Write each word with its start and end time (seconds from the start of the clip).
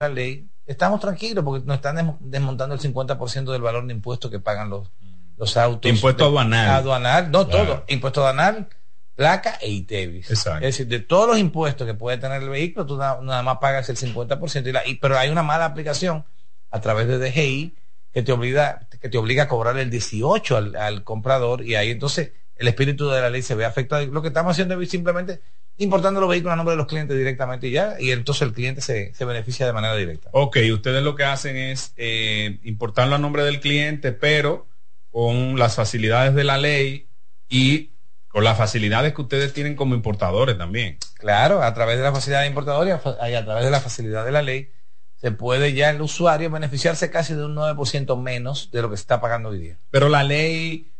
la 0.00 0.08
ley, 0.10 0.46
estamos 0.66 1.00
tranquilos 1.00 1.42
porque 1.42 1.64
nos 1.64 1.76
están 1.76 2.18
desmontando 2.20 2.74
el 2.74 2.80
50% 2.80 3.50
del 3.50 3.62
valor 3.62 3.86
de 3.86 3.94
impuestos 3.94 4.30
que 4.30 4.38
pagan 4.38 4.68
los, 4.68 4.90
los 5.38 5.56
autos. 5.56 5.90
Impuesto 5.90 6.26
aduanal. 6.26 6.68
Aduanal, 6.68 7.30
no 7.30 7.46
todo. 7.46 7.84
Impuesto 7.88 8.20
aduanal, 8.20 8.68
placa 9.14 9.56
e 9.60 9.70
ITEVIS. 9.70 10.30
Exacto. 10.30 10.66
Es 10.66 10.76
decir, 10.76 10.88
de 10.88 11.00
todos 11.00 11.26
los 11.26 11.38
impuestos 11.38 11.86
que 11.86 11.94
puede 11.94 12.18
tener 12.18 12.42
el 12.42 12.50
vehículo, 12.50 12.84
tú 12.84 12.98
nada, 12.98 13.42
más 13.42 13.56
pagas 13.58 13.88
el 13.88 13.96
50%. 13.96 14.68
Y 14.68 14.72
la, 14.72 14.86
y, 14.86 14.96
pero 14.96 15.16
hay 15.16 15.30
una 15.30 15.42
mala 15.42 15.64
aplicación 15.64 16.26
a 16.70 16.80
través 16.82 17.08
de 17.08 17.18
DGI 17.18 17.74
que 18.12 18.22
te 18.22 18.32
obliga, 18.32 18.86
que 19.00 19.08
te 19.08 19.16
obliga 19.16 19.44
a 19.44 19.48
cobrar 19.48 19.78
el 19.78 19.88
18 19.88 20.56
al, 20.58 20.76
al 20.76 21.04
comprador 21.04 21.62
y 21.64 21.74
ahí 21.74 21.90
entonces 21.90 22.32
el 22.56 22.68
espíritu 22.68 23.08
de 23.08 23.20
la 23.20 23.30
ley 23.30 23.40
se 23.40 23.54
ve 23.54 23.64
afectado. 23.64 24.04
Lo 24.06 24.20
que 24.20 24.28
estamos 24.28 24.52
haciendo 24.52 24.78
es 24.78 24.90
simplemente 24.90 25.40
importando 25.78 26.20
los 26.20 26.30
vehículos 26.30 26.54
a 26.54 26.56
nombre 26.56 26.72
de 26.72 26.78
los 26.78 26.86
clientes 26.86 27.16
directamente 27.16 27.68
y 27.68 27.72
ya, 27.72 27.96
y 27.98 28.10
entonces 28.10 28.42
el 28.42 28.52
cliente 28.52 28.80
se, 28.80 29.12
se 29.14 29.24
beneficia 29.24 29.66
de 29.66 29.72
manera 29.72 29.94
directa. 29.96 30.30
Ok, 30.32 30.58
ustedes 30.72 31.02
lo 31.02 31.14
que 31.14 31.24
hacen 31.24 31.56
es 31.56 31.92
eh, 31.96 32.58
importarlo 32.64 33.14
a 33.14 33.18
nombre 33.18 33.44
del 33.44 33.60
cliente, 33.60 34.12
pero 34.12 34.66
con 35.10 35.58
las 35.58 35.74
facilidades 35.76 36.34
de 36.34 36.44
la 36.44 36.58
ley 36.58 37.08
y 37.48 37.90
con 38.28 38.44
las 38.44 38.58
facilidades 38.58 39.14
que 39.14 39.22
ustedes 39.22 39.52
tienen 39.52 39.76
como 39.76 39.94
importadores 39.94 40.58
también. 40.58 40.98
Claro, 41.14 41.62
a 41.62 41.72
través 41.72 41.96
de 41.96 42.02
la 42.02 42.12
facilidad 42.12 42.42
de 42.42 42.48
importadores 42.48 42.94
y 43.04 43.34
a 43.34 43.44
través 43.44 43.64
de 43.64 43.70
la 43.70 43.80
facilidad 43.80 44.24
de 44.24 44.32
la 44.32 44.42
ley, 44.42 44.70
se 45.16 45.32
puede 45.32 45.72
ya 45.72 45.90
el 45.90 46.02
usuario 46.02 46.50
beneficiarse 46.50 47.10
casi 47.10 47.34
de 47.34 47.44
un 47.44 47.54
9% 47.56 48.20
menos 48.20 48.70
de 48.70 48.82
lo 48.82 48.90
que 48.90 48.96
se 48.96 49.00
está 49.00 49.20
pagando 49.20 49.48
hoy 49.48 49.58
día. 49.58 49.78
Pero 49.90 50.10
la 50.10 50.22
ley 50.22 50.92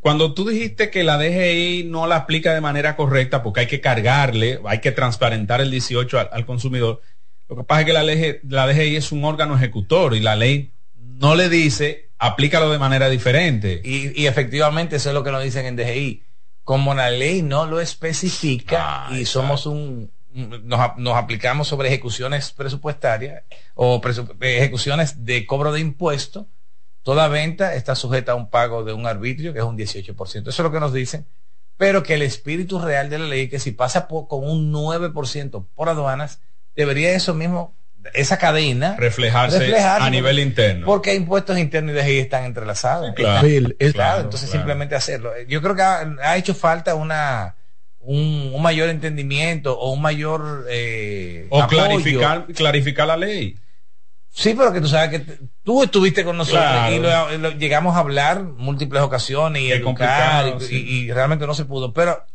cuando 0.00 0.32
tú 0.34 0.48
dijiste 0.48 0.90
que 0.90 1.04
la 1.04 1.18
DGI 1.18 1.84
no 1.84 2.06
la 2.06 2.16
aplica 2.16 2.54
de 2.54 2.60
manera 2.60 2.96
correcta 2.96 3.42
porque 3.42 3.60
hay 3.60 3.66
que 3.66 3.80
cargarle, 3.80 4.60
hay 4.66 4.80
que 4.80 4.92
transparentar 4.92 5.60
el 5.60 5.70
18 5.70 6.30
al, 6.32 6.46
consumidor, 6.46 7.02
lo 7.48 7.56
que 7.56 7.64
pasa 7.64 7.82
es 7.82 7.86
que 7.86 7.92
la, 7.92 8.02
ley, 8.02 8.38
la 8.48 8.66
DGI 8.66 8.96
es 8.96 9.12
un 9.12 9.24
órgano 9.24 9.54
ejecutor 9.54 10.14
y 10.14 10.20
la 10.20 10.36
ley 10.36 10.72
no 10.96 11.34
le 11.34 11.48
dice 11.48 12.04
aplícalo 12.18 12.70
de 12.70 12.78
manera 12.78 13.08
diferente. 13.08 13.80
Y, 13.84 14.26
efectivamente 14.26 14.96
eso 14.96 15.10
es 15.10 15.14
lo 15.14 15.22
que 15.22 15.30
nos 15.30 15.42
dicen 15.42 15.66
en 15.66 15.76
DGI. 15.76 16.22
Como 16.64 16.94
la 16.94 17.10
ley 17.10 17.42
no 17.42 17.66
lo 17.66 17.80
especifica 17.80 19.06
ah, 19.06 19.10
y 19.12 19.26
somos 19.26 19.66
un, 19.66 20.10
nos, 20.32 20.96
nos, 20.96 21.16
aplicamos 21.16 21.68
sobre 21.68 21.88
ejecuciones 21.88 22.52
presupuestarias 22.52 23.42
o 23.74 24.00
ejecuciones 24.40 25.26
de 25.26 25.44
cobro 25.44 25.72
de 25.72 25.80
impuestos, 25.80 26.46
Toda 27.04 27.28
venta 27.28 27.74
está 27.74 27.94
sujeta 27.94 28.32
a 28.32 28.34
un 28.34 28.48
pago 28.48 28.82
de 28.82 28.94
un 28.94 29.06
arbitrio, 29.06 29.52
que 29.52 29.58
es 29.58 29.64
un 29.64 29.76
18%. 29.76 30.16
Eso 30.16 30.48
es 30.48 30.58
lo 30.58 30.72
que 30.72 30.80
nos 30.80 30.92
dicen. 30.92 31.26
Pero 31.76 32.02
que 32.02 32.14
el 32.14 32.22
espíritu 32.22 32.78
real 32.80 33.10
de 33.10 33.18
la 33.18 33.26
ley, 33.26 33.48
que 33.48 33.58
si 33.58 33.72
pasa 33.72 34.08
con 34.08 34.48
un 34.48 34.72
9% 34.72 35.66
por 35.74 35.88
aduanas, 35.90 36.40
debería 36.74 37.12
eso 37.12 37.34
mismo, 37.34 37.76
esa 38.14 38.38
cadena, 38.38 38.96
reflejarse, 38.96 39.76
a 39.76 40.08
nivel 40.08 40.38
interno. 40.38 40.86
Porque 40.86 41.14
impuestos 41.14 41.58
internos 41.58 41.94
y 41.94 41.98
DGI 41.98 42.18
están 42.20 42.44
entrelazados. 42.44 43.14
claro, 43.14 44.20
entonces 44.22 44.48
simplemente 44.48 44.94
hacerlo. 44.94 45.32
Yo 45.46 45.60
creo 45.60 45.74
que 45.74 45.82
ha, 45.82 46.36
hecho 46.38 46.54
falta 46.54 46.94
una, 46.94 47.56
un, 48.00 48.62
mayor 48.62 48.88
entendimiento 48.88 49.78
o 49.78 49.92
un 49.92 50.00
mayor 50.00 50.64
eh, 50.70 51.48
o 51.50 51.66
clarificar 51.66 52.46
clarificar 52.46 53.06
la 53.06 53.18
ley 53.18 53.58
Sí, 54.36 54.52
pero 54.58 54.72
que 54.72 54.80
tú 54.80 54.88
sabes 54.88 55.10
que 55.10 55.38
tú 55.62 55.84
estuviste 55.84 56.24
con 56.24 56.36
nosotros 56.36 56.90
y, 56.90 56.98
lo, 56.98 57.52
llegamos 57.52 57.94
a 57.94 58.00
hablar 58.00 58.42
múltiples 58.42 59.00
ocasiones 59.00 59.62
y 59.62 59.70
educar 59.70 60.58
y, 60.70 61.12
realmente 61.12 61.46
no 61.46 61.54
se 61.54 61.64
pudo. 61.64 61.92
Pero 61.92 62.26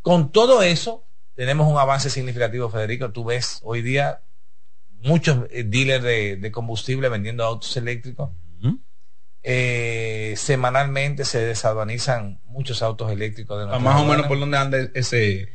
con 0.00 0.32
todo 0.32 0.62
eso 0.62 1.04
tenemos 1.34 1.70
un 1.70 1.76
avance 1.76 2.08
significativo, 2.08 2.70
Federico. 2.70 3.12
Tú 3.12 3.24
ves 3.24 3.60
hoy 3.62 3.82
día 3.82 4.22
muchos 5.02 5.46
eh, 5.50 5.64
dealers 5.64 6.02
de, 6.02 6.50
combustible 6.50 7.10
vendiendo 7.10 7.44
autos 7.44 7.76
eléctricos. 7.76 8.30
Eh, 9.42 10.32
semanalmente 10.38 11.26
se 11.26 11.44
desaduanizan 11.44 12.40
muchos 12.46 12.80
autos 12.80 13.12
eléctricos 13.12 13.60
de 13.60 13.78
Más 13.78 14.00
o 14.00 14.06
menos 14.06 14.26
por 14.26 14.40
dónde 14.40 14.56
anda 14.56 14.78
ese 14.94 15.53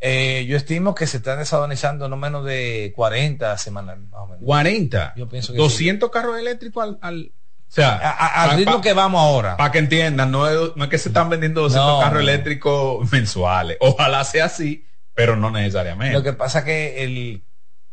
eh, 0.00 0.46
yo 0.48 0.56
estimo 0.56 0.94
que 0.94 1.06
se 1.06 1.18
están 1.18 1.38
desadonizando 1.38 2.08
no 2.08 2.16
menos 2.16 2.44
de 2.44 2.92
40 2.96 3.56
semanal, 3.58 4.00
más 4.08 4.20
o 4.20 4.26
menos. 4.26 4.44
40. 4.44 5.14
Yo 5.16 5.28
pienso 5.28 5.52
que 5.52 5.58
200 5.58 6.10
carros 6.10 6.38
eléctricos 6.38 6.96
al, 7.00 7.32
o 7.70 7.72
sea, 7.72 8.56
ritmo 8.56 8.80
que 8.80 8.94
vamos 8.94 9.20
ahora. 9.20 9.56
Para 9.56 9.70
que 9.70 9.78
entiendan, 9.78 10.32
no 10.32 10.48
es, 10.48 10.74
no 10.74 10.84
es, 10.84 10.90
que 10.90 10.98
se 10.98 11.10
están 11.10 11.28
vendiendo 11.28 11.60
200 11.62 12.02
carros 12.02 12.22
eléctricos 12.22 13.12
mensuales. 13.12 13.76
Ojalá 13.80 14.24
sea 14.24 14.46
así, 14.46 14.86
pero 15.14 15.36
no 15.36 15.50
necesariamente. 15.52 16.12
Lo 16.12 16.24
que 16.24 16.32
pasa 16.32 16.64
que 16.64 17.04
el, 17.04 17.44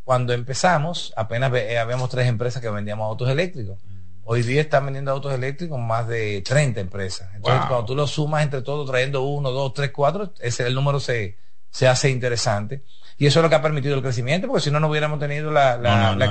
cuando 0.03 0.33
empezamos, 0.33 1.13
apenas 1.15 1.53
eh, 1.53 1.77
habíamos 1.77 2.09
tres 2.09 2.27
empresas 2.27 2.59
que 2.59 2.69
vendíamos 2.69 3.05
autos 3.05 3.29
eléctricos. 3.29 3.77
Mm. 3.83 3.97
Hoy 4.23 4.41
día 4.41 4.61
están 4.61 4.85
vendiendo 4.85 5.11
autos 5.11 5.31
eléctricos 5.31 5.77
más 5.77 6.07
de 6.07 6.41
30 6.41 6.79
empresas. 6.79 7.29
Entonces, 7.35 7.65
cuando 7.67 7.85
tú 7.85 7.95
lo 7.95 8.07
sumas 8.07 8.43
entre 8.43 8.63
todos, 8.63 8.89
trayendo 8.89 9.23
uno, 9.23 9.51
dos, 9.51 9.73
tres, 9.73 9.91
cuatro, 9.91 10.33
ese 10.39 10.65
el 10.65 10.73
número 10.73 10.99
se, 10.99 11.37
se 11.77 11.87
hace 11.87 12.09
interesante. 12.09 12.83
Y 13.19 13.27
eso 13.27 13.39
es 13.39 13.43
lo 13.43 13.49
que 13.49 13.55
ha 13.55 13.61
permitido 13.61 13.93
el 13.93 14.01
crecimiento, 14.01 14.47
porque 14.47 14.63
si 14.63 14.71
no, 14.71 14.79
no 14.79 14.87
hubiéramos 14.87 15.19
tenido 15.19 15.51
la, 15.51 15.79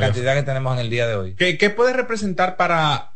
cantidad 0.00 0.34
que 0.34 0.42
tenemos 0.42 0.74
en 0.74 0.80
el 0.80 0.90
día 0.90 1.06
de 1.06 1.14
hoy. 1.14 1.34
¿Qué, 1.36 1.70
puede 1.70 1.92
representar 1.92 2.56
para, 2.56 3.12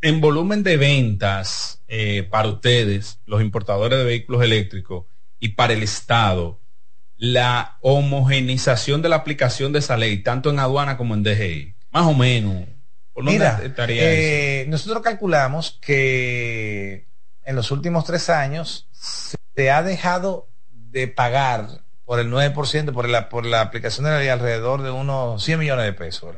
en 0.00 0.20
volumen 0.20 0.62
de 0.62 0.76
ventas, 0.76 1.82
eh, 1.88 2.22
para 2.30 2.46
ustedes, 2.46 3.18
los 3.26 3.42
importadores 3.42 3.98
de 3.98 4.04
vehículos 4.04 4.44
eléctricos, 4.44 5.06
y 5.40 5.50
para 5.50 5.72
el 5.72 5.82
Estado, 5.82 6.60
la 7.16 7.78
homogenización 7.80 9.02
de 9.02 9.08
la 9.08 9.16
aplicación 9.16 9.72
de 9.72 9.80
esa 9.80 9.96
ley, 9.96 10.22
tanto 10.22 10.50
en 10.50 10.60
aduana 10.60 10.96
como 10.96 11.14
en 11.14 11.24
DGI? 11.24 11.74
Más 11.90 12.06
o 12.06 12.14
menos. 12.14 12.64
Mira, 13.16 13.60
eh, 13.88 14.66
nosotros 14.68 15.02
calculamos 15.02 15.80
que 15.82 17.08
en 17.42 17.56
los 17.56 17.72
últimos 17.72 18.04
tres 18.04 18.30
años 18.30 18.88
se 18.92 19.70
ha 19.72 19.82
dejado 19.82 20.48
de 20.90 21.08
pagar 21.08 21.82
por 22.04 22.20
el 22.20 22.30
9% 22.30 22.92
por 22.92 23.08
la, 23.08 23.28
por 23.28 23.44
la 23.44 23.60
aplicación 23.60 24.04
de 24.04 24.12
la 24.12 24.18
ley 24.18 24.28
alrededor 24.28 24.82
de 24.82 24.90
unos 24.90 25.42
100 25.42 25.58
millones 25.58 25.84
de 25.84 25.92
pesos. 25.92 26.36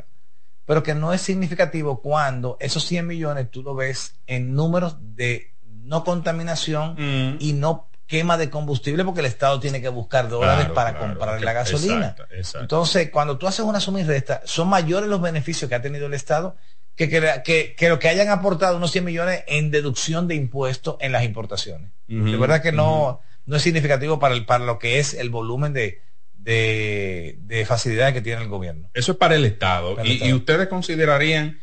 Pero 0.65 0.83
que 0.83 0.95
no 0.95 1.13
es 1.13 1.21
significativo 1.21 2.01
cuando 2.01 2.57
esos 2.61 2.85
100 2.85 3.07
millones 3.07 3.51
tú 3.51 3.63
lo 3.63 3.75
ves 3.75 4.15
en 4.27 4.55
números 4.55 4.97
de 5.01 5.53
no 5.83 6.05
contaminación 6.05 6.95
mm. 6.99 7.37
y 7.41 7.53
no 7.53 7.89
quema 8.07 8.39
de 8.39 8.49
combustible 8.49 9.05
porque 9.05 9.21
el 9.21 9.27
Estado 9.27 9.61
tiene 9.61 9.83
que 9.83 9.91
buscar 9.91 10.31
dólares 10.31 10.69
para 10.75 10.99
comprar 10.99 11.43
la 11.43 11.53
gasolina. 11.53 12.17
Entonces, 12.59 13.11
cuando 13.11 13.37
tú 13.37 13.47
haces 13.47 13.61
una 13.61 13.81
suma 13.81 14.01
y 14.01 14.05
resta, 14.05 14.41
son 14.45 14.69
mayores 14.69 15.09
los 15.09 15.21
beneficios 15.21 15.69
que 15.69 15.75
ha 15.75 15.83
tenido 15.83 16.07
el 16.07 16.15
Estado 16.15 16.57
que, 16.97 17.09
que, 17.09 17.75
que, 17.77 17.89
lo 17.89 17.99
que 17.99 18.09
hayan 18.09 18.29
aportado 18.29 18.77
unos 18.77 18.91
100 18.91 19.05
millones 19.05 19.45
en 19.47 19.71
deducción 19.71 20.27
de 20.27 20.35
impuestos 20.35 20.97
en 21.01 21.13
las 21.13 21.23
importaciones. 21.23 21.93
de 22.09 22.37
verdad 22.37 22.61
que 22.61 22.73
no, 22.73 23.21
no 23.49 23.57
es 23.57 23.63
significativo 23.63 24.19
para, 24.19 24.35
el, 24.35 24.45
para 24.45 24.67
lo 24.67 24.79
que 24.79 24.99
es 24.99 25.15
el 25.15 25.31
volumen 25.31 25.73
de, 25.73 26.03
de, 26.37 27.65
facilidades 27.67 28.13
que 28.13 28.21
tiene 28.21 28.43
el 28.43 28.49
gobierno. 28.49 28.91
Eso 28.93 29.13
es 29.13 29.19
para 29.19 29.37
el 29.37 29.45
Estado. 29.47 29.97
y, 30.05 30.33
ustedes 30.35 30.69
considerarían 30.69 31.59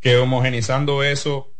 que 0.00 0.16
homogenizando 0.16 1.04
eso, 1.04 1.54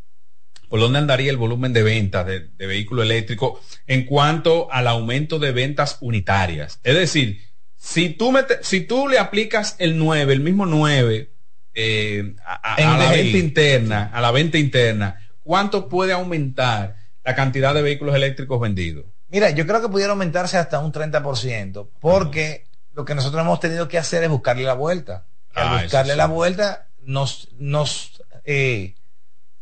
¿por 0.68 0.80
dónde 0.80 0.98
andaría 0.98 1.30
el 1.30 1.36
volumen 1.36 1.72
de 1.72 1.84
ventas 1.84 2.26
de, 2.26 2.48
vehículos 2.58 3.04
eléctricos 3.04 3.60
en 3.86 4.04
cuanto 4.04 4.70
al 4.72 4.88
aumento 4.88 5.38
de 5.38 5.52
ventas 5.52 5.98
unitarias? 6.00 6.80
Es 6.82 6.96
decir, 6.96 7.40
si 7.76 8.10
tú, 8.10 8.36
si 8.62 8.80
tú 8.80 9.06
le 9.06 9.20
aplicas 9.20 9.76
el 9.78 9.96
9, 9.96 10.32
el 10.32 10.40
mismo 10.40 10.66
9 10.66 11.30
eh, 11.74 12.34
a, 12.44 12.80
la 12.98 13.12
venta 13.12 13.38
interna, 13.38 14.10
a 14.12 14.20
la 14.20 14.32
venta 14.32 14.58
interna, 14.58 15.20
¿cuánto 15.44 15.88
puede 15.88 16.12
aumentar 16.12 16.96
la 17.24 17.36
cantidad 17.36 17.74
de 17.74 17.82
vehículos 17.82 18.16
eléctricos 18.16 18.60
vendidos? 18.60 19.06
Mira, 19.30 19.50
yo 19.50 19.66
creo 19.66 19.80
que 19.82 19.88
pudiera 19.88 20.12
aumentarse 20.12 20.56
hasta 20.56 20.78
un 20.78 20.92
30%, 20.92 21.88
porque 22.00 22.66
lo 22.94 23.04
que 23.04 23.14
nosotros 23.14 23.42
hemos 23.42 23.60
tenido 23.60 23.86
que 23.88 23.98
hacer 23.98 24.24
es 24.24 24.30
buscarle 24.30 24.64
la 24.64 24.74
vuelta. 24.74 25.26
Al 25.54 25.68
ah, 25.68 25.82
buscarle 25.82 26.16
la 26.16 26.26
vuelta 26.26 26.88
nos, 27.02 27.48
nos, 27.58 28.22
eh, 28.44 28.94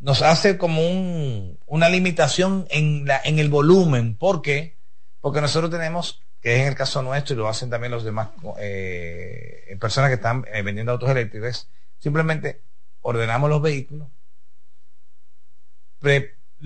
nos 0.00 0.22
hace 0.22 0.56
como 0.56 0.86
un, 0.86 1.58
una 1.66 1.88
limitación 1.88 2.66
en, 2.70 3.06
la, 3.06 3.20
en 3.24 3.38
el 3.38 3.48
volumen. 3.48 4.16
¿Por 4.16 4.40
qué? 4.42 4.76
Porque 5.20 5.40
nosotros 5.40 5.70
tenemos, 5.70 6.22
que 6.40 6.54
es 6.54 6.62
en 6.62 6.68
el 6.68 6.74
caso 6.76 7.02
nuestro 7.02 7.34
y 7.34 7.38
lo 7.38 7.48
hacen 7.48 7.68
también 7.68 7.90
los 7.90 8.04
demás 8.04 8.28
eh, 8.58 9.76
personas 9.80 10.10
que 10.10 10.14
están 10.14 10.44
eh, 10.52 10.62
vendiendo 10.62 10.92
autos 10.92 11.10
eléctricos, 11.10 11.68
simplemente 11.98 12.62
ordenamos 13.02 13.50
los 13.50 13.62
vehículos, 13.62 14.08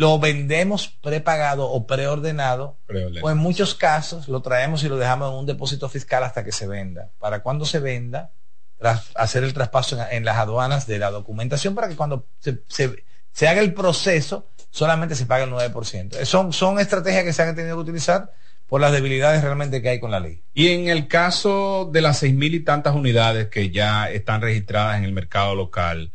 lo 0.00 0.18
vendemos 0.18 0.88
prepagado 1.02 1.68
o 1.68 1.86
preordenado, 1.86 2.78
o 3.20 3.30
en 3.30 3.36
muchos 3.36 3.74
casos 3.74 4.28
lo 4.28 4.40
traemos 4.40 4.82
y 4.82 4.88
lo 4.88 4.96
dejamos 4.96 5.30
en 5.30 5.38
un 5.40 5.44
depósito 5.44 5.90
fiscal 5.90 6.24
hasta 6.24 6.42
que 6.42 6.52
se 6.52 6.66
venda. 6.66 7.10
Para 7.18 7.42
cuando 7.42 7.66
se 7.66 7.80
venda, 7.80 8.32
tras 8.78 9.10
hacer 9.14 9.44
el 9.44 9.52
traspaso 9.52 9.98
en, 10.10 10.24
las 10.24 10.38
aduanas 10.38 10.86
de 10.86 10.98
la 10.98 11.10
documentación 11.10 11.74
para 11.74 11.86
que 11.86 11.96
cuando 11.96 12.26
se, 12.38 13.46
haga 13.46 13.60
el 13.60 13.74
proceso 13.74 14.48
solamente 14.70 15.14
se 15.14 15.26
pague 15.26 15.44
el 15.44 15.50
9%. 15.50 16.24
Son, 16.24 16.54
son 16.54 16.80
estrategias 16.80 17.24
que 17.24 17.34
se 17.34 17.42
han 17.42 17.54
tenido 17.54 17.76
que 17.76 17.82
utilizar 17.82 18.32
por 18.68 18.80
las 18.80 18.92
debilidades 18.92 19.42
realmente 19.42 19.82
que 19.82 19.90
hay 19.90 20.00
con 20.00 20.12
la 20.12 20.20
ley. 20.20 20.42
Y 20.54 20.68
en 20.68 20.88
el 20.88 21.08
caso 21.08 21.90
de 21.92 22.00
las 22.00 22.20
seis 22.20 22.32
mil 22.32 22.54
y 22.54 22.60
tantas 22.60 22.94
unidades 22.94 23.48
que 23.48 23.68
ya 23.70 24.10
están 24.10 24.40
registradas 24.40 24.96
en 24.96 25.04
el 25.04 25.12
mercado 25.12 25.54
local, 25.54 26.10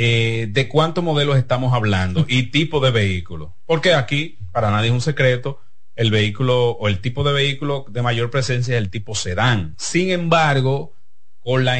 eh, 0.00 0.46
¿de 0.48 0.68
cuántos 0.68 1.02
modelos 1.02 1.36
estamos 1.36 1.74
hablando 1.74 2.24
y 2.28 2.44
tipo 2.50 2.78
de 2.80 2.92
vehículo? 2.92 3.56
Porque 3.66 3.94
aquí, 3.94 4.38
para 4.52 4.70
nadie 4.70 4.88
es 4.88 4.94
un 4.94 5.00
secreto, 5.00 5.60
el 5.96 6.12
vehículo 6.12 6.70
o 6.70 6.86
el 6.86 7.00
tipo 7.00 7.24
de 7.24 7.32
vehículo 7.32 7.84
de 7.88 8.02
mayor 8.02 8.30
presencia 8.30 8.76
es 8.76 8.82
el 8.82 8.90
tipo 8.90 9.16
sedán. 9.16 9.74
Sin 9.76 10.10
embargo, 10.10 10.94
con 11.40 11.64
la, 11.64 11.76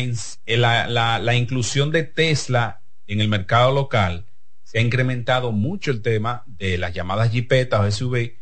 la, 0.47 1.19
la 1.21 1.35
inclusión 1.37 1.93
de 1.93 2.03
Tesla 2.03 2.83
en 3.07 3.21
el 3.21 3.29
mercado 3.29 3.73
local, 3.73 4.27
se 4.65 4.79
ha 4.79 4.83
incrementado 4.83 5.53
mucho 5.53 5.93
el 5.93 6.03
tema 6.03 6.43
de 6.47 6.77
las 6.77 6.93
llamadas 6.93 7.31
jipetas 7.31 7.81
o 7.81 7.91
SUV 7.91 8.33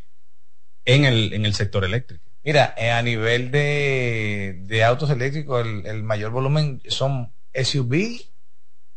en 0.85 1.05
el, 1.05 1.33
en 1.33 1.45
el 1.45 1.53
sector 1.53 1.85
eléctrico. 1.85 2.25
Mira, 2.43 2.73
eh, 2.77 2.89
a 2.89 3.01
nivel 3.03 3.51
de, 3.51 4.57
de 4.63 4.83
autos 4.83 5.11
eléctricos, 5.11 5.65
el, 5.65 6.01
mayor 6.01 6.31
volumen 6.31 6.81
son 6.87 7.31
SUV, 7.53 8.21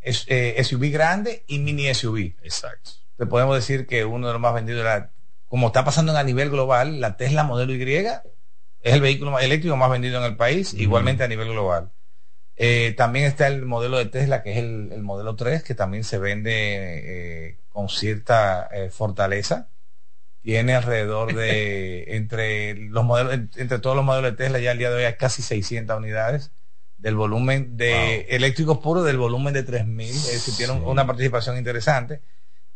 es, 0.01 0.25
eh, 0.27 0.61
SUV 0.63 0.91
grande 0.91 1.43
y 1.47 1.59
mini 1.59 1.93
SUV. 1.93 2.35
Exacto. 2.43 2.91
Te 3.17 3.25
podemos 3.25 3.55
decir 3.55 3.87
que 3.87 4.05
uno 4.05 4.27
de 4.27 4.33
los 4.33 4.41
más 4.41 4.53
vendidos, 4.53 4.85
como 5.47 5.67
está 5.67 5.85
pasando 5.85 6.15
a 6.15 6.23
nivel 6.23 6.49
global, 6.49 6.99
la 6.99 7.17
Tesla 7.17 7.43
modelo 7.43 7.73
Y 7.73 7.83
es 7.83 8.93
el 8.93 9.01
vehículo 9.01 9.37
eléctrico 9.39 9.77
más 9.77 9.91
vendido 9.91 10.17
en 10.17 10.25
el 10.25 10.35
país, 10.35 10.73
igualmente 10.73 11.23
a 11.23 11.27
nivel 11.27 11.49
global. 11.49 11.91
Eh, 12.55 12.93
también 12.97 13.25
está 13.25 13.47
el 13.47 13.65
modelo 13.65 13.97
de 13.97 14.05
Tesla, 14.07 14.43
que 14.43 14.51
es 14.51 14.57
el, 14.57 15.01
modelo 15.03 15.35
3, 15.35 15.63
que 15.63 15.75
también 15.75 16.03
se 16.03 16.17
vende 16.17 17.59
con 17.69 17.89
cierta 17.89 18.69
fortaleza 18.89 19.69
tiene 20.41 20.75
alrededor 20.75 21.33
de 21.35 22.03
entre 22.15 22.75
los 22.75 23.05
modelos 23.05 23.33
entre 23.55 23.79
todos 23.79 23.95
los 23.95 24.05
modelos 24.05 24.31
de 24.31 24.37
Tesla 24.37 24.59
ya 24.59 24.71
el 24.71 24.77
día 24.77 24.89
de 24.89 24.97
hoy 24.97 25.03
hay 25.03 25.13
casi 25.13 25.41
600 25.41 25.97
unidades 25.97 26.51
del 27.01 27.15
volumen 27.15 27.77
de 27.77 28.27
eléctricos 28.29 28.77
puros 28.77 29.03
del 29.03 29.17
volumen 29.17 29.53
de 29.53 29.63
3000 29.63 30.07
es 30.07 30.31
decir 30.31 30.53
tiene 30.55 30.73
una 30.73 31.05
participación 31.05 31.57
interesante. 31.57 32.21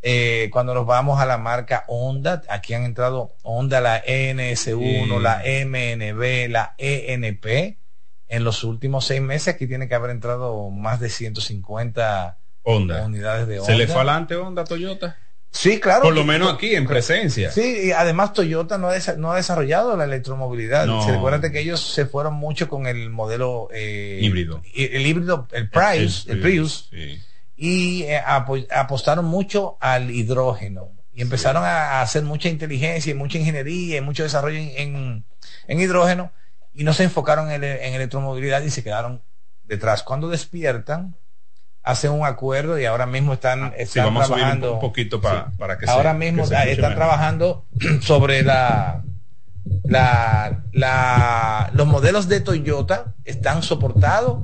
Eh, 0.02 0.50
cuando 0.52 0.74
nos 0.74 0.86
vamos 0.86 1.20
a 1.20 1.26
la 1.26 1.38
marca 1.38 1.84
Honda 1.88 2.42
aquí 2.50 2.74
han 2.74 2.84
entrado 2.84 3.36
Honda 3.44 3.82
la 3.82 4.04
ENS1 4.04 5.20
la 5.20 5.42
MNB 5.46 6.52
la 6.52 6.76
ENP 6.78 7.78
en 8.28 8.44
los 8.44 8.64
últimos 8.64 9.06
seis 9.06 9.22
meses 9.22 9.56
aquí 9.56 9.68
tiene 9.68 9.88
que 9.88 9.96
haber 9.96 10.12
entrado 10.12 10.70
más 10.70 11.00
de 11.00 11.10
150 11.10 12.38
unidades 12.64 13.48
de 13.48 13.60
Honda 13.60 13.72
se 13.72 13.78
le 13.78 13.88
fue 13.88 13.96
adelante 13.98 14.36
Honda 14.36 14.64
Toyota 14.64 15.18
Sí, 15.56 15.80
claro. 15.80 16.04
Por 16.04 16.14
lo 16.14 16.26
menos 16.26 16.54
aquí, 16.54 16.76
en 16.76 16.86
presencia. 16.86 17.50
Sí, 17.50 17.86
y 17.86 17.92
además 17.94 18.34
Toyota 18.34 18.78
no 18.78 18.90
ha, 18.90 18.98
no 19.18 19.32
ha 19.32 19.38
desarrollado 19.38 19.96
la 19.96 20.04
electromovilidad. 20.04 20.86
No. 20.86 21.10
recuerda 21.10 21.50
que 21.50 21.62
ellos 21.62 21.80
se 21.80 22.06
fueron 22.06 22.34
mucho 22.34 22.68
con 22.68 22.88
el 22.88 23.10
modelo 23.10 23.70
eh, 23.72 24.20
híbrido. 24.22 24.62
El 24.76 25.08
híbrido, 25.08 25.48
el 25.54 25.70
Prius, 25.70 26.28
el, 26.28 26.42
Prius. 26.42 26.90
Y 27.56 28.04
eh, 28.04 28.22
apostaron 28.70 29.26
mucho 29.26 29.78
al 29.80 30.12
hidrógeno. 30.12 30.92
Y 31.14 31.22
empezaron 31.22 31.64
a, 31.64 32.02
hacer 32.02 32.24
mucha 32.24 32.50
inteligencia 32.50 33.12
y 33.12 33.14
mucha 33.14 33.38
ingeniería 33.38 33.98
y 33.98 34.02
mucho 34.02 34.24
desarrollo 34.24 34.58
en, 34.58 35.24
en, 35.68 35.80
hidrógeno. 35.80 36.34
Y 36.74 36.84
no 36.84 36.92
se 36.92 37.06
enfocaron 37.06 37.50
en, 37.50 37.64
en 37.64 37.94
electromovilidad 37.94 38.62
y 38.62 38.70
se 38.70 38.84
quedaron 38.84 39.22
detrás. 39.64 40.04
Cuando 40.04 40.28
despiertan, 40.28 41.16
hacen 41.86 42.12
un 42.12 42.26
acuerdo 42.26 42.80
y 42.80 42.86
ahora 42.86 43.06
mismo 43.06 43.34
están, 43.34 43.64
ah, 43.64 43.74
están 43.78 44.14
trabajando 44.14 44.74
un, 44.74 44.80
poquito 44.80 45.22
para, 45.22 45.52
que 45.78 45.88
ahora 45.88 46.14
mismo 46.16 46.44
están 46.44 46.96
trabajando 46.96 47.66
sobre 48.02 48.42
la, 48.42 49.04
la, 49.84 50.64
la 50.74 51.70
los 51.74 51.86
modelos 51.86 52.28
de 52.28 52.42
Toyota 52.42 53.14
están 53.24 53.62
soportados 53.62 54.44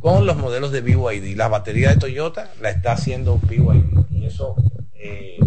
con 0.00 0.24
los 0.24 0.38
modelos 0.38 0.72
de 0.72 0.80
BYD 0.80 1.36
la 1.36 1.48
batería 1.48 1.90
de 1.90 1.96
Toyota 1.96 2.50
la 2.62 2.70
está 2.70 2.92
haciendo 2.92 3.38
BYD 3.38 4.10
y 4.10 4.24
eso 4.24 4.56
eh, 4.94 5.38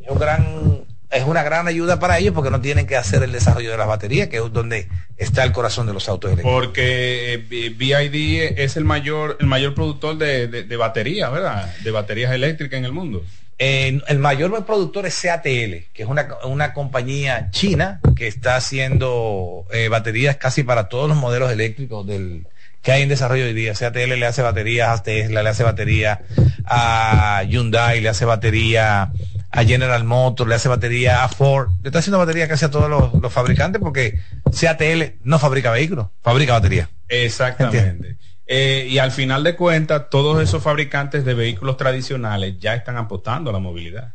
es 0.00 0.10
un 0.10 0.18
gran 0.18 0.84
es 1.14 1.24
una 1.24 1.42
gran 1.42 1.68
ayuda 1.68 1.98
para 2.00 2.18
ellos 2.18 2.34
porque 2.34 2.50
no 2.50 2.60
tienen 2.60 2.86
que 2.86 2.96
hacer 2.96 3.22
el 3.22 3.32
desarrollo 3.32 3.70
de 3.70 3.76
las 3.76 3.86
baterías, 3.86 4.28
que 4.28 4.38
es 4.38 4.52
donde 4.52 4.88
está 5.16 5.44
el 5.44 5.52
corazón 5.52 5.86
de 5.86 5.92
los 5.92 6.08
autos 6.08 6.32
eléctricos. 6.32 6.60
Porque 6.60 7.34
eh, 7.34 7.70
BID 7.70 8.58
es 8.58 8.76
el 8.76 8.84
mayor, 8.84 9.36
el 9.40 9.46
mayor 9.46 9.74
productor 9.74 10.18
de, 10.18 10.48
de, 10.48 10.76
baterías, 10.76 11.30
¿verdad? 11.30 11.72
De 11.82 11.90
baterías 11.90 12.32
eléctricas 12.32 12.78
en 12.78 12.84
el 12.84 12.92
mundo. 12.92 13.24
el 13.58 14.18
mayor 14.18 14.66
productor 14.66 15.06
es 15.06 15.20
CATL, 15.20 15.86
que 15.92 16.02
es 16.02 16.08
una, 16.08 16.72
compañía 16.74 17.50
china 17.50 18.00
que 18.16 18.26
está 18.26 18.56
haciendo 18.56 19.66
eh, 19.72 19.88
baterías 19.88 20.36
casi 20.36 20.64
para 20.64 20.88
todos 20.88 21.08
los 21.08 21.16
modelos 21.16 21.52
eléctricos 21.52 22.04
del, 22.06 22.46
que 22.82 22.90
hay 22.90 23.02
en 23.02 23.08
desarrollo 23.08 23.44
hoy 23.44 23.54
día. 23.54 23.72
CATL 23.72 24.18
le 24.18 24.26
hace 24.26 24.42
baterías 24.42 25.00
a 25.00 25.02
Tesla, 25.02 25.44
le 25.44 25.48
hace 25.48 25.62
batería 25.62 26.22
a 26.64 27.44
Hyundai, 27.46 28.00
le 28.00 28.08
hace 28.08 28.24
batería 28.24 29.12
a 29.54 29.64
General 29.64 30.02
Motors, 30.02 30.48
le 30.48 30.56
hace 30.56 30.68
batería 30.68 31.22
a 31.22 31.28
Ford, 31.28 31.70
le 31.80 31.88
está 31.88 32.00
haciendo 32.00 32.18
batería 32.18 32.48
casi 32.48 32.64
a 32.64 32.70
todos 32.70 32.90
los, 32.90 33.32
fabricantes 33.32 33.80
porque 33.80 34.20
CATL 34.60 35.20
no 35.22 35.38
fabrica 35.38 35.70
vehículos, 35.70 36.08
fabrica 36.22 36.54
batería. 36.54 36.90
Exactamente. 37.08 38.18
Eh, 38.46 38.88
y 38.90 38.98
al 38.98 39.12
final 39.12 39.44
de 39.44 39.54
cuentas, 39.54 40.10
todos 40.10 40.42
esos 40.42 40.60
fabricantes 40.60 41.24
de 41.24 41.34
vehículos 41.34 41.76
tradicionales 41.76 42.58
ya 42.58 42.74
están 42.74 42.96
apostando 42.96 43.50
a 43.50 43.52
la 43.52 43.60
movilidad. 43.60 44.14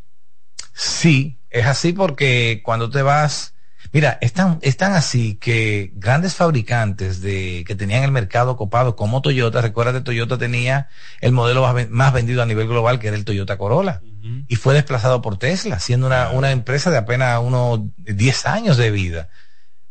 Sí, 0.74 1.40
es 1.50 1.66
así 1.66 1.94
porque 1.94 2.62
cuando 2.62 2.90
te 2.90 3.02
vas, 3.02 3.56
mira, 3.92 4.18
están, 4.22 4.60
están 4.62 4.94
así 4.94 5.36
que 5.36 5.92
grandes 5.96 6.36
fabricantes 6.36 7.22
de 7.22 7.64
que 7.66 7.76
tenían 7.76 8.04
el 8.04 8.12
mercado 8.12 8.58
copado 8.58 8.96
como 8.96 9.22
Toyota, 9.22 9.62
recuerda 9.62 9.94
que 9.94 10.02
Toyota 10.02 10.38
tenía 10.38 10.90
el 11.22 11.32
modelo 11.32 11.66
más 11.90 12.14
vendido 12.14 12.42
a 12.42 12.46
nivel 12.46 12.68
global 12.68 13.00
que 13.00 13.08
era 13.08 13.18
el 13.18 13.26
Toyota 13.26 13.58
Corolla 13.58 14.02
y 14.48 14.56
fue 14.58 14.74
desplazado 14.74 15.22
por 15.22 15.38
Tesla, 15.38 15.80
siendo 15.80 16.08
una, 16.08 16.32
una 16.32 16.52
empresa 16.52 16.92
de 16.92 16.98
apenas 16.98 17.40
unos 17.42 17.82
10 17.98 18.46
años 18.46 18.78
de 18.78 18.92
vida. 18.92 19.30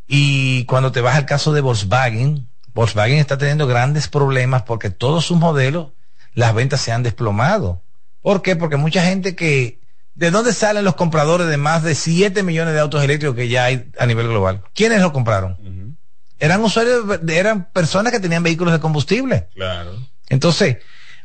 Y 0.07 0.65
cuando 0.65 0.91
te 0.91 1.01
vas 1.01 1.15
al 1.15 1.25
caso 1.25 1.51
de 1.51 1.61
Volkswagen, 1.61 2.47
Volkswagen 2.73 3.17
está 3.17 3.37
teniendo 3.37 3.67
grandes 3.67 4.07
problemas 4.07 4.63
porque 4.63 4.89
todos 4.89 5.25
sus 5.25 5.37
modelos, 5.37 5.91
las 6.33 6.53
ventas 6.53 6.81
se 6.81 6.91
han 6.91 7.03
desplomado. 7.03 7.81
¿Por 8.21 8.41
qué? 8.41 8.55
Porque 8.55 8.77
mucha 8.77 9.03
gente 9.03 9.35
que... 9.35 9.79
¿De 10.19 10.31
dónde 10.31 10.51
salen 10.51 10.83
los 10.83 10.95
compradores 10.95 11.47
de 11.47 11.55
más 11.55 11.81
de 11.81 11.95
7 11.95 12.43
millones 12.43 12.73
de 12.73 12.81
autos 12.81 13.01
eléctricos 13.01 13.37
que 13.37 13.47
ya 13.47 13.63
hay 13.63 13.89
a 13.97 14.05
nivel 14.05 14.27
global? 14.27 14.63
¿Quiénes 14.75 14.99
lo 14.99 15.13
compraron? 15.13 15.97
Eran 16.39 16.61
usuarios, 16.61 17.05
eran 17.29 17.71
personas 17.71 18.11
que 18.11 18.19
tenían 18.19 18.43
vehículos 18.43 18.73
de 18.73 18.81
combustible. 18.81 19.47
Claro. 19.55 19.95
Entonces, 20.27 20.79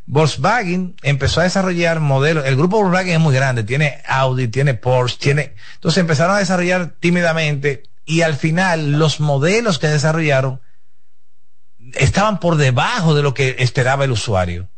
Volkswagen 0.06 0.94
empezó 1.02 1.40
a 1.40 1.42
desarrollar 1.42 1.98
modelos. 1.98 2.46
El 2.46 2.54
grupo 2.54 2.76
Volkswagen 2.76 3.14
es 3.14 3.18
muy 3.18 3.34
grande, 3.34 3.64
tiene 3.64 4.00
Audi, 4.06 4.46
tiene 4.46 4.74
Porsche, 4.74 5.18
tiene. 5.18 5.56
Entonces 5.74 6.00
empezaron 6.00 6.36
a 6.36 6.38
desarrollar 6.38 6.94
tímidamente 7.00 7.82
y 8.04 8.20
al 8.20 8.36
final 8.36 8.92
los 8.92 9.18
modelos 9.18 9.80
que 9.80 9.88
desarrollaron 9.88 10.60
estaban 11.94 12.38
por 12.38 12.54
debajo 12.54 13.16
de 13.16 13.24
lo 13.24 13.34
que 13.34 13.56
esperaba 13.58 14.04
el 14.04 14.12
usuario. 14.12 14.68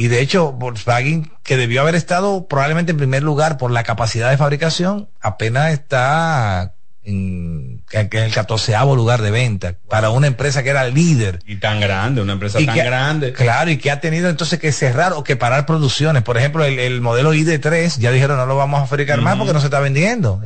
Y 0.00 0.08
de 0.08 0.22
hecho, 0.22 0.52
Volkswagen, 0.52 1.30
que 1.42 1.58
debió 1.58 1.82
haber 1.82 1.94
estado 1.94 2.48
probablemente 2.48 2.92
en 2.92 2.96
primer 2.96 3.22
lugar 3.22 3.58
por 3.58 3.70
la 3.70 3.82
capacidad 3.82 4.30
de 4.30 4.38
fabricación, 4.38 5.10
apenas 5.20 5.74
está 5.74 6.72
en, 7.04 7.84
el 7.92 8.32
catorceavo 8.32 8.96
lugar 8.96 9.20
de 9.20 9.30
venta 9.30 9.74
para 9.90 10.08
una 10.08 10.26
empresa 10.26 10.62
que 10.62 10.70
era 10.70 10.88
líder. 10.88 11.40
Y 11.44 11.56
tan 11.56 11.80
grande, 11.80 12.22
una 12.22 12.32
empresa 12.32 12.58
tan 12.64 12.78
grande. 12.78 13.34
Claro, 13.34 13.70
y 13.70 13.76
que 13.76 13.90
ha 13.90 14.00
tenido 14.00 14.30
entonces 14.30 14.58
que 14.58 14.72
cerrar 14.72 15.12
o 15.12 15.22
que 15.22 15.36
parar 15.36 15.66
producciones. 15.66 16.22
Por 16.22 16.38
ejemplo, 16.38 16.64
el, 16.64 17.02
modelo 17.02 17.34
ID3 17.34 17.98
ya 17.98 18.10
dijeron 18.10 18.38
no 18.38 18.46
lo 18.46 18.56
vamos 18.56 18.82
a 18.82 18.86
fabricar 18.86 19.20
más 19.20 19.36
porque 19.36 19.52
no 19.52 19.60
se 19.60 19.66
está 19.66 19.80
vendiendo. 19.80 20.40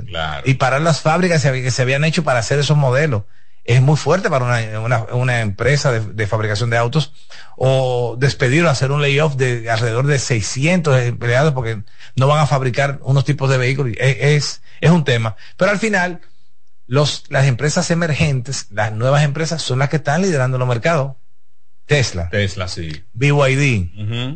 Y 0.45 0.55
parar 0.55 0.81
las 0.81 1.01
fábricas 1.01 1.45
que 1.45 1.71
se 1.71 1.83
habían 1.83 2.03
hecho 2.03 2.25
para 2.25 2.41
hacer 2.41 2.59
esos 2.59 2.77
modelos. 2.77 3.23
Es 3.65 3.81
muy 3.81 3.97
fuerte 3.97 4.29
para 4.29 4.45
una, 4.45 5.05
una, 5.15 5.41
empresa 5.41 5.91
de, 5.91 6.27
fabricación 6.27 6.69
de 6.69 6.77
autos 6.77 7.13
o 7.57 8.17
despedir 8.19 8.65
o 8.65 8.69
hacer 8.69 8.93
un 8.93 9.01
layoff 9.01 9.37
de 9.37 9.71
alrededor 9.71 10.07
de 10.07 10.19
600 10.19 11.01
empleados 11.01 11.55
porque 11.55 11.83
no 12.15 12.27
van 12.27 12.41
a 12.41 12.47
fabricar 12.47 13.01
unos 13.03 13.25
tipos 13.25 13.49
de 13.49 13.57
vehículos. 13.57 13.95
es, 13.99 14.63
es 14.81 14.91
un 14.91 15.05
tema. 15.05 15.37
Pero 15.57 15.71
al 15.71 15.79
final, 15.79 16.21
los, 16.87 17.25
las 17.31 17.47
empresas 17.47 17.91
emergentes, 17.91 18.67
las 18.71 18.93
nuevas 18.93 19.25
empresas, 19.25 19.63
son 19.63 19.79
las 19.79 19.89
que 19.89 19.97
están 19.97 20.23
liderando 20.23 20.59
los 20.59 20.69
mercados. 20.69 21.17
Tesla. 21.87 22.29
Tesla, 22.31 22.69
sí. 22.69 23.05
BYD. 23.13 24.31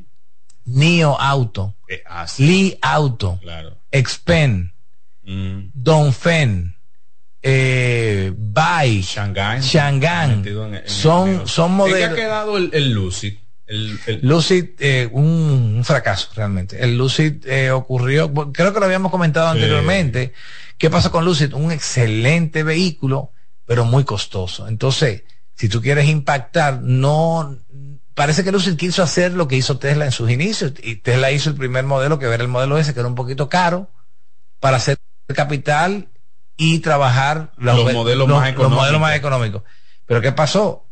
NIO 0.65 1.19
Auto. 1.19 1.77
Eh, 1.89 2.03
ah, 2.07 2.27
Lee 2.39 2.79
Auto. 2.83 3.39
Claro. 3.41 3.79
Expen. 3.91 4.75
Mm. 5.23 5.71
Dongfeng. 5.75 6.78
Eh, 7.43 8.33
Bai. 8.37 9.03
Shanghai. 9.03 9.61
Shanghai. 9.61 10.43
son, 10.87 11.47
son 11.47 11.73
modelos. 11.73 11.99
¿Qué 11.99 12.05
ha 12.05 12.15
quedado 12.15 12.57
el, 12.57 12.93
Lucid? 12.93 13.35
El, 13.67 13.99
Lucid, 14.23 14.71
eh, 14.79 15.09
un, 15.13 15.83
fracaso 15.85 16.31
realmente. 16.35 16.83
El 16.83 16.97
Lucid 16.97 17.47
eh, 17.47 17.71
ocurrió, 17.71 18.33
creo 18.53 18.73
que 18.73 18.81
lo 18.81 18.87
habíamos 18.87 19.11
comentado 19.11 19.49
anteriormente. 19.49 20.33
¿Qué 20.79 20.91
pasó 20.91 21.11
con 21.11 21.25
Lucid? 21.25 21.53
Un 21.55 21.73
excelente 21.73 22.63
vehículo, 22.63 23.33
pero 23.67 23.85
muy 23.85 24.05
costoso. 24.05 24.67
Entonces, 24.69 25.25
si 25.55 25.69
tú 25.69 25.83
quieres 25.83 26.09
impactar, 26.09 26.81
no, 26.83 27.59
parece 28.15 28.43
que 28.43 28.53
Lucid 28.53 28.77
quiso 28.77 29.03
hacer 29.03 29.33
lo 29.33 29.49
que 29.49 29.57
hizo 29.57 29.79
Tesla 29.79 30.05
en 30.05 30.13
sus 30.13 30.31
inicios, 30.31 30.73
y 30.83 30.97
Tesla 30.97 31.31
hizo 31.31 31.51
el 31.51 31.57
primer 31.57 31.85
modelo, 31.85 32.19
que 32.19 32.27
era 32.27 32.43
el 32.43 32.49
modelo 32.49 32.79
ese, 32.79 32.95
que 32.95 33.01
era 33.01 33.09
un 33.09 33.15
poquito 33.15 33.49
caro, 33.49 33.91
para 34.61 34.79
hacer 34.79 34.99
capital 35.35 36.09
y 36.59 36.81
trabajar 36.81 37.53
los, 37.57 37.91
modelos, 37.95 38.29
más 38.29 38.55
los 38.55 38.71
modelos 38.71 39.01
más 39.01 39.17
económicos. 39.17 39.63
Pero 40.05 40.21
¿qué 40.21 40.33
pasó? 40.33 40.87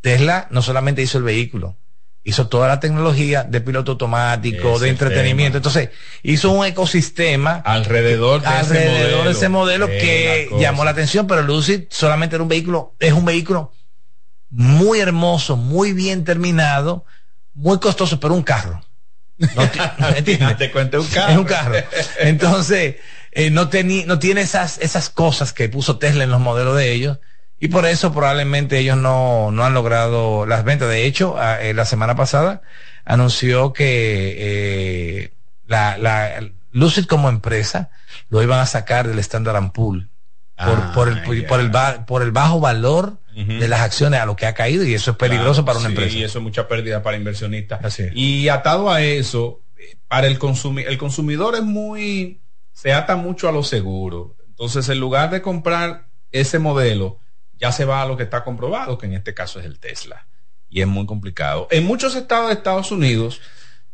Tesla 0.00 0.46
no 0.50 0.62
solamente 0.62 1.02
hizo 1.02 1.18
el 1.18 1.24
vehículo, 1.24 1.76
hizo 2.22 2.46
toda 2.46 2.68
la 2.68 2.78
tecnología 2.78 3.42
de 3.42 3.60
piloto 3.60 3.92
automático, 3.92 4.78
de 4.78 4.90
entretenimiento. 4.90 5.58
Entonces, 5.58 5.90
hizo 6.22 6.52
un 6.52 6.64
ecosistema 6.64 7.56
alrededor 7.64 8.42
de 8.42 8.46
alrededor 8.46 8.92
ese 8.92 9.00
modelo, 9.00 9.24
de 9.24 9.30
ese 9.32 9.48
modelo 9.48 9.86
que 9.88 10.48
llamó 10.60 10.84
la 10.84 10.92
atención, 10.92 11.26
pero 11.26 11.42
Lucid 11.42 11.84
solamente 11.90 12.36
era 12.36 12.42
un 12.44 12.48
vehículo, 12.48 12.94
es 13.00 13.12
un 13.12 13.24
vehículo 13.24 13.72
muy 14.50 15.00
hermoso, 15.00 15.56
muy 15.56 15.92
bien 15.92 16.24
terminado, 16.24 17.04
muy 17.54 17.80
costoso, 17.80 18.20
pero 18.20 18.34
un 18.34 18.44
carro. 18.44 18.80
No, 19.38 20.56
te 20.56 20.70
cuento 20.72 21.00
un 21.00 21.06
carro. 21.08 21.32
Es 21.32 21.38
un 21.38 21.44
carro. 21.44 21.74
Entonces, 22.20 22.96
eh, 23.38 23.50
no, 23.50 23.70
no 24.06 24.18
tiene 24.18 24.40
esas, 24.40 24.78
esas 24.78 25.10
cosas 25.10 25.52
que 25.52 25.68
puso 25.68 25.98
Tesla 25.98 26.24
en 26.24 26.30
los 26.30 26.40
modelos 26.40 26.76
de 26.76 26.92
ellos. 26.92 27.18
Y 27.60 27.68
por 27.68 27.86
eso 27.86 28.12
probablemente 28.12 28.78
ellos 28.78 28.96
no, 28.96 29.52
no 29.52 29.64
han 29.64 29.74
logrado 29.74 30.44
las 30.44 30.64
ventas. 30.64 30.88
De 30.88 31.06
hecho, 31.06 31.36
eh, 31.60 31.72
la 31.72 31.84
semana 31.84 32.16
pasada 32.16 32.62
anunció 33.04 33.72
que 33.72 34.34
eh, 34.38 35.32
la, 35.68 35.98
la 35.98 36.50
Lucid 36.72 37.04
como 37.04 37.28
empresa 37.28 37.90
lo 38.28 38.42
iban 38.42 38.58
a 38.58 38.66
sacar 38.66 39.06
del 39.06 39.20
Standard 39.20 39.70
Pool 39.70 40.10
por, 40.56 40.68
ah, 40.68 40.92
por, 40.92 41.08
el, 41.08 41.22
por, 41.46 41.60
el, 41.60 41.70
por 42.06 42.22
el 42.22 42.32
bajo 42.32 42.58
valor 42.58 43.20
de 43.36 43.68
las 43.68 43.82
acciones 43.82 44.20
a 44.20 44.26
lo 44.26 44.34
que 44.34 44.46
ha 44.46 44.54
caído 44.54 44.82
y 44.82 44.94
eso 44.94 45.12
es 45.12 45.16
peligroso 45.16 45.64
para 45.64 45.78
una 45.78 45.90
empresa. 45.90 46.16
Y 46.16 46.24
eso 46.24 46.38
es 46.38 46.42
mucha 46.42 46.66
pérdida 46.66 47.04
para 47.04 47.16
inversionistas. 47.16 48.00
Y 48.14 48.48
atado 48.48 48.90
a 48.90 49.00
eso, 49.00 49.62
para 50.08 50.26
el 50.26 50.40
consumidor, 50.40 50.90
el 50.90 50.98
consumidor 50.98 51.54
es 51.54 51.62
muy, 51.62 52.40
se 52.78 52.92
ata 52.92 53.16
mucho 53.16 53.48
a 53.48 53.52
lo 53.52 53.64
seguro. 53.64 54.36
Entonces, 54.46 54.88
en 54.88 55.00
lugar 55.00 55.30
de 55.30 55.42
comprar 55.42 56.06
ese 56.30 56.60
modelo, 56.60 57.18
ya 57.58 57.72
se 57.72 57.84
va 57.84 58.02
a 58.02 58.06
lo 58.06 58.16
que 58.16 58.22
está 58.22 58.44
comprobado, 58.44 58.98
que 58.98 59.06
en 59.06 59.14
este 59.14 59.34
caso 59.34 59.58
es 59.58 59.66
el 59.66 59.80
Tesla. 59.80 60.28
Y 60.68 60.80
es 60.80 60.86
muy 60.86 61.04
complicado. 61.04 61.66
En 61.72 61.84
muchos 61.84 62.14
estados 62.14 62.46
de 62.46 62.54
Estados 62.54 62.92
Unidos 62.92 63.40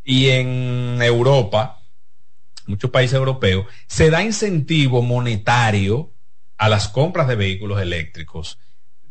y 0.02 0.28
en 0.28 0.98
Europa, 1.00 1.80
muchos 2.66 2.90
países 2.90 3.14
europeos, 3.14 3.66
se 3.86 4.10
da 4.10 4.22
incentivo 4.22 5.00
monetario 5.00 6.12
a 6.58 6.68
las 6.68 6.86
compras 6.88 7.26
de 7.26 7.36
vehículos 7.36 7.80
eléctricos. 7.80 8.58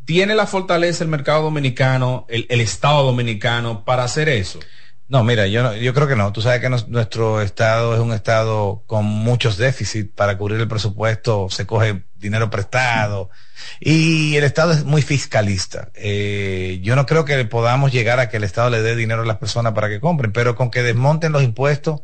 ¿Tiene 0.04 0.36
la 0.36 0.46
fortaleza 0.46 1.02
el 1.02 1.10
mercado 1.10 1.42
dominicano, 1.42 2.26
el, 2.28 2.46
el 2.48 2.60
Estado 2.60 3.02
dominicano 3.02 3.84
para 3.84 4.04
hacer 4.04 4.28
eso? 4.28 4.60
No, 5.06 5.22
mira, 5.22 5.46
yo, 5.46 5.74
yo 5.74 5.92
creo 5.92 6.08
que 6.08 6.16
no. 6.16 6.32
Tú 6.32 6.40
sabes 6.40 6.60
que 6.60 6.70
nuestro 6.70 7.42
estado 7.42 7.94
es 7.94 8.00
un 8.00 8.12
estado 8.14 8.84
con 8.86 9.04
muchos 9.04 9.58
déficits 9.58 10.10
para 10.14 10.38
cubrir 10.38 10.58
el 10.60 10.68
presupuesto, 10.68 11.48
se 11.50 11.66
coge 11.66 12.04
dinero 12.14 12.48
prestado 12.48 13.28
y 13.80 14.34
el 14.36 14.44
estado 14.44 14.72
es 14.72 14.84
muy 14.84 15.02
fiscalista. 15.02 15.90
Eh, 15.94 16.80
yo 16.82 16.96
no 16.96 17.04
creo 17.04 17.26
que 17.26 17.44
podamos 17.44 17.92
llegar 17.92 18.18
a 18.18 18.30
que 18.30 18.38
el 18.38 18.44
estado 18.44 18.70
le 18.70 18.80
dé 18.80 18.96
dinero 18.96 19.22
a 19.22 19.26
las 19.26 19.36
personas 19.36 19.74
para 19.74 19.90
que 19.90 20.00
compren, 20.00 20.32
pero 20.32 20.54
con 20.54 20.70
que 20.70 20.82
desmonten 20.82 21.32
los 21.32 21.42
impuestos 21.42 22.00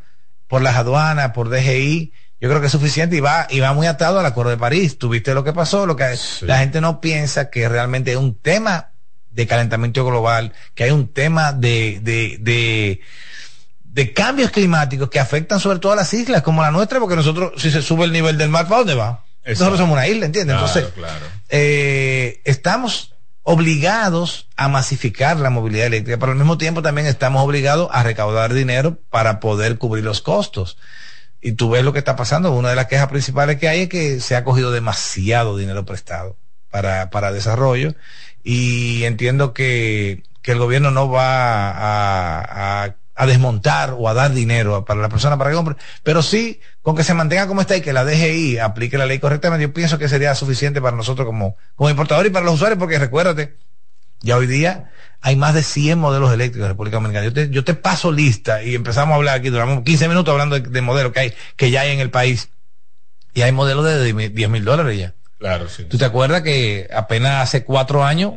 por 0.47 0.61
las 0.61 0.77
aduanas, 0.77 1.31
por 1.31 1.49
DGI, 1.49 2.13
yo 2.41 2.49
creo 2.49 2.61
que 2.61 2.67
es 2.67 2.73
suficiente 2.73 3.17
y 3.17 3.21
va, 3.21 3.47
y 3.51 3.61
va 3.61 3.73
muy 3.73 3.87
atado 3.87 4.19
al 4.19 4.27
Acuerdo 4.27 4.51
de 4.51 4.57
París. 4.57 4.99
Tuviste 4.99 5.33
lo 5.33 5.45
que 5.45 5.53
pasó, 5.53 5.87
lo 5.87 5.97
que 5.97 6.17
la 6.43 6.59
gente 6.59 6.81
no 6.81 7.01
piensa 7.01 7.51
que 7.51 7.69
realmente 7.69 8.13
es 8.13 8.17
un 8.17 8.39
tema 8.39 8.90
de 9.31 9.47
calentamiento 9.47 10.05
global, 10.05 10.53
que 10.75 10.85
hay 10.85 10.91
un 10.91 11.09
tema 11.13 11.53
de, 11.53 12.01
de, 12.03 12.37
de, 12.41 13.01
de 13.85 14.13
cambios 14.13 14.51
climáticos 14.51 15.09
que 15.09 15.21
afectan 15.21 15.61
sobre 15.61 15.79
todo 15.79 15.93
a 15.93 15.97
las 15.97 16.13
islas 16.15 16.43
como 16.43 16.63
la 16.63 16.71
nuestra, 16.71 16.99
porque 16.99 17.17
nosotros, 17.17 17.53
si 17.57 17.71
se 17.71 17.83
sube 17.83 18.05
el 18.05 18.13
nivel 18.13 18.39
del 18.39 18.49
mar, 18.49 18.67
¿para 18.67 18.79
dónde 18.79 18.95
va? 18.95 19.25
Nosotros 19.47 19.79
somos 19.79 19.95
una 19.95 20.07
isla, 20.07 20.27
¿entiendes? 20.27 20.55
Entonces, 20.55 20.87
eh, 21.49 22.41
estamos 22.45 23.15
obligados 23.43 24.49
a 24.57 24.69
masificar 24.69 25.39
la 25.39 25.51
movilidad 25.51 25.87
eléctrica, 25.87 26.19
pero 26.19 26.33
al 26.33 26.39
mismo 26.39 26.59
tiempo 26.59 26.83
también 26.83 27.07
estamos 27.07 27.43
obligados 27.43 27.89
a 27.91 28.03
recaudar 28.03 28.53
dinero 28.53 28.99
para 29.09 29.41
poder 29.41 29.79
cubrir 29.79 30.05
los 30.05 30.21
costos. 30.21 30.77
Y 31.41 31.53
tú 31.53 31.71
ves 31.71 31.83
lo 31.83 31.93
que 31.95 31.99
está 31.99 32.17
pasando. 32.17 32.53
Una 32.53 32.69
de 32.69 32.77
las 32.77 32.87
quejas 32.87 33.09
principales 33.09 33.59
que 33.59 33.69
hay 33.69 33.83
es 33.83 33.89
que 33.89 34.21
se 34.21 34.37
ha 34.37 34.45
cogido 34.45 34.71
demasiado 34.71 35.57
dinero 35.57 35.87
prestado 35.87 36.37
para, 36.71 37.09
para 37.09 37.33
desarrollo 37.33 37.95
y 38.43 39.05
entiendo 39.05 39.53
que, 39.53 40.23
que 40.43 40.53
el 40.53 40.59
gobierno 40.59 40.91
no 40.91 41.11
va 41.11 41.71
a, 41.71 42.95
a, 43.17 43.27
desmontar 43.27 43.95
o 43.99 44.09
a 44.09 44.15
dar 44.15 44.33
dinero 44.33 44.87
para 44.87 45.01
la 45.01 45.11
persona 45.11 45.37
para 45.37 45.51
que 45.51 45.57
compre, 45.57 45.77
pero 46.03 46.23
sí 46.23 46.61
con 46.81 46.97
que 46.97 47.05
se 47.05 47.13
mantenga 47.13 47.47
como 47.47 47.61
está 47.61 47.77
y 47.77 47.83
que 47.83 47.93
la 47.93 48.05
DGI 48.05 48.59
aplique 48.59 48.97
la 48.97 49.05
ley 49.05 49.19
correctamente, 49.19 49.67
yo 49.67 49.75
pienso 49.75 49.99
que 49.99 50.09
sería 50.09 50.35
suficiente 50.35 50.81
para 50.81 50.97
nosotros 50.97 51.27
como, 51.27 51.57
como 51.75 51.91
importadores 51.91 52.31
y 52.31 52.33
para 52.33 52.47
los 52.47 52.55
usuarios, 52.55 52.79
porque 52.79 52.99
recuérdate, 52.99 53.59
ya 54.23 54.37
hoy 54.37 54.47
día 54.47 54.91
hay 55.23 55.37
más 55.37 55.55
de 55.55 55.63
100 55.63 55.99
modelos 55.99 56.33
eléctricos 56.33 56.67
en 56.67 56.73
República 56.73 56.97
Dominicana. 56.97 57.27
Yo 57.27 57.33
te, 57.33 57.51
yo 57.51 57.65
te 57.65 57.75
paso 57.75 58.11
lista 58.11 58.63
y 58.63 58.75
empezamos 58.75 59.13
a 59.13 59.17
hablar 59.17 59.37
aquí, 59.37 59.51
duramos 59.51 59.83
15 59.83 60.09
minutos 60.09 60.33
hablando 60.33 60.59
de, 60.59 60.81
modelos 60.83 61.13
que 61.13 61.21
hay, 61.21 61.35
que 61.57 61.71
ya 61.71 61.83
hay 61.83 61.93
en 61.93 62.01
el 62.01 62.11
país. 62.11 62.51
Y 63.35 63.43
hay 63.43 63.53
modelos 63.53 63.85
de 63.85 64.31
10 64.31 64.51
mil 64.51 64.65
dólares 64.65 64.99
ya. 64.99 65.15
Claro, 65.41 65.69
sí. 65.71 65.85
¿Tú 65.87 65.97
te 65.97 66.05
acuerdas 66.05 66.43
que 66.43 66.87
apenas 66.93 67.43
hace 67.43 67.65
cuatro 67.65 68.05
años, 68.05 68.35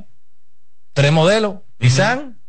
tres 0.93 1.11
modelos, 1.11 1.57
Nissan, 1.77 2.39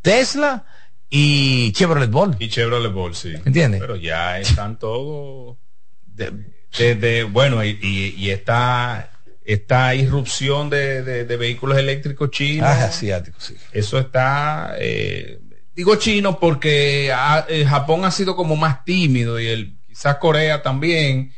Tesla 0.00 0.64
y 1.10 1.70
Chevrolet 1.72 2.10
Ball? 2.10 2.34
Y 2.38 2.48
Chevrolet 2.48 2.90
Ball, 2.90 3.14
sí. 3.14 3.34
¿Entiendes? 3.44 3.78
Pero 3.78 3.96
ya 3.96 4.40
están 4.40 4.78
todos 4.78 5.58
de, 6.06 7.24
bueno, 7.24 7.62
y, 7.62 7.78
y, 8.16 8.30
esta, 8.30 9.10
esta 9.44 9.94
irrupción 9.94 10.70
de, 10.70 11.02
de, 11.02 11.36
vehículos 11.36 11.76
eléctricos 11.76 12.30
chinos. 12.30 12.70
Ah, 12.70 12.84
asiáticos, 12.86 13.44
sí. 13.44 13.56
Eso 13.70 13.98
está, 13.98 14.76
eh, 14.78 15.40
digo 15.74 15.96
chino 15.96 16.40
porque 16.40 17.12
eh, 17.48 17.66
Japón 17.66 18.06
ha 18.06 18.10
sido 18.10 18.34
como 18.34 18.56
más 18.56 18.82
tímido 18.82 19.38
y 19.38 19.48
el, 19.48 19.78
quizás 19.86 20.16
Corea 20.16 20.62
también 20.62 21.34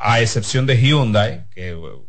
a 0.00 0.20
excepción 0.20 0.66
de 0.66 0.76
Hyundai, 0.76 1.46
que 1.50 1.74
uh, 1.74 2.06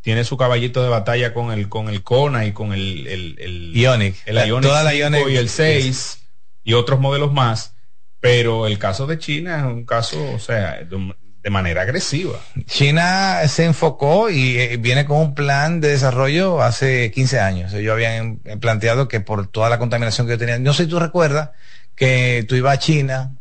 tiene 0.00 0.24
su 0.24 0.36
caballito 0.36 0.82
de 0.82 0.88
batalla 0.88 1.34
con 1.34 1.52
el 1.52 1.68
con 1.68 1.88
el 1.88 2.02
Kona 2.02 2.46
y 2.46 2.52
con 2.52 2.72
el 2.72 3.06
el, 3.06 3.36
el 3.38 3.76
Ionic, 3.76 4.16
el 4.26 4.36
Ionic, 4.36 4.68
toda 4.68 4.82
la 4.82 4.94
y 4.94 5.02
el 5.36 5.48
6 5.48 6.18
y 6.64 6.74
otros 6.74 7.00
modelos 7.00 7.32
más, 7.32 7.74
pero 8.20 8.66
el 8.66 8.78
caso 8.78 9.06
de 9.06 9.18
China 9.18 9.58
es 9.58 9.64
un 9.64 9.86
caso, 9.86 10.22
o 10.34 10.38
sea, 10.38 10.82
de, 10.82 11.50
manera 11.50 11.80
agresiva. 11.80 12.38
China 12.66 13.40
se 13.48 13.64
enfocó 13.64 14.28
y 14.28 14.58
eh, 14.58 14.76
viene 14.76 15.06
con 15.06 15.16
un 15.16 15.34
plan 15.34 15.80
de 15.80 15.88
desarrollo 15.88 16.60
hace 16.60 17.10
15 17.10 17.40
años. 17.40 17.72
Ellos 17.72 17.94
habían 17.94 18.36
planteado 18.60 19.08
que 19.08 19.20
por 19.20 19.46
toda 19.46 19.70
la 19.70 19.78
contaminación 19.78 20.26
que 20.26 20.36
tenían, 20.36 20.62
no 20.62 20.74
sé 20.74 20.84
si 20.84 20.90
tú 20.90 20.98
recuerdas 20.98 21.52
que 21.94 22.44
tú 22.46 22.54
ibas 22.54 22.74
a 22.74 22.78
China 22.78 23.37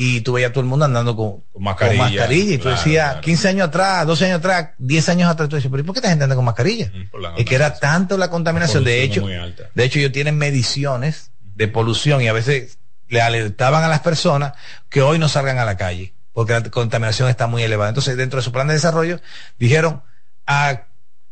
y 0.00 0.20
tú 0.20 0.34
veías 0.34 0.50
a 0.50 0.52
todo 0.52 0.60
el 0.60 0.68
mundo 0.68 0.84
andando 0.84 1.16
con, 1.16 1.42
mascarilla, 1.58 2.32
y 2.32 2.58
tú 2.58 2.68
decías 2.68 3.16
15 3.16 3.48
años 3.48 3.66
atrás, 3.66 4.06
12 4.06 4.26
años 4.26 4.38
atrás, 4.38 4.68
10 4.78 5.08
años 5.08 5.28
atrás, 5.28 5.48
tú 5.48 5.56
dices, 5.56 5.68
pero 5.68 5.82
¿y 5.82 5.84
por 5.84 5.92
qué 5.92 5.98
esta 5.98 6.08
gente 6.08 6.22
anda 6.22 6.36
con 6.36 6.44
mascarilla? 6.44 6.92
es 7.36 7.44
que 7.44 7.54
era 7.56 7.74
tanto 7.74 8.16
la 8.16 8.30
contaminación, 8.30 8.84
de 8.84 9.02
hecho, 9.02 9.26
de 9.26 9.84
hecho 9.84 9.98
ellos 9.98 10.12
tienen 10.12 10.38
mediciones 10.38 11.32
de 11.42 11.66
polución 11.66 12.22
y 12.22 12.28
a 12.28 12.32
veces 12.32 12.78
le 13.08 13.20
alertaban 13.20 13.82
a 13.82 13.88
las 13.88 13.98
personas 13.98 14.52
que 14.88 15.02
hoy 15.02 15.18
no 15.18 15.28
salgan 15.28 15.58
a 15.58 15.64
la 15.64 15.76
calle 15.76 16.14
porque 16.32 16.52
la 16.52 16.62
contaminación 16.62 17.28
está 17.28 17.48
muy 17.48 17.64
elevada. 17.64 17.88
Entonces, 17.88 18.16
dentro 18.16 18.36
de 18.36 18.44
su 18.44 18.52
plan 18.52 18.68
de 18.68 18.74
desarrollo, 18.74 19.20
dijeron, 19.58 20.04
a, 20.46 20.84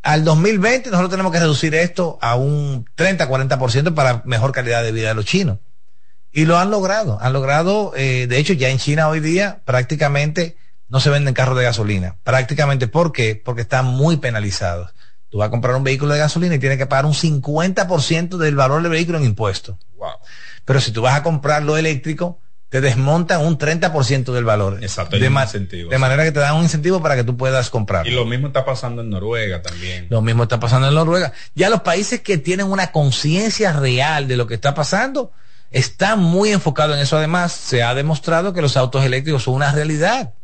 al 0.03 0.25
2020 0.25 0.91
nosotros 0.91 1.13
tenemos 1.13 1.31
que 1.31 1.39
reducir 1.39 1.77
esto 1.77 2.19
a 2.21 2.35
un 2.35 2.85
30-40% 2.97 3.95
para 3.95 4.23
mejor 4.25 4.51
calidad 4.51 4.83
de 4.83 4.91
vida 4.91 5.11
de 5.11 5.15
los 5.15 5.25
chinos. 5.25 5.59
Y 6.37 6.45
lo 6.45 6.59
han 6.59 6.71
logrado, 6.71 7.17
han 7.23 7.33
logrado, 7.33 7.95
eh, 7.97 8.27
de 8.27 8.37
hecho 8.37 8.53
ya 8.53 8.69
en 8.69 8.77
China 8.77 9.09
hoy 9.09 9.21
día 9.21 9.63
prácticamente 9.65 10.59
no 10.87 11.01
se 11.01 11.09
venden 11.09 11.33
carros 11.33 11.57
de 11.57 11.65
gasolina. 11.65 12.17
Prácticamente, 12.25 12.89
¿por 12.89 13.11
qué? 13.11 13.41
Porque 13.43 13.63
están 13.63 13.87
muy 13.87 14.19
penalizados. 14.19 14.93
Tú 15.31 15.39
vas 15.39 15.49
a 15.49 15.51
comprar 15.51 15.75
un 15.77 15.83
vehículo 15.83 16.13
de 16.13 16.19
gasolina 16.19 16.55
y 16.55 16.59
tienes 16.59 16.77
que 16.77 16.85
pagar 16.85 17.07
un 17.07 17.15
50% 17.15 18.37
del 18.37 18.55
valor 18.55 18.83
del 18.83 18.93
vehículo 18.93 19.17
en 19.17 19.25
impuestos. 19.25 19.77
Wow. 19.97 20.11
Pero 20.67 20.79
si 20.83 20.91
tú 20.93 21.01
vas 21.01 21.15
a 21.15 21.23
comprarlo 21.23 21.79
eléctrico, 21.79 22.39
te 22.69 22.83
desmontan 22.83 23.41
un 23.41 23.57
30% 23.57 24.31
del 24.35 24.45
valor. 24.45 24.81
Exacto, 24.83 25.17
de, 25.17 25.23
de 25.23 25.99
manera 25.99 26.23
que 26.23 26.33
te 26.33 26.41
dan 26.41 26.57
un 26.57 26.65
incentivo 26.65 27.01
para 27.01 27.17
que 27.17 27.25
tú 27.25 27.39
puedas 27.39 27.71
comprar. 27.71 28.07
Y 28.07 28.11
lo 28.11 28.27
mismo 28.27 28.49
está 28.49 28.63
pasando 28.63 29.01
en 29.01 29.09
Noruega 29.09 29.63
también. 29.63 30.09
Lo 30.11 30.21
mismo 30.21 30.43
está 30.43 30.61
pasando 30.61 30.89
en 30.89 30.95
Noruega. 30.95 31.33
Ya 31.55 31.71
los 31.71 31.81
países 31.81 32.21
que 32.21 32.37
tienen 32.37 32.67
una 32.67 32.93
conciencia 32.93 33.73
real 33.73 34.29
de 34.29 34.37
lo 34.37 34.47
que 34.47 34.53
está 34.53 34.75
pasando, 34.75 35.33
está 35.71 36.17
muy 36.17 36.51
enfocado 36.51 36.95
en 36.95 37.01
eso. 37.01 37.17
Además, 37.17 37.53
se 37.53 37.83
ha 37.83 37.95
demostrado 37.95 38.53
que 38.53 38.63
los 38.63 38.77
autos 38.77 39.05
eléctricos 39.05 39.43
son 39.45 39.55
una 39.55 39.73
realidad. 39.73 40.35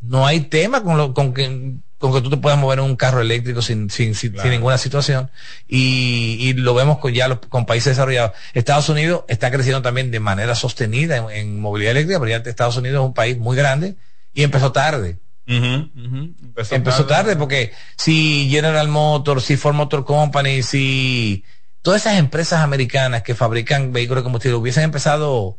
No 0.00 0.26
hay 0.26 0.40
tema 0.40 0.82
con, 0.82 0.96
lo, 0.96 1.14
con, 1.14 1.32
que, 1.32 1.74
con 1.98 2.12
que 2.12 2.20
tú 2.20 2.30
te 2.30 2.36
puedas 2.36 2.58
mover 2.58 2.78
en 2.78 2.84
un 2.84 2.96
carro 2.96 3.20
eléctrico 3.20 3.62
sin, 3.62 3.90
sin, 3.90 4.14
sin, 4.14 4.34
ninguna 4.44 4.78
situación. 4.78 5.30
Y, 5.66 6.36
y, 6.40 6.52
lo 6.52 6.74
vemos 6.74 6.98
con 6.98 7.12
ya 7.12 7.28
los, 7.28 7.38
con 7.48 7.66
países 7.66 7.92
desarrollados. 7.92 8.32
Estados 8.54 8.88
Unidos 8.88 9.24
está 9.28 9.50
creciendo 9.50 9.82
también 9.82 10.10
de 10.10 10.20
manera 10.20 10.54
sostenida 10.54 11.16
en, 11.32 11.60
movilidad 11.60 11.92
eléctrica, 11.92 12.20
pero 12.20 12.30
ya 12.30 12.48
Estados 12.48 12.76
Unidos 12.76 13.00
es 13.02 13.06
un 13.06 13.14
país 13.14 13.38
muy 13.38 13.56
grande 13.56 13.96
y 14.34 14.42
empezó 14.42 14.72
tarde. 14.72 15.18
Empezó, 15.46 17.06
tarde. 17.06 17.36
porque 17.36 17.72
si 17.96 18.48
General 18.50 18.88
Motors, 18.88 19.44
si 19.44 19.56
Ford 19.56 19.74
Motor 19.74 20.04
Company, 20.04 20.62
si 20.62 21.44
todas 21.86 22.04
esas 22.04 22.18
empresas 22.18 22.62
americanas 22.62 23.22
que 23.22 23.36
fabrican 23.36 23.92
vehículos 23.92 24.22
de 24.22 24.24
combustible 24.24 24.56
hubiesen 24.56 24.82
empezado 24.82 25.56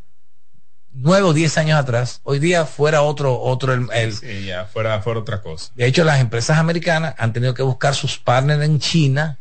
nueve 0.92 1.26
o 1.26 1.32
diez 1.32 1.58
años 1.58 1.80
atrás, 1.80 2.20
hoy 2.26 2.40
día 2.40 2.66
fuera 2.66 3.02
otro, 3.02 3.40
otro 3.40 3.72
el, 3.72 4.12
sí, 4.12 4.48
ya 4.48 4.66
fuera, 4.66 5.02
fuera 5.02 5.22
otra 5.22 5.42
cosa. 5.42 5.72
De 5.76 5.86
hecho, 5.86 6.04
las 6.04 6.20
empresas 6.20 6.58
americanas 6.58 7.16
han 7.18 7.32
tenido 7.32 7.54
que 7.54 7.64
buscar 7.64 7.96
sus 7.96 8.18
partners 8.18 8.62
en 8.62 8.78
China 8.80 9.40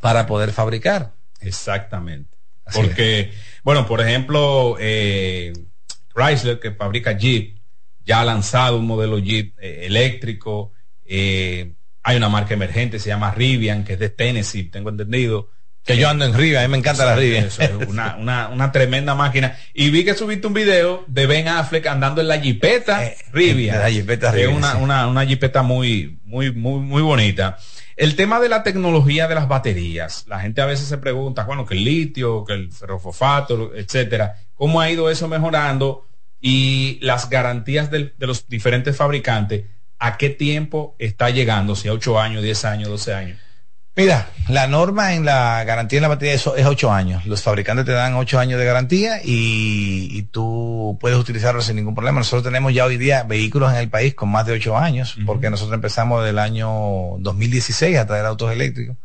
para 0.00 0.26
poder 0.26 0.50
fabricar. 0.50 1.12
Exactamente. 1.38 2.36
Porque, 2.74 3.32
bueno, 3.62 3.86
por 3.86 4.00
ejemplo, 4.00 4.76
eh, 4.80 5.52
Chrysler, 6.12 6.58
que 6.58 6.72
fabrica 6.72 7.12
Jeep, 7.12 7.56
ya 8.04 8.22
ha 8.22 8.24
lanzado 8.24 8.78
un 8.78 8.86
modelo 8.88 9.20
Jeep 9.20 9.56
eh, 9.60 9.86
eléctrico. 9.86 10.72
Eh, 11.04 11.76
hay 12.02 12.16
una 12.16 12.28
marca 12.28 12.54
emergente, 12.54 12.98
se 12.98 13.10
llama 13.10 13.30
Rivian, 13.30 13.84
que 13.84 13.92
es 13.92 14.00
de 14.00 14.08
Tennessee, 14.08 14.64
tengo 14.64 14.90
entendido. 14.90 15.50
Que 15.86 15.96
yo 15.96 16.08
ando 16.08 16.24
en 16.24 16.34
Rivian, 16.34 16.64
a 16.64 16.68
mí 16.68 16.72
me 16.72 16.78
encanta 16.78 17.04
la 17.04 17.14
Rivian. 17.14 17.48
una, 17.88 18.16
una, 18.16 18.48
una, 18.48 18.72
tremenda 18.72 19.14
máquina. 19.14 19.56
Y 19.72 19.90
vi 19.90 20.04
que 20.04 20.14
subiste 20.14 20.46
un 20.46 20.54
video 20.54 21.04
de 21.06 21.26
Ben 21.26 21.46
Affleck 21.46 21.86
andando 21.86 22.20
en 22.20 22.28
la 22.28 22.36
Jeepeta 22.36 23.04
eh, 23.04 23.16
Rivian. 23.32 23.78
La 23.78 23.88
Jeepeta 23.88 24.32
Rivian. 24.32 24.50
Es 24.50 24.56
una, 24.56 24.76
una, 24.76 25.06
una 25.06 25.24
Jeepeta 25.24 25.62
muy, 25.62 26.18
muy, 26.24 26.52
muy, 26.52 26.80
muy 26.80 27.02
bonita. 27.02 27.56
El 27.96 28.16
tema 28.16 28.40
de 28.40 28.48
la 28.48 28.62
tecnología 28.64 29.28
de 29.28 29.36
las 29.36 29.46
baterías. 29.46 30.24
La 30.26 30.40
gente 30.40 30.60
a 30.60 30.66
veces 30.66 30.88
se 30.88 30.98
pregunta, 30.98 31.44
bueno, 31.44 31.64
que 31.64 31.74
el 31.74 31.84
litio, 31.84 32.44
que 32.44 32.54
el 32.54 32.72
ferrofosfato, 32.72 33.74
etcétera. 33.74 34.34
¿Cómo 34.54 34.80
ha 34.80 34.90
ido 34.90 35.08
eso 35.08 35.28
mejorando? 35.28 36.06
y 36.40 36.98
las 37.00 37.30
garantías 37.30 37.90
de, 37.90 38.14
los 38.18 38.48
diferentes 38.48 38.96
fabricantes, 38.96 39.64
¿a 39.98 40.16
qué 40.16 40.30
tiempo 40.30 40.94
está 40.98 41.30
llegando? 41.30 41.74
Si 41.74 41.88
a 41.88 41.92
8 41.92 42.20
años, 42.20 42.42
10 42.42 42.64
años, 42.64 42.88
12 42.88 43.14
años. 43.14 43.38
Mira, 43.96 44.28
la 44.48 44.66
norma 44.66 45.14
en 45.14 45.24
la 45.24 45.64
garantía 45.64 45.96
en 45.96 46.02
la 46.02 46.08
batería 46.08 46.34
es, 46.34 46.46
es 46.54 46.66
8 46.66 46.92
años. 46.92 47.24
Los 47.24 47.42
fabricantes 47.42 47.86
te 47.86 47.92
dan 47.92 48.12
8 48.14 48.38
años 48.38 48.60
de 48.60 48.66
garantía 48.66 49.22
y, 49.24 50.22
tú 50.30 50.98
puedes 51.00 51.18
utilizarlo 51.18 51.62
sin 51.62 51.76
ningún 51.76 51.94
problema. 51.94 52.20
Nosotros 52.20 52.44
tenemos 52.44 52.74
ya 52.74 52.84
hoy 52.84 52.98
día 52.98 53.22
vehículos 53.22 53.72
en 53.72 53.78
el 53.78 53.88
país 53.88 54.14
con 54.14 54.28
más 54.28 54.44
de 54.44 54.52
8 54.52 54.76
años, 54.76 55.16
porque 55.24 55.48
nosotros 55.48 55.74
empezamos 55.74 56.22
del 56.26 56.38
año 56.38 57.16
2016 57.20 57.96
a 57.96 58.06
traer 58.06 58.26
autos 58.26 58.52
eléctricos. 58.52 58.98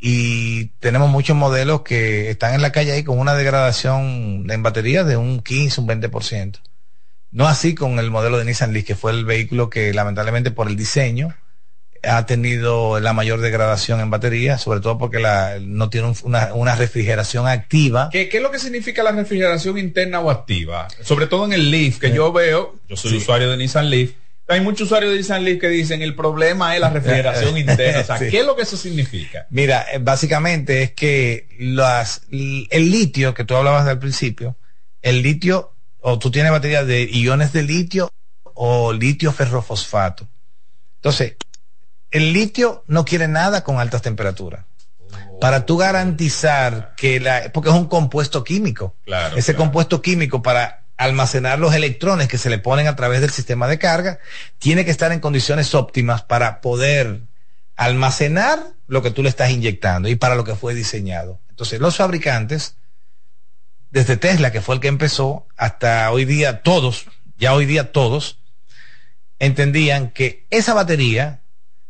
Y 0.00 0.66
tenemos 0.80 1.08
muchos 1.08 1.36
modelos 1.36 1.82
que 1.82 2.30
están 2.30 2.54
en 2.54 2.62
la 2.62 2.72
calle 2.72 2.90
ahí 2.90 3.04
con 3.04 3.20
una 3.20 3.34
degradación 3.34 4.46
en 4.50 4.62
batería 4.64 5.04
de 5.04 5.16
un 5.16 5.42
15, 5.42 5.80
un 5.80 5.88
20%. 5.88 6.58
No 7.30 7.46
así 7.46 7.76
con 7.76 8.00
el 8.00 8.10
modelo 8.10 8.38
de 8.38 8.44
Nissan 8.44 8.72
Leaf, 8.72 8.84
que 8.84 8.96
fue 8.96 9.12
el 9.12 9.24
vehículo 9.24 9.70
que 9.70 9.94
lamentablemente 9.94 10.50
por 10.50 10.66
el 10.66 10.76
diseño 10.76 11.34
ha 12.06 12.26
tenido 12.26 13.00
la 13.00 13.12
mayor 13.12 13.40
degradación 13.40 14.00
en 14.00 14.10
batería, 14.10 14.58
sobre 14.58 14.80
todo 14.80 14.98
porque 14.98 15.18
la, 15.18 15.58
no 15.60 15.90
tiene 15.90 16.12
una, 16.24 16.76
refrigeración 16.76 17.46
activa. 17.46 18.10
¿Qué, 18.10 18.28
es 18.30 18.42
lo 18.42 18.50
que 18.50 18.58
significa 18.58 19.02
la 19.02 19.12
refrigeración 19.12 19.78
interna 19.78 20.20
o 20.20 20.30
activa? 20.30 20.88
Sobre 21.02 21.26
todo 21.26 21.44
en 21.44 21.52
el 21.52 21.70
Leaf, 21.70 21.98
que 21.98 22.12
yo 22.12 22.32
veo, 22.32 22.76
yo 22.88 22.96
soy 22.96 23.16
usuario 23.16 23.50
de 23.50 23.56
Nissan 23.56 23.90
Leaf, 23.90 24.10
hay 24.46 24.60
muchos 24.60 24.86
usuarios 24.86 25.12
de 25.12 25.18
Nissan 25.18 25.44
Leaf 25.44 25.60
que 25.60 25.68
dicen 25.68 26.02
el 26.02 26.14
problema 26.14 26.74
es 26.74 26.80
la 26.80 26.90
refrigeración 26.90 27.56
interna. 27.58 28.00
O 28.00 28.04
sea, 28.04 28.18
¿qué 28.18 28.40
es 28.40 28.46
lo 28.46 28.56
que 28.56 28.62
eso 28.62 28.76
significa? 28.76 29.46
Mira, 29.50 29.86
eh, 29.92 29.98
básicamente 30.00 30.82
es 30.82 30.92
que 30.92 31.48
las, 31.58 32.22
el 32.30 32.90
litio 32.90 33.34
que 33.34 33.44
tú 33.44 33.56
hablabas 33.56 33.86
al 33.86 33.98
principio, 33.98 34.56
el 35.00 35.22
litio 35.22 35.72
o 36.00 36.18
tú 36.18 36.30
tienes 36.30 36.52
baterías 36.52 36.86
de 36.86 37.04
iones 37.04 37.52
de 37.52 37.62
litio 37.62 38.10
o 38.54 38.92
litio 38.92 39.32
ferrofosfato. 39.32 40.28
Entonces, 40.96 41.34
el 42.14 42.32
litio 42.32 42.84
no 42.86 43.04
quiere 43.04 43.26
nada 43.26 43.64
con 43.64 43.80
altas 43.80 44.00
temperaturas. 44.00 44.64
Para 45.40 45.66
tú 45.66 45.76
garantizar 45.76 46.94
que 46.96 47.18
la, 47.18 47.50
porque 47.52 47.70
es 47.70 47.74
un 47.74 47.86
compuesto 47.86 48.44
químico. 48.44 48.94
Claro, 49.04 49.36
Ese 49.36 49.56
compuesto 49.56 50.00
químico 50.00 50.40
para 50.40 50.84
almacenar 50.96 51.58
los 51.58 51.74
electrones 51.74 52.28
que 52.28 52.38
se 52.38 52.50
le 52.50 52.58
ponen 52.58 52.86
a 52.86 52.94
través 52.94 53.20
del 53.20 53.30
sistema 53.30 53.66
de 53.66 53.80
carga, 53.80 54.20
tiene 54.58 54.84
que 54.84 54.92
estar 54.92 55.10
en 55.10 55.18
condiciones 55.18 55.74
óptimas 55.74 56.22
para 56.22 56.60
poder 56.60 57.22
almacenar 57.74 58.60
lo 58.86 59.02
que 59.02 59.10
tú 59.10 59.24
le 59.24 59.28
estás 59.28 59.50
inyectando 59.50 60.08
y 60.08 60.14
para 60.14 60.36
lo 60.36 60.44
que 60.44 60.54
fue 60.54 60.72
diseñado. 60.72 61.40
Entonces, 61.50 61.80
los 61.80 61.96
fabricantes 61.96 62.76
desde 63.90 64.16
Tesla, 64.16 64.52
que 64.52 64.60
fue 64.60 64.76
el 64.76 64.80
que 64.80 64.86
empezó, 64.86 65.48
hasta 65.56 66.12
hoy 66.12 66.24
día 66.24 66.62
todos, 66.62 67.06
ya 67.38 67.54
hoy 67.54 67.66
día 67.66 67.90
todos, 67.90 68.38
entendían 69.40 70.10
que 70.10 70.46
esa 70.50 70.74
batería, 70.74 71.40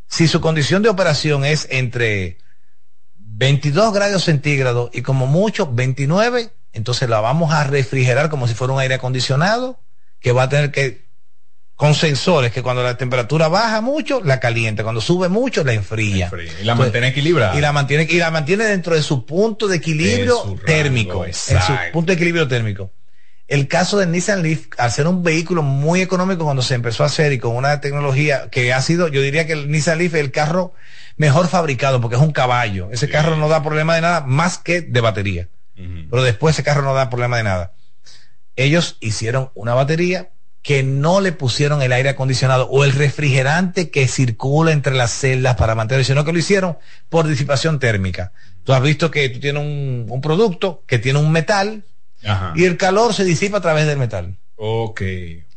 si 0.07 0.27
su 0.27 0.41
condición 0.41 0.83
de 0.83 0.89
operación 0.89 1.45
es 1.45 1.67
entre 1.69 2.37
22 3.17 3.93
grados 3.93 4.23
centígrados 4.23 4.89
y 4.93 5.01
como 5.01 5.27
mucho 5.27 5.69
29, 5.71 6.51
entonces 6.73 7.09
la 7.09 7.19
vamos 7.19 7.53
a 7.53 7.63
refrigerar 7.63 8.29
como 8.29 8.47
si 8.47 8.53
fuera 8.53 8.73
un 8.73 8.79
aire 8.79 8.95
acondicionado, 8.95 9.79
que 10.19 10.31
va 10.31 10.43
a 10.43 10.49
tener 10.49 10.71
que 10.71 11.05
con 11.75 11.93
sensores 11.93 12.53
que 12.53 12.63
cuando 12.63 12.83
la 12.83 12.95
temperatura 12.95 13.49
baja 13.49 13.81
mucho, 13.81 14.21
la 14.23 14.39
calienta, 14.39 14.83
cuando 14.83 15.01
sube 15.01 15.27
mucho, 15.27 15.63
la 15.63 15.73
enfría. 15.73 16.31
Y 16.61 16.63
la 16.63 16.75
mantiene 16.75 17.09
equilibrada. 17.09 17.57
Y 17.57 17.61
la 17.61 17.73
mantiene, 17.73 18.07
y 18.09 18.17
la 18.17 18.31
mantiene 18.31 18.63
dentro 18.63 18.95
de 18.95 19.03
su 19.03 19.25
punto 19.25 19.67
de 19.67 19.77
equilibrio 19.77 20.57
térmico. 20.65 21.25
En 21.25 21.33
su 21.33 21.73
punto 21.91 22.11
de 22.11 22.13
equilibrio 22.13 22.47
térmico. 22.47 22.91
El 23.47 23.67
caso 23.67 23.97
de 23.97 24.07
Nissan 24.07 24.41
Leaf, 24.41 24.67
al 24.77 24.91
ser 24.91 25.07
un 25.07 25.23
vehículo 25.23 25.61
muy 25.61 26.01
económico 26.01 26.45
cuando 26.45 26.63
se 26.63 26.73
empezó 26.73 27.03
a 27.03 27.07
hacer 27.07 27.31
y 27.31 27.37
con 27.37 27.55
una 27.55 27.79
tecnología 27.79 28.49
que 28.49 28.73
ha 28.73 28.81
sido, 28.81 29.07
yo 29.07 29.21
diría 29.21 29.45
que 29.45 29.53
el 29.53 29.69
Nissan 29.69 29.99
Leaf 29.99 30.15
es 30.15 30.21
el 30.21 30.31
carro 30.31 30.73
mejor 31.17 31.47
fabricado 31.47 32.01
porque 32.01 32.15
es 32.15 32.21
un 32.21 32.31
caballo. 32.31 32.89
Ese 32.91 33.07
carro 33.07 33.35
no 33.37 33.47
da 33.47 33.63
problema 33.63 33.95
de 33.95 34.01
nada 34.01 34.21
más 34.21 34.57
que 34.57 34.81
de 34.81 35.01
batería. 35.01 35.47
Pero 35.75 36.23
después 36.23 36.55
ese 36.55 36.63
carro 36.63 36.81
no 36.81 36.93
da 36.93 37.09
problema 37.09 37.37
de 37.37 37.43
nada. 37.43 37.73
Ellos 38.55 38.97
hicieron 39.01 39.51
una 39.55 39.73
batería 39.73 40.29
que 40.65 40.81
no 40.81 41.21
le 41.21 41.31
pusieron 41.31 41.83
el 41.83 41.91
aire 41.91 42.09
acondicionado 42.09 42.67
o 42.69 42.85
el 42.85 42.91
refrigerante 42.91 43.91
que 43.91 44.07
circula 44.07 44.71
entre 44.71 44.95
las 44.95 45.11
celdas 45.11 45.55
para 45.57 45.75
mantener, 45.75 46.03
sino 46.05 46.25
que 46.25 46.33
lo 46.33 46.39
hicieron 46.39 46.79
por 47.09 47.27
disipación 47.27 47.77
térmica. 47.77 48.31
Tú 48.63 48.73
has 48.73 48.81
visto 48.81 49.11
que 49.11 49.29
tú 49.29 49.39
tienes 49.39 49.61
un, 49.61 50.21
producto 50.23 50.83
que 50.87 50.97
tiene 50.97 51.19
un 51.19 51.31
metal 51.31 51.83
y 52.55 52.65
el 52.65 52.77
calor 52.77 53.13
se 53.13 53.23
disipa 53.23 53.57
a 53.57 53.61
través 53.61 53.85
del 53.87 53.97
metal. 53.97 54.37
Ok. 54.57 55.01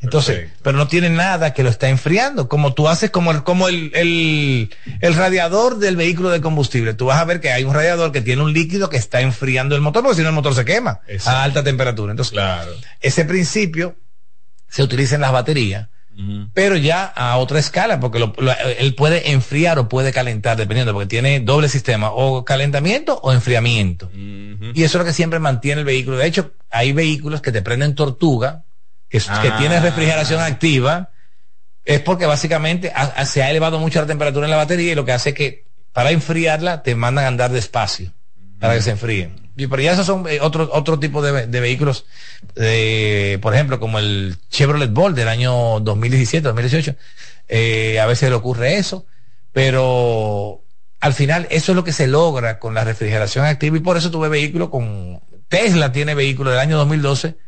Entonces, 0.00 0.50
pero 0.62 0.76
no 0.76 0.88
tiene 0.88 1.08
nada 1.08 1.54
que 1.54 1.62
lo 1.62 1.70
está 1.70 1.88
enfriando, 1.88 2.48
como 2.48 2.74
tú 2.74 2.88
haces 2.88 3.10
como 3.10 3.30
el, 3.30 3.42
como 3.42 3.68
el, 3.68 3.90
el, 3.94 4.70
el, 5.00 5.14
radiador 5.14 5.78
del 5.78 5.96
vehículo 5.96 6.30
de 6.30 6.40
combustible. 6.40 6.94
Tú 6.94 7.06
vas 7.06 7.20
a 7.20 7.24
ver 7.24 7.40
que 7.40 7.50
hay 7.50 7.64
un 7.64 7.74
radiador 7.74 8.12
que 8.12 8.20
tiene 8.20 8.42
un 8.42 8.52
líquido 8.52 8.90
que 8.90 8.96
está 8.96 9.20
enfriando 9.20 9.74
el 9.74 9.80
motor, 9.80 10.02
porque 10.02 10.16
si 10.16 10.22
no 10.22 10.28
el 10.28 10.34
motor 10.34 10.54
se 10.54 10.64
quema 10.64 11.00
a 11.26 11.42
alta 11.42 11.64
temperatura. 11.64 12.12
Entonces, 12.12 12.32
claro. 12.32 12.72
ese 13.00 13.24
principio 13.24 13.96
se 14.68 14.82
utilizan 14.82 15.20
las 15.20 15.32
baterías, 15.32 15.88
pero 16.52 16.76
ya 16.76 17.04
a 17.04 17.36
otra 17.36 17.60
escala, 17.60 18.00
porque 18.00 18.18
él 18.78 18.94
puede 18.94 19.30
enfriar 19.30 19.78
o 19.78 19.88
puede 19.88 20.12
calentar, 20.12 20.56
dependiendo, 20.56 20.92
porque 20.92 21.06
tiene 21.06 21.40
doble 21.40 21.68
sistema, 21.68 22.10
o 22.10 22.44
calentamiento 22.44 23.20
o 23.22 23.32
enfriamiento. 23.32 24.10
Y 24.12 24.82
eso 24.82 24.98
es 24.98 25.00
lo 25.00 25.04
que 25.04 25.12
siempre 25.12 25.38
mantiene 25.38 25.80
el 25.80 25.84
vehículo. 25.84 26.16
De 26.16 26.26
hecho, 26.26 26.52
hay 26.70 26.92
vehículos 26.92 27.40
que 27.40 27.52
te 27.52 27.62
prenden 27.62 27.94
tortuga, 27.94 28.64
que, 29.08 29.18
que 29.18 29.50
tienen 29.58 29.82
refrigeración 29.82 30.40
activa, 30.40 31.10
es 31.84 32.00
porque 32.00 32.26
básicamente 32.26 32.92
se 33.24 33.42
ha 33.42 33.50
elevado 33.50 33.78
mucho 33.78 34.00
la 34.00 34.06
temperatura 34.06 34.46
en 34.46 34.50
la 34.50 34.56
batería 34.56 34.92
y 34.92 34.94
lo 34.94 35.04
que 35.04 35.12
hace 35.12 35.32
que 35.32 35.64
para 35.92 36.10
enfriarla 36.10 36.82
te 36.82 36.94
mandan 36.94 37.24
a 37.24 37.28
andar 37.28 37.50
despacio 37.50 38.12
para 38.58 38.74
que 38.74 38.82
se 38.82 38.90
enfríen. 38.90 39.47
Pero 39.66 39.82
ya 39.82 39.92
esos 39.92 40.06
son 40.06 40.28
eh, 40.28 40.38
otro, 40.40 40.68
otro 40.72 40.98
tipo 40.98 41.20
de, 41.22 41.46
vehículos, 41.46 42.04
por 42.54 43.54
ejemplo, 43.54 43.80
como 43.80 43.98
el 43.98 44.36
Chevrolet 44.50 44.92
Bolt 44.92 45.16
del 45.16 45.28
año 45.28 45.80
2017, 45.80 46.46
2018. 46.46 46.94
Eh, 47.48 47.98
a 47.98 48.06
veces 48.06 48.28
le 48.28 48.36
ocurre 48.36 48.76
eso, 48.76 49.06
pero 49.52 50.62
al 51.00 51.14
final 51.14 51.46
eso 51.50 51.72
es 51.72 51.76
lo 51.76 51.84
que 51.84 51.92
se 51.92 52.06
logra 52.06 52.58
con 52.58 52.74
la 52.74 52.84
refrigeración 52.84 53.46
activa 53.46 53.76
y 53.76 53.80
por 53.80 53.96
eso 53.96 54.10
tuve 54.10 54.28
vehículo 54.28 54.70
con... 54.70 55.20
Tesla 55.48 55.92
tiene 55.92 56.14
vehículo 56.14 56.50
del 56.50 56.60
año 56.60 56.76
2012 56.76 57.38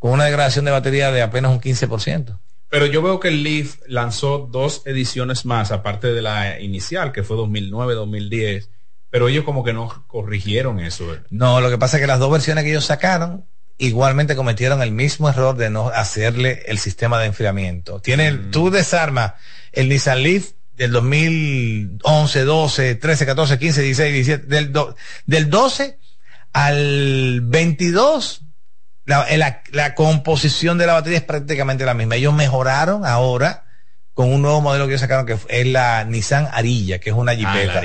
con 0.00 0.10
una 0.10 0.24
degradación 0.24 0.64
de 0.64 0.72
batería 0.72 1.12
de 1.12 1.22
apenas 1.22 1.52
un 1.52 1.60
15%. 1.60 2.40
Pero 2.68 2.86
yo 2.86 3.00
veo 3.02 3.20
que 3.20 3.28
el 3.28 3.44
Leaf 3.44 3.76
lanzó 3.86 4.48
dos 4.50 4.82
ediciones 4.84 5.44
más, 5.44 5.70
aparte 5.70 6.12
de 6.12 6.22
la 6.22 6.60
inicial, 6.60 7.12
que 7.12 7.22
fue 7.22 7.36
2009-2010 7.36 8.68
pero 9.16 9.30
ellos 9.30 9.44
como 9.44 9.64
que 9.64 9.72
no 9.72 10.04
corrigieron 10.08 10.78
eso. 10.78 11.16
No, 11.30 11.62
lo 11.62 11.70
que 11.70 11.78
pasa 11.78 11.96
es 11.96 12.02
que 12.02 12.06
las 12.06 12.18
dos 12.18 12.30
versiones 12.30 12.64
que 12.64 12.68
ellos 12.68 12.84
sacaron 12.84 13.46
igualmente 13.78 14.36
cometieron 14.36 14.82
el 14.82 14.90
mismo 14.90 15.30
error 15.30 15.56
de 15.56 15.70
no 15.70 15.88
hacerle 15.88 16.64
el 16.66 16.76
sistema 16.76 17.18
de 17.18 17.24
enfriamiento. 17.24 17.98
Tiene, 18.00 18.30
mm. 18.30 18.50
tú 18.50 18.68
desarmas 18.70 19.32
el 19.72 19.88
Nissan 19.88 20.22
Leaf 20.22 20.50
del 20.74 20.92
2011, 20.92 22.44
12, 22.44 22.94
13, 22.96 23.24
14, 23.24 23.58
15, 23.58 23.80
16, 23.80 24.12
17, 24.12 24.46
del, 24.48 24.74
del 25.24 25.48
12 25.48 25.98
al 26.52 27.40
22, 27.40 28.42
la, 29.06 29.34
la, 29.34 29.62
la, 29.72 29.94
composición 29.94 30.76
de 30.76 30.88
la 30.88 30.92
batería 30.92 31.20
es 31.20 31.24
prácticamente 31.24 31.86
la 31.86 31.94
misma. 31.94 32.16
Ellos 32.16 32.34
mejoraron 32.34 33.06
ahora 33.06 33.64
con 34.16 34.32
un 34.32 34.40
nuevo 34.40 34.62
modelo 34.62 34.86
que 34.86 34.92
ellos 34.92 35.02
sacaron 35.02 35.26
que 35.26 35.36
es 35.48 35.66
la 35.66 36.02
Nissan 36.04 36.48
Arilla, 36.50 36.98
que 36.98 37.10
es 37.10 37.16
una 37.16 37.32
ah, 37.32 37.36
jipeta. 37.36 37.82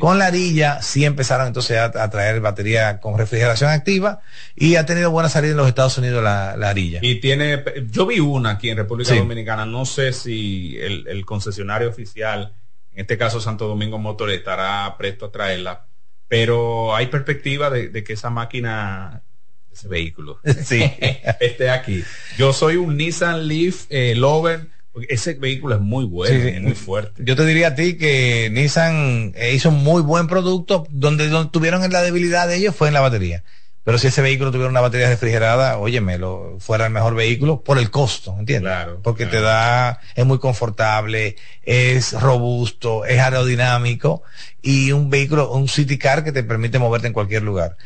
Con 0.00 0.18
la 0.18 0.26
Arilla 0.26 0.82
sí 0.82 1.04
empezaron 1.04 1.46
entonces 1.46 1.78
a, 1.78 2.10
traer 2.10 2.40
batería 2.40 2.98
con 2.98 3.16
refrigeración 3.16 3.70
activa 3.70 4.20
y 4.56 4.74
ha 4.74 4.84
tenido 4.84 5.12
buena 5.12 5.28
salida 5.28 5.52
en 5.52 5.58
los 5.58 5.68
Estados 5.68 5.96
Unidos 5.96 6.24
la, 6.24 6.56
la 6.56 6.70
Arilla. 6.70 6.98
Y 7.02 7.20
tiene, 7.20 7.62
yo 7.88 8.04
vi 8.04 8.18
una 8.18 8.50
aquí 8.50 8.68
en 8.68 8.78
República 8.78 9.14
Dominicana, 9.14 9.64
no 9.64 9.86
sé 9.86 10.12
si 10.12 10.76
el, 10.76 11.06
el, 11.06 11.24
concesionario 11.24 11.88
oficial, 11.88 12.52
en 12.92 13.02
este 13.02 13.16
caso 13.16 13.40
Santo 13.40 13.68
Domingo 13.68 13.96
Motor, 13.96 14.32
estará 14.32 14.92
presto 14.98 15.26
a 15.26 15.30
traerla, 15.30 15.86
pero 16.26 16.96
hay 16.96 17.06
perspectiva 17.06 17.70
de, 17.70 18.02
que 18.02 18.14
esa 18.14 18.28
máquina 18.28 19.22
ese 19.70 19.86
vehículo 19.86 20.40
sí. 20.64 20.82
esté 21.38 21.70
aquí. 21.70 22.02
Yo 22.38 22.52
soy 22.52 22.74
un 22.74 22.96
Nissan 22.96 23.46
Leaf 23.46 23.86
eh, 23.88 24.16
Lover 24.16 24.79
ese 25.08 25.34
vehículo 25.34 25.76
es 25.76 25.80
muy 25.80 26.04
bueno, 26.04 26.60
muy 26.62 26.74
fuerte. 26.74 27.22
Yo 27.24 27.36
te 27.36 27.46
diría 27.46 27.68
a 27.68 27.74
ti 27.74 27.96
que 27.96 28.50
Nissan 28.52 29.32
eh, 29.36 29.52
hizo 29.54 29.68
un 29.68 29.82
muy 29.82 30.02
buen 30.02 30.26
producto, 30.26 30.86
donde, 30.90 31.28
donde 31.28 31.50
tuvieron 31.50 31.88
la 31.90 32.02
debilidad 32.02 32.48
de 32.48 32.56
ellos 32.56 32.74
fue 32.74 32.88
en 32.88 32.94
la 32.94 33.00
batería. 33.00 33.44
Pero 33.90 33.98
si 33.98 34.06
ese 34.06 34.22
vehículo 34.22 34.52
tuviera 34.52 34.70
una 34.70 34.80
batería 34.80 35.08
refrigerada, 35.08 35.76
óyeme, 35.76 36.16
lo, 36.16 36.58
fuera 36.60 36.86
el 36.86 36.92
mejor 36.92 37.16
vehículo 37.16 37.64
por 37.64 37.76
el 37.76 37.90
costo, 37.90 38.36
¿entiendes? 38.38 38.70
Claro. 38.70 39.00
Porque 39.02 39.26
te 39.26 39.40
da, 39.40 39.98
es 40.14 40.24
muy 40.24 40.38
confortable, 40.38 41.34
es 41.64 42.12
robusto, 42.12 43.04
es 43.04 43.18
aerodinámico 43.18 44.22
y 44.62 44.92
un 44.92 45.10
vehículo, 45.10 45.50
un 45.50 45.66
city 45.66 45.98
car 45.98 46.22
que 46.22 46.30
te 46.30 46.44
permite 46.44 46.78
moverte 46.78 47.08
en 47.08 47.12
cualquier 47.12 47.42
lugar. 47.42 47.76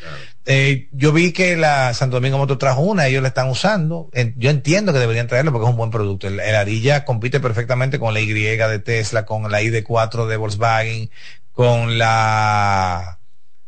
Eh, 0.45 0.89
yo 0.93 1.11
vi 1.11 1.33
que 1.33 1.57
la 1.57 1.95
Santo 1.95 2.17
Domingo 2.17 2.37
Motor 2.37 2.59
trajo 2.59 2.83
una, 2.83 3.07
ellos 3.07 3.23
la 3.23 3.29
están 3.29 3.49
usando. 3.49 4.11
yo 4.37 4.51
entiendo 4.51 4.93
que 4.93 4.99
deberían 4.99 5.27
traerlo 5.27 5.53
porque 5.53 5.65
es 5.65 5.71
un 5.71 5.79
buen 5.79 5.91
producto. 5.91 6.29
El, 6.29 6.39
el 6.39 6.55
Arilla 6.55 7.07
compite 7.07 7.41
perfectamente 7.41 7.99
con 7.99 8.13
la 8.13 8.21
Y 8.21 8.31
de 8.31 8.79
Tesla, 8.79 9.25
con 9.25 9.51
la 9.51 9.63
ID4 9.63 10.27
de 10.27 10.37
Volkswagen, 10.37 11.11
con 11.55 11.97
la 11.97 13.21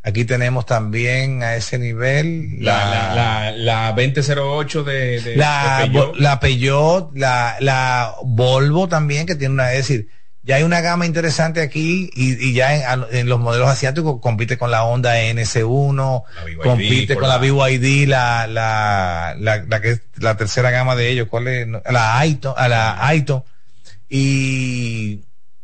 Aquí 0.06 0.24
tenemos 0.24 0.66
también 0.66 1.42
a 1.42 1.56
ese 1.56 1.80
nivel 1.80 2.58
la, 2.64 3.50
la, 3.50 3.92
2008 3.92 4.84
de, 4.84 5.34
la, 5.34 5.80
Peugeot. 5.82 6.16
la 6.20 6.38
Peugeot, 6.38 7.10
la, 7.16 7.56
la 7.58 8.14
Volvo 8.22 8.86
también, 8.86 9.26
que 9.26 9.34
tiene 9.34 9.54
una, 9.54 9.72
es 9.72 9.78
decir, 9.88 10.08
ya 10.44 10.56
hay 10.56 10.62
una 10.62 10.80
gama 10.80 11.06
interesante 11.06 11.60
aquí 11.60 12.08
y, 12.14 12.54
ya 12.54 12.94
en, 13.10 13.28
los 13.28 13.40
modelos 13.40 13.68
asiáticos 13.68 14.20
compite 14.20 14.56
con 14.56 14.70
la 14.70 14.84
Honda 14.84 15.20
NS1, 15.20 16.22
compite 16.62 17.16
con 17.16 17.28
la 17.28 17.38
BYD, 17.38 18.06
la, 18.06 18.46
la, 18.46 19.34
la, 19.36 19.64
la, 19.64 19.80
que 19.80 19.90
es 19.90 20.02
la 20.18 20.36
tercera 20.36 20.70
gama 20.70 20.94
de 20.94 21.08
ellos, 21.10 21.26
¿cuál 21.28 21.48
es? 21.48 21.66
La 21.90 22.20
Aito, 22.20 22.56
a 22.56 22.68
la 22.68 23.04
Aito. 23.08 23.44
Y 24.08 25.22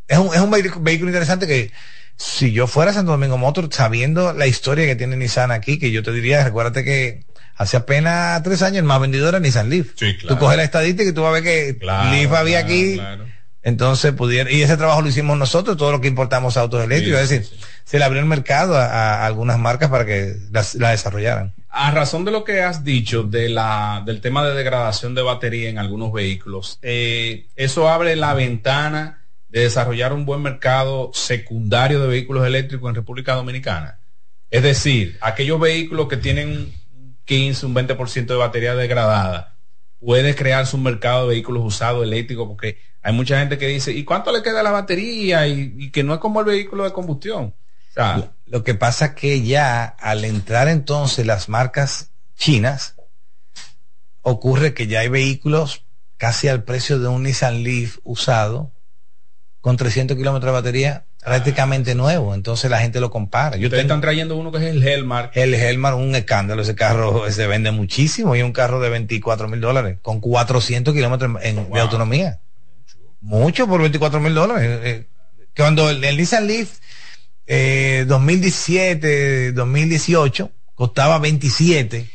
es 0.09 0.19
un, 0.19 0.35
es 0.35 0.41
un 0.41 0.51
vehículo 0.51 1.11
interesante 1.11 1.47
que 1.47 1.71
si 2.17 2.53
yo 2.53 2.67
fuera 2.67 2.93
Santo 2.93 3.13
Domingo 3.13 3.39
Motor, 3.39 3.69
sabiendo 3.73 4.33
la 4.33 4.47
historia 4.47 4.87
que 4.87 4.97
tiene 4.97 5.17
Nissan 5.17 5.51
aquí, 5.51 5.79
que 5.79 5.91
yo 5.91 6.03
te 6.03 6.13
diría, 6.13 6.45
recuérdate 6.45 6.85
que 6.85 7.25
hace 7.57 7.77
apenas 7.77 8.43
tres 8.43 8.63
años 8.63 8.79
el 8.79 8.85
más 8.85 9.01
vendido 9.01 9.29
era 9.29 9.41
Nissan 9.41 9.71
Leaf. 9.71 9.95
Tú 10.27 10.39
coges 10.39 10.57
la 10.57 10.65
estadística 10.65 11.09
y 11.09 11.13
tú 11.13 11.23
vas 11.23 11.31
a 11.31 11.41
ver 11.41 11.43
que 11.43 11.79
Leaf 11.81 12.33
había 12.33 12.61
aquí. 12.61 13.01
Entonces 13.65 14.13
pudiera, 14.13 14.51
y 14.51 14.63
ese 14.63 14.77
trabajo 14.77 15.03
lo 15.03 15.09
hicimos 15.09 15.39
nosotros, 15.39 15.77
todo 15.77 15.93
lo 15.93 16.01
que 16.01 16.09
importamos 16.09 16.57
autos 16.57 16.83
eléctricos, 16.83 17.21
es 17.21 17.29
decir, 17.29 17.59
se 17.85 17.99
le 17.99 18.05
abrió 18.05 18.21
el 18.21 18.27
mercado 18.27 18.77
a, 18.77 19.25
algunas 19.25 19.57
marcas 19.57 19.89
para 19.89 20.05
que 20.05 20.35
la 20.51 20.91
desarrollaran. 20.91 21.55
A 21.69 21.93
razón 21.93 22.25
de 22.25 22.33
lo 22.33 22.43
que 22.43 22.63
has 22.63 22.83
dicho 22.83 23.23
de 23.23 23.49
la, 23.49 24.03
del 24.05 24.21
tema 24.21 24.45
de 24.45 24.55
degradación 24.55 25.15
de 25.15 25.23
batería 25.23 25.71
en 25.71 25.79
algunos 25.79 26.13
vehículos, 26.13 26.81
eh, 26.83 27.47
eso 27.55 27.89
abre 27.89 28.17
la 28.17 28.35
ventana 28.35 29.22
de 29.53 29.61
desarrollar 29.61 30.15
un 30.15 30.25
buen 30.25 30.41
mercado 30.41 31.11
secundario 31.13 32.01
de 32.01 32.09
vehículos 32.09 32.47
eléctricos 32.47 32.89
en 32.89 32.95
República 32.95 33.35
Dominicana. 33.35 33.99
Es 34.51 34.63
decir, 34.63 35.19
aquellos 35.21 35.61
vehículos 35.61 36.09
que 36.09 36.17
tienen 36.17 36.49
un 36.49 37.17
15, 37.27 37.67
un 37.67 37.75
20% 37.75 38.27
de 38.27 38.35
batería 38.35 38.75
degradada, 38.75 39.59
puede 40.01 40.35
crearse 40.35 40.75
un 40.75 40.83
mercado 40.83 41.29
de 41.29 41.35
vehículos 41.35 41.63
usados 41.65 42.03
eléctricos 42.03 42.49
porque 42.49 42.79
hay 43.03 43.13
mucha 43.13 43.39
gente 43.39 43.59
que 43.59 43.67
dice, 43.67 43.93
¿y 43.93 44.05
cuánto 44.05 44.33
le 44.33 44.43
queda 44.43 44.61
a 44.61 44.63
la 44.63 44.71
batería? 44.71 45.47
Y, 45.47 45.91
que 45.91 46.03
no 46.03 46.15
es 46.15 46.21
como 46.21 46.41
el 46.41 46.47
vehículo 46.47 46.85
de 46.85 46.93
combustión. 46.93 47.55
lo, 48.47 48.65
que 48.65 48.75
pasa 48.75 49.07
es 49.07 49.13
que 49.13 49.43
ya 49.43 49.85
al 49.85 50.25
entrar 50.25 50.69
entonces 50.69 51.27
las 51.27 51.51
marcas 51.51 52.11
chinas, 52.37 52.97
ocurre 54.23 54.73
que 54.73 54.87
ya 54.87 55.01
hay 55.01 55.09
vehículos 55.09 55.85
casi 56.17 56.49
al 56.49 56.65
precio 56.65 56.99
de 56.99 57.09
un 57.09 57.25
Nissan 57.25 57.63
Leaf 57.63 57.99
usado 58.03 58.73
con 59.63 59.77
300 59.77 60.17
kilómetros 60.17 60.51
de 60.51 60.53
batería 60.53 61.05
prácticamente 61.25 61.95
nuevo, 61.95 62.35
entonces 62.35 62.69
la 62.69 62.81
gente 62.81 62.99
lo 62.99 63.11
compara. 63.11 63.57
Yo 63.57 63.69
Ustedes 63.69 63.85
están 63.85 64.01
trayendo 64.01 64.37
uno 64.37 64.51
que 64.51 64.59
es 64.59 64.65
el 64.65 64.87
Helmar. 64.87 65.31
El 65.35 65.55
Helmar, 65.55 65.95
un 65.95 66.15
escándalo, 66.17 66.63
ese 66.63 66.75
carro 66.75 67.31
se 67.31 67.47
vende 67.47 67.71
muchísimo 67.71 68.35
y 68.35 68.43
un 68.43 68.53
carro 68.53 68.81
de 68.81 68.91
24 68.91 69.47
mil 69.47 69.61
dólares 69.61 69.99
con 70.03 70.21
400 70.21 70.93
kilómetros 70.93 71.41
de 71.41 71.81
autonomía. 71.81 72.41
Mucho 73.21 73.69
por 73.69 73.81
24 73.81 74.19
mil 74.19 74.35
dólares. 74.35 74.69
Eh, 74.69 74.81
eh, 74.83 75.07
cuando 75.57 75.91
el, 75.91 76.17
Nissan 76.17 76.49
Leaf 76.49 76.81
2017, 77.47 79.47
eh, 79.47 79.53
2018 79.53 80.51
costaba 80.75 81.21
27, 81.21 82.11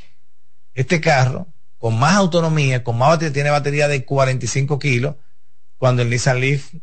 este 0.74 1.00
carro 1.00 1.48
con 1.78 1.98
más 1.98 2.16
autonomía, 2.16 2.84
con 2.84 2.98
más 2.98 3.10
batería, 3.10 3.34
tiene 3.34 3.50
batería 3.52 3.88
de 3.88 4.04
45 4.04 4.80
kilos, 4.80 5.16
cuando 5.78 6.02
el 6.02 6.10
Nissan 6.10 6.42
Leaf 6.42 6.74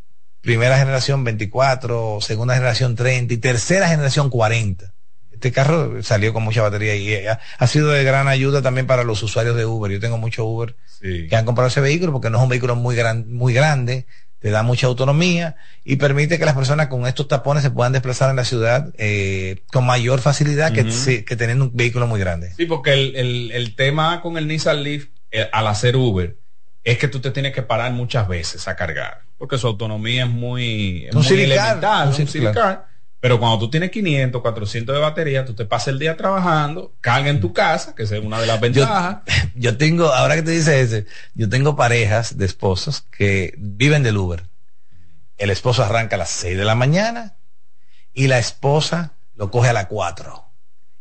primera 0.44 0.78
generación 0.78 1.24
24, 1.24 2.18
segunda 2.20 2.54
generación 2.54 2.94
30 2.94 3.35
y 3.35 3.37
tercera 3.38 3.88
generación 3.88 4.30
40. 4.30 4.92
Este 5.33 5.50
carro 5.50 6.02
salió 6.02 6.33
con 6.33 6.42
mucha 6.42 6.62
batería 6.62 6.94
y 6.94 7.12
eh, 7.12 7.28
ha, 7.28 7.66
sido 7.66 7.88
de 7.88 8.04
gran 8.04 8.28
ayuda 8.28 8.62
también 8.62 8.87
para 8.87 9.04
los 9.04 9.22
usuarios 9.22 9.57
de 9.57 9.66
Uber. 9.66 9.90
Yo 9.90 10.00
tengo 10.00 10.18
muchos 10.18 10.44
Uber 10.46 10.76
que 11.00 11.35
han 11.37 11.44
comprado 11.44 11.68
ese 11.68 11.80
vehículo 11.80 12.12
porque 12.12 12.30
no 12.30 12.38
es 12.38 12.42
un 12.42 12.48
vehículo 12.48 12.76
muy, 12.76 12.94
gran, 12.94 13.30
muy 13.30 13.52
grande, 13.52 14.07
te 14.38 14.50
da 14.50 14.62
mucha 14.62 14.87
autonomía 14.87 15.57
y 15.83 15.96
permite 15.96 16.38
que 16.38 16.44
las 16.44 16.54
personas 16.54 16.88
con 16.88 17.07
estos 17.07 17.28
tapones 17.28 17.62
se 17.62 17.70
puedan 17.70 17.92
desplazar 17.92 18.30
en 18.30 18.37
la 18.37 18.44
ciudad 18.44 18.92
eh, 18.96 19.62
con 19.72 19.85
mayor 19.85 20.20
facilidad 20.20 20.72
que, 20.72 20.85
que, 21.24 21.37
teniendo 21.37 21.64
un 21.66 21.76
vehículo 21.76 22.07
muy 22.07 22.20
grande. 22.20 22.52
Sí, 22.57 22.66
porque 22.66 22.92
el, 22.92 23.50
el, 23.50 23.74
tema 23.76 24.20
con 24.22 24.38
el 24.38 24.46
Nissan 24.46 24.83
Leaf 24.83 25.07
eh, 25.30 25.48
al 25.52 25.66
hacer 25.66 25.96
Uber 25.96 26.37
es 26.85 26.98
que 26.98 27.09
tú 27.09 27.20
te 27.20 27.30
tienes 27.30 27.52
que 27.52 27.62
parar 27.62 27.92
muchas 27.92 28.28
veces 28.28 28.68
a 28.68 28.76
cargar 28.76 29.24
porque 29.38 29.59
su 29.59 29.66
autonomía 29.66 30.25
es 30.25 30.31
muy, 30.31 31.07
es 31.07 31.31
elemental, 31.31 32.12
Pero 33.20 33.38
cuando 33.38 33.59
tú 33.59 33.70
tienes 33.70 33.90
500, 33.90 34.40
400 34.40 34.94
de 34.94 35.01
batería, 35.01 35.44
tú 35.44 35.55
te 35.55 35.64
pasas 35.64 35.88
el 35.88 35.99
día 35.99 36.16
trabajando, 36.16 36.94
carga 37.01 37.31
en 37.31 37.40
tu 37.40 37.53
casa, 37.53 37.94
que 37.94 38.05
es 38.05 38.11
una 38.12 38.40
de 38.40 38.47
las 38.47 38.61
ventajas. 38.61 39.18
Yo, 39.55 39.77
tengo, 39.77 40.12
ahora 40.12 40.37
que 40.37 40.42
te 40.42 40.51
dice 40.51 40.81
ese, 40.81 41.07
yo 41.35 41.49
tengo 41.49 41.77
parejas 41.77 42.37
de 42.37 42.44
esposos 42.44 43.03
que 43.11 43.55
viven 43.57 44.03
del 44.03 44.16
Uber. 44.16 44.49
El 45.37 45.51
esposo 45.51 45.83
arranca 45.83 46.16
a 46.16 46.18
las 46.18 46.31
6 46.31 46.57
de 46.57 46.64
la 46.64 46.75
mañana 46.75 47.37
y 48.12 48.27
la 48.27 48.38
esposa 48.38 49.14
lo 49.35 49.51
coge 49.51 49.70
a 49.70 49.73
las 49.73 49.87
4 49.87 50.44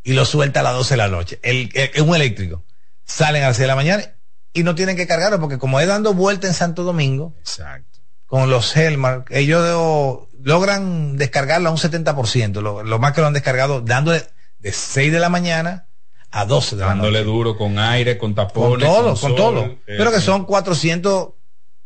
y 0.04 0.14
lo 0.14 0.26
suelta 0.26 0.62
a 0.62 0.64
las 0.64 0.74
12 0.74 0.94
de 0.94 0.98
la 0.98 1.08
noche. 1.08 1.40
El, 1.44 1.70
es 1.74 2.02
un 2.02 2.16
eléctrico. 2.16 2.64
Salen 3.06 3.44
a 3.44 3.48
las 3.48 3.58
6 3.58 3.64
de 3.64 3.68
la 3.68 3.76
mañana 3.76 4.04
y 4.54 4.64
no 4.64 4.76
tienen 4.76 4.96
que 4.96 5.08
cargarlo 5.08 5.40
porque 5.40 5.58
como 5.58 5.80
es 5.80 5.88
dando 5.88 6.14
vuelta 6.14 6.48
en 6.48 6.54
Santo 6.54 6.84
Domingo, 6.84 7.36
Exacto 7.40 7.94
con 8.34 8.50
los 8.50 8.76
Helmar, 8.76 9.26
ellos 9.30 10.28
logran 10.42 11.18
descargarlo 11.18 11.70
a 11.70 11.72
un 11.72 11.78
70%, 11.78 12.62
lo, 12.62 12.82
lo, 12.82 12.98
más 12.98 13.14
que 13.14 13.22
lo 13.22 13.28
han 13.28 13.34
descargado 13.34 13.82
dándole 13.82 14.24
de 14.58 14.72
6 14.72 15.12
de 15.12 15.20
la 15.20 15.30
mañana 15.30 15.86
a 16.32 16.44
12 16.46 16.78
de 16.78 16.82
la 16.82 16.88
Dándole 16.88 17.24
duro 17.24 17.56
con 17.56 17.78
aire, 17.78 18.18
con 18.18 18.34
tapones. 18.34 18.90
Con 18.90 18.96
todo, 18.96 19.16
con, 19.20 19.36
todo. 19.36 19.76
Pero 19.86 20.12
que 20.12 20.20
son 20.20 20.46
400 20.46 21.30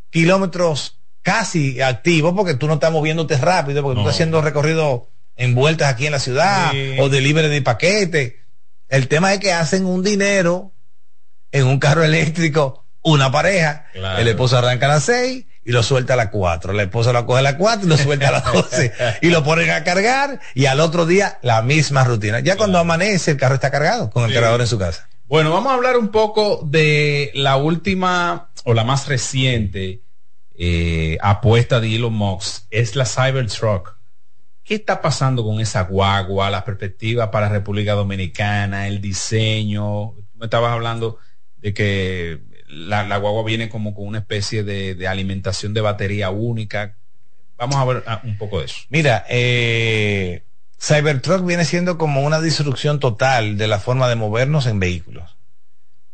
kilómetros 0.10 1.01
casi 1.21 1.81
activos 1.81 2.33
porque 2.33 2.53
tú 2.53 2.67
no 2.67 2.75
estás 2.75 2.93
moviéndote 2.93 3.36
rápido, 3.36 3.83
porque 3.83 3.95
tú 3.95 4.01
estás 4.03 4.15
haciendo 4.15 4.41
recorrido 4.41 5.10
en 5.36 5.53
vueltas 5.53 5.91
aquí 5.91 6.05
en 6.05 6.13
la 6.13 6.19
ciudad 6.19 6.71
o 6.99 7.10
de 7.10 7.19
libre 7.19 7.49
de 7.49 7.62
paquete. 7.62 8.39
El 8.88 9.10
tema 9.10 9.33
es 9.33 9.41
que 9.41 9.51
hacen 9.51 9.86
un 9.86 10.01
dinero 10.01 10.71
en 11.51 11.67
un 11.67 11.77
carro 11.77 12.05
eléctrico, 12.05 12.86
una 13.01 13.33
pareja, 13.33 13.88
el 14.17 14.29
esposo 14.29 14.57
arranca 14.57 14.86
a 14.86 14.89
las 14.89 15.03
6 15.03 15.45
y 15.67 15.73
lo 15.73 15.84
suelta 15.84 16.13
a 16.13 16.15
las 16.15 16.30
4. 16.30 16.71
La 16.71 16.84
esposa 16.84 17.12
lo 17.12 17.25
coge 17.25 17.39
a 17.39 17.41
las 17.41 17.56
4 17.56 17.86
y 17.86 17.89
lo 17.89 17.97
suelta 17.97 18.30
a 18.30 18.32
las 18.32 18.53
12. 18.53 18.93
y 19.21 19.27
lo 19.27 19.43
ponen 19.43 19.69
a 19.69 19.84
cargar 19.84 20.39
y 20.56 20.65
al 20.65 20.80
otro 20.80 21.06
día 21.06 21.39
la 21.41 21.62
misma 21.62 22.06
rutina. 22.06 22.39
Ya 22.39 22.56
cuando 22.56 22.80
amanece 22.80 23.32
el 23.32 23.38
carro 23.38 23.56
está 23.56 23.69
cargado 23.69 24.10
con 24.10 24.23
el 24.23 24.34
cargador 24.34 24.62
en 24.62 24.67
su 24.67 24.80
casa. 24.80 25.10
Bueno, 25.25 25.51
vamos 25.51 25.73
a 25.73 25.75
hablar 25.75 25.97
un 25.97 26.08
poco 26.08 26.62
de 26.63 27.32
la 27.34 27.58
última 27.58 28.49
o 28.63 28.73
la 28.73 28.86
más 28.86 29.10
reciente 29.10 30.03
eh, 30.56 31.17
apuesta 31.21 31.82
de 31.82 31.97
Elon 31.97 32.13
Musk 32.13 32.63
es 32.69 32.95
la 32.95 33.06
Cybertruck. 33.06 33.97
¿Qué 34.63 34.75
está 34.75 35.01
pasando 35.01 35.43
con 35.43 35.60
esa 35.60 35.82
guagua, 35.82 36.49
la 36.49 36.63
perspectiva 36.63 37.30
para 37.30 37.49
República 37.49 37.91
Dominicana, 37.91 38.88
el 38.88 39.01
diseño? 39.01 40.13
me 40.34 40.45
estabas 40.45 40.71
hablando 40.71 41.17
de 41.58 41.73
que 41.73 42.39
la, 42.67 43.17
guagua 43.17 43.43
viene 43.43 43.69
como 43.69 43.93
con 43.93 44.08
una 44.08 44.19
especie 44.19 44.63
de, 44.63 45.08
alimentación 45.08 45.73
de 45.73 45.82
batería 45.82 46.30
única. 46.30 46.95
Vamos 47.58 47.75
a 47.77 47.86
ver 47.86 48.03
ah, 48.06 48.21
un 48.23 48.38
poco 48.38 48.60
de 48.60 48.65
eso. 48.65 48.82
Mira, 48.89 49.25
eh, 49.30 50.43
Cybertruck 50.80 51.45
viene 51.45 51.65
siendo 51.65 51.97
como 51.97 52.21
una 52.21 52.39
disrupción 52.41 52.99
total 52.99 53.58
de 53.58 53.67
la 53.67 53.80
forma 53.80 54.08
de 54.10 54.15
movernos 54.15 54.67
en 54.67 54.80
vehículos. 54.80 55.38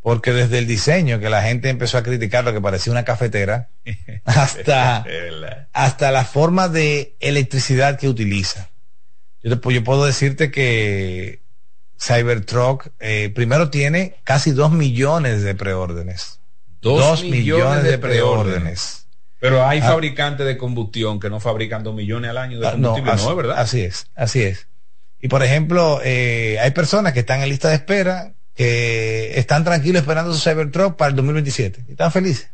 Porque 0.02 0.34
desde 0.34 0.60
el 0.60 0.68
diseño, 0.68 1.20
que 1.20 1.30
la 1.30 1.44
gente 1.44 1.70
empezó 1.70 1.98
a 1.98 2.04
criticar 2.04 2.44
lo 2.44 2.52
que 2.52 2.60
parecía 2.60 2.92
una 2.92 3.06
cafetera, 3.06 3.70
hasta, 4.26 5.06
hasta 5.72 6.12
la 6.12 6.26
forma 6.26 6.68
de 6.68 7.16
electricidad 7.20 7.98
que 7.98 8.10
utiliza. 8.10 8.70
Yo, 9.42 9.60
yo 9.70 9.84
puedo 9.84 10.06
decirte 10.06 10.52
que 10.52 11.42
Cybertruck 12.00 12.88
eh, 13.00 13.32
primero 13.34 13.70
tiene 13.70 14.16
casi 14.24 14.52
dos 14.52 14.72
millones 14.72 15.42
de 15.42 15.56
preórdenes. 15.56 16.42
Dos, 16.84 17.24
millones, 17.24 17.84
de 17.84 17.98
preórdenes. 17.98 19.08
Pero 19.39 19.65
hay 19.65 19.80
ah. 19.80 19.88
fabricantes 19.88 20.46
de 20.46 20.58
combustión 20.58 21.19
que 21.19 21.30
no 21.30 21.39
fabrican 21.39 21.84
dos 21.84 21.96
millones 21.96 22.30
al 22.30 22.38
año 22.38 22.60
de 22.60 22.67
ah, 22.67 22.72
combustible, 22.74 23.12
no, 23.12 23.15
así, 23.15 23.36
¿verdad? 23.36 23.58
Así 23.58 23.82
es, 23.82 24.08
así 24.15 24.43
es. 24.43 24.67
Y 25.22 25.30
por 25.30 25.43
ejemplo, 25.43 26.02
eh, 26.04 26.60
hay 26.62 26.72
personas 26.72 27.13
que 27.13 27.22
están 27.22 27.41
en 27.41 27.50
lista 27.50 27.69
de 27.69 27.76
espera 27.76 28.34
que 28.54 29.39
están 29.39 29.63
tranquilos 29.63 30.02
esperando 30.02 30.34
su 30.34 30.39
Cybertruck 30.39 30.96
para 30.96 31.10
el 31.10 31.15
2027 31.15 31.86
y 31.88 31.91
están 31.93 32.12
felices. 32.12 32.50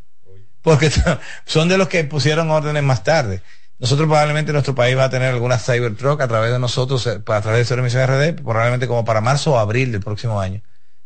Porque 0.61 0.91
son 1.45 1.67
de 1.67 1.77
los 1.77 1.87
que 1.87 2.03
pusieron 2.03 2.51
órdenes 2.51 2.83
más 2.83 3.03
tarde. 3.03 3.41
Nosotros 3.79 4.07
probablemente 4.07 4.53
nuestro 4.53 4.75
país 4.75 4.95
va 4.97 5.05
a 5.05 5.09
tener 5.09 5.29
alguna 5.33 5.57
Cybertruck 5.57 6.21
a 6.21 6.27
través 6.27 6.51
de 6.51 6.59
nosotros, 6.59 7.07
eh, 7.07 7.21
a 7.25 7.41
través 7.41 7.59
de 7.59 7.65
su 7.65 7.73
emisión 7.73 8.05
RD, 8.05 8.35
probablemente 8.43 8.87
como 8.87 9.03
para 9.03 9.21
marzo 9.21 9.53
o 9.53 9.57
abril 9.57 9.91
del 9.91 10.01
próximo 10.01 10.39
año 10.39 10.61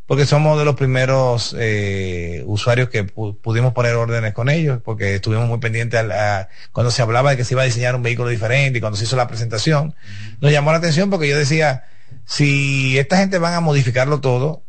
porque 0.06 0.26
somos 0.26 0.60
de 0.60 0.66
los 0.66 0.76
primeros 0.76 1.56
eh, 1.58 2.44
usuarios 2.46 2.90
que 2.90 3.06
pudimos 3.06 3.74
poner 3.74 3.96
órdenes 3.96 4.34
con 4.34 4.50
ellos, 4.50 4.80
porque 4.84 5.16
estuvimos 5.16 5.48
muy 5.48 5.60
pendientes 5.60 6.00
a, 6.00 6.50
cuando 6.72 6.92
se 6.92 7.02
hablaba 7.02 7.32
de 7.32 7.38
que 7.38 7.46
se 7.46 7.54
iba 7.54 7.62
a 7.62 7.66
diseñar 7.66 7.96
un 7.96 8.04
vehículo 8.04 8.30
diferente 8.30 8.78
y 8.78 8.82
cuando 8.82 8.98
se 8.98 9.06
hizo 9.06 9.16
la 9.16 9.28
presentación. 9.28 9.96
Nos 10.42 10.52
llamó 10.52 10.72
la 10.72 10.80
atención 10.80 11.10
porque 11.10 11.30
yo 11.30 11.38
decía, 11.38 11.86
si 12.26 12.98
esta 13.00 13.18
gente 13.18 13.38
van 13.38 13.54
a 13.54 13.62
modificarlo 13.62 14.20
todo, 14.20 14.64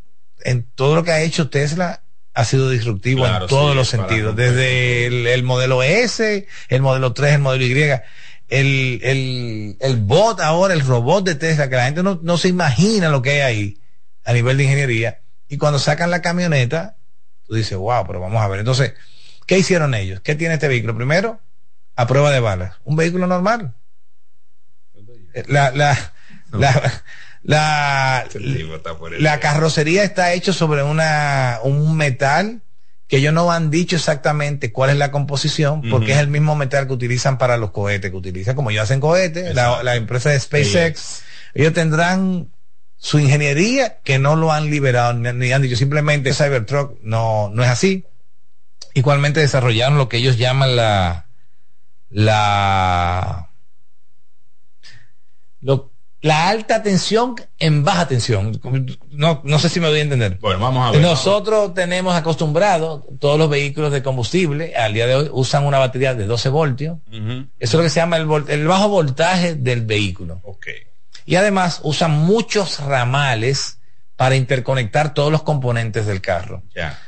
en 0.45 0.67
todo 0.75 0.95
lo 0.95 1.03
que 1.03 1.11
ha 1.11 1.23
hecho 1.23 1.51
Tesla 1.51 2.03
ha 2.33 2.45
sido 2.45 2.71
disruptivo 2.71 3.27
en 3.27 3.47
todos 3.47 3.75
los 3.75 3.89
sentidos, 3.89 4.37
desde 4.37 5.07
el, 5.07 5.43
modelo 5.43 5.83
S, 5.83 6.47
el 6.69 6.83
modelo 6.83 7.13
3, 7.13 7.35
el 7.35 7.41
modelo 7.41 7.65
Y. 7.65 7.73
El, 8.47 9.01
el, 9.03 9.77
el 9.81 9.97
bot 9.97 10.39
ahora, 10.41 10.75
el 10.75 10.81
robot 10.81 11.25
de 11.25 11.35
Tesla, 11.35 11.69
que 11.69 11.77
la 11.77 11.87
gente 11.87 12.03
no, 12.03 12.21
no 12.23 12.37
se 12.37 12.49
imagina 12.49 13.09
lo 13.09 13.23
que 13.23 13.31
hay 13.31 13.41
ahí 13.41 13.79
a 14.25 14.33
nivel 14.33 14.59
de 14.59 14.65
ingeniería 14.65 15.24
y 15.49 15.59
cuando 15.59 15.79
sacan 15.79 16.11
la 16.11 16.23
camioneta, 16.23 16.97
tú 17.47 17.55
dices, 17.55 17.77
wow, 17.77 18.07
pero 18.07 18.21
vamos 18.21 18.43
a 18.43 18.49
ver. 18.49 18.61
Entonces, 18.61 18.95
¿qué 19.47 19.59
hicieron 19.59 19.95
ellos? 19.95 20.21
¿Qué 20.21 20.35
tiene 20.35 20.55
este 20.55 20.69
vehículo? 20.69 20.97
Primero, 20.97 21.41
a 21.97 22.07
prueba 22.07 22.31
de 22.31 22.41
balas. 22.41 22.77
Un 22.85 22.97
vehículo 22.97 23.27
normal. 23.27 23.75
La, 25.49 25.73
la, 25.73 26.13
la, 26.53 28.27
la, 29.19 29.41
carrocería 29.41 30.05
está 30.05 30.33
hecho 30.33 30.53
sobre 30.53 30.83
una, 30.85 31.59
un 31.65 31.97
metal 31.97 32.63
que 33.09 33.17
ellos 33.19 33.35
no 33.35 33.51
han 33.51 33.71
dicho 33.71 33.97
exactamente 33.97 34.73
cuál 34.73 34.91
es 34.91 34.97
la 34.97 35.11
composición, 35.11 35.83
porque 35.91 36.13
es 36.13 36.19
el 36.19 36.29
mismo 36.29 36.57
metal 36.57 36.87
que 36.87 36.93
utilizan 36.95 37.37
para 37.37 37.57
los 37.57 37.73
cohetes, 37.73 38.11
que 38.11 38.17
utilizan 38.17 38.55
como 38.55 38.71
ellos 38.71 38.85
hacen 38.85 39.01
cohetes, 39.01 39.55
la, 39.55 39.83
la, 39.83 39.97
empresa 39.97 40.31
de 40.31 40.41
SpaceX. 40.41 41.23
Ellos 41.53 41.73
tendrán 41.73 42.49
su 43.05 43.19
ingeniería 43.19 43.99
que 44.03 44.19
no 44.19 44.35
lo 44.35 44.51
han 44.51 44.71
liberado 44.71 45.13
ni 45.13 45.53
han 45.53 45.61
dicho 45.61 45.77
simplemente 45.77 46.33
Cybertruck 46.33 47.03
no, 47.03 47.51
no 47.53 47.63
es 47.63 47.69
así. 47.69 48.07
Igualmente 48.95 49.41
desarrollaron 49.41 49.99
lo 49.99 50.09
que 50.09 50.17
ellos 50.17 50.39
llaman 50.39 50.75
la 50.75 51.27
la 52.09 53.51
la 56.23 56.49
alta 56.49 56.83
tensión 56.83 57.35
en 57.59 57.85
baja 57.85 58.09
tensión. 58.09 58.59
No, 59.11 59.43
no 59.45 59.59
sé 59.59 59.69
si 59.69 59.81
me 59.81 59.91
voy 59.91 59.99
a 59.99 60.03
entender. 60.03 60.39
Bueno, 60.41 60.61
vamos 60.61 60.89
a 60.89 60.93
ver. 60.93 61.03
Nosotros 61.03 61.75
tenemos 61.75 62.17
acostumbrado 62.17 63.07
todos 63.21 63.39
los 63.39 63.51
vehículos 63.51 63.93
de 63.93 64.03
combustible, 64.03 64.75
al 64.77 64.95
día 64.95 65.07
de 65.07 65.15
hoy 65.15 65.29
usan 65.31 65.67
una 65.67 65.79
batería 65.79 66.15
de 66.15 66.25
12 66.25 66.49
voltios. 66.49 67.01
Eso 67.13 67.49
es 67.59 67.75
lo 67.75 67.83
que 67.83 67.91
se 67.91 68.01
llama 68.01 68.17
el, 68.17 68.27
el 68.49 68.67
bajo 68.67 68.89
voltaje 68.89 69.57
del 69.57 69.83
vehículo. 69.83 70.41
Okay. 70.43 70.94
Y 71.25 71.37
además 71.37 71.81
usan 71.83 72.13
muchos 72.13 72.81
ramales 72.81 73.79
para 74.17 74.37
interconectar 74.37 75.15
todos 75.15 75.33
los 75.33 75.43
componentes 75.43 76.07
del 76.07 76.21
carro. 76.21 76.63
Ya. 76.75 76.99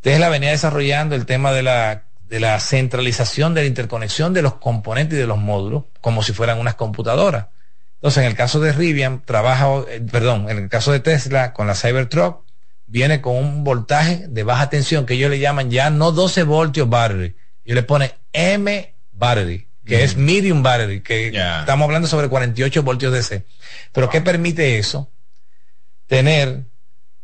Tesla 0.00 0.28
venía 0.28 0.50
desarrollando 0.50 1.14
el 1.14 1.26
tema 1.26 1.52
de 1.52 1.62
la, 1.62 2.04
de 2.28 2.40
la 2.40 2.60
centralización 2.60 3.54
de 3.54 3.62
la 3.62 3.66
interconexión 3.66 4.32
de 4.34 4.42
los 4.42 4.54
componentes 4.54 5.16
y 5.16 5.20
de 5.20 5.26
los 5.26 5.38
módulos 5.38 5.84
como 6.00 6.22
si 6.22 6.32
fueran 6.32 6.60
unas 6.60 6.74
computadoras. 6.74 7.46
Entonces, 7.94 8.22
en 8.22 8.28
el 8.28 8.36
caso 8.36 8.60
de 8.60 8.72
Rivian, 8.72 9.24
trabaja, 9.24 9.66
eh, 9.88 10.00
perdón, 10.10 10.48
en 10.50 10.58
el 10.58 10.68
caso 10.68 10.92
de 10.92 11.00
Tesla, 11.00 11.52
con 11.52 11.66
la 11.66 11.74
Cybertruck, 11.74 12.44
viene 12.86 13.20
con 13.20 13.36
un 13.36 13.64
voltaje 13.64 14.26
de 14.28 14.42
baja 14.44 14.70
tensión 14.70 15.06
que 15.06 15.14
ellos 15.14 15.30
le 15.30 15.40
llaman 15.40 15.70
ya 15.70 15.90
no 15.90 16.12
12 16.12 16.44
voltios 16.44 16.88
battery, 16.88 17.34
y 17.64 17.72
le 17.74 17.82
pone 17.82 18.14
M 18.32 18.94
battery 19.12 19.65
que 19.86 20.04
es 20.04 20.16
medium 20.16 20.62
battery, 20.62 21.00
que 21.00 21.28
estamos 21.28 21.84
hablando 21.84 22.08
sobre 22.08 22.28
48 22.28 22.82
voltios 22.82 23.12
DC. 23.12 23.44
Pero 23.92 24.10
¿qué 24.10 24.20
permite 24.20 24.78
eso? 24.78 25.10
Tener 26.06 26.64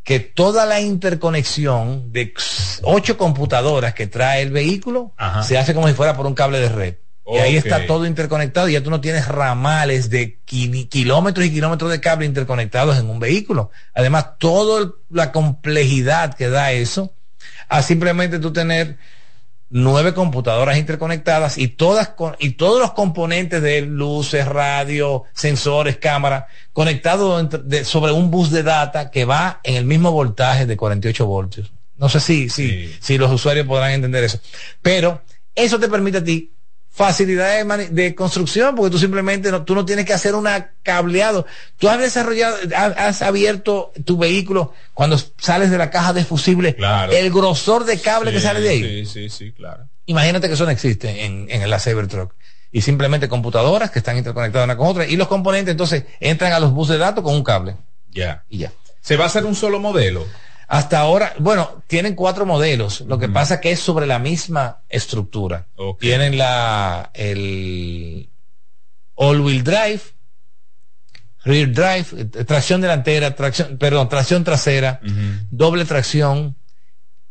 que 0.03 0.21
toda 0.21 0.67
la 0.67 0.81
interconexión 0.81 2.13
de 2.13 2.35
ocho 2.83 3.17
computadoras 3.17 3.95
que 3.95 4.07
trae 4.07 4.43
el 4.43 4.51
vehículo 4.51 5.13
se 5.43 5.59
hace 5.59 5.75
como 5.75 5.89
si 5.89 5.95
fuera 5.95 6.17
por 6.17 6.27
un 6.27 6.35
cable 6.35 6.61
de 6.61 6.69
red. 6.69 6.95
Y 7.25 7.39
ahí 7.39 7.57
está 7.57 7.87
todo 7.87 8.05
interconectado 8.05 8.69
y 8.69 8.73
ya 8.73 8.83
tú 8.83 8.91
no 8.91 9.01
tienes 9.01 9.29
ramales 9.29 10.11
de 10.11 10.41
kilómetros 10.45 11.47
y 11.47 11.53
kilómetros 11.53 11.91
de 11.91 12.01
cable 12.01 12.27
interconectados 12.27 12.99
en 12.99 13.09
un 13.09 13.21
vehículo. 13.21 13.71
Además, 13.95 14.39
toda 14.39 14.93
la 15.09 15.31
complejidad 15.31 16.35
que 16.35 16.49
da 16.49 16.73
eso, 16.73 17.15
a 17.69 17.83
simplemente 17.83 18.41
tú 18.41 18.53
tener 18.53 18.99
nueve 19.73 20.13
computadoras 20.13 20.77
interconectadas 20.77 21.57
y 21.57 21.69
todas 21.69 22.11
con, 22.11 22.37
y 22.39 22.51
todos 22.51 22.79
los 22.79 22.93
componentes 22.93 23.63
de 23.63 23.81
luces, 23.83 24.47
radio, 24.47 25.25
sensores, 25.33 25.97
cámara, 25.97 26.47
conectados 26.73 27.49
sobre 27.85 28.13
un 28.13 28.31
bus 28.31 28.51
de 28.51 28.63
data 28.63 29.11
que 29.11 29.25
va 29.25 29.61
en 29.65 29.77
el 29.77 29.87
mismo 29.87 30.13
voltaje 30.13 30.67
de 30.67 30.77
48 30.77 31.27
voltios. 31.27 31.73
No 31.97 32.09
sé 32.09 32.21
si, 32.21 32.49
si, 32.51 32.95
si 33.01 33.17
los 33.17 33.33
usuarios 33.33 33.67
podrán 33.67 33.93
entender 33.93 34.23
eso. 34.25 34.39
Pero 34.83 35.23
eso 35.55 35.79
te 35.81 35.89
permite 35.89 36.19
a 36.19 36.25
ti 36.25 36.53
facilidad 36.93 37.65
de, 37.91 38.15
construcción, 38.15 38.77
porque 38.77 38.91
tú 38.91 38.99
simplemente 38.99 39.51
no, 39.51 39.65
tú 39.65 39.75
no 39.75 39.85
tienes 39.85 40.05
que 40.05 40.13
hacer 40.13 40.35
una 40.35 40.73
cableado. 40.83 41.47
Tú 41.79 41.89
has 41.89 41.99
desarrollado, 41.99 42.57
has, 42.77 43.23
abierto 43.23 43.93
tu 44.05 44.19
vehículo 44.19 44.75
cuando 44.93 45.19
sales 45.39 45.71
de 45.71 45.79
la 45.79 45.91
caja 45.91 46.13
de 46.13 46.25
fusible, 46.25 46.77
el 47.11 47.31
grosor 47.33 47.85
de 47.85 47.99
cable 47.99 48.31
que 48.31 48.41
sale 48.41 48.61
de 48.61 48.69
ahí. 48.69 48.83
Sí, 48.83 49.07
sí, 49.07 49.31
sí, 49.31 49.53
claro. 49.53 49.89
Imagínate 50.05 50.49
que 50.49 50.55
eso 50.55 50.67
no 50.67 50.71
existe 50.71 51.25
en, 51.25 51.47
en 51.49 51.69
la 51.69 51.81
Cybertruck. 51.81 52.35
Y 52.75 52.81
simplemente 52.81 53.29
computadoras 53.29 53.91
que 53.91 53.99
están 53.99 54.17
interconectadas 54.17 54.65
una 54.67 54.77
con 54.77 54.89
otra. 54.89 55.07
Y 55.07 55.17
los 55.17 55.29
componentes 55.29 55.73
entonces 55.73 56.05
entran 56.21 56.53
a 56.53 56.61
los 56.61 56.73
buses 56.73 56.95
de 56.95 56.99
datos 56.99 57.23
con 57.23 57.35
un 57.35 57.45
cable. 57.45 57.77
Ya. 58.11 58.45
Y 58.49 58.59
ya. 58.59 58.73
¿Se 59.03 59.17
va 59.17 59.25
a 59.25 59.27
hacer 59.27 59.45
un 59.45 59.55
solo 59.55 59.79
modelo? 59.79 60.27
Hasta 60.73 61.01
ahora, 61.01 61.35
bueno, 61.39 61.83
tienen 61.87 62.15
cuatro 62.15 62.47
modelos. 62.47 63.03
Lo 63.03 63.19
que 63.19 63.29
pasa 63.29 63.61
que 63.61 63.73
es 63.73 63.79
sobre 63.79 64.07
la 64.07 64.19
misma 64.19 64.79
estructura. 64.89 65.67
Tienen 66.01 66.39
la 66.39 67.11
el 67.13 68.31
all 69.15 69.43
wheel 69.43 69.63
drive, 69.63 70.01
rear 71.45 71.71
drive, 71.73 72.07
eh, 72.17 72.25
tracción 72.25 72.81
delantera, 72.81 73.37
tracción, 73.37 73.77
perdón, 73.77 74.09
tracción 74.09 74.45
trasera, 74.45 74.99
doble 75.51 75.85
tracción, 75.85 76.57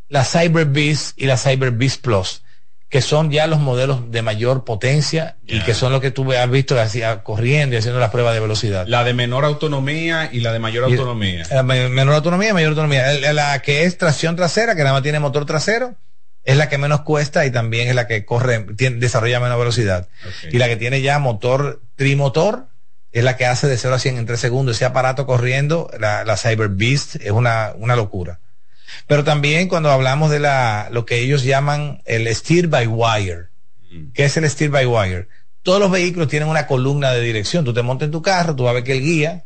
la 0.08 0.24
Cyber 0.24 0.68
Beast 0.68 1.20
y 1.20 1.26
la 1.26 1.36
Cyber 1.36 1.72
Beast 1.72 2.00
Plus 2.04 2.44
que 2.92 3.02
son 3.02 3.32
ya 3.32 3.48
los 3.48 3.62
modelos 3.62 4.12
de 4.12 4.22
mayor 4.22 4.66
potencia 4.66 5.38
y 5.48 5.62
que 5.62 5.74
son 5.74 5.94
los 5.94 6.02
que 6.02 6.12
tú 6.12 6.30
has 6.34 6.52
visto 6.52 6.76
corriendo 7.24 7.74
y 7.74 7.80
haciendo 7.80 8.02
las 8.02 8.10
pruebas 8.10 8.34
de 8.34 8.42
velocidad. 8.42 8.86
La 8.86 9.06
de 9.06 9.14
menor 9.14 9.46
autonomía 9.46 10.30
y 10.30 10.42
la 10.42 10.52
de 10.52 10.60
mayor 10.60 10.84
autonomía. 10.84 11.46
La 11.50 11.64
menor 11.64 12.14
autonomía 12.16 12.50
y 12.50 12.54
mayor 12.54 12.72
autonomía. 12.72 13.14
La 13.32 13.58
que 13.60 13.86
es 13.86 13.98
tracción 13.98 14.36
trasera, 14.36 14.76
que 14.76 14.82
nada 14.82 14.92
más 14.92 15.04
tiene 15.04 15.22
motor 15.22 15.46
trasero, 15.46 15.96
es 16.44 16.58
la 16.58 16.68
que 16.68 16.78
menos 16.78 17.00
cuesta 17.02 17.46
y 17.46 17.52
también 17.52 17.88
es 17.88 17.96
la 17.96 18.08
que 18.08 18.26
corre, 18.26 18.66
desarrolla 18.68 19.40
menos 19.40 19.58
velocidad. 19.58 20.10
Y 20.52 20.58
la 20.58 20.68
que 20.68 20.76
tiene 20.76 21.02
ya 21.02 21.18
motor 21.18 21.82
trimotor, 21.96 22.68
es 23.14 23.24
la 23.24 23.38
que 23.38 23.46
hace 23.46 23.68
de 23.68 23.78
0 23.78 23.96
a 23.96 24.00
100 24.00 24.18
en 24.18 24.26
3 24.26 24.38
segundos. 24.38 24.76
Ese 24.76 24.84
aparato 24.84 25.26
corriendo, 25.26 25.90
la, 25.98 26.26
la 26.26 26.36
Cyber 26.36 26.68
Beast, 26.68 27.16
es 27.16 27.32
una, 27.32 27.72
una 27.78 27.96
locura. 27.96 28.42
Pero 29.08 29.24
también 29.24 29.68
cuando 29.68 29.92
hablamos 29.92 30.32
de 30.32 30.40
la, 30.40 30.90
lo 30.92 31.06
que 31.06 31.20
ellos 31.20 31.44
llaman 31.44 32.02
el 32.06 32.34
steer 32.34 32.68
by 32.68 32.88
wire, 32.88 33.48
mm. 33.92 34.12
que 34.14 34.26
es 34.26 34.38
el 34.38 34.50
Steel 34.50 34.72
by 34.72 34.86
Wire. 34.86 35.28
Todos 35.64 35.80
los 35.80 35.92
vehículos 35.92 36.28
tienen 36.28 36.50
una 36.50 36.66
columna 36.66 37.12
de 37.12 37.22
dirección. 37.22 37.64
Tú 37.64 37.74
te 37.74 37.84
montas 37.84 38.08
en 38.08 38.12
tu 38.12 38.22
carro, 38.22 38.56
tú 38.56 38.64
vas 38.64 38.72
a 38.72 38.74
ver 38.74 38.84
que 38.84 38.94
el 38.94 39.02
guía 39.02 39.46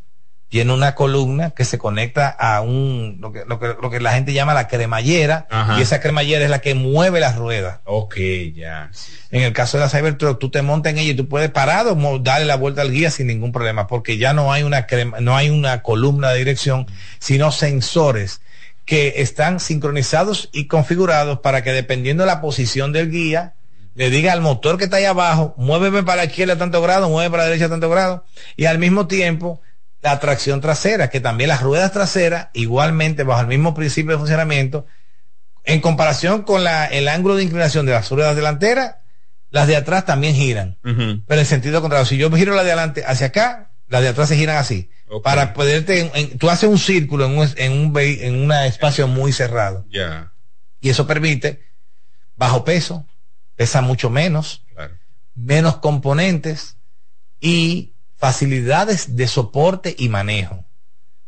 tiene 0.50 0.74
una 0.74 0.96
columna 0.96 1.52
que 1.52 1.66
se 1.66 1.78
conecta 1.78 2.30
a 2.30 2.62
un, 2.62 3.18
lo 3.20 3.34
que, 3.34 3.44
lo 3.46 3.60
que, 3.60 3.76
lo 3.82 3.90
que 3.90 4.00
la 4.00 4.14
gente 4.14 4.32
llama 4.32 4.54
la 4.54 4.68
cremallera, 4.68 5.48
y 5.78 5.82
esa 5.82 6.00
cremallera 6.00 6.46
es 6.46 6.50
la 6.50 6.60
que 6.60 6.76
mueve 6.76 7.20
las 7.20 7.36
ruedas. 7.36 7.80
Ok, 7.84 8.16
ya. 8.54 8.92
En 9.32 9.42
el 9.42 9.54
caso 9.54 9.78
de 9.78 9.84
la 9.84 9.90
Cybertruck, 9.90 10.40
tú 10.40 10.50
te 10.50 10.62
montas 10.62 10.94
en 10.94 11.00
ella 11.00 11.12
y 11.12 11.16
tú 11.16 11.28
puedes 11.28 11.50
parado 11.50 11.98
darle 12.20 12.46
la 12.46 12.56
vuelta 12.56 12.84
al 12.84 12.92
guía 12.92 13.10
sin 13.12 13.28
ningún 13.28 13.52
problema, 13.52 13.88
porque 13.88 14.18
ya 14.18 14.34
no 14.34 14.54
hay 14.54 14.64
una 14.64 14.86
crema, 14.86 15.20
no 15.20 15.36
hay 15.36 15.50
una 15.50 15.82
columna 15.82 16.30
de 16.30 16.38
dirección, 16.38 16.88
sino 17.20 17.52
sensores 17.52 18.40
que 18.86 19.16
están 19.18 19.60
sincronizados 19.60 20.50
y 20.54 20.68
configurados 20.68 21.40
para 21.40 21.64
que 21.64 21.72
dependiendo 21.72 22.24
de 22.24 22.28
la 22.28 22.42
posición 22.42 22.92
del 22.92 23.10
guía, 23.10 23.56
le 23.96 24.10
diga 24.10 24.34
al 24.34 24.42
motor 24.42 24.78
que 24.78 24.86
está 24.86 24.98
ahí 24.98 25.06
abajo, 25.06 25.56
muéveme 25.58 26.04
para 26.04 26.18
la 26.18 26.26
izquierda 26.26 26.54
a 26.54 26.58
tanto 26.58 26.82
grado, 26.82 27.10
mueve 27.10 27.32
para 27.32 27.44
la 27.44 27.50
derecha 27.50 27.66
a 27.66 27.70
tanto 27.70 27.90
grado, 27.90 28.26
y 28.56 28.66
al 28.66 28.78
mismo 28.78 29.08
tiempo 29.08 29.62
la 30.02 30.20
tracción 30.20 30.62
trasera, 30.62 31.10
que 31.10 31.20
también 31.20 31.48
las 31.48 31.62
ruedas 31.62 31.92
traseras, 31.92 32.50
igualmente 32.54 33.24
bajo 33.24 33.42
el 33.42 33.48
mismo 33.48 33.74
principio 33.74 34.12
de 34.12 34.18
funcionamiento, 34.20 34.86
en 35.64 35.82
comparación 35.82 36.44
con 36.44 36.64
la, 36.64 36.86
el 36.86 37.08
ángulo 37.08 37.36
de 37.36 37.44
inclinación 37.44 37.88
de 37.88 37.94
las 37.94 38.12
ruedas 38.12 38.36
delanteras, 38.36 38.98
las 39.50 39.68
de 39.68 39.78
atrás 39.78 40.06
también 40.06 40.36
giran, 40.36 40.78
pero 41.26 41.40
en 41.40 41.46
sentido 41.46 41.82
contrario. 41.82 42.06
Si 42.06 42.18
yo 42.18 42.30
giro 42.32 42.54
la 42.54 42.64
de 42.64 42.72
adelante 42.72 43.04
hacia 43.08 43.28
acá, 43.28 43.72
las 43.88 44.02
de 44.02 44.10
atrás 44.10 44.30
se 44.30 44.36
giran 44.36 44.58
así. 44.58 44.90
Para 45.24 45.54
poderte, 45.54 46.12
tú 46.40 46.50
haces 46.50 46.68
un 46.68 46.80
círculo 46.80 47.26
en 47.26 47.38
un, 47.38 47.52
en 47.58 47.72
un, 47.72 48.52
en 48.52 48.52
espacio 48.66 49.08
muy 49.08 49.32
cerrado. 49.32 49.86
Y 50.82 50.90
eso 50.90 51.08
permite 51.08 51.64
bajo 52.36 52.64
peso, 52.64 53.08
pesa 53.56 53.82
mucho 53.82 54.10
menos, 54.10 54.66
menos 55.36 55.78
componentes 55.78 56.78
y 57.40 57.94
facilidades 58.18 59.16
de 59.16 59.28
soporte 59.28 59.96
y 59.98 60.10
manejo. 60.10 60.66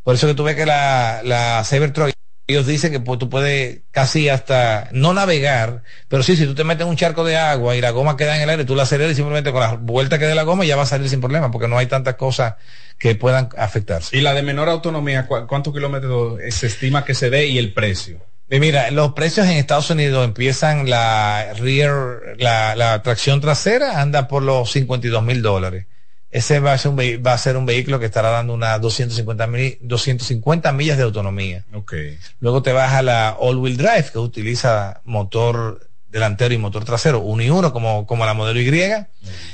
Por 0.04 0.16
eso 0.16 0.28
que 0.28 0.34
tú 0.34 0.44
ves 0.44 0.56
que 0.56 0.66
la, 0.66 1.22
la 1.24 1.64
Cybertruck, 1.66 2.12
ellos 2.48 2.66
dicen 2.66 2.92
que 2.92 3.02
pues, 3.02 3.20
tú 3.20 3.30
puedes 3.30 3.82
casi 3.92 4.30
hasta 4.30 4.88
no 4.94 5.14
navegar, 5.14 5.84
pero 6.08 6.24
sí, 6.24 6.38
si 6.38 6.46
tú 6.46 6.56
te 6.56 6.64
metes 6.64 6.84
en 6.84 6.90
un 6.90 6.96
charco 6.96 7.26
de 7.26 7.36
agua 7.36 7.76
y 7.76 7.82
la 7.82 7.92
goma 7.92 8.16
queda 8.16 8.38
en 8.38 8.44
el 8.44 8.50
aire, 8.50 8.64
tú 8.64 8.74
la 8.74 8.84
aceleras 8.84 9.12
y 9.12 9.16
simplemente 9.16 9.52
con 9.52 9.60
la 9.60 9.74
vuelta 9.74 10.18
que 10.18 10.26
dé 10.26 10.34
la 10.34 10.44
goma 10.44 10.64
ya 10.64 10.78
va 10.78 10.84
a 10.84 10.88
salir 10.88 11.10
sin 11.10 11.20
problema, 11.20 11.52
porque 11.52 11.68
no 11.68 11.78
hay 11.78 11.88
tantas 11.88 12.16
cosas 12.16 12.56
que 12.98 13.16
puedan 13.16 13.50
afectarse. 13.58 14.18
¿Y 14.18 14.22
la 14.22 14.34
de 14.34 14.44
menor 14.44 14.70
autonomía, 14.70 15.28
cuántos 15.28 15.74
kilómetros 15.74 16.40
se 16.50 16.68
estima 16.68 17.04
que 17.04 17.14
se 17.14 17.30
dé 17.30 17.48
y 17.48 17.58
el 17.58 17.74
precio? 17.74 18.26
mira, 18.50 18.92
los 18.92 19.12
precios 19.12 19.46
en 19.48 19.58
Estados 19.58 19.90
Unidos 19.90 20.24
empiezan 20.24 20.90
la 20.90 21.54
rear, 21.58 22.22
la, 22.38 22.76
la 22.78 23.04
tracción 23.04 23.42
trasera 23.42 24.00
anda 24.00 24.30
por 24.30 24.42
los 24.42 24.72
52 24.72 25.22
mil 25.22 25.42
dólares 25.42 25.86
ese 26.30 26.60
va 26.60 26.74
a 26.74 26.78
ser 26.78 26.92
un, 26.92 26.98
va 26.98 27.34
a 27.34 27.38
ser 27.38 27.56
un 27.58 27.66
vehículo 27.66 28.00
que 28.00 28.06
estará 28.06 28.30
dando 28.30 28.54
unas 28.54 28.82
250, 28.82 29.48
250 29.82 30.72
millas 30.74 30.98
de 30.98 31.04
autonomía. 31.04 31.66
Okay. 31.74 32.18
Luego 32.40 32.62
te 32.62 32.74
vas 32.74 32.94
a 32.94 33.02
la 33.02 33.38
all-wheel 33.40 33.78
drive, 33.78 34.12
que 34.12 34.20
utiliza 34.20 35.02
motor 35.06 35.88
delantero 36.10 36.54
y 36.54 36.58
motor 36.58 36.84
trasero, 36.84 37.20
uno 37.20 37.44
y 37.44 37.50
uno, 37.50 37.72
como, 37.72 38.06
como 38.06 38.26
la 38.26 38.34
modelo 38.34 38.60
Y. 38.60 38.68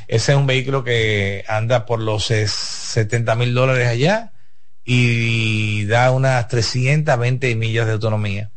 Ese 0.08 0.32
es 0.32 0.38
un 0.38 0.48
vehículo 0.48 0.84
que 0.84 1.44
anda 1.48 1.86
por 1.86 2.00
los 2.00 2.26
70 2.26 3.36
mil 3.36 3.54
dólares 3.54 3.88
allá 3.88 4.34
y 4.84 5.86
da 5.86 6.12
unas 6.12 6.48
320 6.48 7.56
millas 7.56 7.86
de 7.86 7.94
autonomía. 7.94 8.52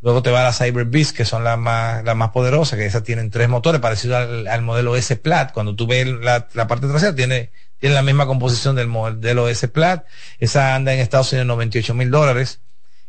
Luego 0.00 0.22
te 0.22 0.30
va 0.30 0.44
la 0.44 0.52
Cyber 0.52 0.84
Beast, 0.84 1.16
que 1.16 1.24
son 1.24 1.42
las 1.42 1.58
más, 1.58 2.04
las 2.04 2.14
más 2.14 2.30
poderosas, 2.30 2.78
que 2.78 2.86
esas 2.86 3.02
tienen 3.02 3.30
tres 3.30 3.48
motores, 3.48 3.80
parecido 3.80 4.16
al, 4.16 4.62
modelo 4.62 4.94
S 4.94 5.16
Plat. 5.16 5.52
Cuando 5.52 5.74
tú 5.74 5.86
ves 5.86 6.06
la, 6.06 6.46
parte 6.68 6.86
trasera, 6.86 7.14
tiene, 7.14 7.50
tiene 7.78 7.94
la 7.96 8.02
misma 8.02 8.26
composición 8.26 8.76
del 8.76 8.86
modelo 8.86 9.48
S 9.48 9.66
Plat. 9.68 10.06
Esa 10.38 10.76
anda 10.76 10.94
en 10.94 11.00
Estados 11.00 11.32
Unidos 11.32 11.48
98 11.48 11.94
mil 11.94 12.10
dólares. 12.10 12.60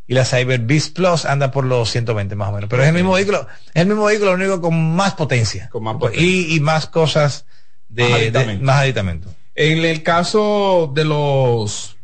Y 0.08 0.16
la 0.16 0.26
Cyber 0.26 0.62
Beast 0.62 0.96
Plus 0.96 1.26
anda 1.26 1.52
por 1.52 1.66
los 1.66 1.92
120 1.92 2.36
más 2.36 2.50
o 2.50 2.54
menos. 2.54 2.68
Pero 2.68 2.82
es 2.82 2.90
el 2.90 2.96
mismo 2.96 3.14
vehículo, 3.14 3.48
es 3.76 3.82
el 3.84 3.88
mismo 3.88 4.06
vehículo, 4.06 4.32
lo 4.32 4.38
único 4.38 4.60
con 4.60 4.96
más 4.96 5.14
potencia. 5.14 5.70
Con 5.70 5.84
más 5.84 5.98
potencia. 5.98 6.26
Y, 6.26 6.56
y 6.56 6.60
más 6.60 6.88
cosas 6.88 7.46
de, 7.90 8.60
más 8.62 8.78
aditamento. 8.78 9.30
En 9.54 9.86
el 9.86 10.02
caso 10.02 10.92
de 10.96 11.06
los 11.06 11.99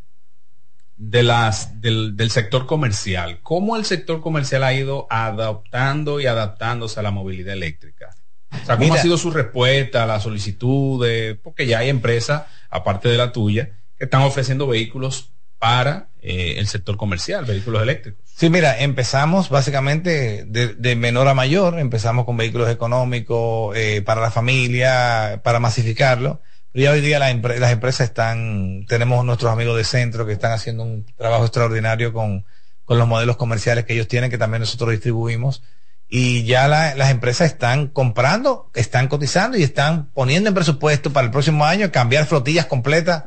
de 0.98 1.24
las, 1.24 1.82
del, 1.82 2.16
del, 2.16 2.32
sector 2.32 2.66
comercial. 2.66 3.40
¿Cómo 3.44 3.76
el 3.76 3.86
sector 3.86 4.22
comercial 4.22 4.64
ha 4.64 4.74
ido 4.74 5.08
adaptando 5.10 6.20
y 6.20 6.26
adaptándose 6.26 7.00
a 7.00 7.04
la 7.04 7.12
movilidad 7.12 7.54
eléctrica? 7.54 8.16
O 8.52 8.66
sea, 8.66 8.78
¿cómo 8.78 8.94
ha 8.94 8.98
sido 8.98 9.18
su 9.18 9.32
respuesta 9.32 10.04
a 10.04 10.06
las 10.06 10.24
solicitudes? 10.24 11.38
Porque 11.44 11.68
ya 11.68 11.80
hay 11.80 11.90
empresas, 11.90 12.44
aparte 12.70 13.10
de 13.10 13.18
la 13.18 13.32
tuya, 13.32 13.72
que 13.98 14.06
están 14.06 14.22
ofreciendo 14.22 14.68
vehículos 14.68 15.32
para 15.60 16.10
eh, 16.22 16.56
el 16.58 16.68
sector 16.68 16.96
comercial, 16.98 17.46
vehículos 17.46 17.82
eléctricos. 17.82 18.22
Sí, 18.26 18.50
mira, 18.50 18.80
empezamos 18.80 19.50
básicamente 19.50 20.46
de, 20.46 20.96
menor 20.96 21.28
a 21.28 21.34
mayor, 21.34 21.80
empezamos 21.80 22.26
con 22.26 22.38
vehículos 22.38 22.70
económicos 22.70 23.76
eh, 23.76 24.02
para 24.02 24.22
la 24.22 24.32
familia, 24.32 25.42
para 25.44 25.60
masificarlo 25.60 26.42
ya 26.84 26.92
hoy 26.92 27.02
día 27.02 27.20
las 27.20 27.72
empresas 27.72 28.02
están, 28.02 28.86
tenemos 28.88 29.24
nuestros 29.26 29.52
amigos 29.52 29.78
de 29.78 29.86
centro 29.86 30.26
que 30.26 30.34
están 30.34 30.52
haciendo 30.52 30.84
un 30.84 31.06
trabajo 31.16 31.46
extraordinario 31.46 32.12
con, 32.12 32.46
con 32.84 32.98
los 32.98 33.08
modelos 33.08 33.38
comerciales 33.38 33.86
que 33.86 33.94
ellos 33.94 34.08
tienen, 34.08 34.30
que 34.30 34.38
también 34.38 34.60
nosotros 34.60 34.92
distribuimos. 34.92 35.64
Y 36.08 36.44
ya 36.44 36.68
las 36.68 37.10
empresas 37.10 37.52
están 37.52 37.88
comprando, 37.88 38.70
están 38.76 39.08
cotizando 39.08 39.58
y 39.58 39.64
están 39.64 40.12
poniendo 40.12 40.50
en 40.50 40.54
presupuesto 40.54 41.12
para 41.12 41.26
el 41.26 41.32
próximo 41.32 41.66
año 41.66 41.92
cambiar 41.92 42.26
flotillas 42.26 42.68
completas 42.68 43.24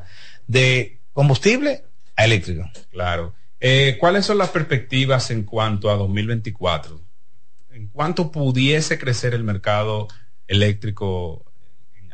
de 0.47 1.01
combustible 1.13 1.85
a 2.17 2.25
eléctrico. 2.25 2.71
Claro. 2.91 3.35
Eh, 3.61 3.97
¿Cuáles 3.99 4.27
son 4.27 4.39
las 4.39 4.51
perspectivas 4.51 5.31
en 5.33 5.43
cuanto 5.43 5.91
a 5.91 5.97
2024? 5.97 7.01
¿En 7.71 7.89
cuánto 7.89 8.31
pudiese 8.31 8.99
crecer 8.99 9.35
el 9.35 9.43
mercado 9.43 10.07
eléctrico 10.47 11.48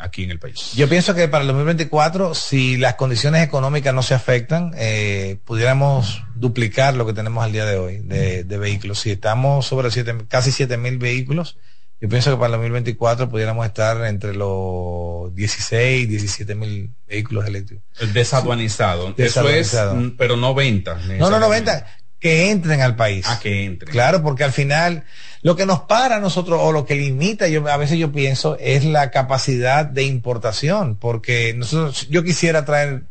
aquí 0.04 0.24
en 0.24 0.30
el 0.30 0.38
país. 0.38 0.72
Yo 0.74 0.88
pienso 0.88 1.14
que 1.14 1.28
para 1.28 1.42
el 1.42 1.48
2024, 1.48 2.34
si 2.34 2.76
las 2.76 2.94
condiciones 2.94 3.42
económicas 3.42 3.94
no 3.94 4.02
se 4.02 4.14
afectan, 4.14 4.72
eh, 4.76 5.38
pudiéramos 5.44 6.22
duplicar 6.34 6.94
lo 6.94 7.06
que 7.06 7.12
tenemos 7.12 7.44
al 7.44 7.52
día 7.52 7.64
de 7.64 7.76
hoy 7.76 7.98
de, 7.98 8.58
vehículos. 8.58 9.00
Si 9.00 9.10
estamos 9.10 9.66
sobre 9.66 9.90
siete, 9.90 10.14
casi 10.28 10.52
7 10.52 10.76
mil 10.76 10.98
vehículos, 10.98 11.58
yo 12.00 12.08
pienso 12.08 12.30
que 12.30 12.36
para 12.36 12.46
el 12.46 12.52
2024 12.52 13.28
pudiéramos 13.30 13.66
estar 13.66 14.04
entre 14.04 14.34
los 14.34 15.34
16, 15.34 16.08
17 16.08 16.54
mil 16.54 16.90
vehículos 17.06 17.46
eléctricos. 17.46 17.84
Desaduanizado. 18.12 19.14
Eso 19.16 19.48
es, 19.48 19.76
pero 20.18 20.36
no 20.36 20.54
venta. 20.54 20.98
No, 21.18 21.30
no, 21.30 21.40
no 21.40 21.48
venta. 21.48 21.86
Que 22.24 22.50
entren 22.50 22.80
al 22.80 22.96
país. 22.96 23.26
Ah, 23.28 23.38
que 23.38 23.66
entren. 23.66 23.92
Claro, 23.92 24.22
porque 24.22 24.44
al 24.44 24.52
final 24.52 25.04
lo 25.42 25.56
que 25.56 25.66
nos 25.66 25.80
para 25.80 26.16
a 26.16 26.20
nosotros 26.20 26.58
o 26.62 26.72
lo 26.72 26.87
que 26.87 26.94
limita, 26.94 27.48
yo 27.48 27.68
a 27.68 27.76
veces 27.76 27.98
yo 27.98 28.12
pienso, 28.12 28.56
es 28.58 28.82
la 28.82 29.10
capacidad 29.10 29.84
de 29.84 30.04
importación, 30.04 30.96
porque 30.96 31.52
nosotros, 31.52 32.08
yo 32.08 32.24
quisiera 32.24 32.64
traer 32.64 33.02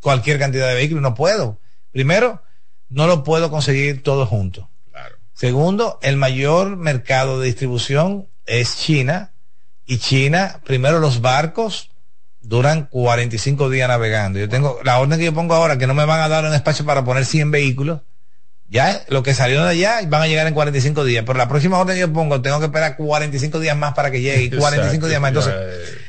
cualquier 0.00 0.38
cantidad 0.38 0.66
de 0.66 0.76
vehículos, 0.76 1.02
no 1.02 1.14
puedo. 1.14 1.60
Primero, 1.92 2.40
no 2.88 3.06
lo 3.06 3.22
puedo 3.22 3.50
conseguir 3.50 4.02
todo 4.02 4.24
junto. 4.24 4.70
Claro. 4.90 5.16
Segundo, 5.34 5.98
el 6.00 6.16
mayor 6.16 6.78
mercado 6.78 7.40
de 7.40 7.48
distribución 7.48 8.28
es 8.46 8.78
China 8.78 9.34
y 9.84 9.98
China, 9.98 10.62
primero 10.64 11.00
los 11.00 11.20
barcos 11.20 11.90
duran 12.40 12.86
45 12.86 13.68
días 13.68 13.88
navegando. 13.88 14.38
Yo 14.38 14.48
tengo 14.48 14.78
la 14.84 15.00
orden 15.00 15.18
que 15.18 15.26
yo 15.26 15.34
pongo 15.34 15.52
ahora 15.52 15.76
que 15.76 15.86
no 15.86 15.92
me 15.92 16.06
van 16.06 16.20
a 16.20 16.30
dar 16.30 16.46
un 16.46 16.54
espacio 16.54 16.86
para 16.86 17.04
poner 17.04 17.26
100 17.26 17.50
vehículos 17.50 18.00
ya 18.68 19.04
lo 19.08 19.22
que 19.22 19.34
salió 19.34 19.62
de 19.62 19.70
allá 19.70 20.00
van 20.08 20.22
a 20.22 20.26
llegar 20.26 20.46
en 20.46 20.54
45 20.54 21.04
días. 21.04 21.24
Pero 21.26 21.38
la 21.38 21.48
próxima 21.48 21.78
orden 21.78 21.96
yo 21.98 22.12
pongo, 22.12 22.40
tengo 22.40 22.58
que 22.60 22.66
esperar 22.66 22.96
45 22.96 23.60
días 23.60 23.76
más 23.76 23.94
para 23.94 24.10
que 24.10 24.20
llegue. 24.20 24.44
Y 24.44 24.50
45 24.50 25.06
días 25.06 25.20
más. 25.20 25.28
Entonces, 25.28 25.54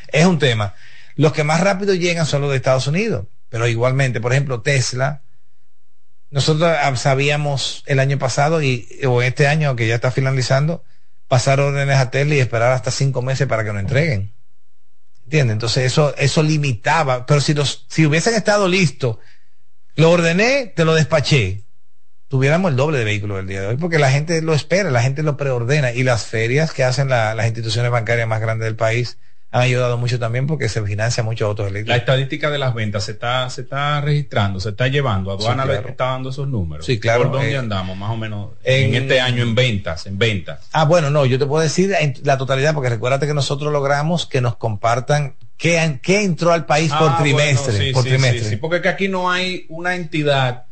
es 0.08 0.26
un 0.26 0.40
tema. 0.40 0.74
Los 1.16 1.34
que 1.34 1.44
más 1.44 1.62
rápido 1.62 1.94
llegan 1.94 2.26
son 2.26 2.42
los 2.42 2.52
de 2.52 2.58
Estados 2.58 2.88
Unidos. 2.88 3.26
Pero 3.50 3.68
igualmente, 3.68 4.22
por 4.22 4.32
ejemplo, 4.32 4.62
Tesla. 4.62 5.22
Nosotros 6.32 6.76
sabíamos 7.00 7.84
el 7.86 8.00
año 8.00 8.18
pasado 8.18 8.62
y, 8.62 8.90
o 9.08 9.22
este 9.22 9.48
año 9.48 9.76
que 9.76 9.88
ya 9.88 9.96
está 9.96 10.12
finalizando, 10.12 10.84
pasar 11.28 11.60
órdenes 11.60 11.98
a 11.98 12.10
Tesla 12.10 12.36
y 12.36 12.40
esperar 12.40 12.72
hasta 12.72 12.92
cinco 12.92 13.22
meses 13.22 13.48
para 13.48 13.64
que 13.64 13.72
nos 13.72 13.82
entreguen. 13.82 14.34
¿Entiendes? 15.26 15.54
Entonces 15.54 15.86
eso, 15.86 16.16
eso 16.18 16.44
limitaba. 16.44 17.26
Pero 17.26 17.42
si 17.42 17.54
los, 17.54 17.86
si 17.90 18.06
hubiesen 18.06 18.34
estado 18.34 18.68
listos, 18.68 19.18
lo 19.96 20.12
ordené, 20.12 20.74
te 20.76 20.84
lo 20.84 20.94
despaché 20.94 21.65
tuviéramos 22.28 22.72
el 22.72 22.78
doble 22.78 22.98
de 22.98 23.06
vehículos 23.06 23.40
el 23.40 23.48
día 23.48 23.62
de 23.62 23.68
hoy, 23.68 23.78
porque 23.78 24.00
la 24.00 24.12
gente 24.12 24.42
lo 24.42 24.54
espera, 24.54 24.92
la 24.92 25.02
gente 25.02 25.24
lo 25.24 25.38
preordena 25.38 25.92
y 25.92 26.04
las 26.04 26.26
ferias 26.26 26.72
que 26.74 26.84
hacen 26.84 27.10
las 27.10 27.46
instituciones 27.46 27.92
bancarias 27.92 28.28
más 28.28 28.42
grandes 28.42 28.66
del 28.66 28.76
país 28.76 29.18
han 29.56 29.62
ayudado 29.62 29.98
mucho 29.98 30.20
también 30.20 30.48
porque 30.48 30.68
se 30.68 30.84
financia 30.84 31.24
mucho 31.24 31.46
autos 31.46 31.68
eléctricos. 31.68 31.90
La 31.90 31.96
estadística 31.96 32.50
de 32.50 32.58
las 32.58 32.74
ventas 32.74 33.06
se 33.06 33.14
está, 33.14 33.50
se 33.50 33.62
está 33.62 34.02
registrando, 34.02 34.60
se 34.60 34.72
está 34.72 34.90
llevando. 34.90 35.32
Aduana 35.32 35.64
sí, 35.64 35.72
está 35.88 36.08
dando 36.08 36.30
esos 36.30 36.46
números. 36.50 36.86
Sí, 36.86 37.00
claro. 37.00 37.24
¿Por 37.24 37.32
dónde 37.32 37.54
eh, 37.54 37.58
andamos 37.58 37.96
más 37.96 38.10
o 38.10 38.18
menos 38.18 38.50
en, 38.66 38.94
este 38.96 39.22
año 39.22 39.44
en 39.44 39.56
ventas, 39.56 40.08
en 40.08 40.18
ventas? 40.18 40.68
Ah, 40.74 40.84
bueno, 40.84 41.10
no, 41.10 41.26
yo 41.26 41.40
te 41.40 41.46
puedo 41.46 41.64
decir 41.64 41.96
la 42.24 42.38
totalidad 42.38 42.74
porque 42.74 42.90
recuérdate 42.90 43.28
que 43.28 43.34
nosotros 43.34 43.72
logramos 43.72 44.26
que 44.26 44.42
nos 44.42 44.58
compartan 44.58 45.38
qué, 45.56 46.00
qué 46.02 46.24
entró 46.24 46.52
al 46.52 46.66
país 46.66 46.92
por 46.92 47.12
ah, 47.12 47.18
trimestre. 47.18 47.78
sí, 47.78 47.92
por 47.94 48.04
sí, 48.04 48.10
trimestre. 48.10 48.50
Sí, 48.50 48.56
porque 48.58 48.90
aquí 48.90 49.08
no 49.08 49.32
hay 49.32 49.68
una 49.70 49.96
entidad 49.96 50.66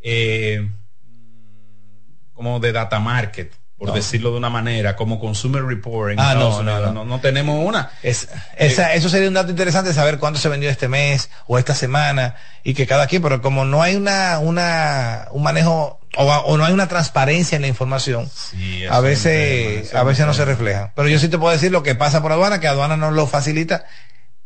eh, 0.00 0.68
como 2.38 2.60
de 2.60 2.72
data 2.72 2.98
market 3.00 3.52
por 3.78 3.92
decirlo 3.92 4.32
de 4.32 4.38
una 4.38 4.50
manera, 4.50 4.96
como 4.96 5.20
Consumer 5.20 5.62
Report. 5.62 6.18
ah, 6.18 6.34
no, 6.34 6.62
no, 6.64 6.92
no, 6.92 7.04
no, 7.04 7.20
tenemos 7.20 7.64
una. 7.64 7.92
Es, 8.02 8.28
esa, 8.56 8.92
eso 8.94 9.08
sería 9.08 9.28
un 9.28 9.34
dato 9.34 9.50
interesante 9.50 9.94
saber 9.94 10.18
cuánto 10.18 10.40
se 10.40 10.48
vendió 10.48 10.68
este 10.68 10.88
mes 10.88 11.30
o 11.46 11.58
esta 11.58 11.76
semana 11.76 12.34
y 12.64 12.74
que 12.74 12.88
cada 12.88 13.06
quien, 13.06 13.22
pero 13.22 13.40
como 13.40 13.64
no 13.64 13.80
hay 13.80 13.94
una, 13.94 14.40
una, 14.40 15.28
un 15.30 15.44
manejo 15.44 16.00
o, 16.16 16.56
no 16.56 16.64
hay 16.64 16.72
una 16.72 16.88
transparencia 16.88 17.54
en 17.54 17.62
la 17.62 17.68
información, 17.68 18.28
a 18.90 18.98
veces, 18.98 19.94
a 19.94 20.02
veces 20.02 20.26
no 20.26 20.34
se 20.34 20.44
refleja. 20.44 20.92
Pero 20.96 21.08
yo 21.08 21.20
sí 21.20 21.28
te 21.28 21.38
puedo 21.38 21.52
decir 21.52 21.70
lo 21.70 21.84
que 21.84 21.94
pasa 21.94 22.20
por 22.20 22.32
aduana, 22.32 22.58
que 22.58 22.66
aduana 22.66 22.96
nos 22.96 23.12
lo 23.12 23.28
facilita 23.28 23.86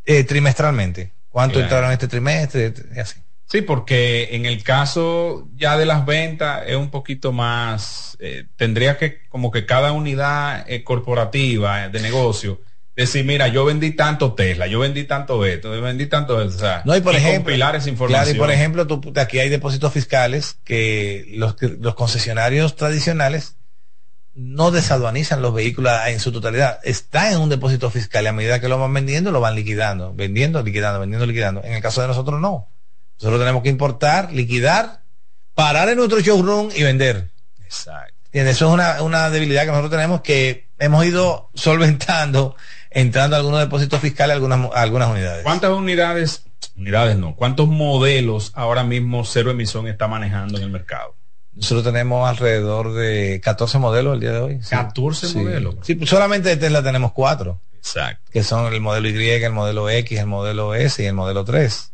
eh, 0.05 0.25
trimestralmente. 0.25 1.13
¿Cuánto 1.31 1.59
entraron 1.59 1.91
este 1.91 2.07
trimestre? 2.07 2.75
Y 2.95 3.01
así. 3.01 3.19
Sí, 3.53 3.61
porque 3.61 4.31
en 4.33 4.47
el 4.47 4.63
caso 4.63 5.47
ya 5.57 5.77
de 5.77 5.85
las 5.85 6.07
ventas 6.07 6.63
es 6.67 6.75
un 6.75 6.91
poquito 6.91 7.33
más, 7.33 8.17
eh, 8.19 8.47
tendría 8.57 8.97
que 8.97 9.29
como 9.29 9.51
que 9.51 9.67
cada 9.67 9.93
unidad 9.93 10.65
eh, 10.67 10.83
corporativa 10.83 11.91
de 11.91 12.01
negocio 12.01 12.63
decir, 12.97 13.27
mira, 13.27 13.49
yo 13.49 13.67
vendí 13.67 13.91
tanto 13.91 14.33
Tesla, 14.33 14.67
yo 14.69 14.79
vendí 14.79 15.05
tanto 15.05 15.45
esto, 15.45 15.75
yo 15.75 15.83
vendí 15.83 16.07
tanto 16.07 16.41
eso, 16.41 16.57
o 16.57 16.59
sea, 16.59 16.81
no, 16.87 16.97
y 16.97 17.03
por 17.03 17.15
ejemplo, 17.15 17.45
compilar 17.45 17.77
esa 17.77 17.91
información. 17.91 18.25
Claro, 18.25 18.35
y 18.35 18.39
por 18.39 18.51
ejemplo, 18.51 18.87
tú, 18.87 19.13
aquí 19.17 19.39
hay 19.39 19.51
depósitos 19.51 19.93
fiscales 19.93 20.57
que 20.65 21.27
los, 21.35 21.57
los 21.61 21.95
concesionarios 21.95 22.75
tradicionales 22.75 23.57
no 24.35 24.71
desaduanizan 24.71 25.43
los 25.43 25.53
vehículos 25.53 25.93
en 26.07 26.21
su 26.21 26.33
totalidad. 26.33 26.81
Está 26.85 27.31
en 27.33 27.39
un 27.39 27.51
depósito 27.51 27.91
fiscal 27.91 28.25
y 28.25 28.29
a 28.29 28.33
medida 28.33 28.63
que 28.63 28.69
lo 28.71 28.79
van 28.79 28.95
vendiendo, 28.95 29.31
lo 29.31 29.41
van 29.41 29.57
liquidando, 29.57 30.15
vendiendo, 30.15 30.63
liquidando, 30.63 31.01
vendiendo, 31.01 31.27
liquidando. 31.27 31.63
En 31.65 31.75
el 31.75 31.83
caso 31.83 32.01
de 32.01 32.09
nosotros 32.09 32.41
no. 32.41 32.72
Nosotros 33.23 33.41
tenemos 33.41 33.63
que 33.63 33.69
importar, 33.69 34.33
liquidar, 34.33 35.03
parar 35.55 35.89
en 35.89 35.97
nuestro 35.97 36.19
showroom 36.19 36.71
y 36.75 36.83
vender. 36.83 37.31
Exacto. 37.65 38.13
Y 38.33 38.41
eso 38.41 38.67
es 38.67 38.75
una, 38.75 39.01
una 39.03 39.31
debilidad 39.31 39.63
que 39.63 39.69
nosotros 39.69 39.93
tenemos 39.93 40.23
que 40.23 40.67
hemos 40.81 41.05
ido 41.07 41.49
solventando, 41.55 42.57
entrando 42.91 43.37
a 43.37 43.39
algunos 43.39 43.61
depósitos 43.61 44.01
fiscales, 44.01 44.35
algunas, 44.35 44.71
algunas 44.75 45.09
unidades. 45.09 45.45
¿Cuántas 45.45 45.71
unidades, 45.71 46.43
unidades 46.77 47.17
no, 47.17 47.37
cuántos 47.37 47.69
modelos 47.69 48.51
ahora 48.55 48.83
mismo 48.83 49.25
Cero 49.25 49.53
Emisión 49.53 49.87
está 49.87 50.09
manejando 50.09 50.59
en 50.59 50.65
el 50.65 50.71
mercado? 50.71 51.15
Nosotros 51.53 51.85
tenemos 51.85 52.29
alrededor 52.29 52.93
de 52.93 53.41
14 53.41 53.79
modelos 53.79 54.15
el 54.15 54.21
día 54.21 54.33
de 54.33 54.41
hoy. 54.41 54.61
14 54.69 55.39
modelos. 55.39 55.77
Sí, 55.83 55.97
solamente 56.07 56.49
de 56.49 56.57
Tesla 56.57 56.83
tenemos 56.83 57.13
cuatro. 57.13 57.61
Exacto. 57.77 58.33
Que 58.33 58.43
son 58.43 58.73
el 58.73 58.81
modelo 58.81 59.09
Y, 59.09 59.31
el 59.31 59.53
modelo 59.53 59.89
X, 59.89 60.19
el 60.19 60.27
modelo 60.27 60.75
S 60.75 61.01
y 61.01 61.07
el 61.07 61.15
modelo 61.15 61.45
3. 61.45 61.92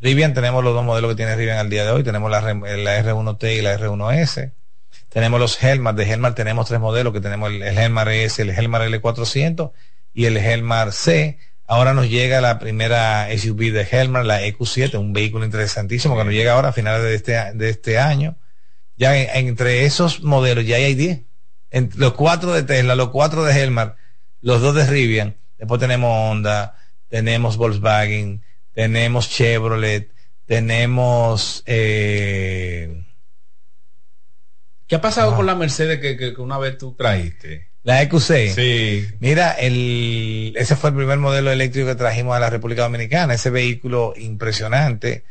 Rivian 0.00 0.34
tenemos 0.34 0.62
los 0.62 0.74
dos 0.74 0.84
modelos 0.84 1.10
que 1.10 1.16
tiene 1.16 1.34
Rivian 1.34 1.58
al 1.58 1.70
día 1.70 1.84
de 1.84 1.90
hoy. 1.90 2.04
Tenemos 2.04 2.30
la, 2.30 2.40
la 2.40 3.02
R1T 3.02 3.58
y 3.58 3.62
la 3.62 3.78
R1S. 3.78 4.52
Tenemos 5.08 5.40
los 5.40 5.62
Helmar. 5.62 5.94
De 5.94 6.10
Helmar 6.10 6.34
tenemos 6.34 6.68
tres 6.68 6.80
modelos 6.80 7.12
que 7.12 7.20
tenemos 7.20 7.50
el, 7.50 7.62
Helmar 7.62 8.08
S, 8.08 8.40
el 8.40 8.50
Helmar 8.50 8.82
L400 8.82 9.72
y 10.14 10.26
el 10.26 10.36
Helmar 10.36 10.92
C. 10.92 11.38
Ahora 11.66 11.94
nos 11.94 12.08
llega 12.08 12.40
la 12.40 12.58
primera 12.58 13.28
SUV 13.36 13.72
de 13.72 13.86
Helmar, 13.90 14.24
la 14.24 14.42
EQ7, 14.42 14.98
un 14.98 15.12
vehículo 15.12 15.44
interesantísimo 15.44 16.16
que 16.16 16.24
nos 16.24 16.32
llega 16.32 16.52
ahora 16.52 16.68
a 16.68 16.72
finales 16.72 17.02
de 17.02 17.14
este, 17.14 17.32
de 17.54 17.68
este 17.68 17.98
año. 17.98 18.36
Ya 18.96 19.16
entre 19.16 19.84
esos 19.84 20.22
modelos 20.22 20.66
ya 20.66 20.76
hay 20.76 20.94
10. 20.94 21.20
los 21.96 22.14
cuatro 22.14 22.52
de 22.52 22.62
Tesla, 22.62 22.94
los 22.94 23.10
cuatro 23.10 23.44
de 23.44 23.60
Helmar, 23.60 23.96
los 24.40 24.60
dos 24.60 24.74
de 24.74 24.86
Rivian. 24.86 25.36
Después 25.58 25.80
tenemos 25.80 26.10
Honda, 26.10 26.76
tenemos 27.08 27.56
Volkswagen, 27.56 28.42
tenemos 28.78 29.28
Chevrolet, 29.28 30.08
tenemos... 30.46 31.64
Eh... 31.66 33.04
¿Qué 34.86 34.94
ha 34.94 35.00
pasado 35.00 35.34
con 35.34 35.46
la 35.46 35.56
Mercedes 35.56 35.98
que, 35.98 36.32
una 36.38 36.58
vez 36.58 36.78
tú 36.78 36.94
trajiste? 36.94 37.72
La 37.82 38.02
EQC. 38.02 38.54
Sí. 38.54 39.08
Mira, 39.18 39.50
el, 39.50 40.54
ese 40.56 40.76
fue 40.76 40.90
el 40.90 40.96
primer 40.96 41.18
modelo 41.18 41.50
eléctrico 41.50 41.88
que 41.88 41.96
trajimos 41.96 42.36
a 42.36 42.38
la 42.38 42.50
República 42.50 42.82
Dominicana, 42.82 43.34
ese 43.34 43.50
vehículo 43.50 44.14
impresionante. 44.16 45.24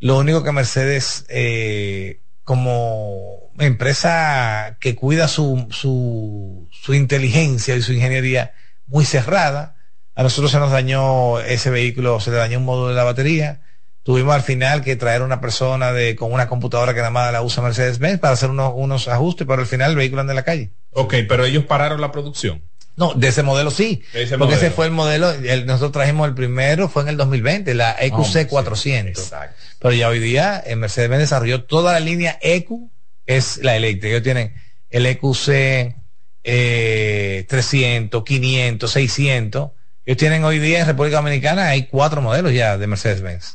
Lo 0.00 0.18
único 0.18 0.42
que 0.42 0.50
Mercedes, 0.50 1.26
eh, 1.28 2.18
como 2.42 3.52
empresa 3.60 4.78
que 4.80 4.96
cuida 4.96 5.28
su, 5.28 5.68
su, 5.70 6.68
su 6.72 6.94
inteligencia 6.94 7.76
y 7.76 7.82
su 7.82 7.92
ingeniería 7.92 8.52
muy 8.88 9.04
cerrada, 9.04 9.76
a 10.14 10.22
nosotros 10.22 10.50
se 10.50 10.58
nos 10.58 10.70
dañó 10.70 11.40
ese 11.40 11.70
vehículo, 11.70 12.20
se 12.20 12.30
le 12.30 12.36
dañó 12.36 12.58
un 12.58 12.64
módulo 12.64 12.88
de 12.88 12.94
la 12.94 13.04
batería. 13.04 13.62
Tuvimos 14.02 14.34
al 14.34 14.42
final 14.42 14.82
que 14.82 14.96
traer 14.96 15.22
una 15.22 15.40
persona 15.40 15.92
de, 15.92 16.16
con 16.16 16.32
una 16.32 16.48
computadora 16.48 16.94
que 16.94 17.00
nada 17.00 17.10
más 17.10 17.32
la 17.32 17.42
usa 17.42 17.62
Mercedes-Benz 17.62 18.18
para 18.18 18.32
hacer 18.32 18.50
unos, 18.50 18.72
unos 18.74 19.08
ajustes, 19.08 19.46
pero 19.46 19.60
al 19.60 19.68
final 19.68 19.90
el 19.90 19.96
vehículo 19.96 20.22
anda 20.22 20.32
en 20.32 20.36
la 20.36 20.42
calle. 20.42 20.70
Ok, 20.92 21.14
pero 21.28 21.44
ellos 21.44 21.64
pararon 21.64 22.00
la 22.00 22.10
producción. 22.10 22.62
No, 22.96 23.14
de 23.14 23.28
ese 23.28 23.42
modelo 23.42 23.70
sí. 23.70 24.02
porque 24.36 24.56
ese 24.56 24.70
fue 24.70 24.86
el 24.86 24.92
modelo, 24.92 25.32
nosotros 25.64 25.92
trajimos 25.92 26.28
el 26.28 26.34
primero, 26.34 26.88
fue 26.88 27.02
en 27.02 27.08
el 27.08 27.16
2020, 27.16 27.72
la 27.74 27.96
EQC 27.98 28.46
400. 28.48 29.32
Pero 29.78 29.94
ya 29.94 30.08
hoy 30.08 30.18
día 30.18 30.62
en 30.64 30.80
Mercedes-Benz 30.80 31.20
desarrolló 31.20 31.64
toda 31.64 31.92
la 31.94 32.00
línea 32.00 32.38
EQ, 32.42 32.90
es 33.26 33.58
la 33.62 33.76
eléctrica. 33.76 34.08
Ellos 34.08 34.22
tienen 34.22 34.54
el 34.90 35.06
EQC 35.06 35.96
300, 36.42 38.24
500, 38.24 38.90
600 38.90 39.70
ellos 40.10 40.18
tienen 40.18 40.42
hoy 40.42 40.58
día 40.58 40.80
en 40.80 40.86
República 40.86 41.18
Dominicana, 41.18 41.68
hay 41.68 41.84
cuatro 41.84 42.20
modelos 42.20 42.52
ya 42.52 42.76
de 42.76 42.88
Mercedes-Benz. 42.88 43.54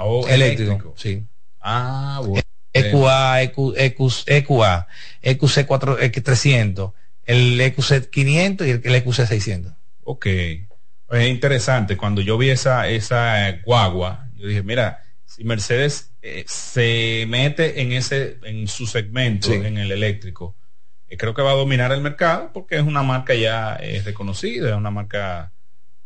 Oh, 0.00 0.26
eléctrico, 0.26 0.92
sí. 0.96 1.22
Ah, 1.60 2.20
bueno. 2.20 2.42
EQA, 2.72 3.42
EQA, 3.42 4.88
EQC 5.22 5.66
4, 5.66 6.00
EQ300, 6.00 6.92
el 7.26 7.60
EQC 7.60 8.10
500 8.10 8.66
y 8.66 8.70
el, 8.70 8.92
EQC 8.92 9.24
600. 9.24 9.72
Ok. 10.02 10.26
Es 10.26 11.28
interesante. 11.28 11.96
Cuando 11.96 12.22
yo 12.22 12.38
vi 12.38 12.50
esa, 12.50 12.88
esa 12.88 13.60
guagua, 13.64 14.30
yo 14.34 14.48
dije, 14.48 14.64
mira, 14.64 15.04
si 15.24 15.44
Mercedes 15.44 16.10
eh, 16.22 16.44
se 16.48 17.24
mete 17.28 17.82
en 17.82 17.92
ese, 17.92 18.38
en 18.42 18.66
su 18.66 18.88
segmento, 18.88 19.52
en 19.52 19.78
el 19.78 19.92
eléctrico, 19.92 20.56
eh, 21.08 21.16
creo 21.16 21.34
que 21.34 21.42
va 21.42 21.52
a 21.52 21.54
dominar 21.54 21.92
el 21.92 22.00
mercado 22.00 22.50
porque 22.52 22.74
es 22.74 22.82
una 22.82 23.04
marca 23.04 23.32
ya 23.34 23.76
eh, 23.76 24.02
reconocida, 24.04 24.70
es 24.70 24.74
una 24.74 24.90
marca 24.90 25.52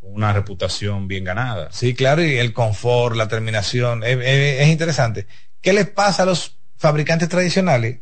una 0.01 0.32
reputación 0.32 1.09
bien 1.09 1.24
ganada. 1.24 1.70
Sí, 1.72 1.94
claro, 1.94 2.22
y 2.22 2.36
el 2.36 2.53
confort, 2.53 3.16
la 3.16 3.28
terminación, 3.28 4.03
es, 4.05 4.68
interesante. 4.68 5.26
¿Qué 5.61 5.72
les 5.72 5.88
pasa 5.88 6.22
a 6.22 6.26
los 6.26 6.59
fabricantes 6.76 7.28
tradicionales 7.28 8.01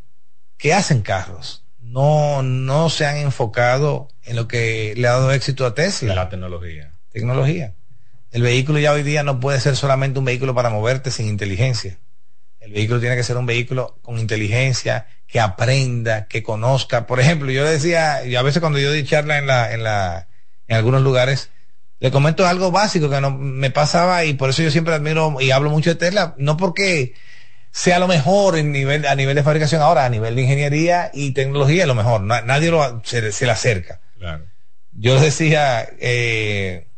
que 0.57 0.75
hacen 0.75 1.03
carros? 1.03 1.65
No, 1.81 2.43
no 2.43 2.91
se 2.91 3.07
han 3.07 3.17
enfocado 3.17 4.09
en 4.25 4.37
lo 4.37 4.49
que 4.49 4.95
le 4.97 5.09
ha 5.09 5.13
dado 5.13 5.33
éxito 5.33 5.65
a 5.65 5.75
Tesla. 5.75 6.15
La 6.15 6.29
tecnología. 6.29 6.93
Tecnología. 7.11 7.75
El 8.31 8.43
vehículo 8.43 8.79
ya 8.79 8.93
hoy 8.93 9.03
día 9.03 9.23
no 9.23 9.41
puede 9.41 9.61
ser 9.61 9.77
solamente 9.77 10.19
un 10.19 10.25
vehículo 10.25 10.55
para 10.55 10.69
moverte 10.69 11.11
sin 11.11 11.27
inteligencia. 11.27 11.99
El 12.61 12.73
vehículo 12.73 13.01
tiene 13.01 13.17
que 13.17 13.23
ser 13.23 13.37
un 13.37 13.47
vehículo 13.47 13.99
con 14.03 14.19
inteligencia, 14.19 15.07
que 15.27 15.41
aprenda, 15.41 16.27
que 16.27 16.43
conozca. 16.43 17.07
Por 17.07 17.21
ejemplo, 17.21 17.51
yo 17.51 17.65
decía, 17.65 18.25
y 18.25 18.35
a 18.37 18.43
veces 18.43 18.61
cuando 18.61 18.79
yo 18.79 18.93
di 18.93 19.05
charla 19.05 19.39
en 19.39 19.47
la, 19.47 19.73
en 19.73 19.83
la, 19.85 20.29
en 20.67 20.77
algunos 20.77 21.03
lugares, 21.03 21.51
le 21.99 22.11
comento 22.11 22.47
algo 22.47 22.71
básico 22.71 23.09
que 23.09 23.21
no 23.21 23.31
me 23.31 23.71
pasaba 23.71 24.25
y 24.25 24.35
por 24.35 24.51
eso 24.51 24.63
yo 24.63 24.71
siempre 24.71 24.95
admiro 24.95 25.37
y 25.41 25.51
hablo 25.51 25.71
mucho 25.71 25.91
de 25.91 25.97
Tesla, 25.97 26.35
no 26.39 26.57
porque 26.57 27.15
sea 27.71 27.99
lo 27.99 28.09
mejor 28.09 28.57
en 28.57 28.73
nivel, 28.73 29.07
a 29.07 29.15
nivel 29.15 29.37
de 29.37 29.43
fabricación 29.43 29.83
ahora, 29.83 30.05
a 30.05 30.09
nivel 30.09 30.35
de 30.35 30.43
ingeniería 30.43 31.11
y 31.13 31.33
tecnología, 31.33 31.87
lo 31.87 31.95
mejor. 31.95 32.23
nadie 32.23 32.71
lo, 32.71 33.03
se, 33.05 33.21
le 33.21 33.51
acerca. 33.51 34.01
Yo 34.93 35.15
les 35.15 35.23
decía, 35.23 35.87
eh, 36.01 36.89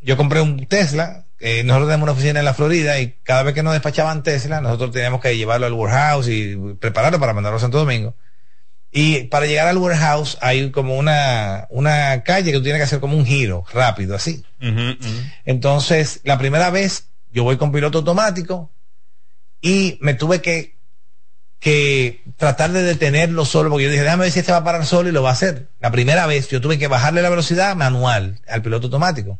yo 0.00 0.16
compré 0.16 0.40
un 0.40 0.66
Tesla, 0.66 1.26
eh, 1.40 1.64
nosotros 1.64 1.88
tenemos 1.88 2.04
una 2.04 2.12
oficina 2.12 2.38
en 2.38 2.44
la 2.44 2.54
Florida 2.54 3.00
y 3.00 3.14
cada 3.24 3.42
vez 3.42 3.54
que 3.54 3.64
nos 3.64 3.72
despachaban 3.72 4.22
Tesla, 4.22 4.60
nosotros 4.60 4.92
teníamos 4.92 5.20
que 5.20 5.36
llevarlo 5.36 5.66
al 5.66 5.72
warehouse 5.72 6.28
y 6.28 6.56
prepararlo 6.78 7.18
para 7.18 7.34
mandarlo 7.34 7.56
a 7.56 7.60
Santo 7.60 7.78
Domingo. 7.78 8.14
Y 8.92 9.24
para 9.24 9.46
llegar 9.46 9.68
al 9.68 9.78
warehouse 9.78 10.36
hay 10.42 10.70
como 10.70 10.96
una, 10.96 11.66
una 11.70 12.22
calle 12.22 12.52
que 12.52 12.58
tú 12.58 12.62
tienes 12.62 12.78
que 12.78 12.84
hacer 12.84 13.00
como 13.00 13.16
un 13.16 13.24
giro 13.24 13.64
rápido, 13.72 14.14
así. 14.14 14.44
Entonces, 15.44 16.20
la 16.24 16.38
primera 16.38 16.70
vez 16.70 17.08
yo 17.32 17.42
voy 17.42 17.56
con 17.56 17.72
piloto 17.72 17.98
automático 17.98 18.70
y 19.62 19.98
me 20.00 20.14
tuve 20.14 20.42
que 20.42 20.72
que 21.62 22.24
tratar 22.36 22.72
de 22.72 22.82
detenerlo 22.82 23.44
solo, 23.44 23.70
porque 23.70 23.84
yo 23.84 23.90
dije, 23.90 24.02
déjame 24.02 24.24
ver 24.24 24.32
si 24.32 24.40
este 24.40 24.50
va 24.50 24.58
a 24.58 24.64
parar 24.64 24.84
solo 24.84 25.08
y 25.08 25.12
lo 25.12 25.22
va 25.22 25.30
a 25.30 25.34
hacer. 25.34 25.68
La 25.78 25.92
primera 25.92 26.26
vez 26.26 26.48
yo 26.48 26.60
tuve 26.60 26.76
que 26.76 26.88
bajarle 26.88 27.22
la 27.22 27.30
velocidad 27.30 27.76
manual 27.76 28.40
al 28.48 28.62
piloto 28.62 28.88
automático. 28.88 29.38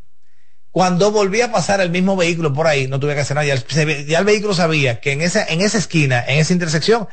Cuando 0.71 1.11
volví 1.11 1.41
a 1.41 1.51
pasar 1.51 1.81
el 1.81 1.91
mismo 1.91 2.17
vehículo 2.17 2.53
por 2.53 2.69
ahí, 2.69 2.87
no 2.87 3.01
tuve 3.01 3.17
que 3.17 3.23
hacer 3.23 3.35
nada. 3.35 3.47
Ya 4.07 4.19
el, 4.21 4.25
vehículo 4.25 4.55
sabía 4.55 5.01
que 5.01 5.11
en 5.11 5.21
esa, 5.21 5.45
en 5.45 5.63
esa 5.63 5.79
esquina, 5.79 6.25
en 6.25 6.39
esa 6.39 6.53
intersección, 6.53 7.09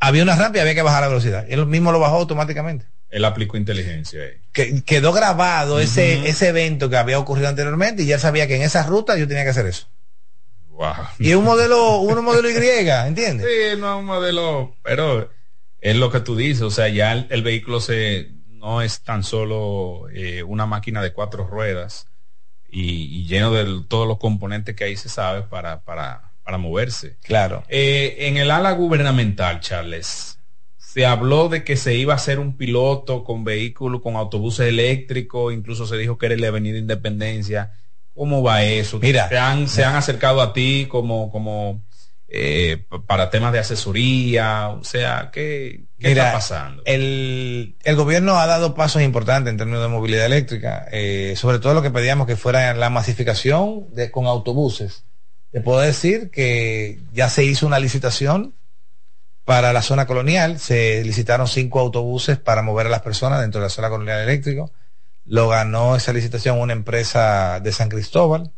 había 0.00 0.22
una 0.22 0.36
rampa 0.36 0.58
y 0.58 0.60
había 0.60 0.74
que 0.74 0.82
bajar 0.82 1.02
la 1.02 1.08
velocidad. 1.08 1.46
Él 1.48 1.66
mismo 1.66 1.92
lo 1.92 2.00
bajó 2.00 2.16
automáticamente. 2.16 2.86
Él 3.08 3.24
aplicó 3.24 3.56
inteligencia 3.56 4.22
ahí. 4.22 4.40
Que, 4.52 4.82
quedó 4.82 5.12
grabado 5.12 5.80
ese, 5.80 6.28
ese 6.28 6.48
evento 6.48 6.90
que 6.90 6.96
había 6.96 7.18
ocurrido 7.18 7.48
anteriormente 7.48 8.02
y 8.02 8.06
ya 8.06 8.18
sabía 8.18 8.46
que 8.46 8.56
en 8.56 8.62
esa 8.62 8.82
ruta 8.84 9.16
yo 9.16 9.28
tenía 9.28 9.44
que 9.44 9.50
hacer 9.50 9.66
eso. 9.66 9.88
Y 11.18 11.30
es 11.30 11.36
un 11.36 11.44
modelo, 11.44 12.00
un 12.00 12.24
modelo 12.24 12.50
Y, 12.50 13.06
¿entiendes? 13.06 13.46
Sí, 13.46 13.80
no 13.80 13.94
es 13.94 13.98
un 14.00 14.04
modelo, 14.04 14.76
pero 14.82 15.30
es 15.80 15.96
lo 15.96 16.10
que 16.10 16.20
tú 16.20 16.36
dices, 16.36 16.62
o 16.62 16.70
sea, 16.70 16.88
ya 16.88 17.12
el, 17.12 17.42
vehículo 17.42 17.80
se 17.80 18.30
no 18.50 18.82
es 18.82 19.00
tan 19.00 19.22
solo 19.22 20.08
eh, 20.12 20.42
una 20.42 20.66
máquina 20.66 21.02
de 21.02 21.12
cuatro 21.12 21.46
ruedas 21.46 22.08
y, 22.68 23.26
lleno 23.26 23.52
de 23.52 23.84
todos 23.88 24.06
los 24.06 24.18
componentes 24.18 24.74
que 24.74 24.84
ahí 24.84 24.96
se 24.96 25.08
sabe 25.08 25.42
para, 25.42 25.80
para, 25.80 26.25
para 26.46 26.56
moverse. 26.56 27.18
Claro. 27.22 27.64
Eh, 27.68 28.16
en 28.20 28.38
el 28.38 28.50
ala 28.50 28.72
gubernamental, 28.72 29.60
Charles, 29.60 30.38
se 30.78 31.04
habló 31.04 31.50
de 31.50 31.64
que 31.64 31.76
se 31.76 31.94
iba 31.94 32.14
a 32.14 32.16
hacer 32.16 32.38
un 32.38 32.56
piloto 32.56 33.24
con 33.24 33.44
vehículos, 33.44 34.00
con 34.00 34.16
autobuses 34.16 34.68
eléctricos, 34.68 35.52
incluso 35.52 35.86
se 35.86 35.98
dijo 35.98 36.16
que 36.16 36.26
era 36.26 36.36
la 36.36 36.48
Avenida 36.48 36.78
Independencia 36.78 37.72
¿Cómo 38.16 38.42
va 38.42 38.62
eso? 38.62 38.98
Mira, 38.98 39.28
¿Se 39.28 39.36
han, 39.36 39.68
se 39.68 39.84
han 39.84 39.94
acercado 39.94 40.40
a 40.40 40.54
ti 40.54 40.86
como, 40.88 41.30
como 41.30 41.84
eh, 42.28 42.86
para 43.06 43.28
temas 43.28 43.52
de 43.52 43.58
asesoría? 43.58 44.70
O 44.70 44.84
sea, 44.84 45.30
¿qué, 45.30 45.84
está 45.98 46.32
pasando? 46.32 46.82
El, 46.86 47.76
el, 47.84 47.96
gobierno 47.96 48.38
ha 48.38 48.46
dado 48.46 48.74
pasos 48.74 49.02
importantes 49.02 49.50
en 49.50 49.58
términos 49.58 49.82
de 49.82 49.88
movilidad 49.88 50.24
eléctrica, 50.24 50.88
eh, 50.92 51.34
sobre 51.36 51.58
todo 51.58 51.74
lo 51.74 51.82
que 51.82 51.90
pedíamos 51.90 52.26
que 52.26 52.36
fuera 52.36 52.72
la 52.72 52.88
masificación 52.88 53.92
de, 53.92 54.10
con 54.10 54.24
autobuses. 54.24 55.04
Te 55.56 55.62
puedo 55.62 55.80
decir 55.80 56.30
que 56.30 57.00
ya 57.14 57.30
se 57.30 57.42
hizo 57.42 57.66
una 57.66 57.78
licitación 57.78 58.54
para 59.46 59.72
la 59.72 59.80
zona 59.80 60.06
colonial, 60.06 60.58
se 60.58 61.02
licitaron 61.02 61.48
cinco 61.48 61.80
autobuses 61.80 62.36
para 62.36 62.60
mover 62.60 62.88
a 62.88 62.90
las 62.90 63.00
personas 63.00 63.40
dentro 63.40 63.62
de 63.62 63.68
la 63.68 63.70
zona 63.70 63.88
colonial 63.88 64.20
eléctrico 64.20 64.70
lo 65.24 65.48
ganó 65.48 65.96
esa 65.96 66.12
licitación 66.12 66.60
una 66.60 66.74
empresa 66.74 67.58
de 67.60 67.72
San 67.72 67.88
Cristóbal. 67.88 68.52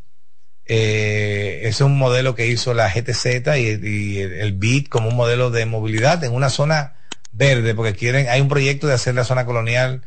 Eh, 0.66 1.60
es 1.66 1.80
un 1.82 1.96
modelo 1.96 2.34
que 2.34 2.48
hizo 2.48 2.74
la 2.74 2.90
GTZ 2.90 3.56
y, 3.56 4.18
el 4.18 4.54
BIT 4.54 4.88
como 4.88 5.08
un 5.08 5.14
modelo 5.14 5.52
de 5.52 5.66
movilidad 5.66 6.24
en 6.24 6.34
una 6.34 6.50
zona 6.50 6.96
verde, 7.30 7.76
porque 7.76 7.94
quieren, 7.94 8.28
hay 8.28 8.40
un 8.40 8.48
proyecto 8.48 8.88
de 8.88 8.94
hacer 8.94 9.14
la 9.14 9.22
zona 9.22 9.46
colonial 9.46 10.02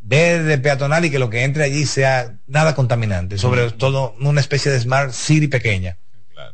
verde, 0.00 0.58
peatonal 0.58 1.06
y 1.06 1.10
que 1.10 1.18
lo 1.18 1.30
que 1.30 1.44
entre 1.44 1.64
allí 1.64 1.86
sea 1.86 2.36
nada 2.46 2.74
contaminante, 2.74 3.38
sobre 3.38 3.70
todo 3.70 4.14
una 4.20 4.42
especie 4.42 4.70
de 4.70 4.80
smart 4.80 5.12
city 5.12 5.48
pequeña. 5.48 5.96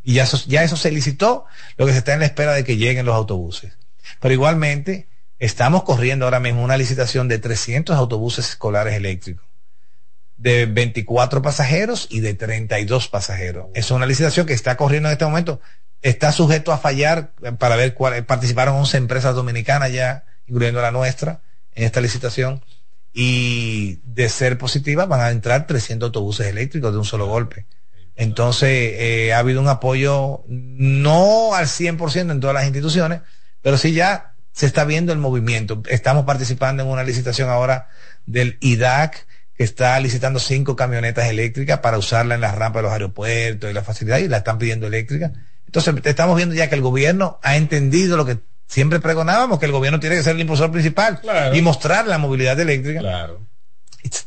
Y 0.03 0.15
ya 0.15 0.25
eso, 0.25 0.39
ya 0.47 0.63
eso 0.63 0.77
se 0.77 0.91
licitó, 0.91 1.47
lo 1.77 1.87
que 1.87 1.93
se 1.93 1.99
está 1.99 2.15
en 2.15 2.21
la 2.21 2.27
espera 2.27 2.53
de 2.53 2.65
que 2.65 2.77
lleguen 2.77 3.07
los 3.07 3.15
autobuses. 3.15 3.79
Pero 4.21 4.33
igualmente, 4.35 5.09
Estamos 5.39 5.83
corriendo 5.83 6.25
ahora 6.25 6.41
mismo 6.41 6.65
una 6.65 6.79
licitación 6.79 7.29
de 7.29 7.39
300 7.39 7.95
autobuses 7.95 8.49
escolares 8.49 8.95
eléctricos, 8.95 9.45
de 10.39 10.65
24 10.65 11.43
pasajeros 11.43 12.09
y 12.11 12.21
de 12.21 12.33
32 12.33 13.09
pasajeros. 13.09 13.67
Es 13.75 13.91
una 13.91 14.07
licitación 14.07 14.47
que 14.47 14.55
está 14.55 14.79
corriendo 14.79 15.11
en 15.11 15.13
este 15.13 15.27
momento. 15.27 15.61
Está 16.01 16.33
sujeto 16.33 16.73
a 16.73 16.79
fallar 16.79 17.33
para 17.59 17.77
ver 17.77 17.93
cuál. 17.93 18.25
Participaron 18.25 18.77
11 18.77 18.97
empresas 18.97 19.35
dominicanas 19.35 19.93
ya, 19.93 20.25
incluyendo 20.47 20.81
la 20.81 20.91
nuestra, 20.91 21.43
en 21.75 21.85
esta 21.85 22.01
licitación. 22.01 22.65
Y 23.13 24.01
de 24.05 24.31
ser 24.31 24.57
positiva 24.57 25.05
van 25.05 25.21
a 25.21 25.31
entrar 25.31 25.67
300 25.67 26.09
autobuses 26.09 26.47
eléctricos 26.47 26.93
de 26.93 26.99
un 26.99 27.05
solo 27.05 27.27
golpe. 27.27 27.67
Entonces, 28.17 28.95
eh, 28.97 29.35
ha 29.35 29.39
habido 29.39 29.61
un 29.61 29.69
apoyo 29.69 30.43
no 30.49 31.55
al 31.55 31.67
100% 31.67 32.33
en 32.33 32.41
todas 32.41 32.55
las 32.55 32.65
instituciones, 32.65 33.21
pero 33.63 33.77
sí 33.77 33.93
ya 33.93 34.33
se 34.53 34.67
está 34.67 34.85
viendo 34.85 35.13
el 35.13 35.19
movimiento. 35.19 35.83
Estamos 35.89 36.25
participando 36.25 36.83
en 36.83 36.89
una 36.89 37.05
licitación 37.05 37.51
ahora 37.51 37.89
del 38.25 38.57
IDAC, 38.61 39.27
que 39.55 39.65
está 39.65 39.99
licitando 40.01 40.39
cinco 40.39 40.77
camionetas 40.77 41.29
eléctricas 41.29 41.81
para 41.81 41.99
usarla 41.99 42.35
en 42.35 42.41
las 42.41 42.55
rampas 42.55 42.81
de 42.81 42.83
los 42.85 42.93
aeropuertos 42.93 43.71
y 43.71 43.75
la 43.75 43.83
facilidad, 43.83 44.19
y 44.19 44.29
la 44.29 44.39
están 44.39 44.59
pidiendo 44.59 44.87
eléctrica. 44.87 45.33
Entonces, 45.67 45.95
estamos 46.05 46.37
viendo 46.37 46.55
ya 46.55 46.69
que 46.69 46.75
el 46.75 46.81
gobierno 46.81 47.39
ha 47.43 47.57
entendido 47.57 48.17
lo 48.17 48.25
que 48.25 48.39
siempre 48.67 48.99
pregonábamos, 49.01 49.59
que 49.59 49.67
el 49.67 49.73
gobierno 49.73 50.01
tiene 50.01 50.17
que 50.17 50.23
ser 50.23 50.35
el 50.35 50.41
impulsor 50.41 50.71
principal 50.73 51.21
y 51.53 51.61
mostrar 51.61 52.07
la 52.07 52.19
movilidad 52.19 52.59
eléctrica. 52.59 53.01
Claro. 53.01 53.41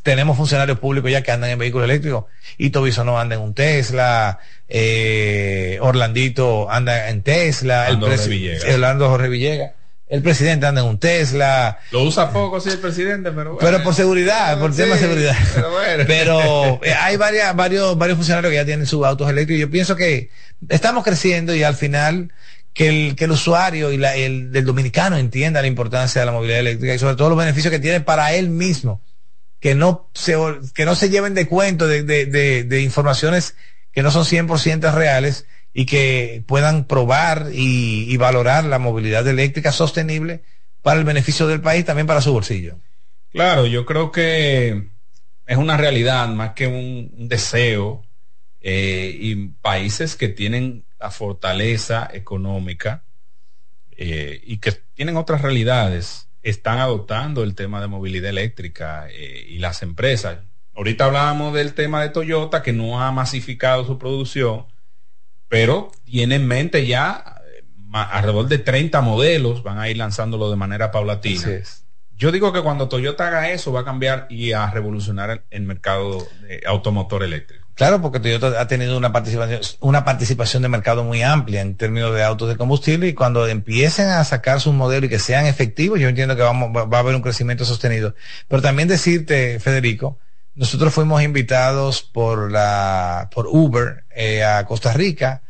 Tenemos 0.02 0.36
funcionarios 0.36 0.78
públicos 0.78 1.10
ya 1.10 1.22
que 1.22 1.32
andan 1.32 1.50
en 1.50 1.58
vehículos 1.58 1.84
eléctricos. 1.84 2.24
y 2.58 2.70
no 2.70 3.18
anda 3.18 3.36
en 3.36 3.40
un 3.40 3.54
Tesla, 3.54 4.38
eh, 4.68 5.78
Orlandito 5.80 6.70
anda 6.70 7.08
en 7.08 7.22
Tesla, 7.22 7.88
el 7.88 7.98
Jorge 7.98 8.58
Orlando 8.72 9.08
Jorge 9.08 9.28
Villegas 9.28 9.72
el 10.10 10.22
presidente 10.22 10.66
anda 10.66 10.80
en 10.80 10.88
un 10.88 10.98
Tesla. 10.98 11.78
Lo 11.92 12.02
usa 12.02 12.32
poco, 12.32 12.60
sí, 12.60 12.68
el 12.68 12.78
presidente, 12.78 13.30
pero 13.30 13.54
bueno. 13.54 13.58
Pero 13.60 13.82
por 13.84 13.94
seguridad, 13.94 14.58
por 14.58 14.74
tema 14.74 14.96
de 14.96 15.00
seguridad. 15.00 15.36
Pero, 15.54 15.70
bueno. 15.70 16.04
pero 16.06 16.80
eh, 16.82 16.92
hay 16.92 17.16
varias, 17.16 17.54
varios, 17.54 17.96
varios 17.96 18.16
funcionarios 18.16 18.50
que 18.50 18.56
ya 18.56 18.64
tienen 18.64 18.86
sus 18.86 19.06
autos 19.06 19.30
eléctricos. 19.30 19.60
Yo 19.60 19.70
pienso 19.70 19.94
que 19.94 20.30
estamos 20.68 21.04
creciendo 21.04 21.54
y 21.54 21.62
al 21.62 21.76
final 21.76 22.32
que 22.74 22.88
el, 22.88 23.16
que 23.16 23.24
el 23.24 23.30
usuario 23.30 23.92
y 23.92 23.98
la, 23.98 24.16
el 24.16 24.50
del 24.50 24.64
dominicano 24.64 25.16
entienda 25.16 25.60
la 25.60 25.68
importancia 25.68 26.20
de 26.20 26.26
la 26.26 26.32
movilidad 26.32 26.58
eléctrica 26.58 26.92
y 26.92 26.98
sobre 26.98 27.14
todo 27.14 27.28
los 27.28 27.38
beneficios 27.38 27.70
que 27.70 27.78
tiene 27.78 28.00
para 28.00 28.34
él 28.34 28.50
mismo. 28.50 29.00
Que 29.60 29.74
no 29.74 30.10
se, 30.14 30.36
que 30.74 30.84
no 30.84 30.94
se 30.94 31.10
lleven 31.10 31.34
de 31.34 31.46
cuento 31.46 31.86
de, 31.86 32.02
de, 32.02 32.26
de, 32.64 32.82
informaciones 32.82 33.54
que 33.92 34.02
no 34.02 34.10
son 34.10 34.24
100% 34.24 34.92
reales 34.94 35.46
y 35.72 35.86
que 35.86 36.42
puedan 36.46 36.84
probar 36.84 37.48
y, 37.52 38.16
valorar 38.16 38.64
la 38.64 38.78
movilidad 38.78 39.26
eléctrica 39.28 39.70
sostenible 39.72 40.42
para 40.82 40.98
el 40.98 41.04
beneficio 41.04 41.46
del 41.46 41.60
país, 41.60 41.84
también 41.84 42.06
para 42.06 42.22
su 42.22 42.32
bolsillo. 42.32 42.78
Claro, 43.30 43.66
yo 43.66 43.86
creo 43.86 44.10
que 44.10 44.88
es 45.46 45.56
una 45.56 45.76
realidad 45.76 46.28
más 46.28 46.54
que 46.54 46.66
un, 46.66 47.28
deseo 47.28 48.02
eh, 48.60 49.14
y 49.14 49.48
países 49.60 50.16
que 50.16 50.28
tienen 50.28 50.84
la 50.98 51.10
fortaleza 51.10 52.08
económica 52.12 53.04
eh, 53.96 54.40
y 54.44 54.58
que 54.58 54.72
tienen 54.72 55.16
otras 55.16 55.42
realidades 55.42 56.29
están 56.42 56.78
adoptando 56.78 57.42
el 57.42 57.54
tema 57.54 57.80
de 57.80 57.86
movilidad 57.86 58.30
eléctrica 58.30 59.08
eh, 59.10 59.46
y 59.48 59.58
las 59.58 59.82
empresas. 59.82 60.38
Ahorita 60.74 61.06
hablábamos 61.06 61.52
del 61.54 61.74
tema 61.74 62.02
de 62.02 62.10
Toyota 62.10 62.62
que 62.62 62.72
no 62.72 63.02
ha 63.02 63.12
masificado 63.12 63.84
su 63.84 63.98
producción 63.98 64.66
pero 65.50 65.90
tiene 66.04 66.36
en 66.36 66.46
mente 66.46 66.86
ya 66.86 67.42
eh, 67.52 67.64
alrededor 67.92 68.46
de 68.46 68.58
30 68.58 69.00
modelos, 69.00 69.64
van 69.64 69.78
a 69.78 69.90
ir 69.90 69.96
lanzándolo 69.96 70.48
de 70.48 70.56
manera 70.56 70.92
paulatina. 70.92 71.60
Yo 72.12 72.30
digo 72.30 72.52
que 72.52 72.62
cuando 72.62 72.88
Toyota 72.88 73.26
haga 73.26 73.50
eso 73.50 73.72
va 73.72 73.80
a 73.80 73.84
cambiar 73.84 74.26
y 74.30 74.52
a 74.52 74.70
revolucionar 74.70 75.44
el, 75.50 75.62
mercado 75.62 76.18
de 76.42 76.62
automotor 76.66 77.24
eléctrico. 77.24 77.66
Claro, 77.80 78.02
porque 78.02 78.20
Toyota 78.20 78.60
ha 78.60 78.66
tenido 78.66 78.98
una 78.98 79.10
participación, 79.10 79.62
una 79.80 80.04
participación 80.04 80.62
de 80.62 80.68
mercado 80.68 81.02
muy 81.02 81.22
amplia 81.22 81.62
en 81.62 81.76
términos 81.76 82.14
de 82.14 82.22
autos 82.22 82.50
de 82.50 82.58
combustible 82.58 83.08
y 83.08 83.14
cuando 83.14 83.48
empiecen 83.48 84.10
a 84.10 84.22
sacar 84.24 84.60
sus 84.60 84.74
modelos 84.74 85.06
y 85.06 85.08
que 85.08 85.18
sean 85.18 85.46
efectivos, 85.46 85.98
yo 85.98 86.10
entiendo 86.10 86.36
que 86.36 86.42
vamos, 86.42 86.76
va 86.76 86.98
a 86.98 87.00
haber 87.00 87.14
un 87.14 87.22
crecimiento 87.22 87.64
sostenido. 87.64 88.14
Pero 88.48 88.60
también 88.60 88.86
decirte, 88.86 89.58
Federico, 89.60 90.18
nosotros 90.54 90.92
fuimos 90.92 91.22
invitados 91.22 92.02
por 92.02 92.52
la, 92.52 93.30
por 93.32 93.46
Uber 93.46 94.04
eh, 94.14 94.44
a 94.44 94.66
Costa 94.66 94.92
Rica 94.92 95.40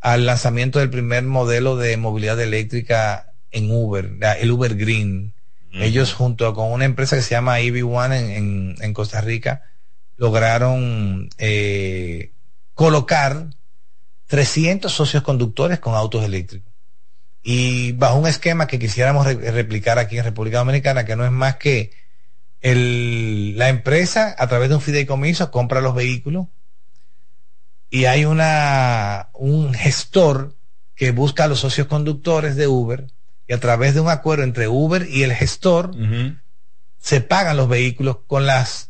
al 0.00 0.26
lanzamiento 0.26 0.78
del 0.78 0.90
primer 0.90 1.24
modelo 1.24 1.74
de 1.74 1.96
movilidad 1.96 2.38
eléctrica 2.38 3.32
en 3.50 3.68
Uber, 3.68 4.12
el 4.38 4.52
Uber 4.52 4.76
Green. 4.76 5.34
Ellos 5.72 6.14
junto 6.14 6.54
con 6.54 6.70
una 6.70 6.84
empresa 6.84 7.16
que 7.16 7.22
se 7.22 7.30
llama 7.30 7.58
EV1 7.58 8.14
en, 8.14 8.76
en, 8.80 8.94
Costa 8.94 9.20
Rica 9.20 9.64
lograron 10.20 11.30
eh, 11.38 12.32
colocar 12.74 13.46
300 14.26 14.92
socios 14.92 15.22
conductores 15.22 15.78
con 15.78 15.94
autos 15.94 16.22
eléctricos. 16.22 16.70
Y 17.42 17.92
bajo 17.92 18.18
un 18.18 18.26
esquema 18.26 18.66
que 18.66 18.78
quisiéramos 18.78 19.24
replicar 19.24 19.98
aquí 19.98 20.18
en 20.18 20.24
República 20.24 20.58
Dominicana, 20.58 21.06
que 21.06 21.16
no 21.16 21.24
es 21.24 21.30
más 21.30 21.56
que 21.56 21.92
el, 22.60 23.56
la 23.56 23.70
empresa 23.70 24.36
a 24.38 24.46
través 24.46 24.68
de 24.68 24.74
un 24.74 24.82
fideicomiso 24.82 25.50
compra 25.50 25.80
los 25.80 25.94
vehículos 25.94 26.48
y 27.88 28.04
hay 28.04 28.26
una, 28.26 29.30
un 29.32 29.72
gestor 29.72 30.54
que 30.96 31.12
busca 31.12 31.44
a 31.44 31.48
los 31.48 31.60
socios 31.60 31.86
conductores 31.86 32.56
de 32.56 32.66
Uber 32.66 33.06
y 33.48 33.54
a 33.54 33.58
través 33.58 33.94
de 33.94 34.00
un 34.00 34.10
acuerdo 34.10 34.44
entre 34.44 34.68
Uber 34.68 35.08
y 35.08 35.22
el 35.22 35.32
gestor 35.32 35.92
se 36.98 37.22
pagan 37.22 37.56
los 37.56 37.70
vehículos 37.70 38.18
con 38.26 38.44
las 38.44 38.89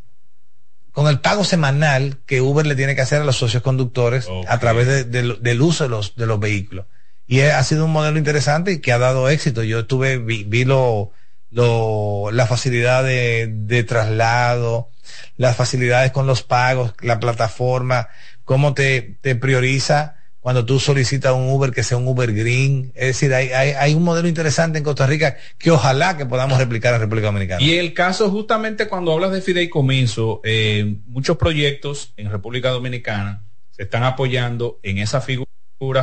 con 0.93 1.07
el 1.07 1.21
pago 1.21 1.45
semanal 1.45 2.19
que 2.27 2.41
Uber 2.41 2.67
le 2.67 2.75
tiene 2.75 2.95
que 2.95 3.01
hacer 3.03 3.21
a 3.23 3.25
los 3.25 3.37
socios 3.37 3.63
conductores 3.63 4.29
a 4.49 4.59
través 4.59 5.11
del 5.11 5.63
uso 5.63 5.85
de 5.85 5.91
los, 5.91 6.17
de 6.17 6.27
los 6.27 6.41
vehículos. 6.41 6.87
Y 7.27 7.41
ha 7.43 7.63
sido 7.63 7.85
un 7.85 7.93
modelo 7.93 8.19
interesante 8.19 8.73
y 8.73 8.79
que 8.81 8.93
ha 8.93 8.99
dado 8.99 9.29
éxito. 9.29 9.63
Yo 9.63 9.81
estuve, 9.81 10.19
vi, 10.19 10.65
lo, 10.65 11.13
lo, 11.51 12.31
la 12.33 12.47
facilidad 12.47 13.05
de, 13.05 13.49
de 13.49 13.85
traslado, 13.85 14.91
las 15.37 15.57
facilidades 15.57 16.11
con 16.11 16.27
los 16.27 16.43
pagos, 16.43 16.93
la 17.01 17.21
plataforma, 17.21 18.09
cómo 18.45 18.75
te, 18.75 19.17
te 19.21 19.37
prioriza 19.37 20.17
cuando 20.41 20.65
tú 20.65 20.81
solicitas 20.81 21.35
un 21.35 21.51
Uber 21.51 21.71
que 21.71 21.83
sea 21.83 21.99
un 21.99 22.09
Uber 22.09 22.33
Green. 22.33 22.93
Es 22.95 23.09
decir, 23.09 23.33
hay, 23.35 23.95
un 23.95 24.03
modelo 24.03 24.27
interesante 24.27 24.79
en 24.79 24.85
Costa 24.85 25.07
Rica 25.07 25.37
que 25.59 25.71
ojalá 25.71 26.17
que 26.17 26.27
podamos 26.27 26.59
replicar 26.59 26.95
en 26.95 27.01
República 27.01 27.27
Dominicana. 27.27 27.63
Y 27.63 27.75
el 27.75 27.93
caso, 27.93 28.31
justamente 28.31 28.89
cuando 28.89 29.13
hablas 29.13 29.33
de 29.33 29.43
fideicomiso, 29.43 30.41
eh, 30.43 30.97
muchos 31.07 31.37
proyectos 31.37 32.15
en 32.17 32.31
República 32.31 32.71
Dominicana 32.71 33.45
se 33.71 33.83
están 33.83 34.03
apoyando 34.03 34.81
en 34.83 34.99
esa 34.99 35.21
figura 35.21 35.47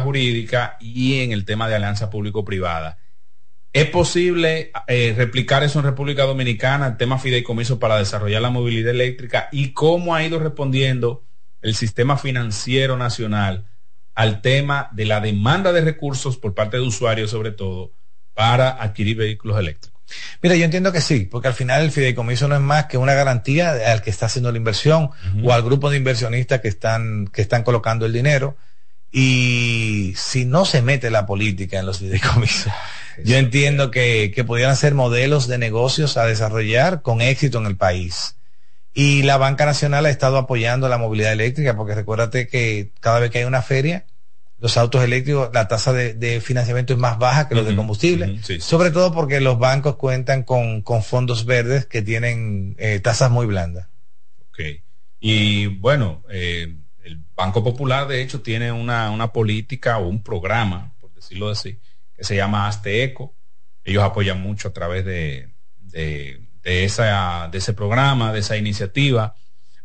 jurídica 0.04 0.78
y 0.80 1.22
en 1.22 1.32
el 1.32 1.44
tema 1.44 1.68
de 1.68 1.76
alianza 1.76 2.10
público-privada. 2.10 3.00
¿Es 3.74 3.90
posible 3.90 4.72
eh, 4.88 5.14
replicar 5.16 5.64
eso 5.64 5.80
en 5.80 5.86
República 5.86 6.24
Dominicana, 6.24 6.88
el 6.88 6.98
tema 6.98 7.20
fideicomiso 7.20 7.80
para 7.80 7.98
desarrollar 7.98 8.42
la 8.42 8.50
movilidad 8.50 8.92
eléctrica 8.92 9.50
y 9.52 9.74
cómo 9.74 10.16
ha 10.16 10.24
ido 10.24 10.40
respondiendo 10.40 11.26
el 11.62 11.76
sistema 11.76 12.18
financiero 12.18 12.98
nacional? 12.98 13.66
Al 14.18 14.42
tema 14.42 14.90
de 14.94 15.06
la 15.06 15.22
demanda 15.22 15.72
de 15.72 15.82
recursos 15.82 16.38
por 16.38 16.56
parte 16.56 16.78
de 16.78 16.82
usuarios, 16.82 17.30
sobre 17.30 17.52
todo, 17.52 17.92
para 18.34 18.70
adquirir 18.82 19.16
vehículos 19.16 19.60
eléctricos. 19.60 20.02
Mira, 20.42 20.56
yo 20.56 20.66
entiendo 20.66 20.92
que 20.92 21.02
sí, 21.02 21.28
porque 21.30 21.50
al 21.50 21.54
final 21.54 21.84
el 21.84 21.92
fideicomiso 21.92 22.48
no 22.48 22.56
es 22.56 22.62
más 22.62 22.88
que 22.88 22.98
una 22.98 23.14
garantía 23.14 23.74
al 23.92 24.02
que 24.02 24.10
está 24.10 24.26
haciendo 24.26 24.52
la 24.52 24.58
inversión 24.58 25.12
o 25.44 25.54
al 25.54 25.62
grupo 25.62 25.92
de 25.92 25.98
inversionistas 25.98 26.62
que 26.62 26.68
están, 26.68 27.28
que 27.28 27.44
están 27.44 27.62
colocando 27.62 28.08
el 28.08 28.14
dinero. 28.14 28.58
Y 29.12 30.14
si 30.16 30.46
no 30.46 30.66
se 30.66 30.82
mete 30.82 31.12
la 31.12 31.28
política 31.28 31.78
en 31.78 31.86
los 31.86 32.00
fideicomisos, 32.00 32.74
yo 33.24 33.38
entiendo 33.38 33.92
que, 33.92 34.32
que 34.34 34.44
pudieran 34.44 34.78
ser 34.78 34.96
modelos 34.96 35.48
de 35.48 35.60
negocios 35.60 36.18
a 36.18 36.26
desarrollar 36.26 37.04
con 37.04 37.22
éxito 37.22 37.60
en 37.60 37.68
el 37.68 37.78
país. 37.78 38.37
Y 39.00 39.22
la 39.22 39.38
Banca 39.38 39.64
Nacional 39.68 40.08
ha 40.08 40.10
estado 40.10 40.40
apoyando 40.40 40.90
la 40.90 40.98
movilidad 40.98 41.32
eléctrica, 41.32 41.78
porque 41.78 41.94
recuérdate 41.94 42.48
que 42.48 42.94
cada 43.00 43.20
vez 43.20 43.30
que 43.30 43.38
hay 43.38 43.44
una 43.44 43.62
feria, 43.62 44.08
los 44.58 44.76
autos 44.76 45.04
eléctricos, 45.04 45.52
la 45.54 45.68
tasa 45.68 45.94
de, 45.94 46.42
financiamiento 46.42 46.94
es 46.94 47.00
más 47.00 47.20
baja 47.20 47.48
que 47.48 47.54
los 47.54 47.68
de 47.68 47.76
combustible, 47.76 48.42
sobre 48.60 48.90
todo 48.90 49.14
porque 49.14 49.40
los 49.40 49.60
bancos 49.60 49.98
cuentan 49.98 50.42
con, 50.42 50.84
fondos 51.04 51.46
verdes 51.46 51.86
que 51.86 52.02
tienen 52.02 52.76
eh, 52.80 53.00
tasas 53.00 53.30
muy 53.30 53.46
blandas. 53.46 53.88
Ok. 54.50 54.82
Y 55.20 55.68
bueno, 55.68 56.24
eh, 56.32 56.76
el 57.04 57.22
Banco 57.36 57.64
Popular 57.64 58.08
de 58.08 58.24
hecho 58.24 58.42
tiene 58.42 58.72
una, 58.72 59.12
una, 59.12 59.32
política 59.32 60.00
o 60.00 60.08
un 60.08 60.24
programa, 60.24 60.96
por 61.00 61.14
decirlo 61.14 61.50
así, 61.50 61.78
que 62.16 62.24
se 62.24 62.36
llama 62.36 62.68
Asteco. 62.68 63.36
Ellos 63.84 64.04
apoyan 64.04 64.42
mucho 64.42 64.70
a 64.70 64.74
través 64.74 65.06
de, 65.06 65.50
de 65.82 66.47
de, 66.68 66.84
esa, 66.84 67.48
de 67.50 67.60
ese 67.60 67.72
programa, 67.72 68.34
de 68.34 68.40
esa 68.40 68.58
iniciativa, 68.58 69.34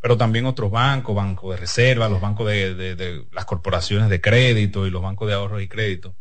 pero 0.00 0.16
también 0.16 0.46
otros 0.46 0.68
bancos, 0.68 1.14
bancos 1.14 1.54
de 1.54 1.60
reserva, 1.60 2.08
los 2.08 2.20
bancos 2.20 2.48
de, 2.48 3.24
las 3.30 3.44
corporaciones 3.44 4.08
de 4.08 4.20
crédito 4.20 4.84
y 4.84 4.90
los 4.90 5.00
bancos 5.00 5.28
de 5.28 5.34
ahorros 5.34 5.62
y 5.62 5.68
crédito, 5.68 6.16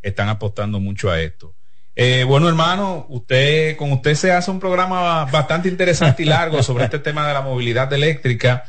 están 0.00 0.30
apostando 0.30 0.80
mucho 0.80 1.10
a 1.10 1.20
esto. 1.20 1.54
Eh, 1.94 2.24
bueno, 2.24 2.48
hermano, 2.48 3.04
usted, 3.10 3.76
con 3.76 3.92
usted 3.92 4.14
se 4.14 4.32
hace 4.32 4.50
un 4.50 4.58
programa 4.58 5.26
bastante 5.26 5.68
interesante 5.68 6.22
y 6.22 6.26
largo 6.26 6.62
sobre 6.62 6.84
este 6.84 6.98
tema 6.98 7.28
de 7.28 7.34
la 7.34 7.42
movilidad 7.42 7.92
eléctrica. 7.92 8.64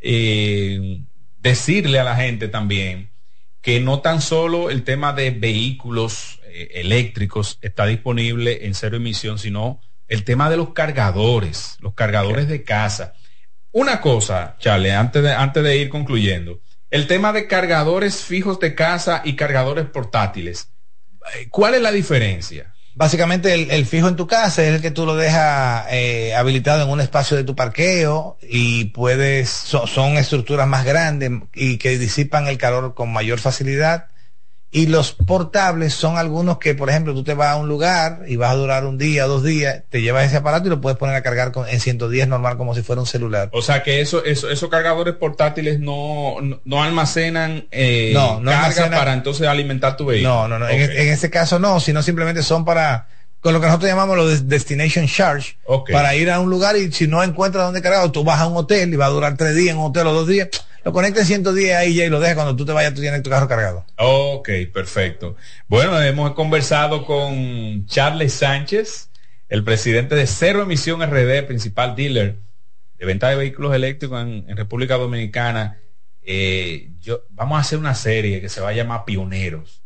Eh, 0.00 1.02
decirle 1.36 1.98
a 1.98 2.04
la 2.04 2.16
gente 2.16 2.48
también 2.48 3.10
que 3.60 3.80
no 3.80 4.00
tan 4.00 4.22
solo 4.22 4.70
el 4.70 4.82
tema 4.82 5.12
de 5.12 5.30
vehículos 5.30 6.40
eh, 6.44 6.70
eléctricos 6.74 7.58
está 7.60 7.84
disponible 7.84 8.64
en 8.66 8.74
cero 8.74 8.96
emisión, 8.96 9.38
sino 9.38 9.80
el 10.08 10.24
tema 10.24 10.50
de 10.50 10.56
los 10.56 10.72
cargadores, 10.72 11.76
los 11.80 11.94
cargadores 11.94 12.48
de 12.48 12.62
casa. 12.62 13.14
Una 13.72 14.00
cosa, 14.00 14.56
Charlie, 14.58 14.92
antes 14.92 15.22
de, 15.22 15.32
antes 15.32 15.62
de 15.62 15.76
ir 15.76 15.88
concluyendo, 15.88 16.60
el 16.90 17.06
tema 17.06 17.32
de 17.32 17.46
cargadores 17.46 18.22
fijos 18.22 18.60
de 18.60 18.74
casa 18.74 19.22
y 19.24 19.36
cargadores 19.36 19.86
portátiles. 19.86 20.70
¿Cuál 21.50 21.74
es 21.74 21.82
la 21.82 21.90
diferencia? 21.90 22.72
Básicamente 22.94 23.52
el, 23.76 23.84
fijo 23.84 24.08
en 24.08 24.16
tu 24.16 24.26
casa 24.26 24.62
es 24.62 24.74
el 24.74 24.80
que 24.80 24.90
tú 24.90 25.04
lo 25.04 25.16
dejas 25.16 25.86
eh, 25.90 26.34
habilitado 26.34 26.82
en 26.82 26.88
un 26.88 27.02
espacio 27.02 27.36
de 27.36 27.44
tu 27.44 27.54
parqueo 27.54 28.38
y 28.40 28.86
puedes, 28.86 29.50
son 29.50 30.16
estructuras 30.16 30.66
más 30.66 30.86
grandes 30.86 31.30
y 31.52 31.76
que 31.76 31.98
disipan 31.98 32.46
el 32.46 32.56
calor 32.56 32.94
con 32.94 33.12
mayor 33.12 33.38
facilidad 33.38 34.06
y 34.70 34.86
los 34.86 35.12
portables 35.12 35.94
son 35.94 36.18
algunos 36.18 36.58
que, 36.58 36.74
por 36.74 36.90
ejemplo, 36.90 37.14
tú 37.14 37.22
te 37.22 37.34
vas 37.34 37.52
a 37.52 37.56
un 37.56 37.68
lugar 37.68 38.22
y 38.26 38.36
vas 38.36 38.50
a 38.50 38.56
durar 38.56 38.84
un 38.84 38.98
día, 38.98 39.24
dos 39.24 39.44
días, 39.44 39.84
te 39.88 40.02
llevas 40.02 40.26
ese 40.26 40.36
aparato 40.36 40.66
y 40.66 40.70
lo 40.70 40.80
puedes 40.80 40.98
poner 40.98 41.14
a 41.14 41.22
cargar 41.22 41.52
con, 41.52 41.68
en 41.68 41.80
110 41.80 42.28
normal 42.28 42.56
como 42.56 42.74
si 42.74 42.82
fuera 42.82 43.00
un 43.00 43.06
celular. 43.06 43.48
O 43.52 43.62
sea 43.62 43.82
que 43.82 44.00
eso, 44.00 44.24
eso 44.24 44.50
esos 44.50 44.68
cargadores 44.68 45.14
portátiles 45.14 45.78
no, 45.78 46.36
no, 46.64 46.82
almacenan 46.82 47.68
eh, 47.70 48.10
no, 48.12 48.40
no 48.40 48.50
carga 48.50 48.90
para 48.90 49.12
entonces 49.12 49.46
alimentar 49.46 49.96
tu 49.96 50.06
vehículo. 50.06 50.34
No, 50.34 50.48
no, 50.48 50.58
no. 50.58 50.68
En, 50.68 51.08
ese 51.08 51.30
caso 51.30 51.58
no, 51.58 51.78
sino 51.80 52.02
simplemente 52.02 52.42
son 52.42 52.64
para 52.64 53.08
con 53.40 53.52
lo 53.52 53.60
que 53.60 53.66
nosotros 53.66 53.88
llamamos 53.88 54.16
los 54.16 54.48
destination 54.48 55.06
charge 55.06 55.56
para 55.92 56.16
ir 56.16 56.30
a 56.30 56.40
un 56.40 56.50
lugar 56.50 56.76
y 56.76 56.90
si 56.90 57.06
no 57.06 57.22
encuentras 57.22 57.64
dónde 57.64 57.80
cargar, 57.80 58.10
tú 58.10 58.24
vas 58.24 58.40
a 58.40 58.46
un 58.48 58.56
hotel 58.56 58.92
y 58.92 58.96
va 58.96 59.06
a 59.06 59.10
durar 59.10 59.36
tres 59.36 59.54
días 59.54 59.74
en 59.74 59.78
un 59.78 59.86
hotel 59.86 60.08
o 60.08 60.12
dos 60.12 60.26
días 60.26 60.48
lo 60.86 60.92
conecta 60.92 61.18
en 61.18 61.26
110 61.26 61.74
ahí 61.74 61.94
ya 61.94 62.04
y 62.04 62.08
lo 62.08 62.20
deja 62.20 62.36
cuando 62.36 62.54
tú 62.54 62.64
te 62.64 62.70
vayas, 62.70 62.94
tú 62.94 63.00
tienes 63.00 63.20
tu 63.20 63.28
carro 63.28 63.48
cargado. 63.48 63.84
Ok, 63.96 64.50
perfecto. 64.72 65.34
Bueno, 65.66 66.00
hemos 66.00 66.30
conversado 66.34 67.04
con 67.04 67.86
Charles 67.86 68.34
Sánchez, 68.34 69.10
el 69.48 69.64
presidente 69.64 70.14
de 70.14 70.28
Cero 70.28 70.62
Emisión 70.62 71.02
RD, 71.02 71.44
principal 71.44 71.96
dealer 71.96 72.36
de 72.98 73.04
venta 73.04 73.28
de 73.28 73.34
vehículos 73.34 73.74
eléctricos 73.74 74.22
en, 74.22 74.56
República 74.56 74.96
Dominicana. 74.96 75.80
Eh, 76.22 76.90
yo, 77.00 77.24
vamos 77.30 77.58
a 77.58 77.62
hacer 77.62 77.80
una 77.80 77.96
serie 77.96 78.40
que 78.40 78.48
se 78.48 78.60
va 78.60 78.68
a 78.68 78.72
llamar 78.72 79.04
Pioneros. 79.04 79.82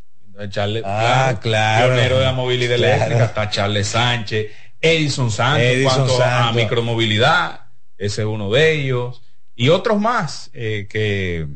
Charles, 0.50 0.82
ah, 0.84 1.38
claro, 1.40 1.94
Pionero 1.94 2.18
de 2.18 2.24
la 2.26 2.32
movilidad 2.32 2.74
eléctrica, 2.74 3.24
está 3.24 3.48
Charles 3.48 3.88
Sánchez, 3.88 4.52
Edison 4.78 5.30
Sánchez 5.30 5.78
en 5.78 5.84
cuanto 5.84 6.22
a 6.22 6.52
micromovilidad, 6.52 7.68
ese 7.96 8.20
es 8.20 8.26
uno 8.26 8.50
de 8.50 8.74
ellos 8.74 9.22
y 9.60 9.68
otros 9.68 10.00
más 10.00 10.50
eh, 10.54 10.86
que, 10.88 11.46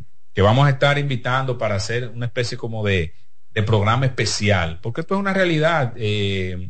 vamos 0.42 0.66
a 0.66 0.70
estar 0.70 0.98
invitando 0.98 1.56
para 1.56 1.76
hacer 1.76 2.08
una 2.08 2.26
especie 2.26 2.58
como 2.58 2.84
de, 2.84 3.14
programa 3.64 4.04
especial, 4.04 4.78
porque 4.82 5.00
esto 5.00 5.14
es 5.14 5.20
una 5.20 5.32
realidad. 5.32 5.94
Eh, 5.96 6.68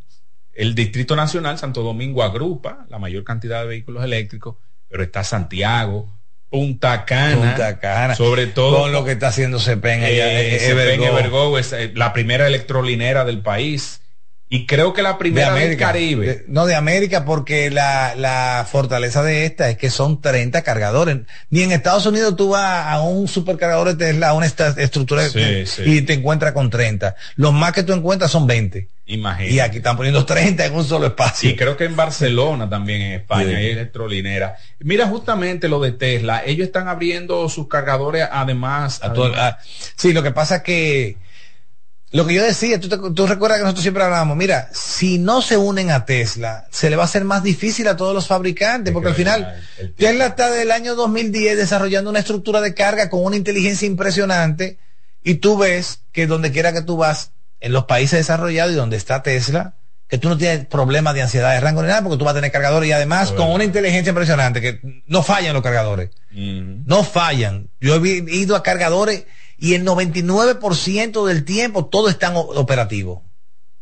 el 0.52 0.76
Distrito 0.76 1.16
Nacional 1.16 1.58
Santo 1.58 1.82
Domingo 1.82 2.22
agrupa 2.22 2.86
la 2.88 3.00
mayor 3.00 3.24
cantidad 3.24 3.62
de 3.62 3.66
vehículos 3.66 4.04
eléctricos, 4.04 4.58
pero 4.88 5.02
está 5.02 5.24
Santiago, 5.24 6.08
Punta 6.50 7.04
Cana, 7.04 8.14
sobre 8.14 8.46
todo 8.46 8.82
con 8.82 8.92
lo 8.92 9.04
que 9.04 9.12
está 9.12 9.26
haciendo 9.26 9.58
CEPEN, 9.58 10.04
eh, 10.04 10.68
Evergo. 10.68 11.58
es 11.58 11.74
la 11.94 12.12
primera 12.12 12.46
electrolinera 12.46 13.24
del 13.24 13.40
país. 13.40 14.02
Y 14.54 14.66
creo 14.66 14.92
que 14.92 15.02
la 15.02 15.18
primera 15.18 15.52
del 15.52 15.76
Caribe. 15.76 16.44
no, 16.46 16.64
de 16.64 16.76
América, 16.76 17.24
porque 17.24 17.72
la, 17.72 18.14
la, 18.16 18.64
fortaleza 18.70 19.24
de 19.24 19.46
esta 19.46 19.68
es 19.68 19.76
que 19.76 19.90
son 19.90 20.20
30 20.20 20.62
cargadores. 20.62 21.18
Ni 21.50 21.62
en 21.62 21.72
Estados 21.72 22.06
Unidos 22.06 22.36
tú 22.36 22.50
vas 22.50 22.86
a 22.86 23.00
un 23.00 23.26
supercargador 23.26 23.88
de 23.88 23.96
Tesla, 23.96 24.28
a 24.28 24.34
una 24.34 24.46
estructura 24.46 25.24
y 25.84 26.02
te 26.02 26.12
encuentras 26.12 26.52
con 26.52 26.70
30. 26.70 27.16
Los 27.34 27.52
más 27.52 27.72
que 27.72 27.82
tú 27.82 27.94
encuentras 27.94 28.30
son 28.30 28.46
20. 28.46 28.88
Imagínate. 29.06 29.52
Y 29.52 29.58
aquí 29.58 29.78
están 29.78 29.96
poniendo 29.96 30.24
30 30.24 30.66
en 30.66 30.72
un 30.72 30.84
solo 30.84 31.06
espacio. 31.06 31.50
Y 31.50 31.56
creo 31.56 31.76
que 31.76 31.86
en 31.86 31.96
Barcelona 31.96 32.70
también, 32.70 33.02
en 33.02 33.12
España, 33.14 33.56
hay 33.56 33.70
electrolinera. 33.70 34.56
Mira 34.78 35.08
justamente 35.08 35.68
lo 35.68 35.80
de 35.80 35.90
Tesla. 35.90 36.44
Ellos 36.46 36.68
están 36.68 36.86
abriendo 36.86 37.48
sus 37.48 37.66
cargadores 37.66 38.28
además. 38.30 39.00
A 39.02 39.58
sí, 39.96 40.12
lo 40.12 40.22
que 40.22 40.30
pasa 40.30 40.56
es 40.56 40.62
que 40.62 41.23
lo 42.14 42.24
que 42.24 42.34
yo 42.34 42.44
decía, 42.44 42.78
tú, 42.78 43.26
recuerdas 43.26 43.58
que 43.58 43.64
nosotros 43.64 43.82
siempre 43.82 44.04
hablábamos, 44.04 44.36
mira, 44.36 44.68
si 44.72 45.18
no 45.18 45.42
se 45.42 45.56
unen 45.56 45.90
a 45.90 46.04
Tesla, 46.04 46.68
se 46.70 46.88
le 46.88 46.94
va 46.94 47.02
a 47.02 47.06
hacer 47.06 47.24
más 47.24 47.42
difícil 47.42 47.88
a 47.88 47.96
todos 47.96 48.14
los 48.14 48.28
fabricantes, 48.28 48.92
porque 48.92 49.08
al 49.08 49.16
final 49.16 49.60
Tesla 49.96 50.26
está 50.26 50.48
del 50.48 50.70
año 50.70 50.94
2010 50.94 51.56
desarrollando 51.56 52.10
una 52.10 52.20
estructura 52.20 52.60
de 52.60 52.72
carga 52.72 53.10
con 53.10 53.24
una 53.24 53.34
inteligencia 53.34 53.86
impresionante 53.86 54.78
y 55.24 55.34
tú 55.34 55.58
ves 55.58 56.02
que 56.12 56.28
donde 56.28 56.52
quiera 56.52 56.72
que 56.72 56.82
tú 56.82 56.96
vas, 56.96 57.32
en 57.58 57.72
los 57.72 57.86
países 57.86 58.20
desarrollados 58.20 58.74
y 58.74 58.76
donde 58.76 58.96
está 58.96 59.24
Tesla, 59.24 59.74
que 60.06 60.16
tú 60.16 60.28
no 60.28 60.38
tienes 60.38 60.66
problemas 60.66 61.14
de 61.14 61.22
ansiedad 61.22 61.50
de 61.50 61.58
rango 61.58 61.82
ni 61.82 61.88
nada, 61.88 62.02
porque 62.02 62.18
tú 62.18 62.24
vas 62.24 62.32
a 62.32 62.36
tener 62.36 62.52
cargadores 62.52 62.88
y 62.88 62.92
además 62.92 63.32
con 63.32 63.50
una 63.50 63.64
inteligencia 63.64 64.10
impresionante, 64.10 64.60
que 64.60 65.02
no 65.08 65.24
fallan 65.24 65.52
los 65.52 65.64
cargadores. 65.64 66.10
No 66.30 67.02
fallan. 67.02 67.70
Yo 67.80 67.96
he 67.96 68.08
ido 68.08 68.54
a 68.54 68.62
cargadores 68.62 69.24
y 69.64 69.72
el 69.72 69.86
99% 69.86 71.26
del 71.26 71.44
tiempo 71.46 71.86
todo 71.86 72.10
está 72.10 72.36
operativo. 72.36 73.24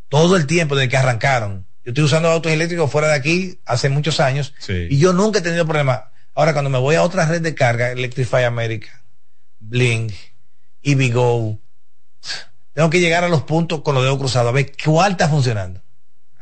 Todo 0.09 0.37
el 0.37 0.47
tiempo 0.47 0.77
desde 0.77 0.89
que 0.89 0.97
arrancaron. 0.97 1.67
Yo 1.85 1.91
estoy 1.91 2.05
usando 2.05 2.29
autos 2.29 2.53
eléctricos 2.53 2.89
fuera 2.89 3.09
de 3.09 3.15
aquí 3.15 3.59
hace 3.65 3.89
muchos 3.89 4.21
años 4.21 4.55
y 4.69 4.97
yo 4.99 5.13
nunca 5.13 5.41
he 5.41 5.43
tenido 5.43 5.65
problema. 5.65 6.13
Ahora, 6.37 6.53
cuando 6.53 6.71
me 6.71 6.79
voy 6.79 6.95
a 6.95 7.03
otra 7.03 7.27
red 7.27 7.43
de 7.43 7.57
carga, 7.57 7.91
Electrify 7.91 8.45
America, 8.45 9.03
Blink, 9.59 10.13
EVgo, 10.85 11.59
tengo 12.75 12.89
que 12.89 13.01
llegar 13.01 13.25
a 13.25 13.29
los 13.29 13.43
puntos 13.43 13.81
con 13.81 13.97
los 13.97 14.05
dedos 14.05 14.19
cruzados 14.19 14.51
a 14.51 14.53
ver 14.53 14.71
cuál 14.85 15.13
está 15.13 15.29
funcionando. 15.29 15.83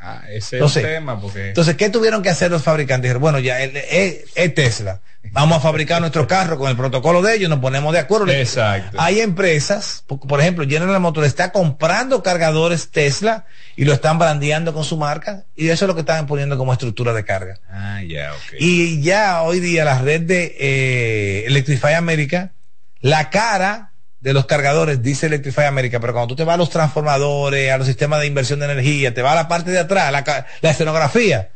Ah, 0.03 0.23
ese 0.29 0.57
es 0.57 0.75
el 0.77 0.83
tema. 0.83 1.21
Porque... 1.21 1.49
Entonces, 1.49 1.75
¿qué 1.75 1.89
tuvieron 1.89 2.23
que 2.23 2.29
hacer 2.29 2.49
los 2.49 2.63
fabricantes? 2.63 3.03
Dijeron, 3.03 3.21
bueno, 3.21 3.39
ya 3.39 3.61
es, 3.61 4.55
Tesla. 4.55 4.99
Vamos 5.31 5.59
a 5.59 5.61
fabricar 5.61 6.01
nuestro 6.01 6.27
carro 6.27 6.57
con 6.57 6.69
el 6.71 6.75
protocolo 6.75 7.21
de 7.21 7.35
ellos, 7.35 7.49
nos 7.49 7.59
ponemos 7.59 7.93
de 7.93 7.99
acuerdo. 7.99 8.27
Exacto. 8.31 8.97
Hay 8.99 9.19
empresas, 9.19 10.03
por 10.07 10.41
ejemplo, 10.41 10.65
General 10.67 10.99
Motors 10.99 11.27
está 11.27 11.51
comprando 11.51 12.23
cargadores 12.23 12.89
Tesla 12.89 13.45
y 13.75 13.85
lo 13.85 13.93
están 13.93 14.17
brandeando 14.17 14.73
con 14.73 14.83
su 14.83 14.97
marca 14.97 15.45
y 15.55 15.69
eso 15.69 15.85
es 15.85 15.87
lo 15.87 15.93
que 15.93 16.01
están 16.01 16.25
poniendo 16.25 16.57
como 16.57 16.73
estructura 16.73 17.13
de 17.13 17.23
carga. 17.23 17.59
Ah, 17.69 18.01
ya, 18.01 18.33
ok. 18.33 18.55
Y 18.59 19.01
ya 19.03 19.43
hoy 19.43 19.59
día 19.59 19.85
la 19.85 19.99
red 19.99 20.21
de 20.21 20.55
eh, 20.59 21.43
Electrify 21.45 21.93
America, 21.93 22.53
la 22.99 23.29
cara 23.29 23.90
de 24.21 24.33
los 24.33 24.45
cargadores 24.45 25.01
dice 25.01 25.25
Electrify 25.25 25.65
America, 25.65 25.99
pero 25.99 26.13
cuando 26.13 26.29
tú 26.29 26.35
te 26.35 26.43
vas 26.43 26.53
a 26.53 26.57
los 26.57 26.69
transformadores, 26.69 27.71
a 27.71 27.77
los 27.77 27.87
sistemas 27.87 28.21
de 28.21 28.27
inversión 28.27 28.59
de 28.59 28.65
energía, 28.65 29.13
te 29.13 29.21
vas 29.21 29.33
a 29.33 29.35
la 29.35 29.47
parte 29.47 29.71
de 29.71 29.79
atrás, 29.79 30.11
la, 30.11 30.45
la 30.61 30.69
escenografía, 30.69 31.49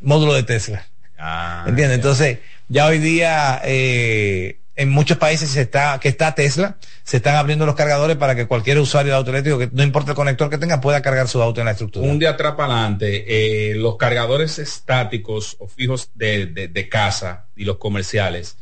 módulo 0.00 0.34
de 0.34 0.42
Tesla. 0.42 0.84
Ah, 1.16 1.64
¿Entiendes? 1.68 1.96
Entonces, 1.96 2.38
ya 2.68 2.86
hoy 2.86 2.98
día 2.98 3.62
eh, 3.64 4.58
en 4.74 4.90
muchos 4.90 5.16
países 5.16 5.50
se 5.50 5.60
está, 5.60 6.00
que 6.00 6.08
está 6.08 6.34
Tesla, 6.34 6.76
se 7.04 7.18
están 7.18 7.36
abriendo 7.36 7.66
los 7.66 7.76
cargadores 7.76 8.16
para 8.16 8.34
que 8.34 8.48
cualquier 8.48 8.80
usuario 8.80 9.12
de 9.12 9.18
auto 9.18 9.30
eléctrico, 9.30 9.58
que 9.58 9.70
no 9.72 9.84
importa 9.84 10.10
el 10.10 10.16
conector 10.16 10.50
que 10.50 10.58
tenga, 10.58 10.80
pueda 10.80 11.02
cargar 11.02 11.28
su 11.28 11.40
auto 11.40 11.60
en 11.60 11.66
la 11.66 11.72
estructura. 11.72 12.08
Un 12.08 12.18
día 12.18 12.30
atrás 12.30 12.54
adelante, 12.58 13.26
eh, 13.28 13.76
los 13.76 13.96
cargadores 13.96 14.58
estáticos 14.58 15.54
o 15.60 15.68
fijos 15.68 16.10
de, 16.14 16.46
de, 16.46 16.88
casa 16.88 17.46
y 17.54 17.64
los 17.64 17.76
comerciales, 17.76 18.56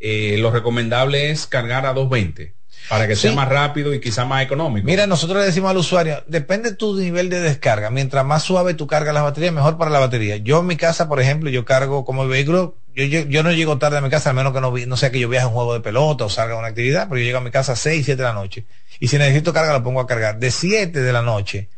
eh, 0.00 0.36
lo 0.38 0.50
recomendable 0.50 1.30
es 1.30 1.46
cargar 1.46 1.86
a 1.86 1.92
220 1.92 2.59
para 2.88 3.06
que 3.06 3.16
sea 3.16 3.32
más 3.32 3.48
rápido 3.48 3.94
y 3.94 4.00
quizá 4.00 4.24
más 4.24 4.42
económico. 4.42 4.84
Mira, 4.84 5.06
nosotros 5.06 5.38
le 5.38 5.46
decimos 5.46 5.70
al 5.70 5.76
usuario, 5.76 6.24
depende 6.26 6.70
de 6.70 6.76
tu 6.76 6.96
nivel 6.96 7.28
de 7.30 7.40
descarga. 7.40 7.90
Mientras 7.90 8.24
más 8.24 8.42
suave 8.42 8.74
tú 8.74 8.86
cargas 8.86 9.14
las 9.14 9.22
baterías, 9.22 9.52
mejor 9.52 9.78
para 9.78 9.90
la 9.90 10.00
batería. 10.00 10.36
Yo 10.38 10.60
en 10.60 10.66
mi 10.66 10.76
casa, 10.76 11.08
por 11.08 11.20
ejemplo, 11.20 11.50
yo 11.50 11.64
cargo 11.64 12.04
como 12.04 12.24
el 12.24 12.28
vehículo, 12.28 12.76
yo, 12.94 13.04
yo, 13.04 13.42
no 13.42 13.52
llego 13.52 13.78
tarde 13.78 13.98
a 13.98 14.00
mi 14.00 14.10
casa, 14.10 14.30
al 14.30 14.36
menos 14.36 14.52
que 14.52 14.60
no, 14.60 14.72
no 14.76 14.96
sea 14.96 15.12
que 15.12 15.20
yo 15.20 15.28
viaje 15.28 15.44
a 15.44 15.48
un 15.48 15.54
juego 15.54 15.74
de 15.74 15.80
pelota 15.80 16.24
o 16.24 16.28
salga 16.28 16.54
a 16.54 16.58
una 16.58 16.68
actividad, 16.68 17.08
pero 17.08 17.18
yo 17.18 17.24
llego 17.24 17.38
a 17.38 17.42
mi 17.42 17.50
casa 17.50 17.72
a 17.72 17.76
6, 17.76 18.04
7 18.04 18.20
de 18.20 18.28
la 18.28 18.34
noche. 18.34 18.64
Y 18.98 19.08
si 19.08 19.18
necesito 19.18 19.52
carga, 19.52 19.72
lo 19.72 19.84
pongo 19.84 20.00
a 20.00 20.06
cargar. 20.06 20.38
De 20.38 20.50
7 20.50 21.00
de 21.00 21.12
la 21.12 21.22
noche 21.22 21.68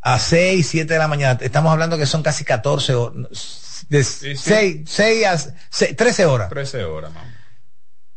a 0.00 0.18
6, 0.18 0.66
7 0.66 0.92
de 0.92 0.98
la 0.98 1.08
mañana, 1.08 1.38
estamos 1.42 1.70
hablando 1.70 1.98
que 1.98 2.06
son 2.06 2.22
casi 2.22 2.44
14 2.44 2.94
horas. 2.94 3.86
De 3.90 4.02
6, 4.02 4.80
6 4.86 5.26
a 5.26 5.94
13 5.96 6.24
horas. 6.24 6.48
13 6.48 6.84
horas, 6.84 7.12
mamá 7.12 7.41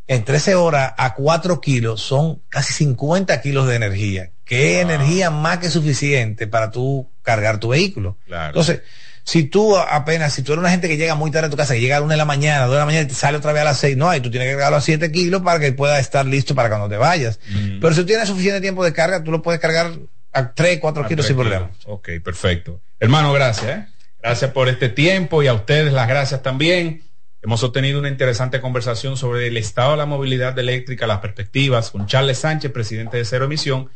en 0.07 0.23
13 0.23 0.55
horas 0.55 0.93
a 0.97 1.13
4 1.15 1.61
kilos 1.61 2.01
son 2.01 2.41
casi 2.49 2.73
50 2.73 3.41
kilos 3.41 3.67
de 3.67 3.75
energía, 3.75 4.31
que 4.43 4.75
es 4.75 4.83
energía 4.83 5.31
más 5.31 5.59
que 5.59 5.69
suficiente 5.69 6.47
para 6.47 6.71
tú 6.71 7.09
cargar 7.23 7.59
tu 7.59 7.69
vehículo. 7.69 8.17
Entonces, 8.27 8.81
si 9.23 9.43
tú 9.45 9.75
apenas, 9.75 10.33
si 10.33 10.43
tú 10.43 10.53
eres 10.53 10.59
una 10.59 10.69
gente 10.69 10.87
que 10.87 10.97
llega 10.97 11.15
muy 11.15 11.31
tarde 11.31 11.47
a 11.47 11.49
tu 11.49 11.57
casa, 11.57 11.73
que 11.73 11.81
llega 11.81 11.97
a 11.97 11.99
la 11.99 12.05
1 12.05 12.11
de 12.11 12.17
la 12.17 12.25
mañana, 12.25 12.63
a 12.63 12.67
2 12.67 12.73
de 12.73 12.79
la 12.79 12.85
mañana 12.85 13.05
y 13.05 13.07
te 13.07 13.15
sale 13.15 13.37
otra 13.37 13.53
vez 13.53 13.63
a 13.63 13.65
las 13.65 13.79
6, 13.79 13.97
no, 13.97 14.15
y 14.15 14.19
tú 14.21 14.29
tienes 14.29 14.47
que 14.47 14.53
cargarlo 14.53 14.77
a 14.77 14.81
7 14.81 15.11
kilos 15.11 15.41
para 15.41 15.59
que 15.59 15.71
pueda 15.71 15.99
estar 15.99 16.25
listo 16.27 16.53
para 16.53 16.69
cuando 16.69 16.87
te 16.87 16.97
vayas. 16.97 17.39
Mm. 17.49 17.79
Pero 17.79 17.93
si 17.93 18.01
tú 18.01 18.05
tienes 18.05 18.27
suficiente 18.27 18.61
tiempo 18.61 18.85
de 18.85 18.93
carga, 18.93 19.23
tú 19.23 19.31
lo 19.31 19.41
puedes 19.41 19.59
cargar 19.59 19.93
a 20.31 20.53
3, 20.53 20.79
4 20.79 21.07
kilos 21.07 21.25
sin 21.25 21.35
problema. 21.35 21.71
Ok, 21.85 22.09
perfecto. 22.23 22.81
Hermano, 22.99 23.33
gracias. 23.33 23.77
¿eh? 23.77 23.87
Gracias 24.21 24.51
por 24.51 24.69
este 24.69 24.89
tiempo 24.89 25.41
y 25.41 25.47
a 25.47 25.53
ustedes 25.53 25.91
las 25.91 26.07
gracias 26.07 26.43
también. 26.43 27.03
Hemos 27.45 27.61
obtenido 27.61 27.99
una 27.99 28.09
interesante 28.09 28.59
conversación 28.59 29.17
sobre 29.17 29.45
el 29.45 29.57
estado 29.57 29.91
de 29.91 29.97
la 29.97 30.07
movilidad 30.07 30.57
eléctrica, 30.57 31.05
las 31.05 31.19
perspectivas, 31.19 31.91
con 31.91 32.07
Charles 32.07 32.39
Sánchez, 32.39 32.71
presidente 32.71 33.17
de 33.17 33.23
Cero 33.23 33.45
Emisión 33.45 33.91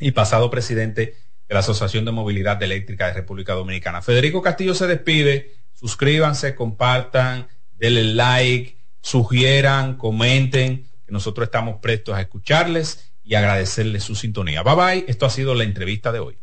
y 0.00 0.12
pasado 0.12 0.48
presidente 0.48 1.14
de 1.46 1.54
la 1.54 1.60
Asociación 1.60 2.06
de 2.06 2.12
Movilidad 2.12 2.62
Eléctrica 2.62 3.08
de 3.08 3.12
República 3.12 3.52
Dominicana. 3.52 4.00
Federico 4.00 4.40
Castillo 4.40 4.72
se 4.72 4.86
despide. 4.86 5.56
Suscríbanse, 5.74 6.54
compartan, 6.54 7.48
denle 7.76 8.14
like, 8.14 8.78
sugieran, 9.02 9.98
comenten, 9.98 10.88
que 11.04 11.12
nosotros 11.12 11.48
estamos 11.48 11.80
prestos 11.82 12.16
a 12.16 12.22
escucharles 12.22 13.12
y 13.22 13.34
agradecerles 13.34 14.04
su 14.04 14.14
sintonía. 14.14 14.62
Bye 14.62 14.74
bye. 14.74 15.04
Esto 15.06 15.26
ha 15.26 15.30
sido 15.30 15.54
la 15.54 15.64
entrevista 15.64 16.12
de 16.12 16.20
hoy. 16.20 16.38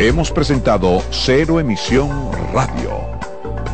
Hemos 0.00 0.32
presentado 0.32 1.00
Cero 1.12 1.60
Emisión 1.60 2.32
Radio 2.52 3.15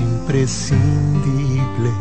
Imprescindible. 0.00 1.92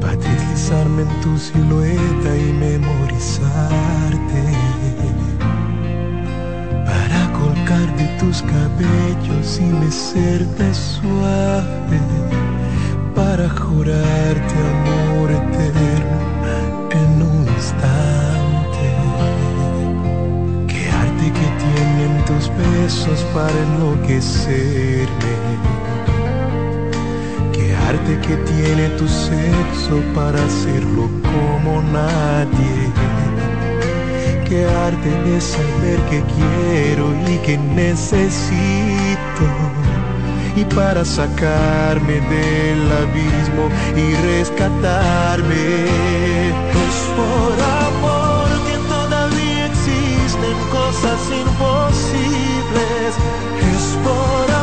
Para 0.00 0.16
deslizarme 0.16 1.02
en 1.02 1.20
tu 1.20 1.38
silueta 1.38 2.36
y 2.36 2.52
memorizarte, 2.52 4.42
para 6.84 7.32
colgar 7.32 7.96
de 7.96 8.06
tus 8.18 8.42
cabellos 8.42 9.60
y 9.60 9.64
mecerte 9.84 10.74
suave, 10.74 12.00
para 13.14 13.48
jurarte 13.48 14.54
amor 14.74 15.30
eterno 15.30 16.18
en 16.90 17.22
un 17.22 17.46
instante. 17.56 18.86
Qué 20.66 20.90
arte 20.90 21.26
que 21.38 21.48
tienen 21.64 22.24
tus 22.26 22.44
besos 22.56 23.24
para 23.32 23.56
enloquecerme 23.66 25.34
arte 27.88 28.18
que 28.20 28.36
tiene 28.36 28.88
tu 28.98 29.06
sexo 29.08 30.00
para 30.14 30.42
hacerlo 30.44 31.08
como 31.22 31.82
nadie. 31.82 32.76
Qué 34.48 34.66
arte 34.66 35.10
de 35.26 35.40
saber 35.40 35.98
que 36.10 36.22
quiero 36.34 37.06
y 37.26 37.38
que 37.38 37.58
necesito. 37.58 39.46
Y 40.56 40.64
para 40.76 41.04
sacarme 41.04 42.20
del 42.34 42.92
abismo 43.02 43.64
y 43.96 44.14
rescatarme. 44.28 45.64
Es 46.84 46.98
por 47.18 47.56
amor 47.88 48.48
que 48.66 48.76
todavía 48.88 49.66
existen 49.66 50.56
cosas 50.70 51.20
imposibles. 51.42 53.10
Es 53.72 53.84
por 54.04 54.53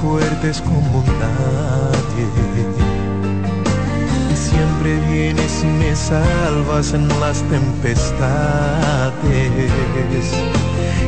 fuertes 0.00 0.60
como 0.62 1.04
nadie. 1.20 2.26
Y 4.32 4.36
siempre 4.36 4.94
viene 5.08 5.20
vienes 5.34 5.62
y 5.62 5.66
me 5.66 5.94
salvas 5.94 6.92
en 6.94 7.08
las 7.20 7.42
tempestades. 7.44 8.02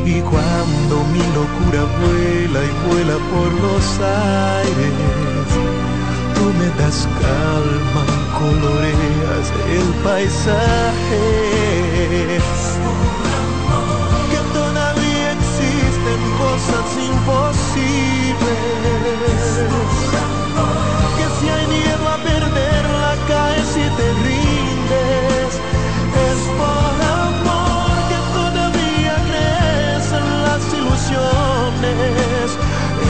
Y 0.05 0.21
cuando 0.21 1.03
mi 1.13 1.23
locura 1.39 1.83
vuela 1.99 2.59
y 2.63 2.71
vuela 2.87 3.17
por 3.31 3.49
los 3.65 3.85
aires, 3.99 5.49
tú 6.35 6.45
me 6.59 6.67
das 6.81 6.99
calma, 7.21 8.03
coloreas 8.39 9.45
el 9.77 9.87
paisaje. 10.03 11.27
Cosas 16.53 16.89
imposibles. 17.11 18.43
Que 21.17 21.25
si 21.37 21.45
hay 21.49 21.65
miedo 21.67 22.05
a 22.07 22.17
perderla, 22.17 23.11
caes 23.27 23.71
y 23.75 23.87
te 23.97 24.07
rindes. 24.25 25.51
Es 26.29 26.41
por 26.59 26.95
amor 27.25 27.93
que 28.09 28.19
todavía 28.37 29.15
crees 29.29 30.05
en 30.19 30.27
las 30.45 30.63
ilusiones. 30.79 32.47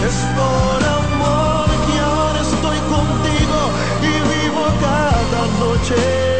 Es 0.07 0.15
por 0.37 0.79
amor 1.01 1.67
que 1.85 1.95
ahora 1.99 2.39
estoy 2.49 2.79
contigo 2.95 3.59
y 4.09 4.13
vivo 4.31 4.63
cada 4.87 5.41
noche. 5.59 6.32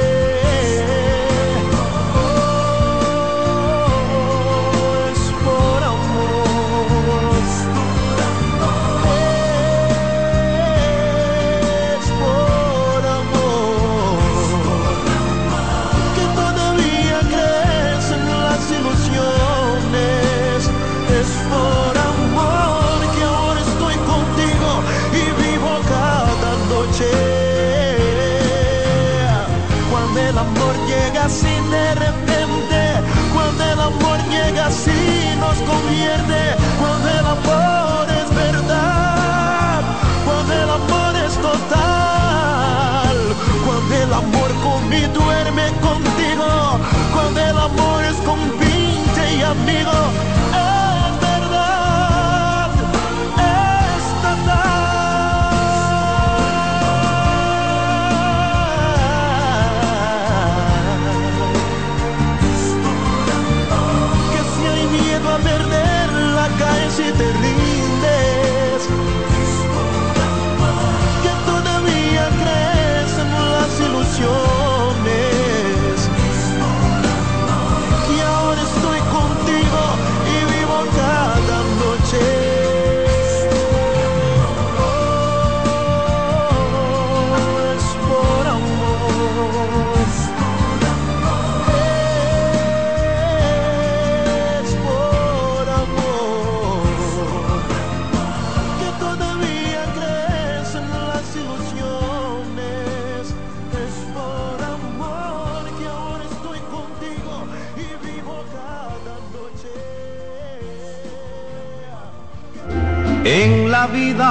Y 44.96 45.08
duerme 45.08 45.66
contigo, 45.82 46.80
cuando 47.14 47.40
el 47.40 47.58
amor 47.58 48.04
es 48.04 48.18
con 48.18 48.40
pinche 48.60 49.36
y 49.38 49.42
amigo, 49.42 49.92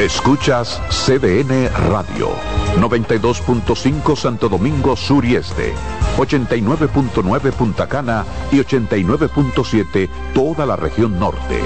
Escuchas 0.00 0.80
CDN 0.90 1.68
Radio. 1.90 2.30
92.5 2.76 4.14
Santo 4.14 4.48
Domingo 4.48 4.94
Sur 4.94 5.24
y 5.24 5.34
Este. 5.34 5.74
89.9 6.16 7.50
Punta 7.50 7.88
Cana 7.88 8.24
y 8.52 8.60
89.7 8.60 10.08
toda 10.32 10.66
la 10.66 10.76
región 10.76 11.18
norte. 11.18 11.60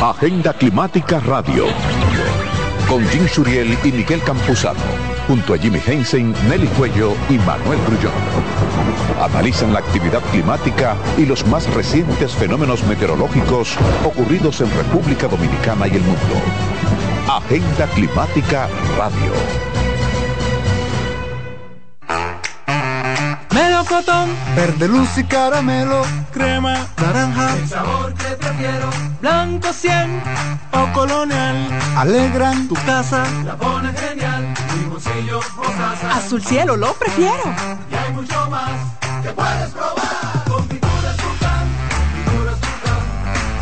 Agenda 0.00 0.54
Climática 0.54 1.20
Radio. 1.20 1.66
Con 2.88 3.06
Jim 3.08 3.28
Suriel 3.28 3.76
y 3.84 3.92
Miguel 3.92 4.22
Campuzano. 4.22 5.13
Junto 5.26 5.54
a 5.54 5.58
Jimmy 5.58 5.80
Hensen, 5.84 6.34
Nelly 6.48 6.66
Cuello 6.68 7.14
y 7.30 7.38
Manuel 7.38 7.78
Grullón. 7.86 8.12
Analizan 9.22 9.72
la 9.72 9.78
actividad 9.78 10.20
climática 10.30 10.96
y 11.16 11.24
los 11.24 11.46
más 11.46 11.72
recientes 11.72 12.32
fenómenos 12.32 12.84
meteorológicos 12.84 13.76
ocurridos 14.04 14.60
en 14.60 14.70
República 14.70 15.26
Dominicana 15.26 15.88
y 15.88 15.92
el 15.92 16.02
mundo. 16.02 16.20
Agenda 17.28 17.86
Climática 17.94 18.68
Radio. 18.98 19.32
Melocotón, 23.50 24.28
verde 24.54 24.88
luz 24.88 25.16
y 25.16 25.24
caramelo, 25.24 26.02
crema, 26.32 26.86
naranja, 27.00 27.56
El 27.56 27.68
sabor 27.68 28.14
que 28.14 28.36
prefiero, 28.36 28.90
blanco 29.20 29.72
100 29.72 30.22
o 30.72 30.92
colonial, 30.92 31.56
alegran 31.96 32.68
tu 32.68 32.74
casa. 32.74 33.24
la 33.44 33.56
pone 33.56 33.92
genial. 33.92 34.53
Azul 36.10 36.42
cielo, 36.42 36.76
lo 36.76 36.92
prefiero. 36.94 37.42
Y 37.90 37.94
hay 37.94 38.12
mucho 38.12 38.50
más 38.50 38.80
que 39.22 39.30
puedes 39.30 39.70
probar. 39.70 40.44
Con 40.48 40.66
pinturas 40.66 41.16
Tucán, 41.16 41.68
pinturas 42.24 42.60
Tucán, 42.60 43.00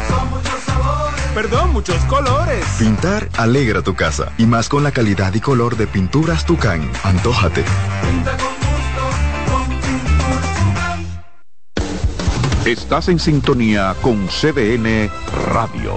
son 0.09 0.31
muchos 0.31 0.61
sabores. 0.65 1.23
Perdón, 1.35 1.73
muchos 1.73 2.03
colores. 2.05 2.65
Pintar 2.79 3.29
alegra 3.37 3.83
tu 3.83 3.95
casa 3.95 4.33
y 4.39 4.47
más 4.47 4.71
con 4.71 4.83
la 4.83 4.93
calidad 4.93 5.35
y 5.35 5.41
color 5.41 5.77
de 5.77 5.87
pinturas 5.87 6.47
Tucán. 6.47 6.91
Antójate. 7.03 7.65
Pinta 8.01 8.37
con 8.39 8.55
gusto, 8.55 9.53
con 9.53 9.69
pinturas 9.69 10.55
Tucán. 10.65 11.23
Estás 12.65 13.09
en 13.09 13.19
sintonía 13.19 13.95
con 14.01 14.27
CDN 14.29 15.11
Radio. 15.53 15.97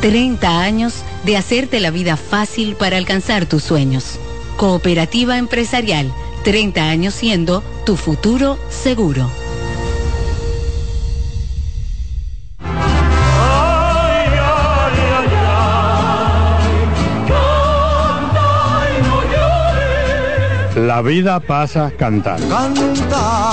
30 0.00 0.60
años 0.60 1.02
de 1.24 1.36
hacerte 1.36 1.80
la 1.80 1.90
vida 1.90 2.16
fácil 2.16 2.76
para 2.76 2.96
alcanzar 2.96 3.46
tus 3.46 3.64
sueños. 3.64 4.18
Cooperativa 4.56 5.38
Empresarial, 5.38 6.12
30 6.44 6.88
años 6.88 7.14
siendo 7.14 7.62
tu 7.84 7.96
futuro 7.96 8.58
seguro. 8.70 9.28
La 20.76 21.02
vida 21.02 21.40
pasa 21.40 21.92
cantando. 21.98 22.48
Canta, 22.48 23.52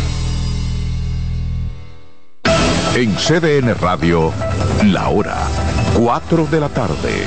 En 2.93 3.15
CDN 3.15 3.73
Radio, 3.75 4.33
la 4.83 5.07
hora 5.07 5.47
4 5.97 6.45
de 6.51 6.59
la 6.59 6.67
tarde. 6.67 7.23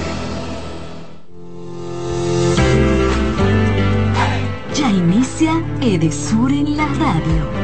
Ya 4.74 4.90
inicia 4.90 5.52
Edesur 5.80 6.52
en 6.52 6.76
la 6.76 6.84
radio. 6.84 7.63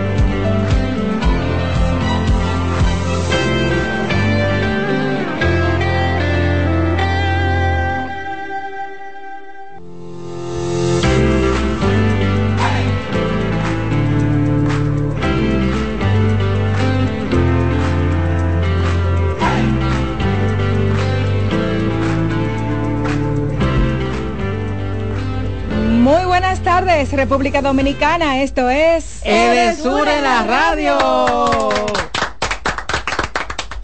Tardes, 27.11 27.29
República 27.29 27.63
Dominicana. 27.63 28.43
Esto 28.43 28.69
es 28.71 29.21
Edesur 29.25 30.09
en 30.09 30.23
la 30.23 30.43
radio. 30.43 31.71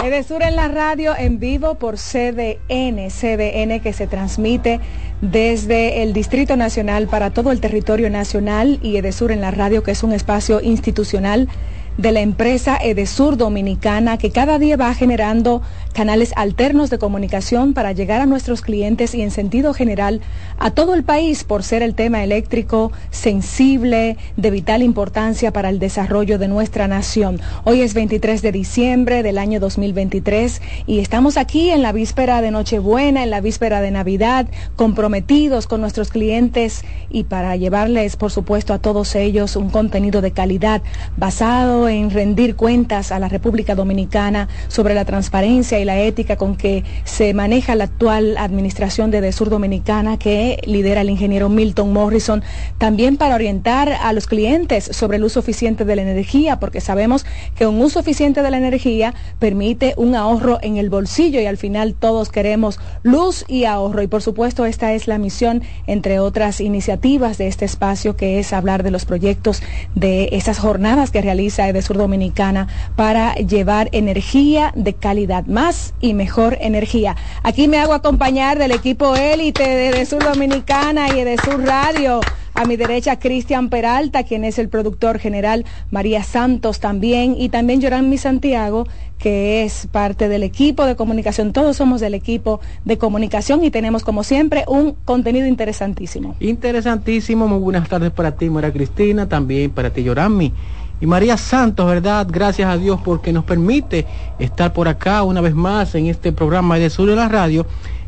Edesur 0.04 0.42
en 0.42 0.56
la 0.56 0.68
radio 0.68 1.14
en 1.16 1.38
vivo 1.38 1.76
por 1.76 1.96
CDN, 1.96 3.10
CDN 3.10 3.80
que 3.80 3.92
se 3.92 4.06
transmite 4.06 4.80
desde 5.20 6.02
el 6.02 6.12
Distrito 6.12 6.56
Nacional 6.56 7.08
para 7.08 7.30
todo 7.30 7.50
el 7.50 7.60
territorio 7.60 8.10
nacional 8.10 8.78
y 8.82 8.96
Edesur 8.98 9.32
en 9.32 9.40
la 9.40 9.50
radio 9.50 9.82
que 9.82 9.92
es 9.92 10.02
un 10.02 10.12
espacio 10.12 10.60
institucional 10.60 11.48
de 11.96 12.12
la 12.12 12.20
empresa 12.20 12.76
Edesur 12.76 13.36
Dominicana 13.36 14.18
que 14.18 14.30
cada 14.30 14.58
día 14.58 14.76
va 14.76 14.94
generando 14.94 15.62
canales 15.94 16.32
alternos 16.36 16.90
de 16.90 16.98
comunicación 16.98 17.72
para 17.72 17.92
llegar 17.92 18.20
a 18.20 18.26
nuestros 18.26 18.60
clientes 18.60 19.14
y 19.14 19.22
en 19.22 19.30
sentido 19.30 19.72
general 19.72 20.20
a 20.58 20.70
todo 20.70 20.94
el 20.94 21.04
país 21.04 21.44
por 21.44 21.62
ser 21.62 21.82
el 21.82 21.94
tema 21.94 22.22
eléctrico 22.22 22.92
sensible, 23.10 24.18
de 24.36 24.50
vital 24.50 24.82
importancia 24.82 25.52
para 25.52 25.70
el 25.70 25.78
desarrollo 25.78 26.38
de 26.38 26.48
nuestra 26.48 26.86
nación. 26.86 27.40
Hoy 27.64 27.80
es 27.80 27.94
23 27.94 28.42
de 28.42 28.52
diciembre 28.52 29.22
del 29.22 29.38
año 29.38 29.58
2023 29.58 30.60
y 30.86 30.98
estamos 30.98 31.38
aquí 31.38 31.70
en 31.70 31.80
la 31.80 31.92
víspera 31.92 32.42
de 32.42 32.50
Nochebuena, 32.50 33.22
en 33.22 33.30
la 33.30 33.40
víspera 33.40 33.80
de 33.80 33.90
Navidad, 33.90 34.46
comprometidos 34.76 35.66
con 35.66 35.80
nuestros 35.80 36.10
clientes 36.10 36.84
y 37.08 37.24
para 37.24 37.56
llevarles, 37.56 38.16
por 38.16 38.30
supuesto, 38.30 38.74
a 38.74 38.78
todos 38.78 39.14
ellos 39.14 39.56
un 39.56 39.70
contenido 39.70 40.20
de 40.20 40.32
calidad 40.32 40.82
basado 41.16 41.85
en 41.88 42.10
rendir 42.10 42.56
cuentas 42.56 43.12
a 43.12 43.18
la 43.18 43.28
República 43.28 43.74
Dominicana 43.74 44.48
sobre 44.68 44.94
la 44.94 45.04
transparencia 45.04 45.78
y 45.78 45.84
la 45.84 45.98
ética 45.98 46.36
con 46.36 46.56
que 46.56 46.84
se 47.04 47.34
maneja 47.34 47.74
la 47.74 47.84
actual 47.84 48.36
administración 48.38 49.10
de 49.10 49.32
Sur 49.32 49.50
Dominicana 49.50 50.18
que 50.18 50.60
lidera 50.66 51.00
el 51.00 51.10
ingeniero 51.10 51.48
Milton 51.48 51.92
Morrison, 51.92 52.42
también 52.78 53.16
para 53.16 53.34
orientar 53.34 53.88
a 53.88 54.12
los 54.12 54.26
clientes 54.26 54.88
sobre 54.92 55.16
el 55.16 55.24
uso 55.24 55.40
eficiente 55.40 55.84
de 55.84 55.96
la 55.96 56.02
energía, 56.02 56.58
porque 56.60 56.80
sabemos 56.80 57.26
que 57.54 57.66
un 57.66 57.80
uso 57.80 58.00
eficiente 58.00 58.42
de 58.42 58.50
la 58.50 58.58
energía 58.58 59.14
permite 59.38 59.94
un 59.96 60.14
ahorro 60.14 60.58
en 60.62 60.76
el 60.76 60.90
bolsillo 60.90 61.40
y 61.40 61.46
al 61.46 61.56
final 61.56 61.94
todos 61.94 62.30
queremos 62.30 62.78
luz 63.02 63.44
y 63.48 63.64
ahorro. 63.64 64.02
Y 64.02 64.06
por 64.06 64.22
supuesto 64.22 64.64
esta 64.64 64.92
es 64.92 65.08
la 65.08 65.18
misión, 65.18 65.62
entre 65.86 66.18
otras 66.18 66.60
iniciativas 66.60 67.38
de 67.38 67.48
este 67.48 67.64
espacio, 67.64 68.16
que 68.16 68.38
es 68.38 68.52
hablar 68.52 68.82
de 68.82 68.90
los 68.90 69.04
proyectos 69.04 69.62
de 69.94 70.28
esas 70.32 70.58
jornadas 70.58 71.10
que 71.10 71.20
realiza 71.20 71.68
Edesur 71.76 71.98
Dominicana 71.98 72.68
para 72.96 73.34
llevar 73.34 73.88
energía 73.92 74.72
de 74.74 74.94
calidad, 74.94 75.46
más 75.46 75.94
y 76.00 76.14
mejor 76.14 76.56
energía. 76.60 77.16
Aquí 77.42 77.68
me 77.68 77.78
hago 77.78 77.92
acompañar 77.92 78.58
del 78.58 78.72
equipo 78.72 79.14
élite 79.14 79.62
de 79.62 79.88
Edesur 79.88 80.24
Dominicana 80.24 81.14
y 81.14 81.20
Edesur 81.20 81.62
Radio. 81.62 82.20
A 82.54 82.64
mi 82.64 82.76
derecha, 82.76 83.18
Cristian 83.18 83.68
Peralta, 83.68 84.22
quien 84.22 84.42
es 84.42 84.58
el 84.58 84.70
productor 84.70 85.18
general, 85.18 85.66
María 85.90 86.22
Santos 86.22 86.80
también, 86.80 87.36
y 87.38 87.50
también 87.50 87.82
Mi 88.08 88.16
Santiago, 88.16 88.86
que 89.18 89.62
es 89.62 89.86
parte 89.92 90.30
del 90.30 90.42
equipo 90.42 90.86
de 90.86 90.96
comunicación. 90.96 91.52
Todos 91.52 91.76
somos 91.76 92.00
del 92.00 92.14
equipo 92.14 92.60
de 92.86 92.96
comunicación 92.96 93.62
y 93.62 93.70
tenemos, 93.70 94.04
como 94.04 94.24
siempre, 94.24 94.64
un 94.68 94.94
contenido 95.04 95.46
interesantísimo. 95.46 96.34
Interesantísimo. 96.40 97.46
Muy 97.46 97.58
buenas 97.58 97.90
tardes 97.90 98.10
para 98.10 98.36
ti, 98.36 98.48
María 98.48 98.72
Cristina, 98.72 99.28
también 99.28 99.70
para 99.70 99.90
ti, 99.90 100.02
Yorami. 100.02 100.54
Y 101.00 101.06
María 101.06 101.36
Santos, 101.36 101.86
¿verdad? 101.86 102.26
Gracias 102.30 102.68
a 102.68 102.76
Dios 102.76 103.00
porque 103.04 103.32
nos 103.32 103.44
permite 103.44 104.06
estar 104.38 104.72
por 104.72 104.88
acá 104.88 105.22
una 105.22 105.40
vez 105.40 105.54
más 105.54 105.94
en 105.94 106.06
este 106.06 106.32
programa 106.32 106.78
de 106.78 106.90
Sur 106.90 107.08
de 107.08 107.16
la 107.16 107.28
Radio 107.28 107.66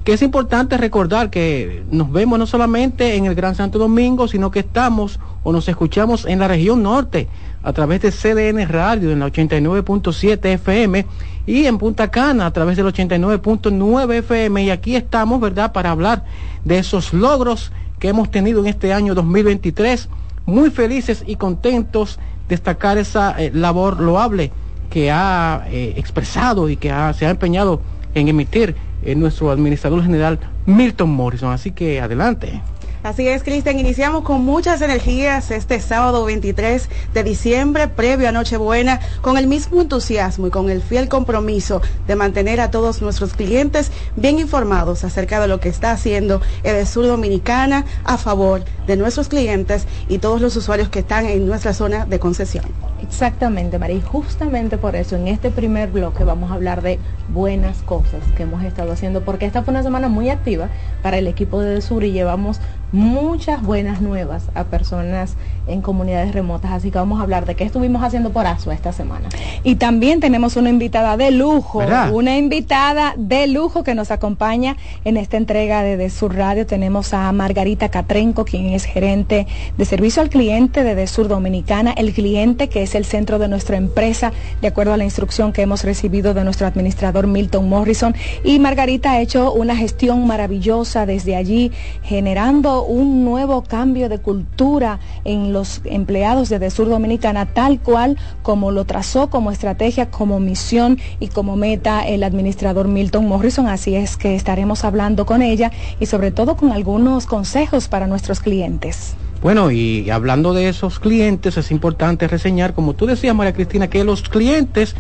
que 0.09 0.15
es 0.15 0.23
importante 0.23 0.79
recordar 0.79 1.29
que 1.29 1.83
nos 1.91 2.11
vemos 2.11 2.39
no 2.39 2.47
solamente 2.47 3.17
en 3.17 3.27
el 3.27 3.35
Gran 3.35 3.55
Santo 3.55 3.79
Domingo, 3.79 4.27
sino 4.27 4.51
que 4.51 4.61
estamos 4.61 5.21
o 5.43 5.53
nos 5.53 5.69
escuchamos 5.69 6.25
en 6.25 6.39
la 6.39 6.49
región 6.49 6.83
norte 6.83 7.29
a 7.63 7.75
través 7.75 8.01
de 8.01 8.11
CDN 8.11 8.67
Radio 8.67 9.11
en 9.11 9.19
la 9.19 9.27
89.7 9.27 10.47
FM 10.47 11.05
y 11.47 11.67
en 11.67 11.77
Punta 11.77 12.11
Cana 12.11 12.47
a 12.47 12.53
través 12.55 12.79
del 12.79 12.87
89.9 12.87 14.15
FM 14.15 14.63
y 14.63 14.71
aquí 14.71 14.97
estamos, 14.97 15.43
¿verdad?, 15.43 15.73
para 15.73 15.91
hablar 15.91 16.25
de 16.65 16.79
esos 16.79 17.13
logros 17.13 17.71
que 17.99 18.09
hemos 18.09 18.31
tenido 18.31 18.61
en 18.61 18.69
este 18.69 18.95
año 18.95 19.15
2023, 19.15 20.09
muy 20.47 20.71
felices 20.71 21.23
y 21.27 21.37
contentos 21.37 22.19
destacar 22.49 22.99
esa 22.99 23.41
eh, 23.43 23.51
labor 23.53 24.01
loable 24.01 24.51
que 24.91 25.11
ha 25.11 25.65
eh, 25.71 25.95
expresado 25.97 26.69
y 26.69 26.77
que 26.77 26.89
se 27.17 27.27
ha 27.27 27.31
empeñado 27.31 27.81
en 28.15 28.29
emitir 28.29 28.75
en 29.03 29.21
nuestro 29.21 29.51
administrador 29.51 30.03
general 30.03 30.39
Milton 30.67 31.11
Morrison. 31.11 31.53
Así 31.53 31.73
que 31.73 32.01
adelante. 32.01 32.61
Así 33.05 33.29
es, 33.29 33.45
Cristian. 33.45 33.79
Iniciamos 33.79 34.25
con 34.25 34.45
muchas 34.45 34.81
energías 34.81 35.53
este 35.53 35.81
sábado 35.81 36.25
23 36.25 36.89
de 37.15 37.23
diciembre, 37.23 37.87
previo 37.87 38.29
a 38.29 38.33
Nochebuena, 38.33 38.99
con 39.21 39.39
el 39.39 39.47
mismo 39.47 39.81
entusiasmo 39.81 40.49
y 40.49 40.51
con 40.51 40.69
el 40.69 40.83
fiel 40.83 41.09
compromiso 41.09 41.81
de 42.09 42.17
mantener 42.17 42.61
a 42.61 42.73
todos 42.73 43.01
nuestros 43.01 43.35
clientes 43.35 43.93
bien 44.17 44.41
informados 44.41 45.05
acerca 45.05 45.41
de 45.41 45.47
lo 45.47 45.61
que 45.61 45.69
está 45.69 45.93
haciendo 45.93 46.41
el 46.65 46.85
Sur 46.89 47.07
Dominicana 47.07 47.85
a 48.03 48.19
favor 48.19 48.65
de 48.89 48.97
nuestros 48.97 49.29
clientes 49.29 49.87
y 50.09 50.19
todos 50.19 50.41
los 50.41 50.57
usuarios 50.57 50.89
que 50.89 50.99
están 50.99 51.27
en 51.27 51.47
nuestra 51.47 51.75
zona 51.75 52.05
de 52.05 52.19
concesión. 52.19 52.65
Exactamente, 53.01 53.79
María. 53.79 53.97
Y 53.97 54.01
justamente 54.01 54.77
por 54.77 54.97
eso, 54.97 55.15
en 55.15 55.29
este 55.29 55.51
primer 55.51 55.91
bloque 55.91 56.25
vamos 56.25 56.51
a 56.51 56.55
hablar 56.55 56.83
de 56.83 56.99
buenas 57.29 57.79
cosas 57.83 58.21
que 58.37 58.43
hemos 58.43 58.65
estado 58.65 58.91
haciendo, 58.91 59.23
porque 59.25 59.47
esta 59.47 59.63
fue 59.63 59.71
una 59.71 59.85
semana 59.85 60.09
muy 60.09 60.31
activa 60.31 60.69
para 61.03 61.19
el 61.19 61.29
equipo 61.29 61.61
de 61.61 61.81
Sur 61.81 62.03
y 62.03 62.11
llevamos 62.11 62.61
muchas 62.93 63.63
buenas 63.63 64.01
nuevas 64.01 64.45
a 64.55 64.65
personas 64.65 65.35
en 65.67 65.83
comunidades 65.83 66.33
remotas. 66.33 66.73
Así 66.73 66.91
que 66.91 66.99
vamos 66.99 67.21
a 67.21 67.23
hablar 67.23 67.47
de 67.47 67.55
qué 67.55 67.65
estuvimos 67.65 68.03
haciendo 68.03 68.31
por 68.31 68.47
ASO 68.47 68.73
esta 68.73 68.93
semana. 68.93 69.29
Y 69.63 69.77
también 69.77 70.21
tenemos 70.21 70.57
una 70.57 70.71
invitada 70.71 71.17
de 71.17 71.31
lujo, 71.31 71.83
una 72.13 72.37
invitada 72.39 73.15
de 73.17 73.47
lujo 73.47 73.85
que 73.85 73.95
nos 73.95 74.11
acompaña 74.11 74.77
en 75.05 75.17
esta 75.17 75.37
entrega 75.37 75.83
de, 75.83 75.97
Desur 75.97 76.35
Radio. 76.35 76.67
Tenemos 76.67 77.13
a 77.13 77.31
Margarita 77.33 77.91
Catrenco, 77.91 78.45
quien 78.45 78.73
es 78.73 78.85
gerente 78.85 79.47
de 79.77 79.85
servicio 79.85 80.23
al 80.23 80.31
cliente 80.31 80.85
de 80.85 80.95
Desur 80.95 81.29
Dominicana, 81.29 81.93
el 81.93 82.13
cliente 82.13 82.69
que 82.69 82.83
es 82.83 82.95
el 82.95 83.05
centro 83.05 83.39
de 83.39 83.49
nuestra 83.49 83.77
empresa, 83.77 84.33
de 84.63 84.69
acuerdo 84.69 84.93
a 84.93 84.97
la 84.97 85.05
instrucción 85.05 85.53
que 85.53 85.63
hemos 85.63 85.85
recibido 85.85 86.35
de 86.35 86.45
nuestro 86.45 86.67
administrador 86.67 87.27
Milton 87.27 87.69
Morrison. 87.69 88.15
Y 88.45 88.59
Margarita 88.59 89.13
ha 89.13 89.21
hecho 89.21 89.53
una 89.53 89.77
gestión 89.77 90.27
maravillosa 90.27 91.05
desde 91.07 91.37
allí, 91.37 91.73
generando 92.03 92.78
un 92.85 93.25
nuevo 93.25 93.63
cambio 93.63 94.09
de 94.09 94.19
cultura 94.19 95.01
en 95.25 95.53
los 95.53 95.81
empleados 95.85 96.49
de 96.49 96.71
Sur 96.71 96.89
Dominicana, 96.89 97.47
tal 97.47 97.81
cual 97.81 98.17
como 98.43 98.71
lo 98.71 98.85
trazó 98.85 99.31
como 99.31 99.51
estrategia, 99.51 100.11
como 100.11 100.41
misión 100.41 100.99
y 101.21 101.29
como 101.29 101.57
meta 101.57 102.07
el 102.07 102.23
administrador 102.23 102.89
Milton 102.89 103.27
Morrison. 103.29 103.67
Así 103.67 103.95
es 103.95 104.17
que 104.17 104.35
estaremos 104.35 104.85
hablando 104.85 105.27
con 105.27 105.43
ella 105.43 105.71
y 106.01 106.07
sobre 106.07 106.31
todo 106.31 106.57
con 106.57 106.73
algunos 106.73 107.27
consejos 107.27 107.89
para 107.89 108.07
nuestros 108.07 108.41
clientes. 108.41 109.15
Bueno, 109.41 109.71
y 109.71 110.11
hablando 110.11 110.53
de 110.53 110.69
esos 110.69 110.99
clientes, 110.99 111.57
es 111.57 111.71
importante 111.71 112.27
reseñar, 112.27 112.75
como 112.75 112.95
tú 112.95 113.07
decías, 113.07 113.37
María 113.37 113.53
Cristina, 113.53 113.89
que 113.89 114.03
los 114.03 114.23
clientes 114.23 114.97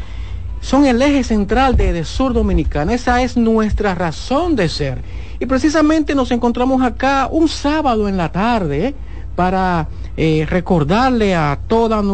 son 0.61 0.86
el 0.86 1.00
eje 1.00 1.24
central 1.24 1.76
de, 1.76 2.04
Sur 2.04 2.32
Dominicana. 2.32 2.94
Esa 2.94 3.22
es 3.22 3.36
nuestra 3.36 3.94
razón 3.94 4.56
de 4.56 4.68
ser. 4.68 5.02
Y 5.40 5.46
precisamente 5.46 6.14
nos 6.14 6.30
encontramos 6.30 6.82
acá 6.82 7.28
un 7.30 7.48
sábado 7.48 8.09
en 8.09 8.16
la 8.16 8.30
tarde 8.32 8.86
¿eh? 8.88 8.94
para 9.36 9.88
eh, 10.16 10.46
recordarle 10.48 11.34
a, 11.34 11.52
a 11.52 11.56
todos 11.59 12.04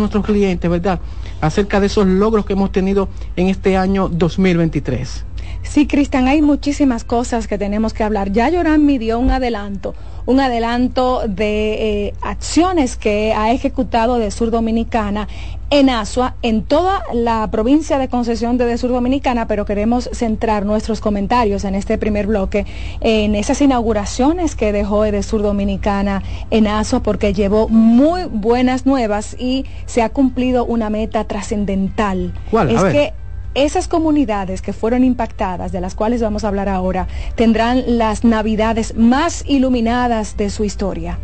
nuestros 0.00 0.24
clientes, 0.24 0.70
¿verdad?, 0.70 0.98
acerca 1.40 1.78
de 1.78 1.86
esos 1.86 2.06
logros 2.06 2.46
que 2.46 2.54
hemos 2.54 2.72
tenido 2.72 3.08
en 3.36 3.48
este 3.48 3.76
año 3.76 4.08
2023. 4.08 5.24
Sí, 5.64 5.86
Cristian, 5.86 6.28
hay 6.28 6.40
muchísimas 6.40 7.04
cosas 7.04 7.48
que 7.48 7.58
tenemos 7.58 7.92
que 7.92 8.04
hablar. 8.04 8.30
Ya 8.30 8.48
Llorán 8.48 8.86
me 8.86 8.98
dio 8.98 9.18
un 9.18 9.30
adelanto 9.30 9.94
un 10.26 10.40
adelanto 10.40 11.22
de 11.28 12.06
eh, 12.06 12.14
acciones 12.22 12.96
que 12.96 13.34
ha 13.34 13.52
ejecutado 13.52 14.18
de 14.18 14.30
Sur 14.30 14.50
Dominicana 14.50 15.28
en 15.70 15.90
Asua, 15.90 16.36
en 16.42 16.62
toda 16.62 17.02
la 17.12 17.50
provincia 17.50 17.98
de 17.98 18.08
concesión 18.08 18.56
de, 18.58 18.78
Sur 18.78 18.90
Dominicana, 18.90 19.46
pero 19.46 19.64
queremos 19.64 20.08
centrar 20.12 20.64
nuestros 20.64 21.00
comentarios 21.00 21.64
en 21.64 21.74
este 21.74 21.98
primer 21.98 22.26
bloque 22.26 22.64
en 23.00 23.34
esas 23.34 23.60
inauguraciones 23.60 24.54
que 24.54 24.72
dejó 24.72 25.02
de 25.02 25.22
Sur 25.22 25.42
Dominicana 25.42 26.22
en 26.50 26.68
Asua, 26.68 27.02
porque 27.02 27.34
llevó 27.34 27.68
muy 27.68 28.24
buenas 28.24 28.86
nuevas 28.86 29.36
y 29.38 29.64
se 29.86 30.02
ha 30.02 30.10
cumplido 30.10 30.64
una 30.64 30.90
meta 30.90 31.24
trascendental. 31.24 32.32
¿Cuál? 32.50 32.70
Es 32.70 32.84
que 32.84 33.12
esas 33.54 33.88
comunidades 33.88 34.62
que 34.62 34.72
fueron 34.72 35.04
impactadas, 35.04 35.72
de 35.72 35.80
las 35.80 35.94
cuales 35.94 36.20
vamos 36.20 36.44
a 36.44 36.48
hablar 36.48 36.68
ahora, 36.68 37.06
tendrán 37.34 37.98
las 37.98 38.24
navidades 38.24 38.96
más 38.96 39.44
iluminadas 39.46 40.36
de 40.36 40.50
su 40.50 40.64
historia. 40.64 41.18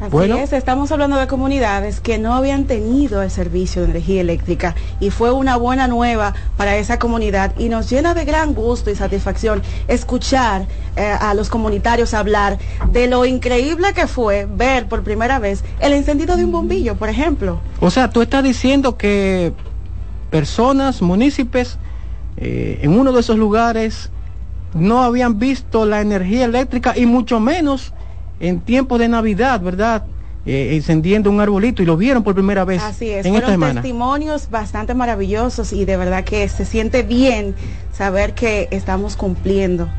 Así 0.00 0.10
bueno. 0.10 0.36
es, 0.38 0.52
estamos 0.52 0.90
hablando 0.92 1.16
de 1.16 1.26
comunidades 1.26 2.00
que 2.00 2.18
no 2.18 2.34
habían 2.34 2.64
tenido 2.64 3.22
el 3.22 3.30
servicio 3.30 3.82
de 3.82 3.90
energía 3.90 4.20
eléctrica 4.20 4.74
y 4.98 5.10
fue 5.10 5.30
una 5.30 5.56
buena 5.56 5.88
nueva 5.88 6.34
para 6.56 6.76
esa 6.76 6.98
comunidad 6.98 7.52
y 7.58 7.68
nos 7.68 7.90
llena 7.90 8.14
de 8.14 8.24
gran 8.24 8.54
gusto 8.54 8.90
y 8.90 8.94
satisfacción 8.94 9.62
escuchar 9.88 10.66
eh, 10.96 11.14
a 11.20 11.34
los 11.34 11.50
comunitarios 11.50 12.14
hablar 12.14 12.58
de 12.92 13.08
lo 13.08 13.26
increíble 13.26 13.92
que 13.92 14.06
fue 14.06 14.46
ver 14.46 14.86
por 14.86 15.02
primera 15.02 15.38
vez 15.38 15.64
el 15.80 15.92
encendido 15.92 16.36
de 16.36 16.44
un 16.44 16.52
bombillo, 16.52 16.96
por 16.96 17.08
ejemplo. 17.08 17.60
O 17.80 17.90
sea, 17.90 18.10
tú 18.10 18.22
estás 18.22 18.42
diciendo 18.42 18.96
que 18.96 19.52
personas, 20.30 21.02
municipios, 21.02 21.78
eh, 22.36 22.78
en 22.82 22.98
uno 22.98 23.12
de 23.12 23.20
esos 23.20 23.36
lugares 23.36 24.10
no 24.74 25.02
habían 25.02 25.38
visto 25.38 25.84
la 25.84 26.00
energía 26.00 26.44
eléctrica 26.44 26.96
y 26.96 27.06
mucho 27.06 27.40
menos 27.40 27.92
en 28.38 28.60
tiempo 28.60 28.98
de 28.98 29.08
Navidad, 29.08 29.60
¿verdad? 29.60 30.04
Eh, 30.46 30.74
encendiendo 30.74 31.28
un 31.28 31.38
arbolito 31.38 31.82
y 31.82 31.86
lo 31.86 31.98
vieron 31.98 32.22
por 32.22 32.34
primera 32.34 32.64
vez. 32.64 32.82
Así 32.82 33.10
es, 33.10 33.26
en 33.26 33.34
fueron 33.34 33.60
testimonios 33.60 34.48
bastante 34.48 34.94
maravillosos 34.94 35.74
y 35.74 35.84
de 35.84 35.98
verdad 35.98 36.24
que 36.24 36.48
se 36.48 36.64
siente 36.64 37.02
bien 37.02 37.54
saber 37.92 38.32
que 38.32 38.66
estamos 38.70 39.16
cumpliendo. 39.16 39.90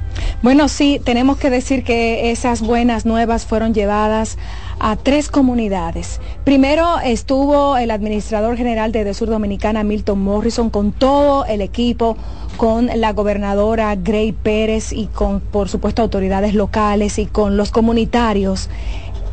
Bueno, 0.41 0.67
sí, 0.67 0.99
tenemos 1.03 1.37
que 1.37 1.51
decir 1.51 1.83
que 1.83 2.31
esas 2.31 2.61
buenas 2.61 3.05
nuevas 3.05 3.45
fueron 3.45 3.75
llevadas 3.75 4.39
a 4.83 4.95
tres 4.95 5.29
comunidades. 5.29 6.19
Primero 6.43 6.99
estuvo 6.99 7.77
el 7.77 7.91
administrador 7.91 8.57
general 8.57 8.91
de, 8.91 9.13
Sur 9.13 9.29
Dominicana, 9.29 9.83
Milton 9.83 10.19
Morrison, 10.19 10.71
con 10.71 10.91
todo 10.91 11.45
el 11.45 11.61
equipo, 11.61 12.17
con 12.57 12.89
la 12.95 13.13
gobernadora 13.13 13.95
Gray 13.95 14.31
Pérez 14.31 14.91
y 14.91 15.05
con, 15.05 15.39
por 15.39 15.69
supuesto, 15.69 16.01
autoridades 16.01 16.55
locales 16.55 17.19
y 17.19 17.27
con 17.27 17.57
los 17.57 17.69
comunitarios 17.69 18.69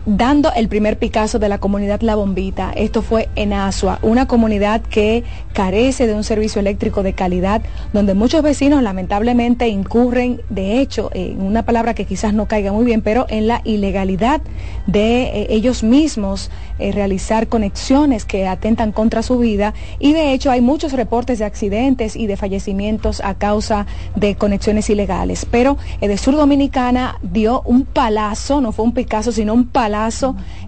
dando 0.08 0.50
el 0.56 0.68
primer 0.68 0.98
Picasso 0.98 1.38
de 1.38 1.50
la 1.50 1.58
comunidad 1.58 2.00
La 2.00 2.16
Bombita. 2.16 2.72
Esto 2.74 3.02
fue 3.02 3.28
en 3.36 3.52
Asua, 3.52 3.98
una 4.00 4.26
comunidad 4.26 4.80
que 4.80 5.22
carece 5.52 6.06
de 6.06 6.14
un 6.14 6.24
servicio 6.24 6.60
eléctrico 6.60 7.02
de 7.02 7.12
calidad, 7.12 7.60
donde 7.92 8.14
muchos 8.14 8.42
vecinos 8.42 8.82
lamentablemente 8.82 9.68
incurren, 9.68 10.40
de 10.48 10.80
hecho, 10.80 11.10
en 11.12 11.42
una 11.42 11.64
palabra 11.64 11.92
que 11.92 12.06
quizás 12.06 12.32
no 12.32 12.48
caiga 12.48 12.72
muy 12.72 12.86
bien, 12.86 13.02
pero 13.02 13.26
en 13.28 13.48
la 13.48 13.60
ilegalidad 13.64 14.40
de 14.86 15.24
eh, 15.24 15.46
ellos 15.50 15.82
mismos 15.82 16.50
eh, 16.78 16.90
realizar 16.92 17.48
conexiones 17.48 18.24
que 18.24 18.48
atentan 18.48 18.92
contra 18.92 19.22
su 19.22 19.38
vida. 19.38 19.74
Y 19.98 20.14
de 20.14 20.32
hecho 20.32 20.50
hay 20.50 20.62
muchos 20.62 20.92
reportes 20.92 21.38
de 21.38 21.44
accidentes 21.44 22.16
y 22.16 22.26
de 22.26 22.38
fallecimientos 22.38 23.20
a 23.22 23.34
causa 23.34 23.84
de 24.16 24.36
conexiones 24.36 24.88
ilegales. 24.88 25.46
Pero 25.50 25.76
Edesur 26.00 26.34
Dominicana 26.34 27.18
dio 27.20 27.60
un 27.66 27.84
palazo, 27.84 28.62
no 28.62 28.72
fue 28.72 28.86
un 28.86 28.92
Picasso, 28.92 29.32
sino 29.32 29.52
un 29.52 29.66
palazo 29.66 29.97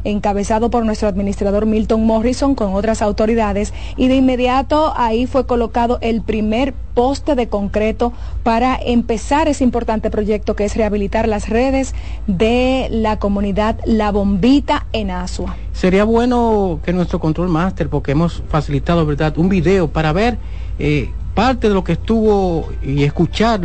encabezado 0.04 0.70
por 0.70 0.84
nuestro 0.84 1.08
administrador 1.08 1.66
Milton 1.66 2.04
Morrison 2.04 2.54
con 2.54 2.74
otras 2.74 3.02
autoridades 3.02 3.72
y 3.96 4.08
de 4.08 4.16
inmediato 4.16 4.92
ahí 4.96 5.26
fue 5.26 5.46
colocado 5.46 5.98
el 6.00 6.22
primer 6.22 6.74
poste 6.94 7.34
de 7.34 7.48
concreto 7.48 8.12
para 8.42 8.76
empezar 8.76 9.48
ese 9.48 9.62
importante 9.64 10.10
proyecto 10.10 10.56
que 10.56 10.64
es 10.64 10.76
rehabilitar 10.76 11.28
las 11.28 11.48
redes 11.48 11.94
de 12.26 12.88
la 12.90 13.18
comunidad 13.18 13.78
La 13.84 14.10
Bombita 14.10 14.86
en 14.92 15.10
Asua. 15.10 15.56
Sería 15.72 16.04
bueno 16.04 16.80
que 16.84 16.92
nuestro 16.92 17.20
control 17.20 17.48
master, 17.48 17.88
porque 17.88 18.12
hemos 18.12 18.42
facilitado, 18.48 19.06
¿verdad?, 19.06 19.38
un 19.38 19.48
video 19.48 19.88
para 19.88 20.12
ver 20.12 20.38
eh, 20.78 21.10
parte 21.34 21.68
de 21.68 21.74
lo 21.74 21.84
que 21.84 21.92
estuvo 21.92 22.68
y 22.82 23.04
escuchar 23.04 23.60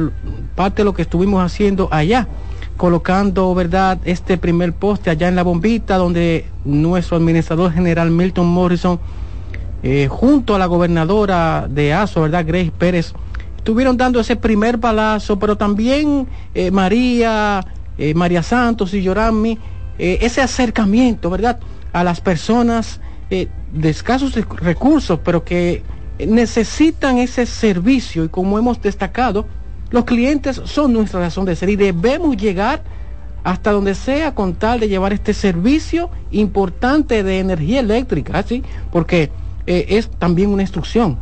parte 0.55 0.81
de 0.81 0.85
lo 0.85 0.93
que 0.93 1.01
estuvimos 1.01 1.43
haciendo 1.43 1.89
allá 1.91 2.27
colocando, 2.77 3.53
¿verdad?, 3.55 3.99
este 4.03 4.37
primer 4.37 4.73
poste 4.73 5.09
allá 5.09 5.27
en 5.27 5.35
la 5.35 5.43
bombita, 5.43 5.97
donde 5.97 6.45
nuestro 6.65 7.17
administrador 7.17 7.71
general 7.71 8.11
Milton 8.11 8.47
Morrison, 8.47 8.99
eh, 9.83 10.07
junto 10.09 10.55
a 10.55 10.59
la 10.59 10.65
gobernadora 10.65 11.67
de 11.69 11.93
ASO, 11.93 12.21
¿verdad?, 12.21 12.45
Grace 12.45 12.71
Pérez, 12.77 13.13
estuvieron 13.57 13.97
dando 13.97 14.19
ese 14.19 14.35
primer 14.35 14.77
balazo, 14.77 15.39
pero 15.39 15.55
también 15.57 16.27
eh, 16.53 16.69
María, 16.71 17.65
eh, 17.97 18.13
María 18.13 18.43
Santos 18.43 18.93
y 18.93 19.01
Yorami, 19.01 19.57
ese 19.97 20.41
acercamiento, 20.41 21.29
¿verdad?, 21.29 21.57
a 21.93 22.03
las 22.03 22.19
personas 22.19 22.99
de 23.29 23.89
escasos 23.89 24.33
recursos, 24.33 25.19
pero 25.23 25.45
que 25.45 25.83
necesitan 26.19 27.17
ese 27.17 27.45
servicio 27.45 28.25
y 28.25 28.29
como 28.29 28.59
hemos 28.59 28.81
destacado, 28.81 29.47
los 29.89 30.05
clientes 30.05 30.61
son 30.65 30.93
nuestra 30.93 31.19
razón 31.19 31.45
de 31.45 31.55
ser 31.55 31.69
y 31.69 31.75
debemos 31.75 32.37
llegar 32.37 32.83
hasta 33.43 33.71
donde 33.71 33.93
sea 33.93 34.33
con 34.33 34.55
tal 34.55 34.79
de 34.79 34.89
llevar 34.89 35.13
este 35.13 35.33
servicio 35.33 36.09
importante 36.31 37.21
de 37.21 37.39
energía 37.39 37.79
eléctrica, 37.79 38.41
¿sí? 38.41 38.63
Porque 38.91 39.29
eh, 39.67 39.85
es 39.89 40.09
también 40.09 40.49
una 40.49 40.63
instrucción. 40.63 41.19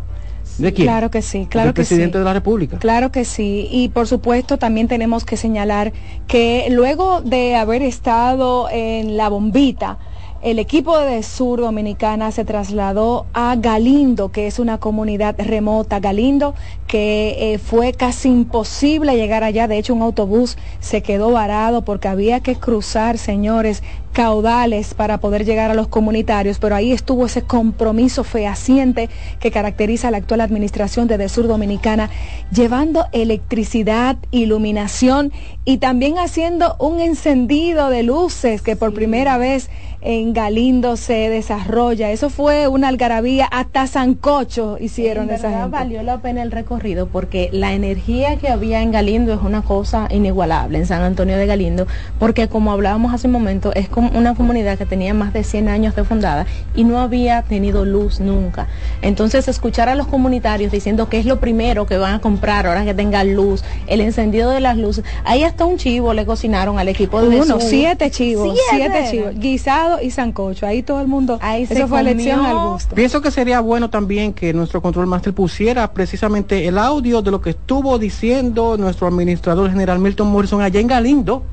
¿De 0.57 0.71
quién? 0.71 0.87
Claro 0.87 1.09
que 1.09 1.21
sí, 1.21 1.47
claro 1.49 1.67
Del 1.67 1.73
que 1.73 1.81
presidente 1.81 2.19
de 2.19 2.23
la 2.23 2.33
República. 2.33 2.77
Claro 2.77 3.11
que 3.11 3.25
sí. 3.25 3.67
Y 3.71 3.89
por 3.89 4.07
supuesto 4.07 4.57
también 4.57 4.87
tenemos 4.87 5.25
que 5.25 5.35
señalar 5.35 5.93
que 6.27 6.67
luego 6.69 7.21
de 7.21 7.55
haber 7.55 7.81
estado 7.81 8.69
en 8.71 9.17
la 9.17 9.29
bombita, 9.29 9.97
el 10.43 10.59
equipo 10.59 10.99
de 10.99 11.23
Sur 11.23 11.61
Dominicana 11.61 12.33
se 12.33 12.43
trasladó 12.43 13.25
a 13.33 13.55
Galindo, 13.55 14.33
que 14.33 14.45
es 14.45 14.59
una 14.59 14.77
comunidad 14.77 15.35
remota. 15.37 16.01
Galindo, 16.01 16.53
que 16.85 17.53
eh, 17.53 17.59
fue 17.59 17.93
casi 17.93 18.27
imposible 18.27 19.15
llegar 19.15 19.45
allá. 19.45 19.69
De 19.69 19.77
hecho, 19.77 19.93
un 19.93 20.01
autobús 20.01 20.57
se 20.81 21.01
quedó 21.01 21.31
varado 21.31 21.85
porque 21.85 22.09
había 22.09 22.41
que 22.41 22.55
cruzar, 22.55 23.17
señores, 23.17 23.83
caudales 24.11 24.93
para 24.93 25.17
poder 25.19 25.43
llegar 25.43 25.71
a 25.71 25.73
los 25.73 25.87
comunitarios, 25.87 26.59
pero 26.59 26.75
ahí 26.75 26.91
estuvo 26.91 27.25
ese 27.25 27.41
compromiso 27.41 28.23
fehaciente 28.23 29.09
que 29.39 29.49
caracteriza 29.49 30.09
a 30.09 30.11
la 30.11 30.17
actual 30.17 30.41
administración 30.41 31.07
de 31.07 31.29
Sur 31.29 31.47
Dominicana, 31.47 32.09
llevando 32.51 33.07
electricidad, 33.11 34.17
iluminación 34.29 35.31
y 35.65 35.77
también 35.77 36.19
haciendo 36.19 36.75
un 36.79 36.99
encendido 36.99 37.89
de 37.89 38.03
luces 38.03 38.61
que 38.61 38.75
por 38.75 38.93
primera 38.93 39.37
vez 39.37 39.69
en 40.03 40.33
Galindo 40.33 40.97
se 40.97 41.29
desarrolla. 41.29 42.11
Eso 42.11 42.29
fue 42.29 42.67
una 42.67 42.89
algarabía, 42.89 43.45
hasta 43.45 43.87
Sancocho 43.87 44.77
hicieron 44.79 45.29
en 45.29 45.35
esa 45.35 45.49
verdad 45.49 45.69
valió 45.69 46.03
la 46.03 46.19
pena 46.19 46.43
el 46.43 46.51
recorrido 46.51 47.07
porque 47.07 47.49
la 47.51 47.73
energía 47.73 48.37
que 48.37 48.49
había 48.49 48.81
en 48.81 48.91
Galindo 48.91 49.33
es 49.33 49.41
una 49.41 49.61
cosa 49.61 50.07
inigualable 50.11 50.77
en 50.77 50.85
San 50.85 51.01
Antonio 51.01 51.37
de 51.37 51.45
Galindo, 51.45 51.87
porque 52.19 52.47
como 52.47 52.71
hablábamos 52.71 53.13
hace 53.13 53.27
un 53.27 53.33
momento, 53.33 53.73
es 53.73 53.87
como 53.87 54.09
una 54.17 54.35
comunidad 54.35 54.77
que 54.77 54.85
tenía 54.85 55.13
más 55.13 55.33
de 55.33 55.43
100 55.43 55.69
años 55.69 55.95
de 55.95 56.03
fundada 56.03 56.45
y 56.75 56.83
no 56.83 56.99
había 56.99 57.41
tenido 57.43 57.85
luz 57.85 58.19
nunca. 58.19 58.67
Entonces, 59.01 59.47
escuchar 59.47 59.89
a 59.89 59.95
los 59.95 60.07
comunitarios 60.07 60.71
diciendo 60.71 61.09
que 61.09 61.19
es 61.19 61.25
lo 61.25 61.39
primero 61.39 61.85
que 61.85 61.97
van 61.97 62.15
a 62.15 62.19
comprar 62.19 62.67
ahora 62.67 62.85
que 62.85 62.93
tenga 62.93 63.23
luz, 63.23 63.63
el 63.87 64.01
encendido 64.01 64.49
de 64.49 64.59
las 64.59 64.77
luces, 64.77 65.03
ahí 65.23 65.43
hasta 65.43 65.65
un 65.65 65.77
chivo 65.77 66.13
le 66.13 66.25
cocinaron 66.25 66.79
al 66.79 66.87
equipo 66.87 67.21
de 67.21 67.39
Uno, 67.39 67.59
siete 67.59 68.11
chivos, 68.11 68.57
siete, 68.69 69.07
chivos, 69.09 69.35
guisado 69.35 69.92
y 70.01 70.11
sancocho, 70.11 70.65
ahí 70.65 70.83
todo 70.83 71.01
el 71.01 71.07
mundo, 71.07 71.39
ahí 71.41 71.63
eso 71.69 71.87
fue 71.87 71.99
elección 72.01 72.45
al 72.45 72.69
gusto. 72.69 72.95
Pienso 72.95 73.21
que 73.21 73.31
sería 73.31 73.59
bueno 73.59 73.89
también 73.89 74.33
que 74.33 74.53
nuestro 74.53 74.81
control 74.81 75.07
master 75.07 75.33
pusiera 75.33 75.91
precisamente 75.93 76.67
el 76.67 76.77
audio 76.77 77.21
de 77.21 77.31
lo 77.31 77.41
que 77.41 77.51
estuvo 77.51 77.97
diciendo 77.99 78.77
nuestro 78.77 79.07
administrador 79.07 79.69
general 79.69 79.99
Milton 79.99 80.27
Morrison 80.27 80.61
allá 80.61 80.79
en 80.79 80.87
Galindo 80.87 81.43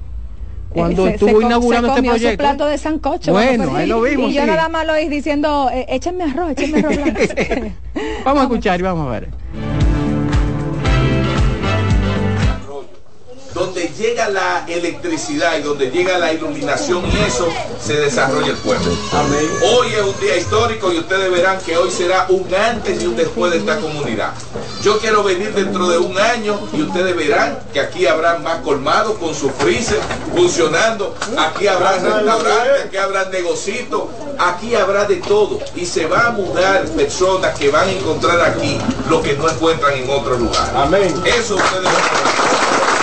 cuando 0.71 1.07
se, 1.07 1.15
estuvo 1.15 1.41
se 1.41 1.47
inaugurando 1.47 1.89
se 1.89 1.95
este 1.95 2.09
proyecto. 2.09 2.31
Su 2.31 2.49
plato 2.49 2.67
de 2.67 2.79
sancocho. 2.79 3.33
Bueno, 3.33 3.75
ahí 3.75 3.87
lo 3.87 4.01
vimos. 4.01 4.31
Y 4.31 4.35
yo 4.35 4.47
nada 4.47 4.69
más 4.69 4.87
lo 4.87 4.93
oí 4.95 5.09
diciendo, 5.09 5.69
eh, 5.73 5.87
échenme 5.89 6.25
arroz, 6.25 6.53
échenme 6.53 6.79
arroz 6.79 6.97
vamos 8.25 8.41
a 8.41 8.45
escuchar 8.45 8.79
y 8.79 8.83
vamos 8.83 9.09
a 9.09 9.11
ver. 9.11 9.29
Donde 13.61 13.93
llega 13.99 14.31
la 14.31 14.65
electricidad 14.67 15.59
y 15.59 15.61
donde 15.61 15.91
llega 15.91 16.17
la 16.19 16.33
iluminación 16.33 17.05
y 17.13 17.19
eso 17.29 17.47
se 17.79 17.95
desarrolla 17.95 18.53
el 18.53 18.57
pueblo. 18.57 18.91
Hoy 19.63 19.89
es 19.93 20.03
un 20.03 20.19
día 20.19 20.39
histórico 20.39 20.91
y 20.91 20.99
ustedes 20.99 21.31
verán 21.31 21.59
que 21.61 21.77
hoy 21.77 21.91
será 21.91 22.25
un 22.31 22.47
antes 22.55 23.03
y 23.03 23.07
un 23.07 23.17
después 23.17 23.53
de 23.53 23.59
esta 23.59 23.79
comunidad. 23.79 24.33
Yo 24.83 24.99
quiero 24.99 25.23
venir 25.23 25.53
dentro 25.53 25.91
de 25.91 25.99
un 25.99 26.19
año 26.19 26.59
y 26.73 26.81
ustedes 26.81 27.15
verán 27.15 27.59
que 27.71 27.81
aquí 27.81 28.07
habrá 28.07 28.39
más 28.39 28.61
colmados 28.63 29.19
con 29.19 29.35
su 29.35 29.51
freezer 29.51 30.01
funcionando, 30.35 31.15
aquí 31.39 31.67
habrá 31.67 31.99
restaurantes, 31.99 32.87
aquí 32.87 32.97
habrá 32.97 33.27
negocios, 33.27 33.61
aquí 34.39 34.75
habrá 34.75 35.05
de 35.05 35.17
todo 35.17 35.59
y 35.77 35.85
se 35.85 36.07
va 36.07 36.29
a 36.29 36.31
mudar 36.31 36.87
personas 36.93 37.59
que 37.59 37.69
van 37.69 37.89
a 37.89 37.93
encontrar 37.93 38.41
aquí 38.41 38.79
lo 39.11 39.21
que 39.21 39.35
no 39.35 39.51
encuentran 39.51 39.93
en 39.99 40.09
otro 40.09 40.39
lugar. 40.39 40.73
Amén. 40.75 41.15
Eso 41.27 41.57
ustedes 41.57 41.85
van 41.85 43.00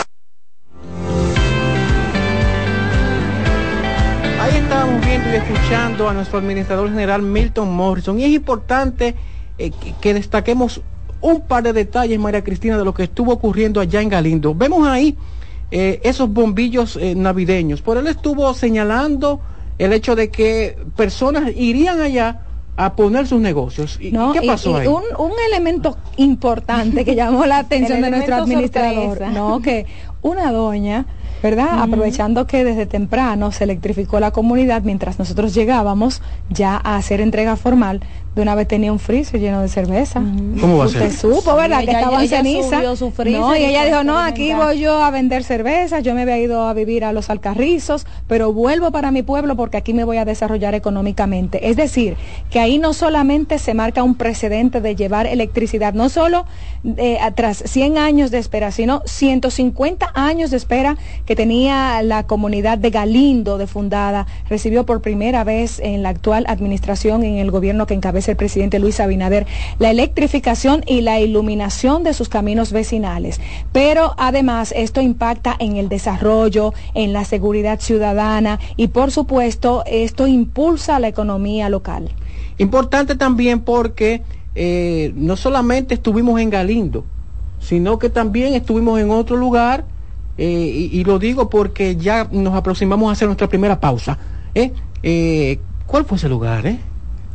estábamos 4.68 5.06
viendo 5.06 5.30
y 5.30 5.35
escuchando 5.35 6.10
a 6.10 6.14
nuestro 6.14 6.39
administrador 6.39 6.89
general 6.89 7.22
Milton 7.22 7.73
Morrison 7.73 8.19
y 8.19 8.26
es 8.26 8.31
importante 8.31 9.15
eh, 9.57 9.72
que, 9.72 9.94
que, 10.02 10.14
destaquemos 10.14 10.81
un 11.22 11.39
par 11.39 11.64
de 11.64 11.72
detalles, 11.72 12.19
María 12.19 12.44
Cristina, 12.44 12.77
de 12.77 12.84
lo 12.84 12.94
que 12.94 13.03
estuvo 13.03 13.31
ocurriendo 13.31 13.80
allá 13.80 14.02
en 14.02 14.10
Galindo. 14.10 14.53
Vemos 14.53 14.85
ahí 14.85 15.15
eh, 15.72 16.02
esos 16.03 16.30
bombillos 16.30 16.98
eh, 16.98 17.15
navideños, 17.15 17.81
por 17.81 17.98
él 17.98 18.07
estuvo 18.07 18.53
señalando 18.53 19.39
el 19.77 19.94
hecho 19.94 20.18
de 20.18 20.30
que 20.30 20.77
personas 20.98 21.49
irían 21.56 22.02
allá 22.02 22.41
a 22.76 22.94
poner 22.94 23.26
sus 23.26 23.39
negocios. 23.39 23.98
¿Y 24.02 24.11
no, 24.11 24.34
qué 24.34 24.41
pasó 24.41 24.72
y, 24.72 24.73
y 24.73 24.77
ahí? 24.80 24.88
Un, 24.88 25.03
un, 25.18 25.31
elemento 25.49 25.98
importante 26.18 27.06
que 27.06 27.15
llamó 27.15 27.45
la 27.45 27.57
atención 27.60 28.02
de 28.02 28.11
nuestro 28.11 28.35
administrador, 28.35 29.18
sorpresa. 29.18 29.31
no, 29.31 29.61
que 29.61 29.85
una 30.22 30.52
doña 30.52 31.06
¿verdad? 31.44 31.74
Uh 31.74 31.78
-huh. 31.78 31.84
Aprovechando 31.84 32.48
que 32.48 32.64
desde 32.64 32.86
temprano 32.86 33.52
se 33.52 33.64
electrificó 33.64 34.20
la 34.20 34.32
comunidad, 34.32 34.84
mientras 34.84 35.20
nosotros 35.20 35.54
llegábamos 35.54 36.22
ya 36.50 36.80
a 36.84 36.98
hacer 36.98 37.22
entrega 37.22 37.56
formal, 37.56 38.02
de 38.38 38.44
una 38.44 38.54
vez 38.54 38.68
tenía 38.68 38.92
un 38.92 39.00
freezer 39.00 39.42
lleno 39.42 39.62
de 39.62 39.68
cerveza. 39.68 40.22
¿Cómo 40.62 40.78
va 40.78 40.86
a 40.86 40.88
ser? 40.90 41.08
Usted 41.08 41.20
supo, 41.20 41.56
¿verdad? 41.56 41.80
Sí, 41.80 41.86
que 41.86 41.92
ella, 41.92 42.00
estaba 42.00 42.18
en 42.18 42.24
ella 42.24 42.38
ceniza. 42.38 42.82
No, 43.32 43.56
y 43.56 43.66
ella 43.66 43.86
dijo, 43.86 44.04
no, 44.04 44.20
aquí 44.20 44.54
voy 44.54 44.80
yo 44.80 45.02
a 45.02 45.10
vender 45.10 45.44
cerveza, 45.44 46.02
yo 46.02 46.14
me 46.14 46.22
había 46.22 46.38
ido 46.38 46.68
a 46.68 46.74
vivir 46.74 47.04
a 47.04 47.14
los 47.14 47.32
Alcarrizos, 47.32 48.06
pero 48.28 48.54
vuelvo 48.54 48.92
para 48.92 49.10
mi 49.10 49.24
pueblo 49.24 49.56
porque 49.56 49.78
aquí 49.78 49.92
me 49.92 50.04
voy 50.04 50.18
a 50.18 50.26
desarrollar 50.26 50.76
económicamente. 50.76 51.68
Es 51.68 51.78
decir, 51.78 52.16
que 52.52 52.60
ahí 52.60 52.78
no 52.78 52.94
solamente 52.94 53.58
se 53.58 53.74
marca 53.74 54.04
un 54.04 54.14
precedente 54.14 54.82
de 54.82 54.96
llevar 54.96 55.26
electricidad, 55.26 55.96
no 55.96 56.08
solo 56.08 56.46
eh, 56.98 57.18
tras 57.34 57.58
100 57.66 57.98
años 57.98 58.30
de 58.30 58.38
espera, 58.38 58.70
sino 58.70 59.02
150 59.06 60.12
años 60.14 60.52
de 60.52 60.58
espera 60.58 60.96
que 61.26 61.36
tenía 61.36 62.04
la 62.04 62.28
comunidad 62.28 62.78
de 62.78 62.92
Galindo 62.92 63.58
de 63.58 63.66
fundada, 63.66 64.28
recibió 64.48 64.86
por 64.86 65.02
primera 65.02 65.44
vez 65.44 65.80
en 65.80 66.04
la 66.04 66.10
actual 66.10 66.46
administración, 66.48 67.24
en 67.24 67.38
el 67.38 67.50
gobierno 67.50 67.88
que 67.88 67.96
encabeza 67.96 68.27
el 68.30 68.36
presidente 68.36 68.80
Luis 68.80 68.99
Abinader, 68.99 69.45
la 69.80 69.91
electrificación 69.91 70.84
y 70.86 71.02
la 71.02 71.20
iluminación 71.20 72.04
de 72.04 72.14
sus 72.14 72.30
caminos 72.30 72.72
vecinales. 72.72 73.40
Pero 73.72 74.14
además 74.18 74.74
esto 74.76 75.02
impacta 75.02 75.56
en 75.60 75.78
el 75.78 75.90
desarrollo, 75.90 76.74
en 76.94 77.14
la 77.14 77.26
seguridad 77.26 77.80
ciudadana 77.80 78.60
y 78.76 78.88
por 78.88 79.12
supuesto 79.12 79.84
esto 79.86 80.28
impulsa 80.28 80.99
la 80.99 81.08
economía 81.08 81.70
local. 81.70 82.10
Importante 82.58 83.16
también 83.16 83.60
porque 83.62 84.24
eh, 84.56 85.14
no 85.16 85.36
solamente 85.36 85.94
estuvimos 85.94 86.40
en 86.40 86.49
Galindo, 86.49 87.06
sino 87.60 87.99
que 87.99 88.10
también 88.10 88.54
estuvimos 88.54 88.99
en 88.99 89.12
otro 89.12 89.38
lugar, 89.38 89.86
eh, 90.40 90.90
y, 90.91 91.04
lo 91.04 91.18
digo 91.18 91.49
porque 91.49 91.95
ya 91.95 92.28
nos 92.32 92.54
aproximamos 92.54 93.10
a 93.10 93.14
hacer 93.14 93.28
nuestra 93.28 93.48
primera 93.48 93.80
pausa. 93.80 94.18
¿eh? 94.54 94.72
¿Cuál 95.86 96.06
fue 96.06 96.18
ese 96.18 96.30
lugar? 96.30 96.66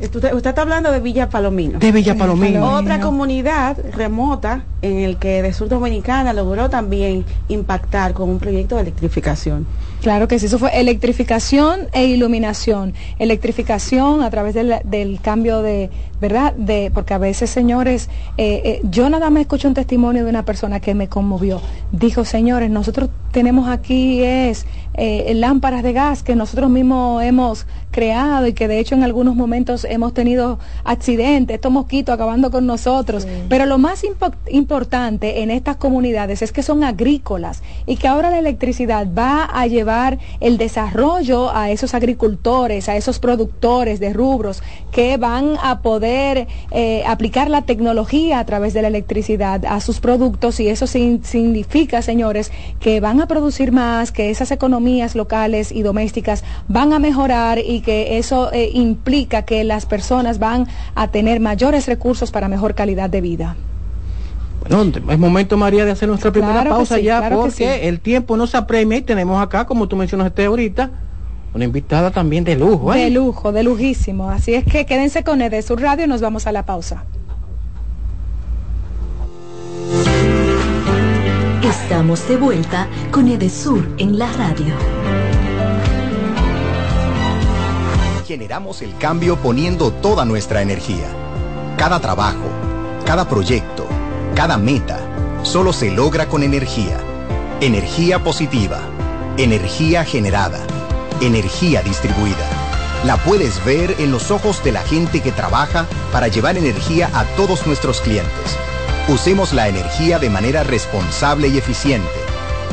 Usted, 0.02 0.34
está 0.34 0.62
hablando 0.62 0.90
de 0.90 0.98
Villa 0.98 1.28
Palomino. 1.28 1.78
De 1.78 1.92
Villa 1.92 2.16
Palomino. 2.16 2.76
Otra 2.76 3.00
comunidad 3.00 3.76
remota 3.94 4.64
en 4.82 4.98
el 4.98 5.16
que 5.16 5.42
de 5.42 5.52
Sur 5.52 5.68
Dominicana 5.68 6.32
logró 6.32 6.68
también 6.68 7.24
impactar 7.48 8.12
con 8.12 8.28
un 8.28 8.38
proyecto 8.40 8.74
de 8.74 8.82
electrificación. 8.82 9.64
Claro 10.02 10.26
que 10.26 10.40
sí, 10.40 10.46
eso 10.46 10.58
fue 10.58 10.80
electrificación 10.80 11.86
e 11.92 12.06
iluminación. 12.06 12.94
Electrificación 13.20 14.22
a 14.22 14.30
través 14.30 14.54
del, 14.54 15.20
cambio 15.22 15.62
de, 15.62 15.90
¿verdad? 16.20 16.52
De, 16.54 16.90
porque 16.92 17.14
a 17.14 17.18
veces, 17.18 17.50
señores, 17.50 18.08
eh, 18.36 18.62
eh, 18.64 18.80
yo 18.82 19.08
nada 19.08 19.30
más 19.30 19.42
escucho 19.42 19.68
un 19.68 19.74
testimonio 19.74 20.24
de 20.24 20.30
una 20.30 20.44
persona 20.44 20.80
que 20.80 20.96
me 20.96 21.08
conmovió. 21.08 21.60
Dijo, 21.92 22.24
señores, 22.24 22.68
nosotros 22.68 23.10
tenemos 23.30 23.68
aquí 23.68 24.24
es 24.24 24.66
eh, 24.94 25.32
lámparas 25.34 25.82
de 25.82 25.92
gas 25.92 26.22
que 26.22 26.36
nosotros 26.36 26.68
mismos 26.68 27.22
hemos 27.22 27.66
creado 27.90 28.46
y 28.46 28.52
que 28.52 28.68
de 28.68 28.78
hecho 28.78 28.94
en 28.94 29.04
algunos 29.04 29.34
momentos 29.36 29.84
hemos 29.84 30.12
tenido 30.14 30.58
accidentes, 30.84 31.54
estos 31.54 31.72
mosquitos 31.72 32.14
acabando 32.14 32.50
con 32.50 32.66
nosotros. 32.66 33.26
Pero 33.48 33.66
lo 33.66 33.78
más 33.78 34.02
importante 34.50 35.42
en 35.42 35.50
estas 35.50 35.76
comunidades 35.76 36.42
es 36.42 36.52
que 36.52 36.62
son 36.62 36.84
agrícolas 36.84 37.62
y 37.86 37.96
que 37.96 38.08
ahora 38.08 38.30
la 38.30 38.38
electricidad 38.38 39.06
va 39.16 39.44
a 39.44 39.66
llevar 39.66 40.18
el 40.40 40.58
desarrollo 40.58 41.54
a 41.54 41.70
esos 41.70 41.94
agricultores, 41.94 42.88
a 42.88 42.96
esos 42.96 43.18
productores 43.18 44.00
de 44.00 44.12
rubros 44.12 44.62
que 44.90 45.16
van 45.16 45.56
a 45.62 45.80
poder 45.80 46.48
eh, 46.70 47.02
aplicar 47.06 47.48
la 47.48 47.62
tecnología 47.62 48.38
a 48.38 48.46
través 48.46 48.74
de 48.74 48.82
la 48.82 48.88
electricidad 48.88 49.64
a 49.66 49.80
sus 49.80 50.00
productos 50.00 50.60
y 50.60 50.68
eso 50.68 50.86
significa, 50.86 52.02
señores, 52.02 52.50
que 52.80 53.00
van 53.00 53.20
a 53.20 53.26
producir 53.26 53.72
más, 53.72 54.12
que 54.12 54.30
esas 54.30 54.50
economías 54.50 54.81
locales 55.14 55.72
y 55.72 55.82
domésticas 55.82 56.44
van 56.68 56.92
a 56.92 56.98
mejorar 56.98 57.58
y 57.58 57.80
que 57.80 58.18
eso 58.18 58.52
eh, 58.52 58.70
implica 58.74 59.42
que 59.42 59.64
las 59.64 59.86
personas 59.86 60.38
van 60.38 60.66
a 60.94 61.08
tener 61.08 61.40
mayores 61.40 61.86
recursos 61.86 62.30
para 62.30 62.48
mejor 62.48 62.74
calidad 62.74 63.08
de 63.08 63.20
vida. 63.20 63.56
Bueno, 64.68 64.92
es 65.10 65.18
momento, 65.18 65.56
María, 65.56 65.84
de 65.84 65.90
hacer 65.92 66.08
nuestra 66.08 66.30
primera 66.30 66.64
pausa 66.64 66.98
ya 66.98 67.28
porque 67.30 67.88
el 67.88 68.00
tiempo 68.00 68.36
nos 68.36 68.54
apremia 68.54 68.98
y 68.98 69.02
tenemos 69.02 69.42
acá, 69.42 69.66
como 69.66 69.88
tú 69.88 69.96
mencionaste 69.96 70.44
ahorita, 70.44 70.90
una 71.54 71.64
invitada 71.64 72.10
también 72.10 72.44
de 72.44 72.56
lujo. 72.56 72.94
¿eh? 72.94 73.04
De 73.04 73.10
lujo, 73.10 73.52
de 73.52 73.62
lujísimo. 73.62 74.30
Así 74.30 74.54
es 74.54 74.64
que 74.64 74.86
quédense 74.86 75.24
con 75.24 75.42
Edesur 75.42 75.80
Radio 75.80 76.04
y 76.04 76.08
nos 76.08 76.20
vamos 76.20 76.46
a 76.46 76.52
la 76.52 76.64
pausa. 76.64 77.04
Estamos 81.72 82.28
de 82.28 82.36
vuelta 82.36 82.86
con 83.10 83.28
Edesur 83.28 83.94
en 83.96 84.18
la 84.18 84.30
radio. 84.34 84.74
Generamos 88.26 88.82
el 88.82 88.94
cambio 88.98 89.36
poniendo 89.36 89.90
toda 89.90 90.26
nuestra 90.26 90.60
energía. 90.60 91.06
Cada 91.78 91.98
trabajo, 91.98 92.44
cada 93.06 93.26
proyecto, 93.26 93.86
cada 94.34 94.58
meta, 94.58 95.00
solo 95.44 95.72
se 95.72 95.90
logra 95.90 96.28
con 96.28 96.42
energía. 96.42 96.98
Energía 97.62 98.22
positiva, 98.22 98.80
energía 99.38 100.04
generada, 100.04 100.60
energía 101.22 101.80
distribuida. 101.80 102.46
La 103.06 103.16
puedes 103.16 103.64
ver 103.64 103.96
en 103.98 104.12
los 104.12 104.30
ojos 104.30 104.62
de 104.62 104.72
la 104.72 104.82
gente 104.82 105.22
que 105.22 105.32
trabaja 105.32 105.86
para 106.12 106.28
llevar 106.28 106.58
energía 106.58 107.10
a 107.14 107.24
todos 107.34 107.66
nuestros 107.66 108.02
clientes. 108.02 108.58
Usemos 109.08 109.52
la 109.52 109.66
energía 109.66 110.20
de 110.20 110.30
manera 110.30 110.62
responsable 110.62 111.48
y 111.48 111.58
eficiente. 111.58 112.08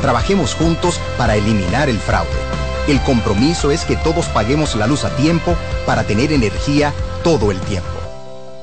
Trabajemos 0.00 0.54
juntos 0.54 1.00
para 1.18 1.34
eliminar 1.34 1.88
el 1.88 1.98
fraude. 1.98 2.28
El 2.86 3.00
compromiso 3.00 3.72
es 3.72 3.84
que 3.84 3.96
todos 3.96 4.26
paguemos 4.26 4.76
la 4.76 4.86
luz 4.86 5.04
a 5.04 5.14
tiempo 5.16 5.56
para 5.86 6.04
tener 6.04 6.32
energía 6.32 6.94
todo 7.24 7.50
el 7.50 7.60
tiempo. 7.60 7.88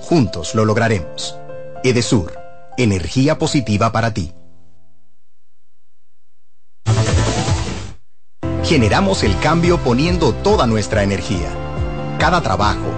Juntos 0.02 0.56
lo 0.56 0.64
lograremos. 0.64 1.38
Edesur, 1.84 2.40
energía 2.78 3.38
positiva 3.38 3.92
para 3.92 4.14
ti. 4.14 4.34
Generamos 8.64 9.24
el 9.24 9.38
cambio 9.40 9.78
poniendo 9.78 10.34
toda 10.34 10.68
nuestra 10.68 11.04
energía. 11.04 11.50
Cada 12.18 12.42
trabajo, 12.42 12.92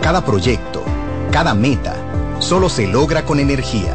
cada 0.00 0.24
proyecto, 0.24 0.82
cada 1.32 1.54
meta, 1.54 1.94
solo 2.38 2.68
se 2.68 2.86
logra 2.86 3.24
con 3.24 3.40
energía. 3.40 3.94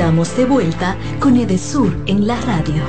Estamos 0.00 0.34
de 0.34 0.46
vuelta 0.46 0.96
con 1.20 1.36
Edesur 1.36 1.94
en 2.06 2.26
la 2.26 2.40
radio. 2.40 2.82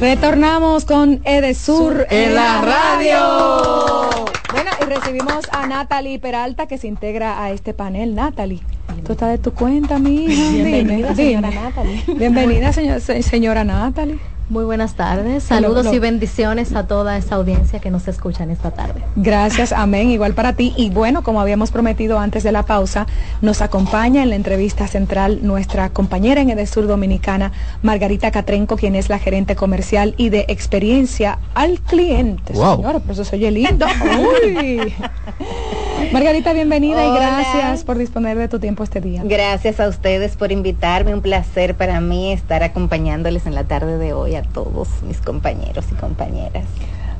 Retornamos 0.00 0.86
con 0.86 1.20
Edesur 1.26 2.06
en 2.08 2.34
la 2.34 2.62
radio. 2.62 4.08
Bueno, 4.50 4.70
y 4.80 4.84
recibimos 4.86 5.44
a 5.52 5.66
Natalie 5.66 6.18
Peralta 6.18 6.66
que 6.66 6.78
se 6.78 6.86
integra 6.86 7.44
a 7.44 7.50
este 7.50 7.74
panel. 7.74 8.14
Natalie, 8.14 8.62
tú 9.04 9.12
estás 9.12 9.28
de 9.28 9.36
tu 9.36 9.52
cuenta, 9.52 9.98
mi 9.98 10.24
hija. 10.24 10.50
Bienvenida, 10.52 11.14
señora 11.14 11.50
Natalie. 11.50 12.02
Bienvenida, 12.16 12.72
señora 12.72 13.62
Natalie. 13.62 14.33
Muy 14.50 14.64
buenas 14.64 14.94
tardes, 14.94 15.42
saludos 15.44 15.86
y 15.92 15.98
bendiciones 15.98 16.74
a 16.74 16.86
toda 16.86 17.16
esta 17.16 17.36
audiencia 17.36 17.78
que 17.78 17.90
nos 17.90 18.06
escuchan 18.08 18.50
esta 18.50 18.72
tarde. 18.72 19.02
Gracias, 19.16 19.72
amén, 19.72 20.10
igual 20.10 20.34
para 20.34 20.52
ti. 20.52 20.74
Y 20.76 20.90
bueno, 20.90 21.22
como 21.22 21.40
habíamos 21.40 21.70
prometido 21.70 22.18
antes 22.18 22.42
de 22.42 22.52
la 22.52 22.64
pausa, 22.64 23.06
nos 23.40 23.62
acompaña 23.62 24.22
en 24.22 24.28
la 24.28 24.36
entrevista 24.36 24.86
central 24.86 25.40
nuestra 25.42 25.88
compañera 25.88 26.42
en 26.42 26.50
Edesur 26.50 26.86
Dominicana, 26.86 27.52
Margarita 27.82 28.30
Catrenco, 28.30 28.76
quien 28.76 28.96
es 28.96 29.08
la 29.08 29.18
gerente 29.18 29.56
comercial 29.56 30.14
y 30.18 30.28
de 30.28 30.44
experiencia 30.48 31.38
al 31.54 31.80
cliente. 31.80 32.52
Wow. 32.52 32.76
Señora, 32.76 32.98
por 32.98 33.12
eso 33.12 33.24
soy 33.24 33.50
lindo. 33.50 33.86
Margarita, 36.14 36.52
bienvenida 36.52 37.04
y 37.04 37.10
gracias 37.10 37.82
por 37.82 37.98
disponer 37.98 38.38
de 38.38 38.46
tu 38.46 38.60
tiempo 38.60 38.84
este 38.84 39.00
día. 39.00 39.22
Gracias 39.24 39.80
a 39.80 39.88
ustedes 39.88 40.36
por 40.36 40.52
invitarme, 40.52 41.12
un 41.12 41.22
placer 41.22 41.74
para 41.74 42.00
mí 42.00 42.32
estar 42.32 42.62
acompañándoles 42.62 43.46
en 43.46 43.56
la 43.56 43.64
tarde 43.64 43.98
de 43.98 44.12
hoy 44.12 44.36
a 44.36 44.42
todos 44.42 44.88
mis 45.02 45.20
compañeros 45.20 45.86
y 45.90 45.96
compañeras. 45.96 46.66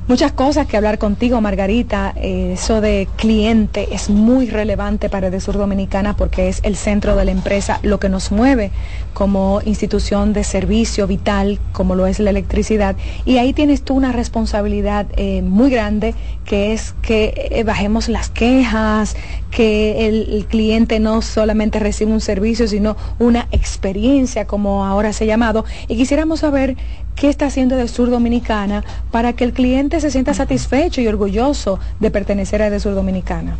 Muchas 0.07 0.33
cosas 0.33 0.67
que 0.67 0.77
hablar 0.77 0.99
contigo, 0.99 1.41
Margarita. 1.41 2.13
Eh, 2.17 2.53
eso 2.53 2.83
de 2.83 3.09
cliente 3.17 3.89
es 3.95 4.11
muy 4.11 4.51
relevante 4.51 5.09
para 5.09 5.29
Edesur 5.29 5.57
Dominicana 5.57 6.15
porque 6.15 6.49
es 6.49 6.61
el 6.63 6.77
centro 6.77 7.17
de 7.17 7.25
la 7.25 7.31
empresa, 7.31 7.81
lo 7.83 7.99
que 7.99 8.11
nos 8.11 8.31
mueve 8.31 8.71
como 9.15 9.63
institución 9.65 10.35
de 10.35 10.45
servicio 10.45 11.07
vital, 11.07 11.59
como 11.73 11.95
lo 11.95 12.07
es 12.07 12.21
la 12.21 12.29
electricidad. 12.29 12.97
Y 13.25 13.39
ahí 13.39 13.55
tienes 13.55 13.83
tú 13.83 13.95
una 13.95 14.13
responsabilidad 14.13 15.07
eh, 15.17 15.41
muy 15.41 15.71
grande, 15.71 16.15
que 16.45 16.75
es 16.75 16.95
que 17.01 17.49
eh, 17.51 17.65
bajemos 17.65 18.11
las 18.11 18.29
quejas, 18.29 19.17
que 19.51 20.07
el, 20.07 20.45
cliente 20.51 21.01
no 21.01 21.23
solamente 21.23 21.79
reciba 21.79 22.11
un 22.11 22.21
servicio, 22.21 22.69
sino 22.69 22.97
una 23.19 23.49
experiencia, 23.53 24.47
como 24.47 24.85
ahora 24.85 25.13
se 25.13 25.25
ha 25.25 25.27
llamado. 25.29 25.65
Y 25.89 25.97
quisiéramos 25.97 26.41
saber 26.41 26.77
qué 27.17 27.29
está 27.29 27.47
haciendo 27.47 27.75
Edesur 27.75 28.11
Dominicana 28.11 28.85
para 29.11 29.33
que 29.33 29.45
el 29.45 29.53
cliente 29.53 30.01
se 30.01 30.11
sienta 30.11 30.35
satisfecho 30.35 31.01
y 31.01 31.07
orgulloso 31.07 31.79
de 32.01 32.11
pertenecer 32.11 32.63
a 32.63 32.67
Edesur 32.67 32.95
Dominicana. 32.95 33.57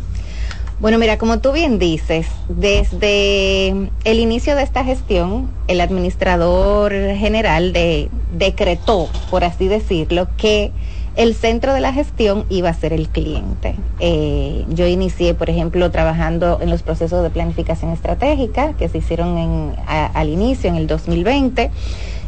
Bueno, 0.77 0.99
mira, 0.99 1.17
como 1.17 1.39
tú 1.39 1.53
bien 1.53 1.79
dices, 1.79 2.27
desde 2.49 3.69
el 4.03 4.19
inicio 4.19 4.57
de 4.57 4.63
esta 4.63 4.83
gestión, 4.83 5.49
el 5.69 5.79
administrador 5.79 6.91
general 6.91 7.71
de, 7.71 8.09
decretó, 8.33 9.07
por 9.31 9.45
así 9.45 9.69
decirlo, 9.69 10.27
que 10.35 10.73
el 11.15 11.33
centro 11.33 11.73
de 11.73 11.79
la 11.79 11.93
gestión 11.93 12.45
iba 12.49 12.69
a 12.69 12.73
ser 12.73 12.91
el 12.91 13.07
cliente. 13.07 13.75
Eh, 14.01 14.65
yo 14.67 14.85
inicié, 14.85 15.33
por 15.33 15.49
ejemplo, 15.49 15.89
trabajando 15.91 16.59
en 16.61 16.69
los 16.69 16.83
procesos 16.83 17.23
de 17.23 17.29
planificación 17.29 17.91
estratégica 17.91 18.73
que 18.73 18.89
se 18.89 18.97
hicieron 18.97 19.75
al 19.87 20.27
inicio, 20.27 20.69
en 20.69 20.75
el 20.75 20.87
2020. 20.87 21.71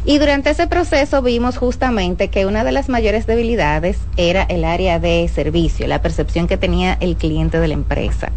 Y 0.08 0.16
durante 0.16 0.48
ese 0.48 0.66
proceso 0.66 1.20
vimos 1.20 1.58
justamente 1.58 2.28
que 2.28 2.46
una 2.46 2.64
de 2.64 2.72
las 2.72 2.88
mayores 2.88 3.26
debilidades 3.26 3.98
era 4.16 4.42
el 4.44 4.64
área 4.64 4.98
de 4.98 5.28
servicio, 5.28 5.86
la 5.86 6.00
percepción 6.00 6.46
que 6.46 6.56
tenía 6.56 6.96
el 7.00 7.16
cliente 7.16 7.60
de 7.60 7.68
la 7.68 7.74
empresa. 7.74 8.32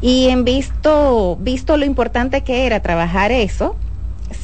Y 0.00 0.28
en 0.28 0.46
visto, 0.46 1.36
visto 1.42 1.76
lo 1.76 1.84
importante 1.84 2.40
que 2.40 2.64
era 2.64 2.80
trabajar 2.80 3.32
eso, 3.32 3.76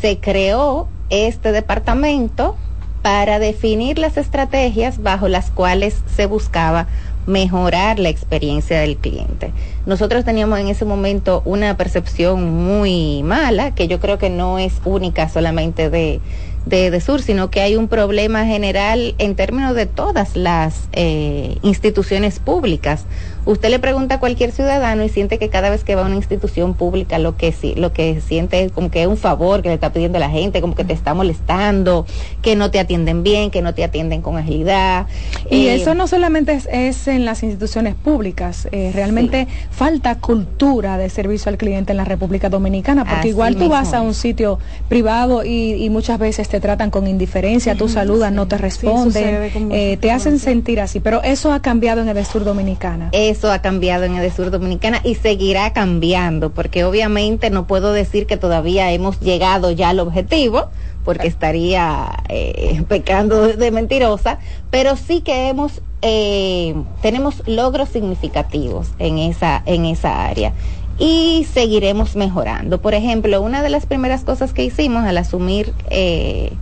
se 0.03 0.19
creó 0.19 0.87
este 1.09 1.51
departamento 1.51 2.57
para 3.01 3.39
definir 3.39 3.99
las 3.99 4.19
estrategias 4.19 5.03
bajo 5.03 5.29
las 5.29 5.51
cuales 5.51 6.03
se 6.15 6.27
buscaba 6.27 6.89
mejorar 7.27 7.99
la 7.99 8.09
experiencia 8.09 8.81
del 8.81 8.97
cliente. 8.97 9.53
Nosotros 9.87 10.25
teníamos 10.25 10.59
en 10.59 10.69
ese 10.69 10.85
momento 10.85 11.43
una 11.45 11.77
percepción 11.77 12.53
muy 12.65 13.23
mala, 13.23 13.75
que 13.75 13.89
yo 13.89 14.01
creo 14.01 14.19
que 14.19 14.31
no 14.31 14.59
es 14.59 14.75
única 14.85 15.29
solamente 15.29 15.91
de, 15.91 16.21
de, 16.67 17.01
Sur, 17.01 17.23
sino 17.23 17.51
que 17.51 17.61
hay 17.61 17.77
un 17.77 17.89
problema 17.89 18.47
general 18.47 19.15
en 19.19 19.35
términos 19.35 19.75
de 19.75 19.87
todas 19.87 20.37
las 20.37 20.89
eh, 20.93 21.57
instituciones 21.63 22.39
públicas. 22.39 23.05
Usted 23.47 23.69
le 23.69 23.79
pregunta 23.79 24.17
a 24.17 24.21
cualquier 24.21 24.53
ciudadano 24.53 25.05
y 25.05 25.09
siente 25.09 25.39
que 25.39 25.51
cada 25.51 25.69
vez 25.69 25.85
que 25.85 25.95
va 25.95 26.03
a 26.03 26.07
una 26.07 26.17
institución 26.17 26.75
pública 26.75 27.19
lo 27.19 27.37
que 27.37 27.55
lo 27.77 27.93
que 27.93 28.21
siente 28.21 28.63
es 28.63 28.73
como 28.73 28.91
que 28.91 29.03
es 29.03 29.09
un 29.09 29.19
favor 29.19 29.61
que 29.61 29.69
le 29.69 29.75
está 29.75 29.93
pidiendo 29.93 30.17
a 30.17 30.21
la 30.21 30.31
gente, 30.31 30.61
como 30.61 30.75
que 30.75 30.85
te 30.85 30.95
está 30.95 31.13
molestando, 31.13 32.07
que 32.41 32.57
no 32.57 32.71
te 32.71 32.79
atienden 32.79 33.23
bien, 33.23 33.51
que 33.51 33.61
no 33.61 33.75
te 33.75 33.85
atienden 33.85 34.23
con 34.23 34.39
agilidad. 34.39 35.07
Y 35.51 35.67
eh, 35.67 35.75
eso 35.75 35.95
no 35.95 36.07
solamente 36.07 36.59
es, 36.71 37.07
en 37.07 37.25
las 37.25 37.43
instituciones 37.43 37.95
públicas, 37.95 38.67
eh, 38.73 38.93
realmente 38.95 39.47
falta 39.71 40.19
cultura 40.21 40.97
de 40.97 41.11
servicio 41.11 41.51
al 41.51 41.59
cliente 41.59 41.93
en 41.93 41.99
la 41.99 42.05
República 42.05 42.49
Dominicana, 42.49 43.05
porque 43.05 43.29
igual 43.29 43.57
tú 43.57 43.69
vas 43.69 43.93
a 43.93 44.01
un 44.01 44.15
sitio 44.15 44.59
privado 44.89 45.45
y, 45.45 45.85
muchas 45.95 46.19
veces 46.19 46.49
te 46.49 46.59
tratan 46.59 46.91
con 46.91 47.07
indiferencia, 47.07 47.77
tú 47.77 47.89
saludas, 47.89 48.33
no 48.33 48.49
te 48.49 48.59
responden, 48.59 49.71
eh, 49.71 49.97
te 50.01 50.11
hacen 50.11 50.41
sentir 50.41 50.81
así, 50.81 50.99
pero 50.99 51.23
eso 51.23 51.53
ha 51.53 51.63
cambiado 51.63 52.03
en 52.03 52.09
el 52.09 52.27
sur 52.27 52.43
dominicana 52.43 53.11
eso 53.35 53.51
ha 53.51 53.61
cambiado 53.61 54.05
en 54.05 54.15
el 54.15 54.33
sur 54.33 54.51
dominicana 54.51 55.01
y 55.03 55.17
seguirá 55.17 55.73
cambiando, 55.73 56.51
porque 56.51 56.85
obviamente 56.85 57.51
no 57.51 57.67
puedo 57.67 57.93
decir 57.93 58.27
que 58.27 58.37
todavía 58.37 58.93
hemos 58.93 59.19
llegado 59.21 59.73
ya 59.73 59.89
al 59.89 59.99
objetivo, 59.99 60.69
porque 61.05 61.27
estaría 61.27 62.23
eh, 62.29 62.83
pecando 62.89 63.49
de 63.49 63.71
mentirosa, 63.71 64.39
pero 64.71 64.97
sí 64.97 65.21
que 65.21 65.49
hemos 65.49 65.83
eh, 66.03 66.75
tenemos 67.03 67.43
logros 67.47 67.89
significativos 67.89 68.89
en 68.99 69.19
esa 69.19 69.63
en 69.67 69.85
esa 69.87 70.27
área 70.27 70.53
y 70.99 71.47
seguiremos 71.53 72.15
mejorando. 72.15 72.81
Por 72.81 72.95
ejemplo, 72.95 73.43
una 73.43 73.63
de 73.63 73.71
las 73.71 73.87
primeras 73.87 74.23
cosas 74.23 74.53
que 74.53 74.65
hicimos 74.65 75.05
al 75.05 75.19
asumir 75.19 75.73
eh, 75.91 76.53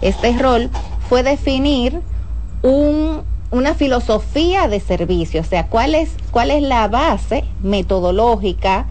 este 0.00 0.32
rol 0.38 0.70
fue 1.08 1.22
definir 1.22 2.00
un 2.62 3.22
una 3.52 3.74
filosofía 3.74 4.66
de 4.66 4.80
servicio, 4.80 5.42
o 5.42 5.44
sea, 5.44 5.66
cuál 5.66 5.94
es, 5.94 6.10
cuál 6.30 6.50
es 6.50 6.62
la 6.62 6.88
base 6.88 7.44
metodológica, 7.62 8.86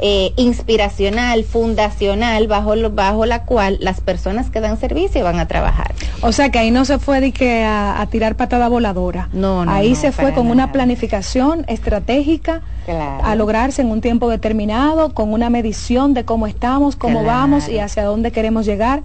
eh, 0.00 0.32
inspiracional, 0.36 1.44
fundacional, 1.44 2.48
bajo, 2.48 2.74
bajo 2.90 3.26
la 3.26 3.44
cual 3.44 3.78
las 3.80 4.00
personas 4.00 4.50
que 4.50 4.60
dan 4.60 4.78
servicio 4.78 5.22
van 5.22 5.38
a 5.38 5.46
trabajar. 5.46 5.94
O 6.20 6.32
sea 6.32 6.50
que 6.50 6.58
ahí 6.58 6.70
no 6.70 6.84
se 6.84 6.98
fue 6.98 7.20
de 7.20 7.32
que 7.32 7.64
a, 7.64 8.04
tirar 8.10 8.36
patada 8.36 8.68
voladora. 8.68 9.28
No, 9.32 9.64
no. 9.64 9.70
Ahí 9.70 9.94
se 9.94 10.10
fue 10.10 10.32
con 10.32 10.48
una 10.48 10.72
planificación 10.72 11.64
estratégica 11.68 12.62
a 13.22 13.34
lograrse 13.34 13.82
en 13.82 13.90
un 13.90 14.00
tiempo 14.00 14.28
determinado, 14.28 15.14
con 15.14 15.32
una 15.32 15.48
medición 15.48 16.12
de 16.12 16.24
cómo 16.24 16.46
estamos, 16.46 16.96
cómo 16.96 17.24
vamos 17.24 17.68
y 17.68 17.78
hacia 17.78 18.04
dónde 18.04 18.32
queremos 18.32 18.66
llegar 18.66 19.02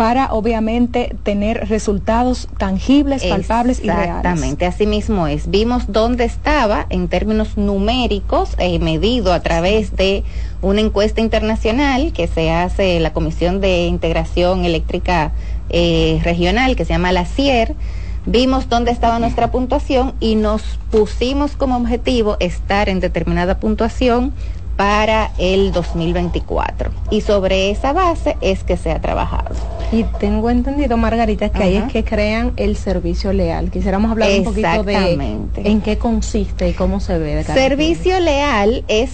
para 0.00 0.32
obviamente 0.32 1.14
tener 1.24 1.68
resultados 1.68 2.48
tangibles, 2.56 3.22
palpables 3.22 3.80
y 3.80 3.82
reales. 3.82 4.08
Exactamente, 4.08 4.64
así 4.64 4.86
mismo 4.86 5.26
es. 5.26 5.50
Vimos 5.50 5.92
dónde 5.92 6.24
estaba 6.24 6.86
en 6.88 7.08
términos 7.08 7.58
numéricos, 7.58 8.54
eh, 8.56 8.78
medido 8.78 9.34
a 9.34 9.40
través 9.40 9.94
de 9.96 10.24
una 10.62 10.80
encuesta 10.80 11.20
internacional 11.20 12.14
que 12.14 12.28
se 12.28 12.50
hace 12.50 12.98
la 12.98 13.12
Comisión 13.12 13.60
de 13.60 13.88
Integración 13.88 14.64
Eléctrica 14.64 15.32
eh, 15.68 16.18
Regional, 16.24 16.76
que 16.76 16.86
se 16.86 16.94
llama 16.94 17.12
la 17.12 17.26
CIER. 17.26 17.74
Vimos 18.24 18.70
dónde 18.70 18.92
estaba 18.92 19.18
nuestra 19.18 19.50
puntuación 19.50 20.14
y 20.18 20.34
nos 20.34 20.78
pusimos 20.90 21.56
como 21.56 21.76
objetivo 21.76 22.38
estar 22.40 22.88
en 22.88 23.00
determinada 23.00 23.60
puntuación 23.60 24.32
para 24.80 25.30
el 25.36 25.72
2024. 25.72 26.90
Y 27.10 27.20
sobre 27.20 27.70
esa 27.70 27.92
base 27.92 28.38
es 28.40 28.64
que 28.64 28.78
se 28.78 28.90
ha 28.90 28.98
trabajado. 28.98 29.54
Y 29.92 30.04
tengo 30.04 30.48
entendido, 30.48 30.96
Margarita, 30.96 31.50
que 31.50 31.62
ahí 31.62 31.76
es 31.76 31.92
que 31.92 32.02
crean 32.02 32.54
el 32.56 32.76
servicio 32.76 33.34
leal. 33.34 33.70
Quisiéramos 33.70 34.10
hablar 34.10 34.30
un 34.38 34.44
poquito 34.44 34.82
de 34.82 35.36
en 35.56 35.82
qué 35.82 35.98
consiste 35.98 36.70
y 36.70 36.72
cómo 36.72 37.00
se 37.00 37.18
ve. 37.18 37.44
servicio 37.44 38.18
leal 38.20 38.82
es 38.88 39.10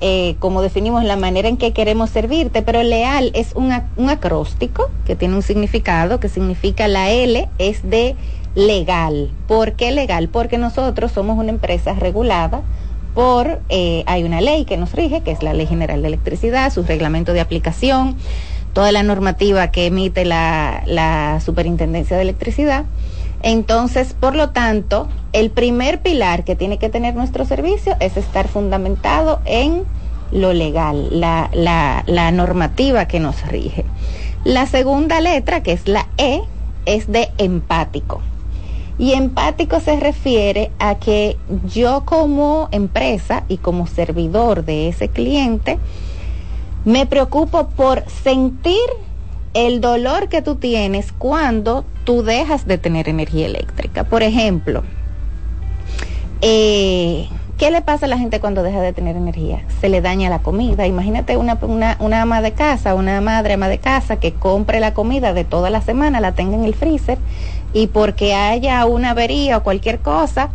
eh, 0.00 0.36
como 0.38 0.62
definimos 0.62 1.02
la 1.02 1.16
manera 1.16 1.48
en 1.48 1.56
que 1.56 1.72
queremos 1.72 2.10
servirte, 2.10 2.62
pero 2.62 2.80
leal 2.84 3.32
es 3.34 3.56
un, 3.56 3.72
un 3.96 4.10
acróstico 4.10 4.88
que 5.04 5.16
tiene 5.16 5.34
un 5.34 5.42
significado, 5.42 6.20
que 6.20 6.28
significa 6.28 6.86
la 6.86 7.10
L 7.10 7.48
es 7.58 7.90
de 7.90 8.14
legal. 8.54 9.32
¿Por 9.48 9.72
qué 9.72 9.90
legal? 9.90 10.28
Porque 10.28 10.58
nosotros 10.58 11.10
somos 11.10 11.38
una 11.38 11.50
empresa 11.50 11.94
regulada 11.94 12.62
por, 13.18 13.58
eh, 13.68 14.04
hay 14.06 14.22
una 14.22 14.40
ley 14.40 14.64
que 14.64 14.76
nos 14.76 14.92
rige, 14.92 15.22
que 15.22 15.32
es 15.32 15.42
la 15.42 15.52
Ley 15.52 15.66
General 15.66 16.00
de 16.00 16.06
Electricidad, 16.06 16.72
su 16.72 16.84
reglamento 16.84 17.32
de 17.32 17.40
aplicación, 17.40 18.16
toda 18.74 18.92
la 18.92 19.02
normativa 19.02 19.72
que 19.72 19.86
emite 19.86 20.24
la, 20.24 21.40
Superintendencia 21.44 22.14
de 22.14 22.22
Electricidad. 22.22 22.84
Entonces, 23.42 24.14
por 24.14 24.36
lo 24.36 24.50
tanto, 24.50 25.08
el 25.32 25.50
primer 25.50 26.00
pilar 26.00 26.44
que 26.44 26.54
tiene 26.54 26.78
que 26.78 26.90
tener 26.90 27.16
nuestro 27.16 27.44
servicio 27.44 27.96
es 27.98 28.16
estar 28.16 28.46
fundamentado 28.46 29.40
en 29.46 29.82
lo 30.30 30.52
legal, 30.52 31.08
la 31.10 32.30
normativa 32.32 33.08
que 33.08 33.18
nos 33.18 33.44
rige. 33.48 33.84
La 34.44 34.66
segunda 34.66 35.20
letra, 35.20 35.64
que 35.64 35.72
es 35.72 35.88
la 35.88 36.06
E, 36.18 36.42
es 36.86 37.10
de 37.10 37.30
empático. 37.38 38.22
Y 38.98 39.12
empático 39.12 39.78
se 39.80 39.98
refiere 40.00 40.72
a 40.80 40.96
que 40.96 41.36
yo 41.72 42.04
como 42.04 42.68
empresa 42.72 43.44
y 43.48 43.58
como 43.58 43.86
servidor 43.86 44.64
de 44.64 44.88
ese 44.88 45.08
cliente, 45.08 45.78
me 46.84 47.06
preocupo 47.06 47.68
por 47.68 48.04
sentir 48.08 48.76
el 49.54 49.80
dolor 49.80 50.28
que 50.28 50.42
tú 50.42 50.56
tienes 50.56 51.12
cuando 51.12 51.84
tú 52.04 52.22
dejas 52.22 52.66
de 52.66 52.78
tener 52.78 53.08
energía 53.08 53.46
eléctrica. 53.46 54.04
Por 54.04 54.22
ejemplo, 54.22 54.82
eh, 56.40 57.28
¿qué 57.56 57.70
le 57.70 57.82
pasa 57.82 58.06
a 58.06 58.08
la 58.08 58.18
gente 58.18 58.40
cuando 58.40 58.62
deja 58.62 58.80
de 58.80 58.92
tener 58.92 59.16
energía? 59.16 59.64
Se 59.80 59.88
le 59.88 60.00
daña 60.00 60.30
la 60.30 60.38
comida. 60.40 60.86
Imagínate 60.86 61.36
una, 61.36 61.58
una, 61.62 61.96
una 62.00 62.22
ama 62.22 62.40
de 62.40 62.52
casa, 62.52 62.94
una 62.94 63.20
madre 63.20 63.54
ama 63.54 63.68
de 63.68 63.78
casa 63.78 64.16
que 64.16 64.32
compre 64.32 64.80
la 64.80 64.94
comida 64.94 65.32
de 65.32 65.44
toda 65.44 65.70
la 65.70 65.82
semana, 65.82 66.20
la 66.20 66.32
tenga 66.32 66.56
en 66.56 66.64
el 66.64 66.74
freezer 66.74 67.18
y 67.72 67.88
porque 67.88 68.34
haya 68.34 68.84
una 68.86 69.10
avería 69.10 69.58
o 69.58 69.62
cualquier 69.62 70.00
cosa, 70.00 70.50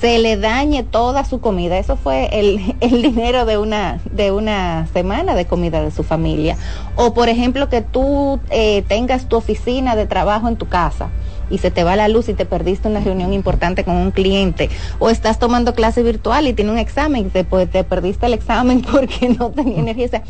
se 0.00 0.18
le 0.18 0.36
dañe 0.36 0.82
toda 0.82 1.24
su 1.24 1.40
comida. 1.40 1.78
Eso 1.78 1.96
fue 1.96 2.28
el, 2.32 2.76
el, 2.80 3.02
dinero 3.02 3.44
de 3.44 3.58
una, 3.58 4.00
de 4.10 4.30
una 4.32 4.86
semana 4.92 5.34
de 5.34 5.46
comida 5.46 5.82
de 5.82 5.90
su 5.90 6.02
familia. 6.02 6.56
O 6.96 7.14
por 7.14 7.28
ejemplo 7.28 7.68
que 7.68 7.82
tú 7.82 8.40
eh, 8.50 8.82
tengas 8.88 9.28
tu 9.28 9.36
oficina 9.36 9.96
de 9.96 10.06
trabajo 10.06 10.48
en 10.48 10.56
tu 10.56 10.66
casa 10.68 11.08
y 11.50 11.58
se 11.58 11.70
te 11.70 11.84
va 11.84 11.96
la 11.96 12.08
luz 12.08 12.28
y 12.28 12.34
te 12.34 12.46
perdiste 12.46 12.88
una 12.88 13.00
reunión 13.00 13.32
importante 13.32 13.84
con 13.84 13.96
un 13.96 14.10
cliente. 14.10 14.70
O 14.98 15.10
estás 15.10 15.38
tomando 15.38 15.74
clase 15.74 16.02
virtual 16.02 16.46
y 16.46 16.54
tiene 16.54 16.70
un 16.70 16.78
examen 16.78 17.26
y 17.26 17.28
te, 17.30 17.44
pues, 17.44 17.70
te 17.70 17.84
perdiste 17.84 18.26
el 18.26 18.34
examen 18.34 18.82
porque 18.92 19.28
no 19.28 19.50
tenía 19.50 19.78
energía. 19.78 20.22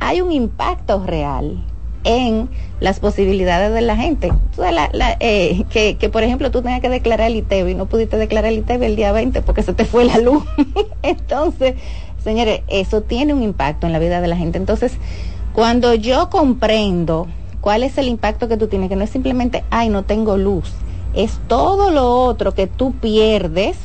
Hay 0.00 0.20
un 0.20 0.32
impacto 0.32 1.04
real 1.04 1.62
en 2.04 2.48
las 2.80 3.00
posibilidades 3.00 3.72
de 3.72 3.80
la 3.80 3.96
gente. 3.96 4.32
Eh, 5.20 5.64
que, 5.70 5.96
que, 5.96 6.08
por 6.08 6.22
ejemplo, 6.22 6.50
tú 6.50 6.62
tenías 6.62 6.80
que 6.80 6.88
declarar 6.88 7.30
el 7.30 7.36
ITEV 7.36 7.68
y 7.68 7.74
no 7.74 7.86
pudiste 7.86 8.16
declarar 8.16 8.52
el 8.52 8.58
ITEV 8.58 8.82
el 8.82 8.96
día 8.96 9.12
20 9.12 9.42
porque 9.42 9.62
se 9.62 9.72
te 9.72 9.84
fue 9.84 10.04
la 10.04 10.18
luz. 10.18 10.44
Entonces, 11.02 11.74
señores, 12.22 12.62
eso 12.68 13.02
tiene 13.02 13.34
un 13.34 13.42
impacto 13.42 13.86
en 13.86 13.92
la 13.92 13.98
vida 13.98 14.20
de 14.20 14.28
la 14.28 14.36
gente. 14.36 14.58
Entonces, 14.58 14.92
cuando 15.54 15.94
yo 15.94 16.30
comprendo 16.30 17.26
cuál 17.60 17.82
es 17.82 17.96
el 17.98 18.08
impacto 18.08 18.48
que 18.48 18.56
tú 18.56 18.66
tienes, 18.66 18.88
que 18.88 18.96
no 18.96 19.04
es 19.04 19.10
simplemente, 19.10 19.64
ay, 19.70 19.88
no 19.88 20.02
tengo 20.02 20.36
luz, 20.36 20.72
es 21.14 21.38
todo 21.48 21.90
lo 21.90 22.12
otro 22.12 22.54
que 22.54 22.66
tú 22.66 22.92
pierdes 22.92 23.76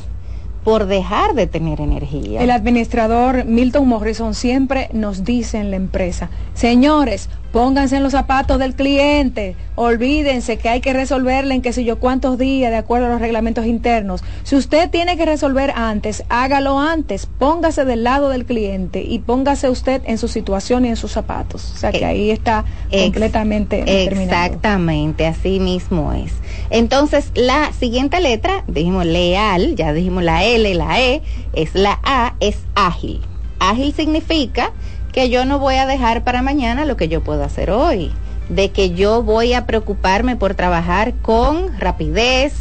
por 0.63 0.85
dejar 0.85 1.33
de 1.35 1.47
tener 1.47 1.79
energía. 1.79 2.41
El 2.41 2.51
administrador 2.51 3.45
Milton 3.45 3.87
Morrison 3.87 4.33
siempre 4.33 4.89
nos 4.93 5.23
dice 5.23 5.57
en 5.57 5.71
la 5.71 5.77
empresa, 5.77 6.29
señores, 6.53 7.29
pónganse 7.51 7.97
en 7.97 8.03
los 8.03 8.11
zapatos 8.11 8.59
del 8.59 8.75
cliente, 8.75 9.55
olvídense 9.75 10.57
que 10.57 10.69
hay 10.69 10.81
que 10.81 10.93
resolverle 10.93 11.55
en 11.55 11.61
qué 11.61 11.73
sé 11.73 11.83
yo 11.83 11.99
cuántos 11.99 12.37
días 12.37 12.71
de 12.71 12.77
acuerdo 12.77 13.07
a 13.07 13.09
los 13.09 13.21
reglamentos 13.21 13.65
internos. 13.65 14.23
Si 14.43 14.55
usted 14.55 14.89
tiene 14.89 15.17
que 15.17 15.25
resolver 15.25 15.71
antes, 15.75 16.23
hágalo 16.29 16.79
antes, 16.79 17.27
póngase 17.37 17.85
del 17.85 18.03
lado 18.03 18.29
del 18.29 18.45
cliente 18.45 19.01
y 19.01 19.19
póngase 19.19 19.69
usted 19.69 20.01
en 20.05 20.17
su 20.17 20.27
situación 20.27 20.85
y 20.85 20.89
en 20.89 20.95
sus 20.95 21.11
zapatos. 21.11 21.73
O 21.73 21.77
sea 21.77 21.91
que 21.91 22.05
ahí 22.05 22.31
está 22.31 22.65
completamente 22.91 24.03
Exactamente, 24.03 25.25
así 25.25 25.59
mismo 25.59 26.13
es. 26.13 26.33
Entonces, 26.69 27.31
la 27.35 27.71
siguiente 27.73 28.19
letra, 28.19 28.63
dijimos 28.67 29.05
leal, 29.05 29.75
ya 29.75 29.93
dijimos 29.93 30.23
la 30.23 30.43
L, 30.43 30.73
la 30.75 30.99
E, 31.01 31.21
es 31.53 31.73
la 31.73 31.99
A, 32.03 32.35
es 32.39 32.57
ágil. 32.75 33.21
Ágil 33.59 33.93
significa 33.93 34.71
que 35.11 35.29
yo 35.29 35.45
no 35.45 35.59
voy 35.59 35.75
a 35.75 35.85
dejar 35.85 36.23
para 36.23 36.41
mañana 36.41 36.85
lo 36.85 36.97
que 36.97 37.07
yo 37.07 37.21
puedo 37.21 37.43
hacer 37.43 37.71
hoy, 37.71 38.11
de 38.49 38.71
que 38.71 38.91
yo 38.91 39.23
voy 39.23 39.53
a 39.53 39.65
preocuparme 39.65 40.35
por 40.35 40.55
trabajar 40.55 41.13
con 41.21 41.77
rapidez, 41.79 42.53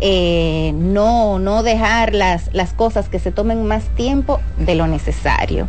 eh, 0.00 0.72
no, 0.76 1.38
no 1.38 1.62
dejar 1.62 2.14
las, 2.14 2.52
las 2.52 2.72
cosas 2.72 3.08
que 3.08 3.18
se 3.18 3.32
tomen 3.32 3.64
más 3.66 3.84
tiempo 3.96 4.40
de 4.56 4.74
lo 4.74 4.86
necesario. 4.86 5.66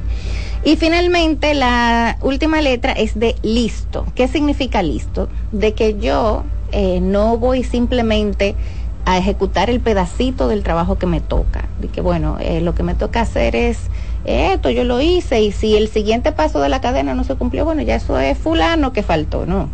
Y 0.63 0.75
finalmente 0.75 1.53
la 1.53 2.17
última 2.21 2.61
letra 2.61 2.91
es 2.91 3.17
de 3.17 3.35
listo. 3.41 4.05
¿Qué 4.13 4.27
significa 4.27 4.83
listo? 4.83 5.29
De 5.51 5.73
que 5.73 5.97
yo 5.97 6.43
eh, 6.71 6.99
no 7.01 7.37
voy 7.37 7.63
simplemente 7.63 8.55
a 9.05 9.17
ejecutar 9.17 9.69
el 9.69 9.79
pedacito 9.79 10.47
del 10.47 10.63
trabajo 10.63 10.97
que 10.97 11.05
me 11.05 11.21
toca. 11.21 11.69
De 11.79 11.87
que 11.87 12.01
bueno, 12.01 12.37
eh, 12.39 12.61
lo 12.61 12.75
que 12.75 12.83
me 12.83 12.93
toca 12.93 13.21
hacer 13.21 13.55
es 13.55 13.79
esto, 14.29 14.69
yo 14.69 14.83
lo 14.83 15.01
hice 15.01 15.41
y 15.41 15.51
si 15.51 15.75
el 15.75 15.87
siguiente 15.87 16.31
paso 16.31 16.59
de 16.59 16.69
la 16.69 16.81
cadena 16.81 17.15
no 17.15 17.23
se 17.23 17.35
cumplió, 17.35 17.65
bueno, 17.65 17.81
ya 17.81 17.95
eso 17.95 18.19
es 18.19 18.37
fulano 18.37 18.93
que 18.93 19.03
faltó, 19.03 19.45
no. 19.45 19.69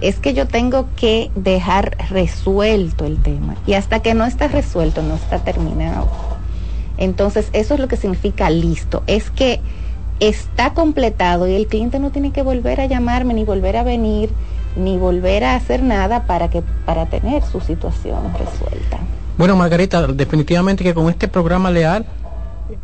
Es 0.00 0.18
que 0.18 0.34
yo 0.34 0.48
tengo 0.48 0.86
que 0.96 1.30
dejar 1.36 1.96
resuelto 2.10 3.04
el 3.04 3.22
tema 3.22 3.54
y 3.66 3.74
hasta 3.74 4.00
que 4.00 4.14
no 4.14 4.24
está 4.24 4.48
resuelto, 4.48 5.02
no 5.02 5.14
está 5.14 5.38
terminado. 5.40 6.08
Entonces, 6.98 7.48
eso 7.52 7.74
es 7.74 7.80
lo 7.80 7.88
que 7.88 7.96
significa 7.96 8.50
listo. 8.50 9.02
Es 9.06 9.30
que 9.30 9.60
está 10.20 10.74
completado 10.74 11.48
y 11.48 11.54
el 11.54 11.66
cliente 11.66 11.98
no 11.98 12.10
tiene 12.10 12.32
que 12.32 12.42
volver 12.42 12.80
a 12.80 12.86
llamarme 12.86 13.34
ni 13.34 13.44
volver 13.44 13.76
a 13.76 13.82
venir 13.82 14.30
ni 14.76 14.96
volver 14.96 15.44
a 15.44 15.54
hacer 15.54 15.82
nada 15.82 16.26
para 16.26 16.48
que 16.48 16.62
para 16.86 17.06
tener 17.06 17.42
su 17.42 17.60
situación 17.60 18.32
resuelta. 18.32 18.98
Bueno, 19.36 19.56
Margarita, 19.56 20.06
definitivamente 20.06 20.84
que 20.84 20.94
con 20.94 21.08
este 21.08 21.28
programa 21.28 21.70
leal 21.70 22.06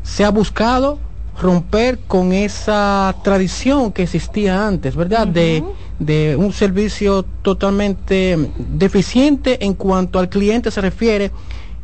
se 0.02 0.24
ha 0.24 0.30
buscado 0.30 0.98
romper 1.40 1.98
con 2.00 2.32
esa 2.32 3.14
tradición 3.22 3.92
que 3.92 4.02
existía 4.02 4.66
antes, 4.66 4.96
¿verdad? 4.96 5.26
de, 5.26 5.62
de 5.98 6.36
un 6.36 6.52
servicio 6.52 7.24
totalmente 7.42 8.50
deficiente 8.58 9.64
en 9.64 9.74
cuanto 9.74 10.18
al 10.18 10.28
cliente 10.28 10.70
se 10.70 10.80
refiere. 10.80 11.30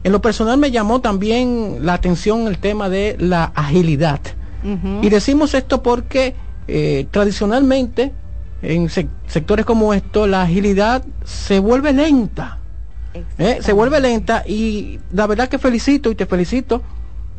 En 0.02 0.12
lo 0.12 0.20
personal 0.20 0.58
me 0.58 0.70
llamó 0.70 1.00
también 1.00 1.78
la 1.80 1.94
atención 1.94 2.46
el 2.46 2.58
tema 2.58 2.88
de 2.88 3.16
la 3.18 3.44
agilidad. 3.54 4.20
Y 5.02 5.10
decimos 5.10 5.52
esto 5.52 5.82
porque 5.82 6.34
eh, 6.68 7.06
tradicionalmente 7.10 8.12
en 8.62 8.88
sectores 8.88 9.66
como 9.66 9.92
esto 9.92 10.26
la 10.26 10.42
agilidad 10.42 11.04
se 11.22 11.58
vuelve 11.58 11.92
lenta. 11.92 12.60
¿eh? 13.36 13.58
Se 13.60 13.74
vuelve 13.74 14.00
lenta 14.00 14.42
y 14.46 15.00
la 15.12 15.26
verdad 15.26 15.48
que 15.50 15.58
felicito 15.58 16.10
y 16.10 16.14
te 16.14 16.24
felicito 16.24 16.82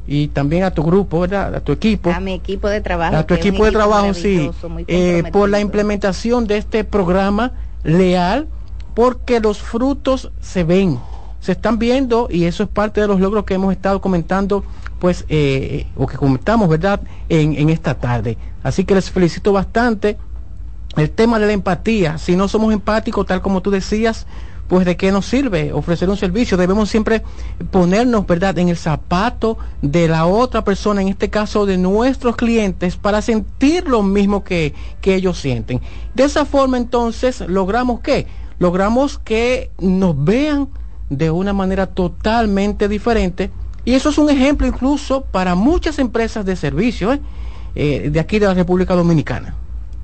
y 0.07 0.27
también 0.27 0.63
a 0.63 0.71
tu 0.71 0.83
grupo, 0.83 1.21
¿verdad? 1.21 1.55
A 1.55 1.59
tu 1.59 1.71
equipo. 1.71 2.11
A 2.11 2.19
mi 2.19 2.33
equipo 2.33 2.67
de 2.69 2.81
trabajo. 2.81 3.15
A 3.15 3.23
tu 3.25 3.33
equipo 3.33 3.65
de 3.65 3.71
trabajo, 3.71 4.13
sí. 4.13 4.49
Eh, 4.87 5.23
por 5.31 5.49
la 5.49 5.59
implementación 5.59 6.45
de 6.47 6.57
este 6.57 6.83
programa 6.83 7.53
leal, 7.83 8.47
porque 8.93 9.39
los 9.39 9.59
frutos 9.59 10.31
se 10.41 10.63
ven, 10.63 10.99
se 11.39 11.53
están 11.53 11.79
viendo 11.79 12.27
y 12.29 12.45
eso 12.45 12.63
es 12.63 12.69
parte 12.69 13.01
de 13.01 13.07
los 13.07 13.19
logros 13.19 13.45
que 13.45 13.55
hemos 13.55 13.73
estado 13.73 13.99
comentando, 13.99 14.63
pues, 14.99 15.25
eh, 15.27 15.87
o 15.95 16.07
que 16.07 16.17
comentamos, 16.17 16.69
¿verdad? 16.69 17.01
En, 17.27 17.57
en 17.57 17.69
esta 17.69 17.95
tarde. 17.95 18.37
Así 18.63 18.85
que 18.85 18.95
les 18.95 19.09
felicito 19.09 19.51
bastante. 19.51 20.17
El 20.95 21.11
tema 21.11 21.39
de 21.39 21.47
la 21.47 21.51
empatía, 21.51 22.17
si 22.17 22.37
no 22.37 22.47
somos 22.47 22.71
empáticos, 22.71 23.25
tal 23.25 23.41
como 23.41 23.61
tú 23.61 23.69
decías, 23.69 24.27
pues 24.67 24.85
de 24.85 24.97
qué 24.97 25.11
nos 25.11 25.25
sirve 25.25 25.71
ofrecer 25.73 26.09
un 26.09 26.17
servicio. 26.17 26.57
Debemos 26.57 26.89
siempre 26.89 27.21
ponernos, 27.71 28.25
¿verdad?, 28.25 28.57
en 28.57 28.69
el 28.69 28.77
zapato 28.77 29.57
de 29.81 30.07
la 30.07 30.25
otra 30.25 30.63
persona, 30.63 31.01
en 31.01 31.09
este 31.09 31.29
caso 31.29 31.65
de 31.65 31.77
nuestros 31.77 32.35
clientes, 32.35 32.95
para 32.95 33.21
sentir 33.21 33.87
lo 33.87 34.01
mismo 34.01 34.43
que, 34.43 34.73
que 35.01 35.15
ellos 35.15 35.37
sienten. 35.39 35.81
De 36.13 36.23
esa 36.23 36.45
forma, 36.45 36.77
entonces, 36.77 37.41
logramos 37.41 37.99
qué? 37.99 38.27
Logramos 38.59 39.19
que 39.19 39.69
nos 39.79 40.23
vean 40.23 40.69
de 41.09 41.29
una 41.29 41.53
manera 41.53 41.87
totalmente 41.87 42.87
diferente. 42.87 43.51
Y 43.83 43.93
eso 43.93 44.09
es 44.09 44.17
un 44.17 44.29
ejemplo 44.29 44.65
incluso 44.65 45.21
para 45.21 45.53
muchas 45.53 45.99
empresas 45.99 46.43
de 46.45 46.55
servicio 46.55 47.13
¿eh? 47.13 47.21
Eh, 47.75 48.09
de 48.09 48.19
aquí 48.19 48.39
de 48.39 48.47
la 48.47 48.53
República 48.53 48.95
Dominicana. 48.95 49.55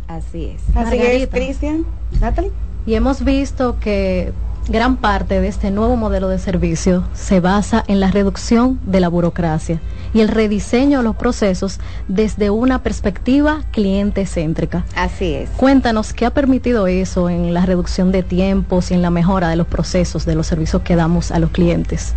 Así 0.07 0.45
es. 0.45 0.75
Así 0.75 0.97
es, 0.97 1.27
Cristian. 1.29 1.85
Natalie. 2.19 2.51
Y 2.85 2.95
hemos 2.95 3.23
visto 3.23 3.79
que 3.79 4.33
gran 4.69 4.97
parte 4.97 5.41
de 5.41 5.47
este 5.47 5.71
nuevo 5.71 5.95
modelo 5.95 6.27
de 6.27 6.39
servicio 6.39 7.03
se 7.13 7.39
basa 7.39 7.83
en 7.87 7.99
la 7.99 8.11
reducción 8.11 8.79
de 8.85 8.99
la 8.99 9.09
burocracia 9.09 9.81
y 10.13 10.21
el 10.21 10.27
rediseño 10.27 10.99
de 10.99 11.03
los 11.03 11.15
procesos 11.15 11.79
desde 12.07 12.49
una 12.49 12.83
perspectiva 12.83 13.63
cliente 13.71 14.25
céntrica. 14.25 14.85
Así 14.95 15.33
es. 15.33 15.49
Cuéntanos 15.51 16.13
qué 16.13 16.25
ha 16.25 16.31
permitido 16.31 16.87
eso 16.87 17.29
en 17.29 17.53
la 17.53 17.65
reducción 17.65 18.11
de 18.11 18.23
tiempos 18.23 18.91
y 18.91 18.93
en 18.93 19.01
la 19.01 19.09
mejora 19.09 19.49
de 19.49 19.55
los 19.55 19.67
procesos 19.67 20.25
de 20.25 20.35
los 20.35 20.47
servicios 20.47 20.81
que 20.83 20.95
damos 20.95 21.31
a 21.31 21.39
los 21.39 21.51
clientes. 21.51 22.13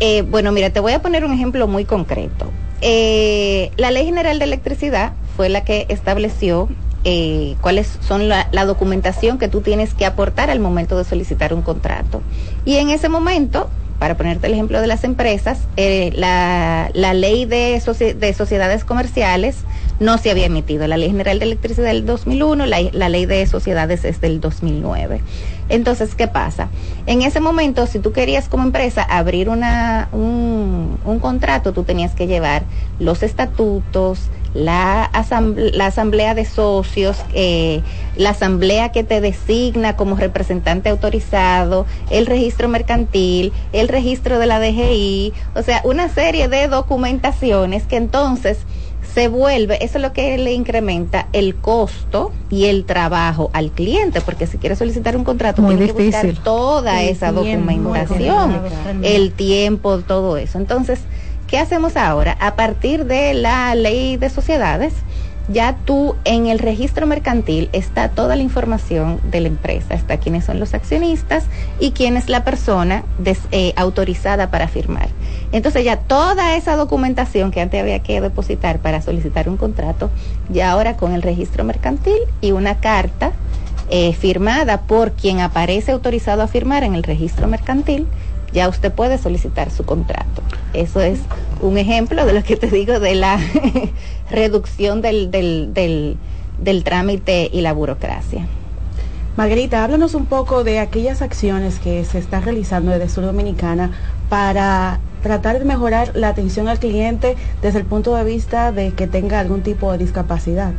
Eh, 0.00 0.22
bueno, 0.22 0.52
mira, 0.52 0.70
te 0.70 0.80
voy 0.80 0.92
a 0.92 1.02
poner 1.02 1.24
un 1.24 1.32
ejemplo 1.32 1.66
muy 1.66 1.84
concreto. 1.84 2.50
Eh, 2.80 3.72
la 3.76 3.90
Ley 3.90 4.04
General 4.04 4.38
de 4.38 4.44
Electricidad 4.44 5.12
fue 5.36 5.48
la 5.48 5.64
que 5.64 5.86
estableció 5.88 6.68
eh, 7.10 7.56
cuáles 7.62 7.98
son 8.06 8.28
la, 8.28 8.46
documentación 8.66 9.38
que 9.38 9.48
tú 9.48 9.62
tienes 9.62 9.94
que 9.94 10.04
aportar 10.04 10.50
al 10.50 10.60
momento 10.60 10.98
de 10.98 11.04
solicitar 11.04 11.54
un 11.54 11.62
contrato. 11.62 12.20
Y 12.66 12.76
en 12.76 12.90
ese 12.90 13.08
momento, 13.08 13.70
para 13.98 14.14
ponerte 14.18 14.46
el 14.46 14.52
ejemplo 14.52 14.78
de 14.82 14.88
las 14.88 15.04
empresas, 15.04 15.60
eh, 15.78 16.12
la, 16.14 16.90
ley 17.14 17.46
de, 17.46 17.80
de, 18.14 18.34
sociedades 18.34 18.84
comerciales 18.84 19.56
no 20.00 20.18
se 20.18 20.30
había 20.30 20.44
emitido. 20.44 20.86
La 20.86 20.98
ley 20.98 21.08
general 21.08 21.38
de 21.38 21.46
electricidad 21.46 21.86
del 21.86 22.04
2001, 22.04 22.66
la, 22.66 22.78
la 22.92 23.08
ley 23.08 23.24
de 23.24 23.46
sociedades 23.46 24.04
es 24.04 24.20
del 24.20 24.42
2009. 24.42 25.22
Entonces, 25.70 26.14
¿qué 26.14 26.28
pasa? 26.28 26.68
En 27.06 27.22
ese 27.22 27.40
momento, 27.40 27.86
si 27.86 28.00
tú 28.00 28.12
querías 28.12 28.50
como 28.50 28.64
empresa 28.64 29.02
abrir 29.02 29.48
una, 29.48 30.10
un, 30.12 30.98
un 31.06 31.18
contrato, 31.20 31.72
tú 31.72 31.84
tenías 31.84 32.14
que 32.14 32.26
llevar 32.26 32.64
los 32.98 33.22
estatutos, 33.22 34.28
la, 34.54 35.04
asamblea, 35.04 36.34
de 36.34 36.44
socios, 36.44 37.18
eh, 37.34 37.82
la 38.16 38.30
asamblea 38.30 38.90
que 38.90 39.04
te 39.04 39.20
designa 39.20 39.96
como 39.96 40.16
representante 40.16 40.88
autorizado, 40.88 41.86
el 42.10 42.26
registro 42.26 42.68
mercantil, 42.68 43.52
el 43.72 43.88
registro 43.88 44.38
de 44.38 44.46
la 44.46 44.60
DGI, 44.60 45.32
o 45.54 45.62
sea, 45.62 45.82
una 45.84 46.08
serie 46.08 46.48
de 46.48 46.68
documentaciones 46.68 47.84
que 47.84 47.96
entonces 47.96 48.58
se 49.14 49.28
vuelve, 49.28 49.82
eso 49.84 49.98
es 49.98 50.02
lo 50.02 50.12
que 50.12 50.36
le 50.38 50.52
incrementa 50.52 51.28
el 51.32 51.56
costo 51.56 52.30
y 52.50 52.66
el 52.66 52.84
trabajo 52.84 53.50
al 53.52 53.70
cliente, 53.70 54.20
porque 54.20 54.46
si 54.46 54.58
quiere 54.58 54.76
solicitar 54.76 55.16
un 55.16 55.24
contrato 55.24 55.62
tiene 55.66 55.86
que 55.86 55.92
buscar 55.92 56.34
toda 56.44 57.02
esa 57.02 57.32
documentación, 57.32 58.60
el 59.02 59.32
tiempo, 59.32 59.98
todo 59.98 60.36
eso. 60.36 60.58
Entonces, 60.58 61.00
¿Qué 61.48 61.58
hacemos 61.58 61.96
ahora? 61.96 62.36
A 62.40 62.56
partir 62.56 63.06
de 63.06 63.32
la 63.32 63.74
ley 63.74 64.18
de 64.18 64.28
sociedades, 64.28 64.92
ya 65.48 65.78
tú 65.86 66.14
en 66.26 66.46
el 66.46 66.58
registro 66.58 67.06
mercantil 67.06 67.70
está 67.72 68.10
toda 68.10 68.36
la 68.36 68.42
información 68.42 69.18
de 69.24 69.40
la 69.40 69.48
empresa, 69.48 69.94
está 69.94 70.18
quiénes 70.18 70.44
son 70.44 70.60
los 70.60 70.74
accionistas 70.74 71.44
y 71.80 71.92
quién 71.92 72.18
es 72.18 72.28
la 72.28 72.44
persona 72.44 73.02
eh, 73.50 73.72
autorizada 73.76 74.50
para 74.50 74.68
firmar. 74.68 75.08
Entonces 75.50 75.86
ya 75.86 75.96
toda 75.96 76.54
esa 76.54 76.76
documentación 76.76 77.50
que 77.50 77.62
antes 77.62 77.80
había 77.80 78.00
que 78.00 78.20
depositar 78.20 78.80
para 78.80 79.00
solicitar 79.00 79.48
un 79.48 79.56
contrato, 79.56 80.10
ya 80.50 80.70
ahora 80.70 80.98
con 80.98 81.14
el 81.14 81.22
registro 81.22 81.64
mercantil 81.64 82.18
y 82.42 82.52
una 82.52 82.78
carta 82.78 83.32
eh, 83.88 84.12
firmada 84.12 84.82
por 84.82 85.12
quien 85.12 85.40
aparece 85.40 85.92
autorizado 85.92 86.42
a 86.42 86.46
firmar 86.46 86.84
en 86.84 86.94
el 86.94 87.04
registro 87.04 87.48
mercantil, 87.48 88.06
ya 88.52 88.68
usted 88.68 88.92
puede 88.92 89.18
solicitar 89.18 89.70
su 89.70 89.84
contrato. 89.84 90.42
Eso 90.72 91.00
es 91.00 91.20
un 91.60 91.78
ejemplo 91.78 92.24
de 92.26 92.32
lo 92.32 92.42
que 92.42 92.56
te 92.56 92.68
digo 92.68 93.00
de 93.00 93.14
la 93.14 93.38
reducción 94.30 95.02
del, 95.02 95.30
del, 95.30 96.16
del, 96.58 96.84
trámite 96.84 97.50
y 97.52 97.60
la 97.60 97.72
burocracia. 97.72 98.46
Margarita, 99.36 99.84
háblanos 99.84 100.14
un 100.14 100.26
poco 100.26 100.64
de 100.64 100.80
aquellas 100.80 101.22
acciones 101.22 101.78
que 101.78 102.04
se 102.04 102.18
están 102.18 102.42
realizando 102.42 102.90
desde 102.90 103.08
Sur 103.08 103.24
Dominicana 103.24 103.92
para 104.28 104.98
tratar 105.22 105.58
de 105.58 105.64
mejorar 105.64 106.12
la 106.14 106.28
atención 106.28 106.68
al 106.68 106.78
cliente 106.78 107.36
desde 107.62 107.78
el 107.78 107.84
punto 107.84 108.14
de 108.14 108.24
vista 108.24 108.72
de 108.72 108.92
que 108.92 109.06
tenga 109.06 109.40
algún 109.40 109.62
tipo 109.62 109.92
de 109.92 109.98
discapacidad? 109.98 110.72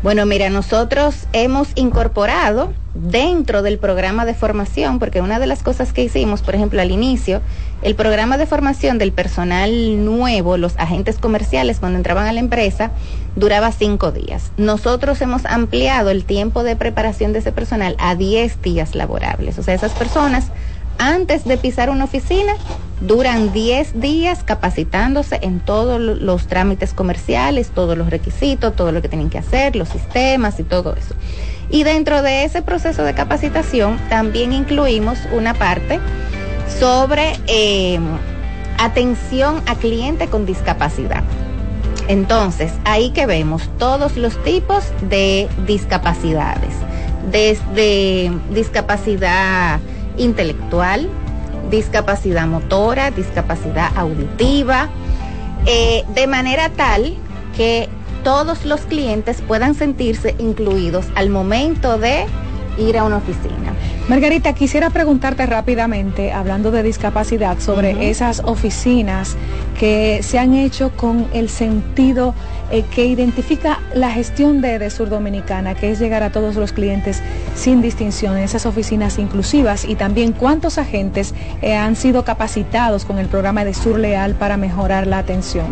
Bueno, 0.00 0.26
mira, 0.26 0.48
nosotros 0.48 1.26
hemos 1.32 1.70
incorporado 1.74 2.72
dentro 2.94 3.62
del 3.62 3.78
programa 3.78 4.26
de 4.26 4.34
formación, 4.34 5.00
porque 5.00 5.20
una 5.20 5.40
de 5.40 5.48
las 5.48 5.64
cosas 5.64 5.92
que 5.92 6.04
hicimos, 6.04 6.40
por 6.40 6.54
ejemplo, 6.54 6.80
al 6.80 6.92
inicio, 6.92 7.40
el 7.82 7.96
programa 7.96 8.38
de 8.38 8.46
formación 8.46 8.98
del 8.98 9.10
personal 9.10 10.04
nuevo, 10.04 10.56
los 10.56 10.76
agentes 10.76 11.18
comerciales, 11.18 11.80
cuando 11.80 11.98
entraban 11.98 12.28
a 12.28 12.32
la 12.32 12.38
empresa, 12.38 12.92
duraba 13.34 13.72
cinco 13.72 14.12
días. 14.12 14.52
Nosotros 14.56 15.20
hemos 15.20 15.44
ampliado 15.46 16.10
el 16.10 16.24
tiempo 16.24 16.62
de 16.62 16.76
preparación 16.76 17.32
de 17.32 17.40
ese 17.40 17.50
personal 17.50 17.96
a 17.98 18.14
diez 18.14 18.62
días 18.62 18.94
laborables. 18.94 19.58
O 19.58 19.64
sea, 19.64 19.74
esas 19.74 19.92
personas, 19.92 20.52
antes 20.98 21.44
de 21.44 21.56
pisar 21.56 21.90
una 21.90 22.04
oficina, 22.04 22.54
duran 23.00 23.52
10 23.52 24.00
días 24.00 24.42
capacitándose 24.44 25.38
en 25.42 25.60
todos 25.60 26.00
los 26.00 26.46
trámites 26.46 26.92
comerciales, 26.92 27.70
todos 27.70 27.96
los 27.96 28.10
requisitos, 28.10 28.74
todo 28.74 28.92
lo 28.92 29.00
que 29.02 29.08
tienen 29.08 29.30
que 29.30 29.38
hacer, 29.38 29.76
los 29.76 29.88
sistemas 29.88 30.58
y 30.58 30.64
todo 30.64 30.94
eso. 30.94 31.14
Y 31.70 31.84
dentro 31.84 32.22
de 32.22 32.44
ese 32.44 32.62
proceso 32.62 33.04
de 33.04 33.14
capacitación 33.14 33.98
también 34.08 34.52
incluimos 34.52 35.18
una 35.32 35.54
parte 35.54 36.00
sobre 36.80 37.36
em, 37.46 38.04
atención 38.78 39.62
a 39.66 39.74
cliente 39.74 40.28
con 40.28 40.46
discapacidad. 40.46 41.22
Entonces, 42.08 42.72
ahí 42.84 43.10
que 43.10 43.26
vemos 43.26 43.68
todos 43.78 44.16
los 44.16 44.42
tipos 44.42 44.84
de 45.02 45.46
discapacidades, 45.66 46.72
desde 47.30 48.32
discapacidad 48.50 49.78
intelectual, 50.18 51.08
discapacidad 51.70 52.46
motora, 52.46 53.10
discapacidad 53.10 53.96
auditiva, 53.96 54.88
eh, 55.66 56.04
de 56.14 56.26
manera 56.26 56.70
tal 56.70 57.16
que 57.56 57.88
todos 58.24 58.64
los 58.64 58.82
clientes 58.82 59.42
puedan 59.46 59.74
sentirse 59.74 60.34
incluidos 60.38 61.06
al 61.14 61.30
momento 61.30 61.98
de 61.98 62.26
ir 62.78 62.98
a 62.98 63.04
una 63.04 63.16
oficina. 63.16 63.72
Margarita, 64.08 64.54
quisiera 64.54 64.88
preguntarte 64.88 65.44
rápidamente, 65.44 66.32
hablando 66.32 66.70
de 66.70 66.82
discapacidad, 66.82 67.58
sobre 67.58 68.08
esas 68.08 68.40
oficinas 68.40 69.36
que 69.78 70.20
se 70.22 70.38
han 70.38 70.54
hecho 70.54 70.96
con 70.96 71.26
el 71.34 71.50
sentido 71.50 72.34
eh, 72.70 72.84
que 72.94 73.04
identifica 73.04 73.80
la 73.92 74.10
gestión 74.10 74.62
de 74.62 74.76
Edesur 74.76 75.10
Dominicana, 75.10 75.74
que 75.74 75.90
es 75.90 75.98
llegar 75.98 76.22
a 76.22 76.32
todos 76.32 76.56
los 76.56 76.72
clientes 76.72 77.22
sin 77.54 77.82
distinción, 77.82 78.38
esas 78.38 78.64
oficinas 78.64 79.18
inclusivas 79.18 79.84
y 79.84 79.94
también 79.94 80.32
cuántos 80.32 80.78
agentes 80.78 81.34
eh, 81.60 81.74
han 81.74 81.94
sido 81.94 82.24
capacitados 82.24 83.04
con 83.04 83.18
el 83.18 83.26
programa 83.26 83.60
Edesur 83.60 83.98
Leal 83.98 84.36
para 84.36 84.56
mejorar 84.56 85.06
la 85.06 85.18
atención. 85.18 85.66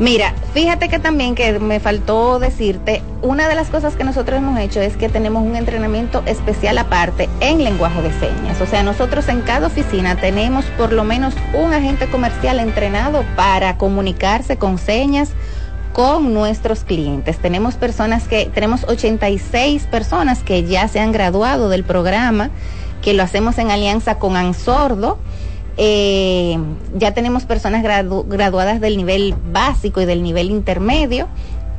Mira, 0.00 0.34
fíjate 0.54 0.88
que 0.88 0.98
también 0.98 1.36
que 1.36 1.60
me 1.60 1.78
faltó 1.78 2.40
decirte, 2.40 3.00
una 3.22 3.46
de 3.46 3.54
las 3.54 3.68
cosas 3.68 3.94
que 3.94 4.02
nosotros 4.02 4.38
hemos 4.38 4.58
hecho 4.58 4.80
es 4.80 4.96
que 4.96 5.08
tenemos 5.08 5.44
un 5.44 5.54
entrenamiento 5.54 6.24
especial 6.26 6.78
aparte 6.78 7.28
en 7.38 7.62
lenguaje 7.62 8.02
de 8.02 8.12
señas. 8.12 8.60
O 8.60 8.66
sea, 8.66 8.82
nosotros 8.82 9.28
en 9.28 9.42
cada 9.42 9.68
oficina 9.68 10.16
tenemos 10.16 10.64
por 10.76 10.92
lo 10.92 11.04
menos 11.04 11.34
un 11.54 11.72
agente 11.72 12.08
comercial 12.08 12.58
entrenado 12.58 13.24
para 13.36 13.78
comunicarse 13.78 14.56
con 14.56 14.78
señas 14.78 15.30
con 15.92 16.34
nuestros 16.34 16.82
clientes. 16.82 17.38
Tenemos 17.38 17.76
personas 17.76 18.26
que, 18.26 18.46
tenemos 18.52 18.82
86 18.88 19.84
personas 19.84 20.42
que 20.42 20.64
ya 20.64 20.88
se 20.88 20.98
han 20.98 21.12
graduado 21.12 21.68
del 21.68 21.84
programa, 21.84 22.50
que 23.00 23.14
lo 23.14 23.22
hacemos 23.22 23.58
en 23.58 23.70
alianza 23.70 24.18
con 24.18 24.36
Ansordo 24.36 25.18
eh, 25.76 26.58
ya 26.94 27.14
tenemos 27.14 27.44
personas 27.44 27.82
graduadas 27.82 28.80
del 28.80 28.96
nivel 28.96 29.34
básico 29.52 30.00
y 30.00 30.04
del 30.04 30.22
nivel 30.22 30.50
intermedio 30.50 31.28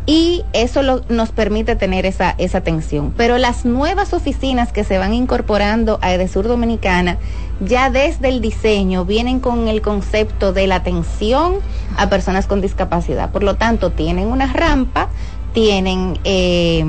y 0.05 0.43
eso 0.53 0.81
nos 1.09 1.31
permite 1.31 1.75
tener 1.75 2.05
esa, 2.05 2.35
esa 2.37 2.59
atención. 2.59 3.13
Pero 3.17 3.37
las 3.37 3.65
nuevas 3.65 4.13
oficinas 4.13 4.71
que 4.71 4.83
se 4.83 4.97
van 4.97 5.13
incorporando 5.13 5.97
a 6.01 6.13
Edesur 6.13 6.47
Dominicana, 6.47 7.17
ya 7.59 7.89
desde 7.89 8.29
el 8.29 8.41
diseño 8.41 9.05
vienen 9.05 9.39
con 9.39 9.67
el 9.67 9.81
concepto 9.81 10.53
de 10.53 10.67
la 10.67 10.75
atención 10.75 11.55
a 11.97 12.07
personas 12.09 12.45
con 12.45 12.61
discapacidad. 12.61 13.31
Por 13.31 13.43
lo 13.43 13.55
tanto, 13.55 13.91
tienen 13.91 14.27
una 14.27 14.51
rampa, 14.51 15.09
tienen 15.53 16.19
eh, 16.23 16.85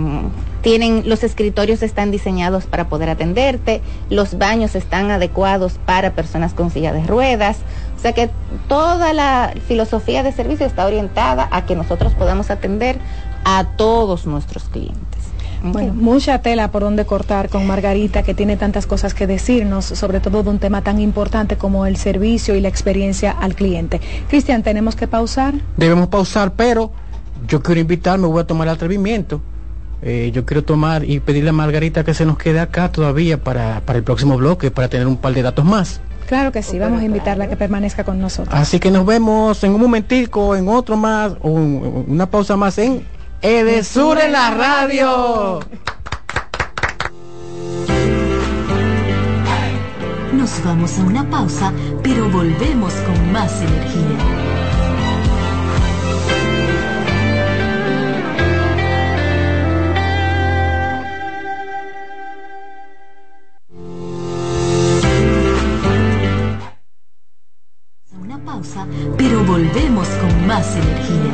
tienen, 0.62 1.02
los 1.06 1.22
escritorios 1.22 1.82
están 1.82 2.10
diseñados 2.10 2.66
para 2.66 2.88
poder 2.88 3.10
atenderte, 3.10 3.82
los 4.10 4.38
baños 4.38 4.74
están 4.74 5.10
adecuados 5.10 5.78
para 5.84 6.12
personas 6.12 6.54
con 6.54 6.70
silla 6.70 6.92
de 6.92 7.06
ruedas. 7.06 7.58
O 7.96 8.00
sea 8.00 8.12
que 8.12 8.30
toda 8.68 9.12
la 9.12 9.54
filosofía 9.68 10.22
de 10.22 10.32
servicio 10.32 10.66
está 10.66 10.86
orientada 10.86 11.48
a 11.50 11.66
que 11.66 11.76
nosotros 11.76 12.14
podamos 12.14 12.50
atender 12.50 12.98
a 13.44 13.64
todos 13.76 14.26
nuestros 14.26 14.64
clientes. 14.64 15.06
Bueno, 15.62 15.94
mucha 15.94 16.42
tela 16.42 16.70
por 16.70 16.82
donde 16.82 17.06
cortar 17.06 17.48
con 17.48 17.66
Margarita, 17.66 18.22
que 18.22 18.34
tiene 18.34 18.56
tantas 18.56 18.86
cosas 18.86 19.14
que 19.14 19.26
decirnos, 19.26 19.86
sobre 19.86 20.20
todo 20.20 20.42
de 20.42 20.50
un 20.50 20.58
tema 20.58 20.82
tan 20.82 21.00
importante 21.00 21.56
como 21.56 21.86
el 21.86 21.96
servicio 21.96 22.54
y 22.54 22.60
la 22.60 22.68
experiencia 22.68 23.32
al 23.32 23.54
cliente. 23.54 24.00
Cristian, 24.28 24.62
¿tenemos 24.62 24.96
que 24.96 25.08
pausar? 25.08 25.54
Debemos 25.76 26.08
pausar, 26.08 26.52
pero 26.52 26.92
yo 27.48 27.62
quiero 27.62 27.80
invitar, 27.80 28.18
me 28.18 28.26
voy 28.26 28.42
a 28.42 28.46
tomar 28.46 28.68
el 28.68 28.74
atrevimiento 28.74 29.40
eh, 30.08 30.30
yo 30.32 30.46
quiero 30.46 30.62
tomar 30.62 31.02
y 31.02 31.18
pedirle 31.18 31.50
a 31.50 31.52
Margarita 31.52 32.04
que 32.04 32.14
se 32.14 32.24
nos 32.24 32.38
quede 32.38 32.60
acá 32.60 32.92
todavía 32.92 33.38
para, 33.42 33.82
el 33.92 34.04
próximo 34.04 34.36
bloque, 34.36 34.70
para 34.70 34.86
tener 34.86 35.08
un 35.08 35.16
par 35.16 35.34
de 35.34 35.42
datos 35.42 35.64
más. 35.64 36.00
Claro 36.28 36.52
que 36.52 36.62
sí, 36.62 36.78
vamos 36.78 37.00
a 37.00 37.04
invitarla 37.04 37.46
a 37.46 37.48
que 37.48 37.56
permanezca 37.56 38.04
con 38.04 38.20
nosotros. 38.20 38.54
Así 38.54 38.78
que 38.78 38.92
nos 38.92 39.04
vemos 39.04 39.64
en 39.64 39.74
un 39.74 39.80
momentico, 39.80 40.54
en 40.54 40.68
otro 40.68 40.96
más, 40.96 41.32
o 41.42 41.50
una 41.50 42.30
pausa 42.30 42.56
más 42.56 42.78
en 42.78 43.04
Edesur 43.42 44.18
en 44.20 44.30
la 44.30 44.52
radio. 44.52 45.58
Nos 50.32 50.64
vamos 50.64 50.98
a 51.00 51.02
una 51.02 51.28
pausa, 51.28 51.72
pero 52.04 52.30
volvemos 52.30 52.92
con 52.94 53.32
más 53.32 53.60
energía. 53.60 54.65
Pero 69.28 69.43
volvemos 69.43 70.07
con 70.07 70.47
más 70.47 70.77
energía. 70.77 71.32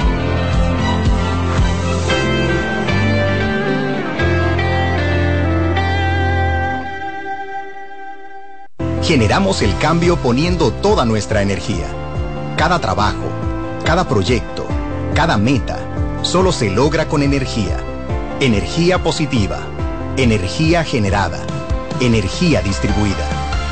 Generamos 9.02 9.60
el 9.60 9.76
cambio 9.76 10.16
poniendo 10.16 10.72
toda 10.72 11.04
nuestra 11.04 11.42
energía. 11.42 11.84
Cada 12.56 12.78
trabajo, 12.78 13.28
cada 13.84 14.08
proyecto, 14.08 14.66
cada 15.14 15.36
meta, 15.36 15.78
solo 16.22 16.50
se 16.50 16.70
logra 16.70 17.08
con 17.08 17.22
energía. 17.22 17.76
Energía 18.40 19.02
positiva, 19.02 19.58
energía 20.16 20.82
generada, 20.82 21.40
energía 22.00 22.62
distribuida 22.62 23.41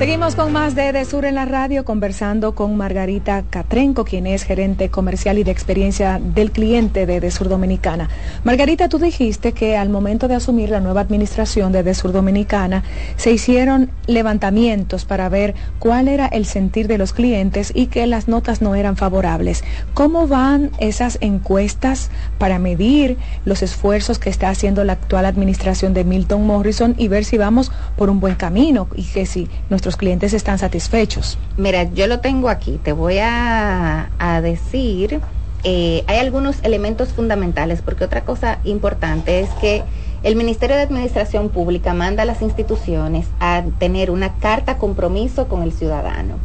Seguimos 0.00 0.34
con 0.34 0.50
más 0.50 0.74
de 0.74 0.92
De 0.92 1.04
Sur 1.04 1.26
en 1.26 1.34
la 1.34 1.44
radio, 1.44 1.84
conversando 1.84 2.54
con 2.54 2.74
Margarita 2.74 3.44
Catrenco, 3.50 4.06
quien 4.06 4.26
es 4.26 4.44
gerente 4.44 4.88
comercial 4.88 5.36
y 5.36 5.44
de 5.44 5.50
experiencia 5.50 6.18
del 6.18 6.52
cliente 6.52 7.04
de 7.04 7.20
De 7.20 7.30
Sur 7.30 7.50
Dominicana. 7.50 8.08
Margarita, 8.42 8.88
tú 8.88 8.98
dijiste 8.98 9.52
que 9.52 9.76
al 9.76 9.90
momento 9.90 10.26
de 10.26 10.36
asumir 10.36 10.70
la 10.70 10.80
nueva 10.80 11.02
administración 11.02 11.70
de 11.70 11.82
De 11.82 11.92
Sur 11.92 12.12
Dominicana, 12.12 12.82
se 13.16 13.30
hicieron 13.30 13.90
levantamientos 14.06 15.04
para 15.04 15.28
ver 15.28 15.54
cuál 15.78 16.08
era 16.08 16.24
el 16.28 16.46
sentir 16.46 16.88
de 16.88 16.96
los 16.96 17.12
clientes 17.12 17.70
y 17.74 17.88
que 17.88 18.06
las 18.06 18.26
notas 18.26 18.62
no 18.62 18.74
eran 18.74 18.96
favorables. 18.96 19.64
¿Cómo 19.92 20.26
van 20.26 20.70
esas 20.78 21.18
encuestas 21.20 22.10
para 22.38 22.58
medir 22.58 23.18
los 23.44 23.62
esfuerzos 23.62 24.18
que 24.18 24.30
está 24.30 24.48
haciendo 24.48 24.82
la 24.82 24.94
actual 24.94 25.26
administración 25.26 25.92
de 25.92 26.04
Milton 26.04 26.46
Morrison 26.46 26.94
y 26.96 27.08
ver 27.08 27.26
si 27.26 27.36
vamos 27.36 27.70
por 27.98 28.08
un 28.08 28.18
buen 28.18 28.36
camino 28.36 28.88
y 28.96 29.02
que 29.02 29.26
si 29.26 29.46
nuestros 29.68 29.90
clientes 30.00 30.32
están 30.32 30.58
satisfechos? 30.58 31.36
Mira, 31.58 31.84
yo 31.84 32.06
lo 32.06 32.20
tengo 32.20 32.48
aquí, 32.48 32.80
te 32.82 32.92
voy 32.92 33.18
a, 33.20 34.08
decir, 34.42 35.20
eh, 35.62 36.04
hay 36.06 36.16
algunos 36.16 36.56
elementos 36.62 37.10
fundamentales, 37.10 37.82
porque 37.82 38.04
otra 38.04 38.22
cosa 38.22 38.60
importante 38.64 39.40
es 39.40 39.50
que 39.60 39.82
el 40.22 40.36
Ministerio 40.36 40.76
de 40.76 40.82
Administración 40.82 41.50
Pública 41.50 41.92
manda 41.92 42.22
a 42.22 42.26
las 42.26 42.40
instituciones 42.40 43.26
a 43.40 43.62
tener 43.78 44.10
una 44.10 44.32
carta 44.38 44.78
compromiso 44.78 45.48
con 45.48 45.62
el 45.62 45.72
ciudadano. 45.72 46.36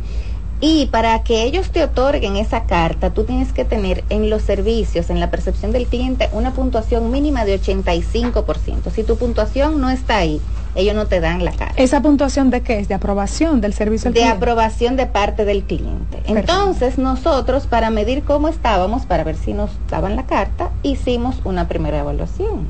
Y 0.59 0.87
para 0.87 1.23
que 1.23 1.43
ellos 1.43 1.69
te 1.69 1.83
otorguen 1.83 2.35
esa 2.35 2.63
carta, 2.63 3.13
tú 3.13 3.23
tienes 3.23 3.53
que 3.53 3.63
tener 3.63 4.03
en 4.09 4.29
los 4.29 4.41
servicios, 4.41 5.09
en 5.09 5.21
la 5.21 5.31
percepción 5.31 5.71
del 5.71 5.85
cliente, 5.85 6.29
una 6.33 6.51
puntuación 6.51 7.09
mínima 7.09 7.45
de 7.45 7.61
85%. 7.61 8.91
Si 8.91 9.03
tu 9.03 9.17
puntuación 9.17 9.79
no 9.79 9.89
está 9.89 10.17
ahí, 10.17 10.41
ellos 10.75 10.93
no 10.93 11.07
te 11.07 11.19
dan 11.19 11.43
la 11.43 11.51
carta. 11.51 11.81
¿Esa 11.81 12.01
puntuación 12.01 12.49
de 12.49 12.61
qué 12.61 12.79
es? 12.79 12.87
¿De 12.87 12.93
aprobación 12.93 13.61
del 13.61 13.73
servicio 13.73 14.09
al 14.09 14.13
De 14.13 14.25
aprobación 14.25 14.95
de 14.95 15.05
parte 15.05 15.45
del 15.45 15.63
cliente. 15.63 16.21
Entonces, 16.25 16.97
nosotros, 16.97 17.65
para 17.65 17.89
medir 17.89 18.23
cómo 18.23 18.49
estábamos, 18.49 19.05
para 19.05 19.23
ver 19.23 19.35
si 19.37 19.53
nos 19.53 19.71
daban 19.89 20.15
la 20.15 20.25
carta, 20.25 20.71
hicimos 20.83 21.37
una 21.45 21.67
primera 21.67 21.99
evaluación. 21.99 22.67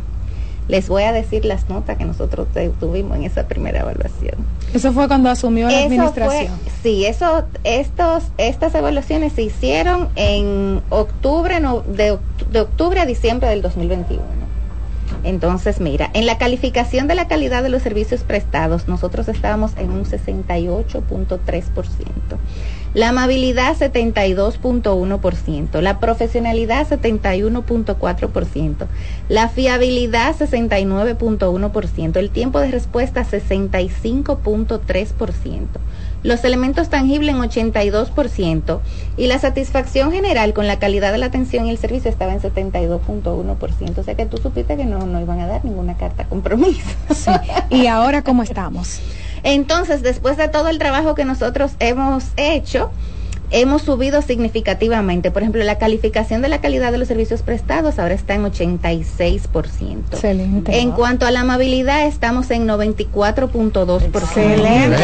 Les 0.67 0.89
voy 0.89 1.03
a 1.03 1.11
decir 1.11 1.45
las 1.45 1.69
notas 1.69 1.97
que 1.97 2.05
nosotros 2.05 2.47
tuvimos 2.79 3.17
en 3.17 3.23
esa 3.23 3.47
primera 3.47 3.81
evaluación. 3.81 4.35
Eso 4.73 4.93
fue 4.93 5.07
cuando 5.07 5.29
asumió 5.29 5.69
la 5.69 5.83
administración. 5.83 6.53
sí, 6.81 7.05
eso, 7.05 7.43
estos, 7.63 8.23
estas 8.39 8.73
evaluaciones 8.73 9.33
se 9.33 9.43
hicieron 9.43 10.09
en 10.15 10.81
octubre, 10.89 11.59
de, 11.87 12.17
de 12.51 12.59
octubre 12.59 12.99
a 12.99 13.05
diciembre 13.05 13.47
del 13.49 13.61
2021. 13.61 14.44
Entonces, 15.23 15.79
mira, 15.79 16.09
en 16.13 16.25
la 16.25 16.37
calificación 16.37 17.07
de 17.07 17.15
la 17.15 17.27
calidad 17.27 17.63
de 17.63 17.69
los 17.69 17.81
servicios 17.81 18.23
prestados, 18.23 18.87
nosotros 18.87 19.27
estábamos 19.27 19.71
en 19.77 19.89
un 19.91 20.05
68.3%. 20.05 21.63
La 22.93 23.09
amabilidad 23.09 23.75
72.1%, 23.75 25.81
la 25.81 25.99
profesionalidad 25.99 26.87
71.4%, 26.87 28.87
la 29.27 29.49
fiabilidad 29.49 30.33
69.1%, 30.35 32.17
el 32.17 32.29
tiempo 32.29 32.59
de 32.59 32.69
respuesta 32.71 33.25
65.3% 33.25 35.67
los 36.25 36.43
elementos 36.43 36.89
tangibles 36.89 37.35
en 37.35 37.41
82% 37.41 38.79
y 39.15 39.27
la 39.27 39.37
satisfacción 39.37 40.11
general 40.11 40.53
con 40.53 40.65
la 40.65 40.79
calidad 40.79 41.11
de 41.11 41.19
la 41.19 41.27
atención 41.27 41.67
y 41.67 41.69
el 41.69 41.77
servicio 41.77 42.09
estaba 42.09 42.33
en 42.33 42.41
72.1%. 42.41 43.97
O 43.97 44.03
sea 44.03 44.15
que 44.15 44.25
tú 44.25 44.37
supiste 44.37 44.75
que 44.75 44.85
no, 44.85 45.05
no 45.05 45.21
iban 45.21 45.39
a 45.39 45.45
dar 45.45 45.63
ninguna 45.63 45.95
carta 45.97 46.25
compromiso. 46.25 46.81
¿Y 47.69 47.85
ahora 47.85 48.23
cómo 48.23 48.41
estamos? 48.41 49.01
Entonces, 49.43 50.01
después 50.01 50.37
de 50.37 50.47
todo 50.47 50.69
el 50.69 50.79
trabajo 50.79 51.13
que 51.13 51.25
nosotros 51.25 51.73
hemos 51.79 52.25
hecho, 52.37 52.89
hemos 53.51 53.83
subido 53.83 54.21
significativamente. 54.21 55.31
Por 55.31 55.41
ejemplo, 55.41 55.63
la 55.63 55.77
calificación 55.77 56.41
de 56.41 56.49
la 56.49 56.61
calidad 56.61 56.91
de 56.91 56.97
los 56.97 57.07
servicios 57.07 57.41
prestados 57.41 57.99
ahora 57.99 58.13
está 58.13 58.35
en 58.35 58.43
86%. 58.43 60.03
Excelente. 60.11 60.79
En 60.79 60.91
cuanto 60.91 61.25
a 61.25 61.31
la 61.31 61.41
amabilidad, 61.41 62.05
estamos 62.07 62.51
en 62.51 62.67
94.2%. 62.67 64.17
Excelente. 64.23 65.03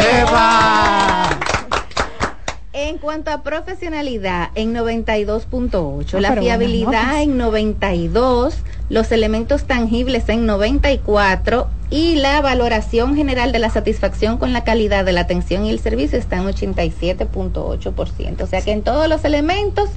En 2.84 2.98
cuanto 2.98 3.30
a 3.30 3.44
profesionalidad, 3.44 4.49
en 4.56 4.74
92.8, 4.74 6.16
ah, 6.16 6.20
la 6.20 6.36
fiabilidad 6.36 7.22
en 7.22 7.38
92, 7.38 8.56
los 8.90 9.12
elementos 9.12 9.66
tangibles 9.66 10.28
en 10.30 10.48
94 10.48 11.70
y 11.91 12.16
la 12.16 12.41
valoración 12.41 13.16
general 13.16 13.52
de 13.52 13.60
la 13.60 13.70
satisfacción 13.70 14.40
con 14.40 14.52
la 14.52 14.64
calidad 14.64 15.06
de 15.06 15.12
la 15.12 15.22
atención 15.22 15.64
y 15.64 15.70
el 15.70 15.78
servicio 15.78 16.18
está 16.18 16.38
en 16.38 16.45
87.8%. 16.45 18.41
O 18.41 18.48
sea 18.48 18.64
que 18.64 18.72
en 18.72 18.82
todos 18.82 19.08
los 19.08 19.26
elementos 19.26 19.91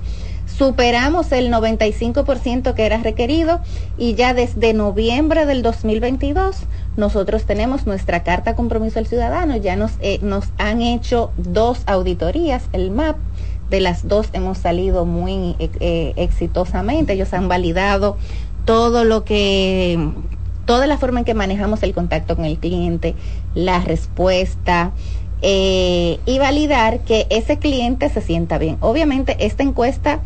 superamos 0.46 1.32
el 1.32 1.50
95% 1.50 2.74
que 2.74 2.84
era 2.84 2.98
requerido 2.98 3.60
y 3.96 4.14
ya 4.14 4.34
desde 4.34 4.74
noviembre 4.74 5.46
del 5.46 5.62
2022 5.62 6.58
nosotros 6.96 7.44
tenemos 7.44 7.86
nuestra 7.86 8.22
carta 8.22 8.54
compromiso 8.54 8.98
al 8.98 9.06
ciudadano, 9.06 9.56
ya 9.56 9.76
nos, 9.76 9.92
eh, 10.00 10.18
nos 10.22 10.46
han 10.58 10.82
hecho 10.82 11.32
dos 11.36 11.82
auditorías, 11.86 12.64
el 12.72 12.90
MAP, 12.90 13.16
de 13.70 13.80
las 13.80 14.06
dos 14.06 14.28
hemos 14.32 14.58
salido 14.58 15.04
muy 15.04 15.56
eh, 15.58 15.70
eh, 15.80 16.12
exitosamente, 16.16 17.14
ellos 17.14 17.32
han 17.32 17.48
validado 17.48 18.16
todo 18.64 19.04
lo 19.04 19.24
que, 19.24 20.10
toda 20.66 20.86
la 20.86 20.98
forma 20.98 21.20
en 21.20 21.24
que 21.24 21.34
manejamos 21.34 21.82
el 21.82 21.94
contacto 21.94 22.36
con 22.36 22.44
el 22.44 22.58
cliente, 22.58 23.14
la 23.54 23.80
respuesta, 23.80 24.92
y 25.46 26.38
validar 26.38 27.00
que 27.00 27.26
ese 27.28 27.58
cliente 27.58 28.08
se 28.08 28.22
sienta 28.22 28.56
bien. 28.56 28.78
Obviamente 28.80 29.36
esta 29.40 29.62
encuesta 29.62 30.20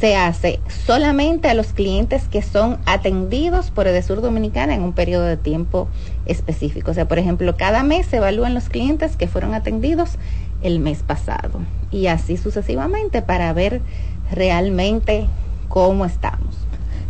se 0.00 0.16
hace 0.16 0.60
solamente 0.86 1.48
a 1.48 1.54
los 1.54 1.74
clientes 1.74 2.26
que 2.26 2.40
son 2.40 2.78
atendidos 2.86 3.70
por 3.70 3.86
Edesur 3.86 4.22
Dominicana 4.22 4.74
en 4.74 4.82
un 4.82 4.94
periodo 4.94 5.24
de 5.24 5.36
tiempo 5.36 5.88
específico. 6.24 6.90
O 6.90 6.94
sea, 6.94 7.06
por 7.06 7.18
ejemplo, 7.18 7.54
cada 7.58 7.82
mes 7.82 8.06
se 8.06 8.16
evalúan 8.16 8.54
los 8.54 8.70
clientes 8.70 9.16
que 9.16 9.28
fueron 9.28 9.52
atendidos 9.52 10.12
el 10.62 10.78
mes 10.78 11.02
pasado 11.02 11.60
y 11.90 12.06
así 12.06 12.38
sucesivamente 12.38 13.20
para 13.20 13.52
ver 13.52 13.82
realmente 14.32 15.26
cómo 15.68 16.06
estamos. 16.06 16.59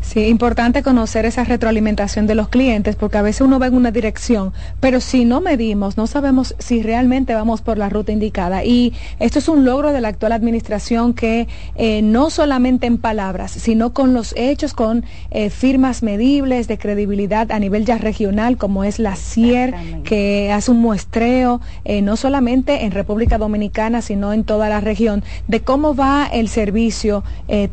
Sí, 0.03 0.27
importante 0.27 0.83
conocer 0.83 1.27
esa 1.27 1.45
retroalimentación 1.45 2.27
de 2.27 2.35
los 2.35 2.49
clientes 2.49 2.97
porque 2.97 3.19
a 3.19 3.23
veces 3.23 3.43
uno 3.43 3.59
va 3.59 3.67
en 3.67 3.75
una 3.75 3.91
dirección, 3.91 4.53
pero 4.81 5.01
si 5.01 5.25
no 5.25 5.41
medimos, 5.41 5.97
no 5.97 6.07
sabemos 6.07 6.57
si 6.59 6.83
realmente 6.83 7.35
vamos 7.35 7.61
por 7.61 7.77
la 7.79 7.91
ruta 7.91 8.11
indicada. 8.11 8.65
Y 8.65 8.95
esto 9.19 9.39
es 9.39 9.49
un 9.49 9.65
logro 9.65 9.93
de 9.93 10.01
la 10.01 10.09
actual 10.09 10.33
administración 10.33 11.13
que 11.13 11.49
eh, 11.77 12.01
no 12.03 12.31
solamente 12.31 12.87
en 12.87 12.99
palabras, 12.99 13.53
sino 13.53 13.93
con 13.93 14.15
los 14.15 14.35
hechos, 14.37 14.73
con 14.73 15.05
eh, 15.31 15.51
firmas 15.51 16.03
medibles 16.03 16.67
de 16.67 16.79
credibilidad 16.79 17.53
a 17.53 17.59
nivel 17.59 17.85
ya 17.85 17.99
regional, 17.99 18.57
como 18.57 18.85
es 18.85 18.99
la 18.99 19.17
CIER, 19.17 19.75
que 20.03 20.51
hace 20.51 20.71
un 20.71 20.79
muestreo, 20.79 21.61
eh, 21.85 22.01
no 22.01 22.17
solamente 22.17 22.85
en 22.85 22.93
República 22.93 23.39
Dominicana, 23.39 24.01
sino 24.03 24.33
en 24.33 24.45
toda 24.45 24.69
la 24.69 24.81
región, 24.81 25.23
de 25.47 25.61
cómo 25.61 25.95
va 25.95 26.27
el 26.33 26.49
servicio 26.49 27.23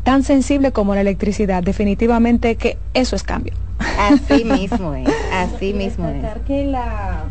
tan 0.04 0.24
sensible 0.24 0.72
como 0.72 0.94
la 0.94 1.02
electricidad. 1.02 1.64
Definitivamente 1.64 2.16
que 2.57 2.77
eso 2.94 3.15
es 3.15 3.23
cambio. 3.23 3.53
Así 3.99 4.44
mismo 4.60 4.94
es, 4.94 5.10
así 5.31 5.73
mismo 5.73 6.07
es. 6.10 6.23
que 6.45 6.65
la, 6.65 7.26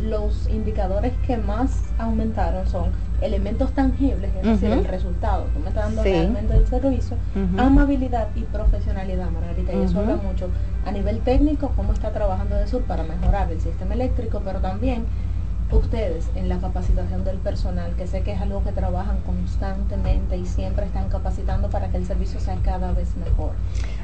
los 0.00 0.48
indicadores 0.48 1.12
que 1.26 1.36
más 1.36 1.82
aumentaron 1.98 2.66
son 2.66 2.90
elementos 3.22 3.72
tangibles, 3.72 4.30
es 4.36 4.42
decir, 4.42 4.70
el 4.70 4.84
resultado, 4.84 5.44
tú 5.54 5.60
me 5.60 5.68
estás 5.68 5.86
dando 5.86 6.02
realmente 6.02 6.54
el 6.54 6.66
servicio, 6.66 7.16
amabilidad 7.56 8.28
y 8.34 8.42
profesionalidad, 8.42 9.30
Margarita, 9.30 9.72
y 9.72 9.82
eso 9.82 10.00
habla 10.00 10.16
mucho 10.16 10.50
a 10.84 10.92
nivel 10.92 11.20
técnico, 11.20 11.72
cómo 11.76 11.94
está 11.94 12.12
trabajando 12.12 12.56
de 12.56 12.66
sur 12.66 12.82
para 12.82 13.04
mejorar 13.04 13.50
el 13.50 13.60
sistema 13.60 13.94
eléctrico, 13.94 14.42
pero 14.44 14.60
también 14.60 15.06
ustedes 15.72 16.30
en 16.36 16.48
la 16.48 16.58
capacitación 16.58 17.24
del 17.24 17.38
personal, 17.38 17.94
que 17.96 18.06
sé 18.06 18.22
que 18.22 18.32
es 18.32 18.40
algo 18.40 18.62
que 18.62 18.72
trabajan 18.72 19.18
constantemente 19.22 20.36
y 20.36 20.46
siempre 20.46 20.86
están 20.86 21.08
capacitando 21.08 21.68
para 21.70 21.88
que 21.90 21.96
el 21.96 22.06
servicio 22.06 22.38
sea 22.38 22.56
cada 22.62 22.92
vez 22.92 23.16
mejor. 23.16 23.52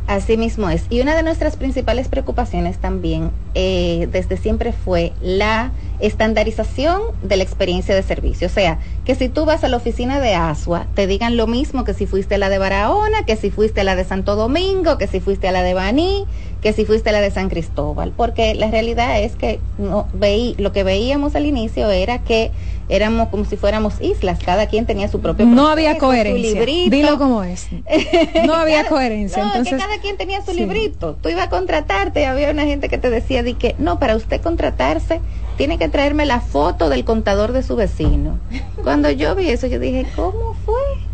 Así 0.06 0.36
mismo 0.36 0.68
es. 0.68 0.84
Y 0.90 1.00
una 1.00 1.14
de 1.14 1.22
nuestras 1.22 1.56
principales 1.56 2.08
preocupaciones 2.08 2.78
también 2.78 3.30
eh, 3.54 4.08
desde 4.10 4.36
siempre 4.36 4.72
fue 4.72 5.12
la 5.20 5.70
estandarización 6.00 7.00
de 7.22 7.36
la 7.36 7.44
experiencia 7.44 7.94
de 7.94 8.02
servicio. 8.02 8.48
O 8.48 8.50
sea, 8.50 8.80
que 9.04 9.14
si 9.14 9.28
tú 9.28 9.44
vas 9.44 9.62
a 9.62 9.68
la 9.68 9.76
oficina 9.76 10.18
de 10.18 10.34
Asua, 10.34 10.86
te 10.94 11.06
digan 11.06 11.36
lo 11.36 11.46
mismo 11.46 11.84
que 11.84 11.94
si 11.94 12.06
fuiste 12.06 12.34
a 12.34 12.38
la 12.38 12.48
de 12.48 12.58
Barahona, 12.58 13.24
que 13.24 13.36
si 13.36 13.50
fuiste 13.50 13.82
a 13.82 13.84
la 13.84 13.94
de 13.94 14.04
Santo 14.04 14.34
Domingo, 14.34 14.98
que 14.98 15.06
si 15.06 15.20
fuiste 15.20 15.46
a 15.46 15.52
la 15.52 15.62
de 15.62 15.74
Baní, 15.74 16.26
que 16.62 16.72
si 16.72 16.84
fuiste 16.84 17.10
la 17.10 17.20
de 17.20 17.30
San 17.32 17.48
Cristóbal, 17.48 18.12
porque 18.16 18.54
la 18.54 18.70
realidad 18.70 19.20
es 19.20 19.34
que 19.34 19.58
no 19.78 20.06
veí, 20.14 20.54
lo 20.58 20.72
que 20.72 20.84
veíamos 20.84 21.34
al 21.34 21.44
inicio 21.44 21.90
era 21.90 22.22
que 22.22 22.52
éramos 22.88 23.28
como 23.30 23.44
si 23.44 23.56
fuéramos 23.56 24.00
islas, 24.00 24.38
cada 24.44 24.66
quien 24.66 24.86
tenía 24.86 25.08
su 25.08 25.20
propio 25.20 25.44
No 25.44 25.66
había 25.66 25.98
coherencia. 25.98 26.64
Dilo 26.64 27.18
como 27.18 27.42
es. 27.42 27.68
No 28.46 28.54
había 28.54 28.86
coherencia. 28.88 29.42
entonces, 29.42 29.80
cada 29.80 30.00
quien 30.00 30.16
tenía 30.16 30.40
su 30.42 30.52
librito. 30.52 31.16
Tú 31.20 31.28
ibas 31.28 31.46
a 31.46 31.50
contratarte, 31.50 32.26
había 32.26 32.50
una 32.50 32.64
gente 32.64 32.88
que 32.88 32.98
te 32.98 33.10
decía 33.10 33.42
de 33.42 33.54
que 33.54 33.74
no, 33.78 33.98
para 33.98 34.14
usted 34.14 34.40
contratarse 34.40 35.20
tiene 35.56 35.78
que 35.78 35.88
traerme 35.88 36.26
la 36.26 36.40
foto 36.40 36.88
del 36.88 37.04
contador 37.04 37.52
de 37.52 37.62
su 37.62 37.74
vecino. 37.76 38.38
Cuando 38.84 39.10
yo 39.10 39.34
vi 39.34 39.48
eso, 39.48 39.66
yo 39.66 39.80
dije, 39.80 40.06
¿cómo 40.14 40.54
fue? 40.64 41.11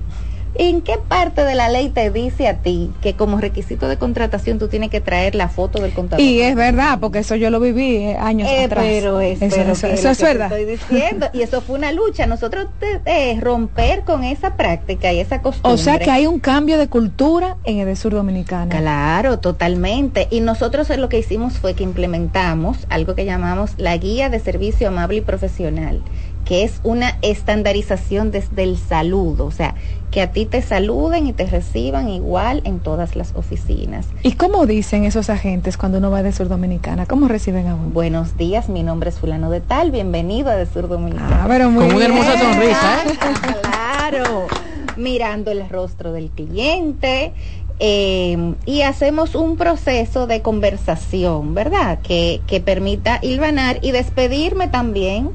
¿En 0.61 0.83
qué 0.83 0.99
parte 0.99 1.45
de 1.45 1.55
la 1.55 1.69
ley 1.69 1.89
te 1.89 2.11
dice 2.11 2.49
a 2.49 2.59
ti 2.59 2.91
que 3.01 3.15
como 3.15 3.41
requisito 3.41 3.87
de 3.87 3.97
contratación 3.97 4.59
tú 4.59 4.67
tienes 4.67 4.91
que 4.91 5.01
traer 5.01 5.37
la 5.37 5.49
foto 5.49 5.81
del 5.81 5.93
contador? 5.93 6.21
Y 6.21 6.41
es 6.41 6.57
verdad, 6.57 6.99
porque 6.99 7.21
eso 7.21 7.37
yo 7.37 7.51
lo 7.51 7.61
viví 7.61 7.99
eh, 7.99 8.17
años 8.17 8.49
eh, 8.51 8.65
atrás. 8.65 8.85
Pero 8.85 9.21
es, 9.21 9.41
eso, 9.41 9.61
es 10.11 10.21
verdad. 10.21 10.51
Estoy 10.51 10.65
diciendo. 10.65 11.27
y 11.33 11.43
eso 11.43 11.61
fue 11.61 11.79
una 11.79 11.93
lucha. 11.93 12.27
Nosotros 12.27 12.67
de, 12.81 13.39
romper 13.41 14.03
con 14.03 14.25
esa 14.25 14.57
práctica 14.57 15.13
y 15.13 15.21
esa 15.21 15.43
costumbre. 15.43 15.73
O 15.73 15.79
sea 15.79 16.01
que 16.01 16.11
hay 16.11 16.27
un 16.27 16.41
cambio 16.41 16.77
de 16.77 16.89
cultura 16.89 17.57
en 17.63 17.79
el 17.79 17.97
sur 17.97 18.13
dominicano. 18.13 18.71
Claro, 18.71 19.39
totalmente. 19.39 20.27
Y 20.29 20.41
nosotros 20.41 20.89
lo 20.97 21.09
que 21.09 21.21
hicimos 21.21 21.59
fue 21.59 21.75
que 21.75 21.85
implementamos 21.85 22.87
algo 22.89 23.15
que 23.15 23.25
llamamos 23.25 23.75
la 23.77 23.97
guía 23.97 24.29
de 24.29 24.41
servicio 24.41 24.89
amable 24.89 25.19
y 25.19 25.21
profesional 25.21 26.03
que 26.49 26.65
es 26.65 26.81
una 26.83 27.19
estandarización 27.21 28.31
desde 28.31 28.63
el 28.63 28.79
saludo, 28.79 29.45
o 29.45 29.51
sea, 29.51 29.75
que 30.11 30.23
a 30.23 30.33
ti 30.33 30.47
te 30.47 30.63
saluden 30.63 31.27
y 31.27 31.35
te 31.35 31.45
reciban 31.45 32.09
igual 32.09 32.63
en 32.65 32.81
todas 32.81 33.17
las 33.17 33.35
oficinas. 33.37 34.07
¿Y 34.23 34.33
cómo 34.33 34.65
dicen 34.65 35.05
esos 35.05 35.29
agentes 35.29 35.77
cuando 35.77 35.99
uno 35.99 36.11
va 36.11 36.23
de 36.23 36.33
Sur 36.33 36.49
Dominicana? 36.49 37.05
¿Cómo 37.05 37.29
reciben 37.29 37.67
a 37.67 37.75
uno? 37.75 37.91
Buenos 37.91 38.39
días, 38.39 38.71
mi 38.71 38.83
nombre 38.83 39.11
es 39.11 39.19
fulano 39.19 39.51
de 39.51 39.61
tal, 39.61 39.91
bienvenido 39.91 40.49
a 40.49 40.57
de 40.57 40.65
Sur 40.65 40.89
Dominicana. 40.89 41.45
Ah, 41.45 41.47
pero 41.49 41.71
muy 41.71 41.87
Con 41.87 41.97
una 41.97 42.07
hermosa 42.07 42.39
sonrisa, 42.39 43.05
¿eh? 43.05 43.19
claro, 43.61 44.47
mirando 44.97 45.51
el 45.51 45.69
rostro 45.69 46.13
del 46.13 46.31
cliente, 46.31 47.35
eh, 47.79 48.55
y 48.65 48.81
hacemos 48.81 49.35
un 49.35 49.59
proceso 49.59 50.27
de 50.27 50.41
conversación, 50.41 51.53
¿verdad? 51.53 51.99
Que, 52.01 52.41
que 52.47 52.63
permita 52.63 53.19
hilvanar 53.21 53.81
y 53.83 53.91
despedirme 53.91 54.69
también 54.69 55.33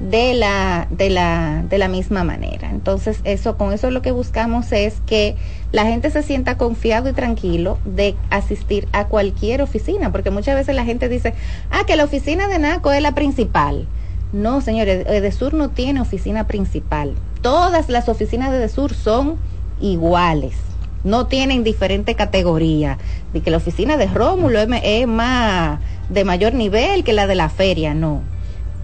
de 0.00 0.34
la, 0.34 0.86
de 0.90 1.10
la, 1.10 1.64
de 1.68 1.78
la 1.78 1.88
misma 1.88 2.22
manera. 2.22 2.70
Entonces, 2.70 3.20
eso, 3.24 3.56
con 3.56 3.72
eso 3.72 3.90
lo 3.90 4.02
que 4.02 4.12
buscamos 4.12 4.70
es 4.72 5.00
que 5.06 5.36
la 5.72 5.84
gente 5.86 6.10
se 6.10 6.22
sienta 6.22 6.56
confiado 6.56 7.08
y 7.08 7.12
tranquilo 7.12 7.78
de 7.84 8.14
asistir 8.30 8.88
a 8.92 9.06
cualquier 9.06 9.60
oficina, 9.60 10.12
porque 10.12 10.30
muchas 10.30 10.54
veces 10.54 10.74
la 10.74 10.84
gente 10.84 11.08
dice, 11.08 11.34
ah, 11.70 11.82
que 11.86 11.96
la 11.96 12.04
oficina 12.04 12.48
de 12.48 12.58
NACO 12.58 12.92
es 12.92 13.02
la 13.02 13.14
principal. 13.14 13.88
No, 14.32 14.60
señores, 14.60 15.06
Edesur 15.06 15.54
no 15.54 15.70
tiene 15.70 16.00
oficina 16.00 16.46
principal. 16.46 17.14
Todas 17.42 17.88
las 17.88 18.08
oficinas 18.08 18.50
de 18.50 18.58
Edesur 18.58 18.94
son 18.94 19.36
iguales. 19.80 20.54
No 21.02 21.26
tienen 21.26 21.64
diferente 21.64 22.14
categoría. 22.14 22.98
De 23.32 23.40
que 23.40 23.50
la 23.50 23.56
oficina 23.56 23.96
de 23.96 24.06
Rómulo 24.06 24.60
es 24.60 25.06
más 25.06 25.80
de 26.10 26.24
mayor 26.24 26.54
nivel 26.54 27.04
que 27.04 27.12
la 27.12 27.26
de 27.26 27.36
la 27.36 27.48
feria, 27.48 27.94
no 27.94 28.22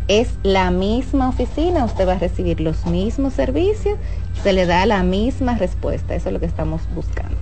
es 0.08 0.28
la 0.42 0.70
misma 0.70 1.28
oficina, 1.28 1.84
usted 1.84 2.06
va 2.06 2.12
a 2.12 2.18
recibir 2.18 2.60
los 2.60 2.86
mismos 2.86 3.34
servicios, 3.34 3.98
se 4.42 4.52
le 4.52 4.66
da 4.66 4.84
la 4.86 5.02
misma 5.02 5.56
respuesta, 5.56 6.14
eso 6.14 6.28
es 6.28 6.32
lo 6.32 6.40
que 6.40 6.46
estamos 6.46 6.82
buscando. 6.94 7.36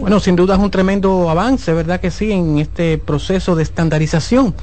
Bueno, 0.00 0.20
sin 0.20 0.36
duda 0.36 0.54
es 0.54 0.60
un 0.60 0.70
tremendo 0.70 1.30
avance, 1.30 1.72
¿verdad 1.72 2.00
que 2.00 2.10
sí? 2.10 2.32
En 2.32 2.58
este 2.58 2.98
proceso 2.98 3.54
de 3.54 3.62
estandarización 3.62 4.54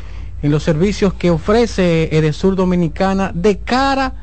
en 0.41 0.52
los 0.52 0.64
servicios 0.64 1.14
que 1.14 1.31
ofrece 1.31 2.15
Edesur 2.15 2.56
Dominicana 2.56 3.31
de 3.34 3.57
cara 3.57 4.14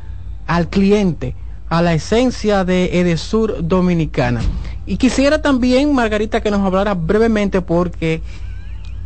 al 0.47 0.69
cliente, 0.69 1.35
a 1.69 1.83
la 1.83 1.95
esencia 1.95 2.65
de 2.65 3.01
Edesur 3.01 3.67
Dominicana. 3.67 4.41
Y 4.87 4.97
quisiera 4.97 5.41
también, 5.41 5.93
Margarita, 5.93 6.43
que 6.43 6.51
nos 6.51 6.61
hablara 6.61 6.95
brevemente 6.95 7.63
porque 7.63 8.23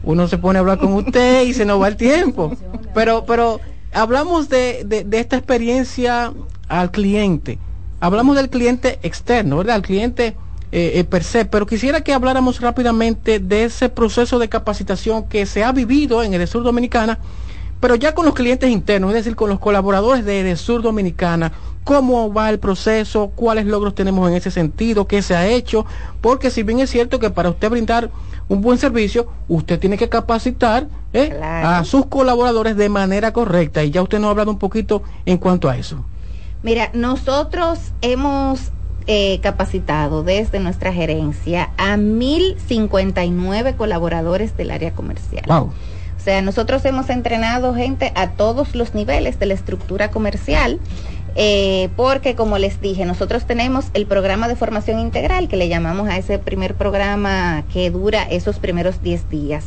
uno 0.08 0.26
se 0.26 0.38
pone 0.38 0.58
a 0.58 0.60
hablar 0.60 0.78
con 0.78 0.94
usted 0.94 1.42
y 1.42 1.52
se 1.52 1.66
nos 1.66 1.82
va 1.82 1.88
el 1.88 1.96
tiempo. 1.96 2.56
Pero, 2.94 3.26
pero 3.26 3.60
hablamos 3.92 4.48
de, 4.48 4.82
de, 4.84 5.20
esta 5.20 5.36
experiencia 5.36 6.32
al 6.66 6.90
cliente. 6.90 7.58
Hablamos 8.00 8.34
del 8.34 8.48
cliente 8.48 8.98
externo, 9.02 9.58
¿verdad? 9.58 9.76
El 9.76 9.82
cliente 9.82 10.36
eh, 10.72 10.92
eh, 10.94 11.04
per 11.04 11.22
se, 11.22 11.44
pero 11.44 11.66
quisiera 11.66 12.00
que 12.00 12.14
habláramos 12.14 12.60
rápidamente 12.60 13.38
de 13.38 13.64
ese 13.64 13.90
proceso 13.90 14.38
de 14.38 14.48
capacitación 14.48 15.28
que 15.28 15.44
se 15.46 15.62
ha 15.62 15.70
vivido 15.70 16.22
en 16.22 16.32
el 16.32 16.48
sur 16.48 16.64
dominicana, 16.64 17.18
pero 17.78 17.94
ya 17.94 18.14
con 18.14 18.24
los 18.24 18.34
clientes 18.34 18.70
internos, 18.70 19.10
es 19.10 19.16
decir, 19.16 19.36
con 19.36 19.50
los 19.50 19.60
colaboradores 19.60 20.24
de 20.24 20.56
Sur 20.56 20.82
Dominicana, 20.82 21.52
cómo 21.84 22.32
va 22.32 22.50
el 22.50 22.58
proceso, 22.58 23.30
cuáles 23.36 23.66
logros 23.66 23.94
tenemos 23.94 24.28
en 24.28 24.36
ese 24.36 24.50
sentido, 24.50 25.06
qué 25.06 25.22
se 25.22 25.36
ha 25.36 25.46
hecho, 25.46 25.86
porque 26.20 26.50
si 26.50 26.62
bien 26.62 26.80
es 26.80 26.90
cierto 26.90 27.20
que 27.20 27.30
para 27.30 27.50
usted 27.50 27.70
brindar 27.70 28.10
un 28.48 28.60
buen 28.60 28.78
servicio, 28.78 29.28
usted 29.48 29.78
tiene 29.78 29.98
que 29.98 30.08
capacitar 30.08 30.88
¿eh? 31.12 31.38
a 31.42 31.84
sus 31.84 32.06
colaboradores 32.06 32.76
de 32.76 32.88
manera 32.88 33.32
correcta 33.32 33.84
y 33.84 33.90
ya 33.90 34.02
usted 34.02 34.18
nos 34.18 34.28
ha 34.28 34.30
hablado 34.30 34.50
un 34.50 34.58
poquito 34.58 35.02
en 35.26 35.38
cuanto 35.38 35.68
a 35.68 35.76
eso. 35.76 36.04
Mira, 36.62 36.90
nosotros 36.92 37.78
hemos 38.00 38.72
eh, 39.06 39.38
capacitado 39.42 40.22
desde 40.22 40.60
nuestra 40.60 40.92
gerencia 40.92 41.70
a 41.76 41.96
1059 41.96 43.74
colaboradores 43.76 44.56
del 44.56 44.70
área 44.70 44.92
comercial. 44.92 45.44
Wow. 45.46 45.72
O 46.18 46.20
sea, 46.20 46.42
nosotros 46.42 46.84
hemos 46.84 47.08
entrenado 47.10 47.74
gente 47.74 48.12
a 48.16 48.30
todos 48.30 48.74
los 48.74 48.92
niveles 48.92 49.38
de 49.38 49.46
la 49.46 49.54
estructura 49.54 50.10
comercial. 50.10 50.80
Eh, 51.40 51.90
porque 51.94 52.34
como 52.34 52.58
les 52.58 52.80
dije, 52.80 53.04
nosotros 53.04 53.46
tenemos 53.46 53.86
el 53.94 54.06
programa 54.06 54.48
de 54.48 54.56
formación 54.56 54.98
integral 54.98 55.46
que 55.46 55.56
le 55.56 55.68
llamamos 55.68 56.08
a 56.08 56.16
ese 56.16 56.40
primer 56.40 56.74
programa 56.74 57.62
que 57.72 57.90
dura 57.90 58.24
esos 58.24 58.58
primeros 58.58 59.04
10 59.04 59.30
días. 59.30 59.66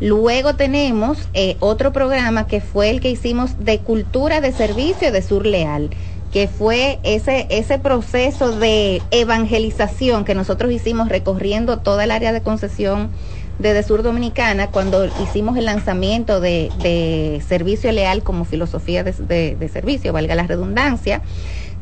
Luego 0.00 0.56
tenemos 0.56 1.28
eh, 1.32 1.56
otro 1.60 1.92
programa 1.92 2.48
que 2.48 2.60
fue 2.60 2.90
el 2.90 3.00
que 3.00 3.10
hicimos 3.10 3.64
de 3.64 3.78
cultura 3.78 4.40
de 4.40 4.50
servicio 4.50 5.12
de 5.12 5.22
Sur 5.22 5.46
Leal, 5.46 5.90
que 6.32 6.48
fue 6.48 6.98
ese, 7.04 7.46
ese 7.48 7.78
proceso 7.78 8.50
de 8.50 9.00
evangelización 9.12 10.24
que 10.24 10.34
nosotros 10.34 10.72
hicimos 10.72 11.08
recorriendo 11.10 11.78
toda 11.78 12.02
el 12.02 12.10
área 12.10 12.32
de 12.32 12.40
concesión 12.40 13.10
de 13.58 13.82
Sur 13.82 14.02
Dominicana 14.02 14.68
cuando 14.68 15.06
hicimos 15.22 15.56
el 15.56 15.66
lanzamiento 15.66 16.40
de, 16.40 17.42
servicio 17.46 17.92
leal 17.92 18.22
como 18.22 18.44
filosofía 18.44 19.04
de, 19.04 19.70
servicio, 19.72 20.12
valga 20.12 20.34
la 20.34 20.46
redundancia. 20.46 21.22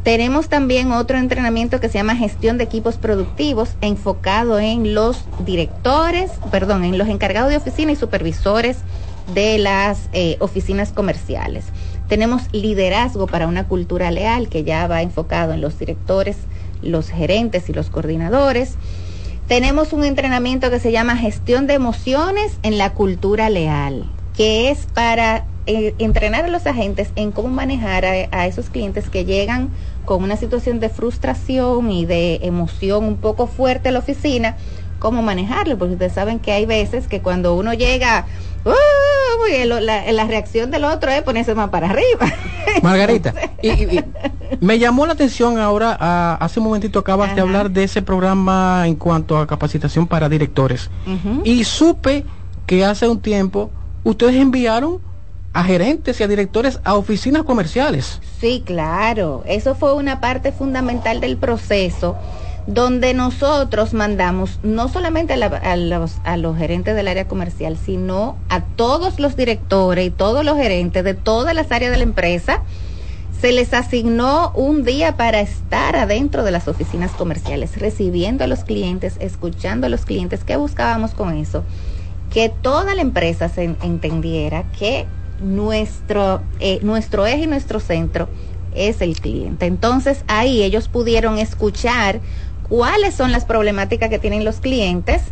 Tenemos 0.03 0.49
también 0.49 0.91
otro 0.91 1.17
entrenamiento 1.17 1.79
que 1.79 1.89
se 1.89 1.99
llama 1.99 2.17
gestión 2.17 2.59
de 2.59 2.65
equipos 2.65 2.97
productivos 2.97 3.77
enfocado 3.81 4.59
en 4.59 4.95
los 4.95 5.25
directores, 5.45 6.33
perdón, 6.51 6.83
en 6.83 6.99
los 6.99 7.09
encargados 7.09 7.51
de 7.51 7.57
oficina 7.57 7.93
y 7.93 7.97
supervisores 7.97 8.79
de 9.33 9.59
las 9.59 10.09
eh, 10.13 10.37
oficinas 10.41 10.91
comerciales. 10.91 11.67
Tenemos 12.09 12.43
liderazgo 12.53 13.29
para 13.29 13.47
una 13.47 13.69
cultura 13.69 14.11
leal 14.11 14.49
que 14.49 14.65
ya 14.65 14.89
va 14.89 15.03
enfocado 15.03 15.53
en 15.53 15.61
los 15.61 15.79
directores, 15.79 16.37
los 16.83 17.09
gerentes 17.09 17.69
y 17.69 17.73
los 17.73 17.89
coordinadores. 17.89 18.75
Tenemos 19.53 19.93
un 19.93 20.03
entrenamiento 20.03 20.71
que 20.71 20.81
se 20.81 20.93
llama 20.93 21.15
gestión 21.15 21.67
de 21.67 21.75
emociones 21.75 22.59
en 22.63 22.79
la 22.79 22.95
cultura 22.95 23.51
leal, 23.51 24.07
que 24.35 24.71
es 24.71 24.87
para 24.95 25.45
eh, 25.67 25.95
entrenar 25.99 26.47
a 26.47 26.49
los 26.49 26.67
agentes 26.67 27.11
en 27.17 27.33
cómo 27.33 27.49
manejar 27.49 28.07
a, 28.07 28.47
esos 28.47 28.71
clientes 28.71 29.11
que 29.11 29.27
llegan 29.27 29.69
con 30.07 30.23
una 30.23 30.39
situación 30.39 30.81
de 30.81 30.89
frustración 30.89 31.91
y 31.91 32.07
de 32.07 32.37
emoción 32.45 33.05
un 33.05 33.19
poco 33.19 33.47
fuerte 33.47 33.91
a 33.91 33.93
la 33.93 33.99
oficina, 33.99 34.57
cómo 34.99 35.21
manejarlo, 35.21 35.77
porque 35.77 35.93
ustedes 35.93 36.15
saben 36.15 36.39
que 36.39 36.53
hay 36.53 36.65
veces 36.65 37.07
que 37.07 37.21
cuando 37.21 37.55
uno 37.55 37.75
llega, 37.75 38.25
la, 38.65 40.25
reacción 40.27 40.71
del 40.71 40.85
otro 40.85 41.11
es 41.11 41.23
ponerse 41.23 41.55
más 41.55 41.71
para 41.71 41.91
arriba. 41.91 42.33
Margarita, 42.83 43.35
y, 43.63 44.01
me 44.61 44.79
llamó 44.79 45.07
la 45.07 45.13
atención 45.15 45.59
ahora, 45.59 46.37
hace 46.37 46.61
un 46.61 46.67
momentito 46.67 46.99
acabas 46.99 47.35
de 47.35 47.41
hablar 47.41 47.71
de 47.71 47.85
ese 47.85 48.03
programa 48.03 48.85
en 48.87 48.95
cuanto 48.95 49.39
a 49.39 49.47
capacitación 49.47 50.07
para 50.07 50.29
directores. 50.29 50.91
Y 51.45 51.65
supe 51.65 52.25
que 52.67 52.85
hace 52.85 53.09
un 53.09 53.21
tiempo 53.21 53.71
ustedes 54.05 54.37
enviaron 54.37 55.01
a 55.53 55.65
gerentes 55.65 56.19
y 56.19 56.23
a 56.23 56.29
directores 56.29 56.81
a 56.85 56.95
oficinas 56.95 57.43
comerciales. 57.43 58.21
Sí, 58.41 58.63
claro, 58.65 59.43
eso 59.47 59.75
fue 59.75 59.95
una 59.95 60.21
parte 60.21 60.51
fundamental 60.53 61.21
del 61.21 61.37
proceso 61.37 62.17
donde 62.67 63.13
nosotros 63.15 63.93
mandamos 63.93 64.61
no 64.63 64.89
solamente 64.89 65.33
a, 65.33 65.77
los, 65.77 66.57
gerentes 66.57 66.95
del 66.95 67.09
área 67.09 67.27
comercial, 67.27 67.77
sino 67.77 68.37
a 68.49 68.61
todos 68.63 69.19
los 69.19 69.37
directores 69.37 70.07
y 70.07 70.11
todos 70.11 70.45
los 70.45 70.57
gerentes 70.57 71.03
de 71.05 71.15
todas 71.15 71.55
las 71.55 71.73
áreas 71.73 71.91
de 71.91 71.99
la 71.99 72.05
empresa 72.05 72.63
se 73.41 73.51
les 73.51 73.75
asignó 73.75 74.53
un 74.55 74.85
día 74.85 75.17
para 75.17 75.41
estar 75.41 75.97
adentro 75.97 76.45
de 76.45 76.53
las 76.53 76.69
oficinas 76.69 77.11
comerciales, 77.11 77.77
recibiendo 77.77 78.45
a 78.45 78.47
los 78.47 78.63
clientes, 78.63 79.17
escuchando 79.19 79.89
a 79.89 79.91
los 79.91 80.05
clientes. 80.05 80.45
¿Qué 80.45 80.55
buscábamos 80.55 81.11
con 81.11 81.37
eso? 81.37 81.65
Que 82.33 82.49
toda 82.49 82.95
la 82.95 83.03
empresa 83.03 83.49
se 83.49 83.65
entendiera 83.65 84.63
que 84.79 85.07
nuestro, 85.43 86.41
eh, 86.61 86.79
nuestro 86.83 87.27
eje 87.27 87.43
y 87.43 87.47
nuestro 87.49 87.81
centro 87.81 88.29
es 88.77 89.01
el 89.01 89.21
cliente. 89.21 89.67
Entonces 89.67 90.25
ahí 90.29 90.63
ellos 90.63 90.87
pudieron 90.87 91.39
escuchar 91.39 92.21
cuáles 92.69 93.15
son 93.15 93.33
las 93.33 93.45
problemáticas 93.45 94.09
que 94.09 94.19
tienen 94.19 94.45
los 94.45 94.61
clientes 94.61 95.23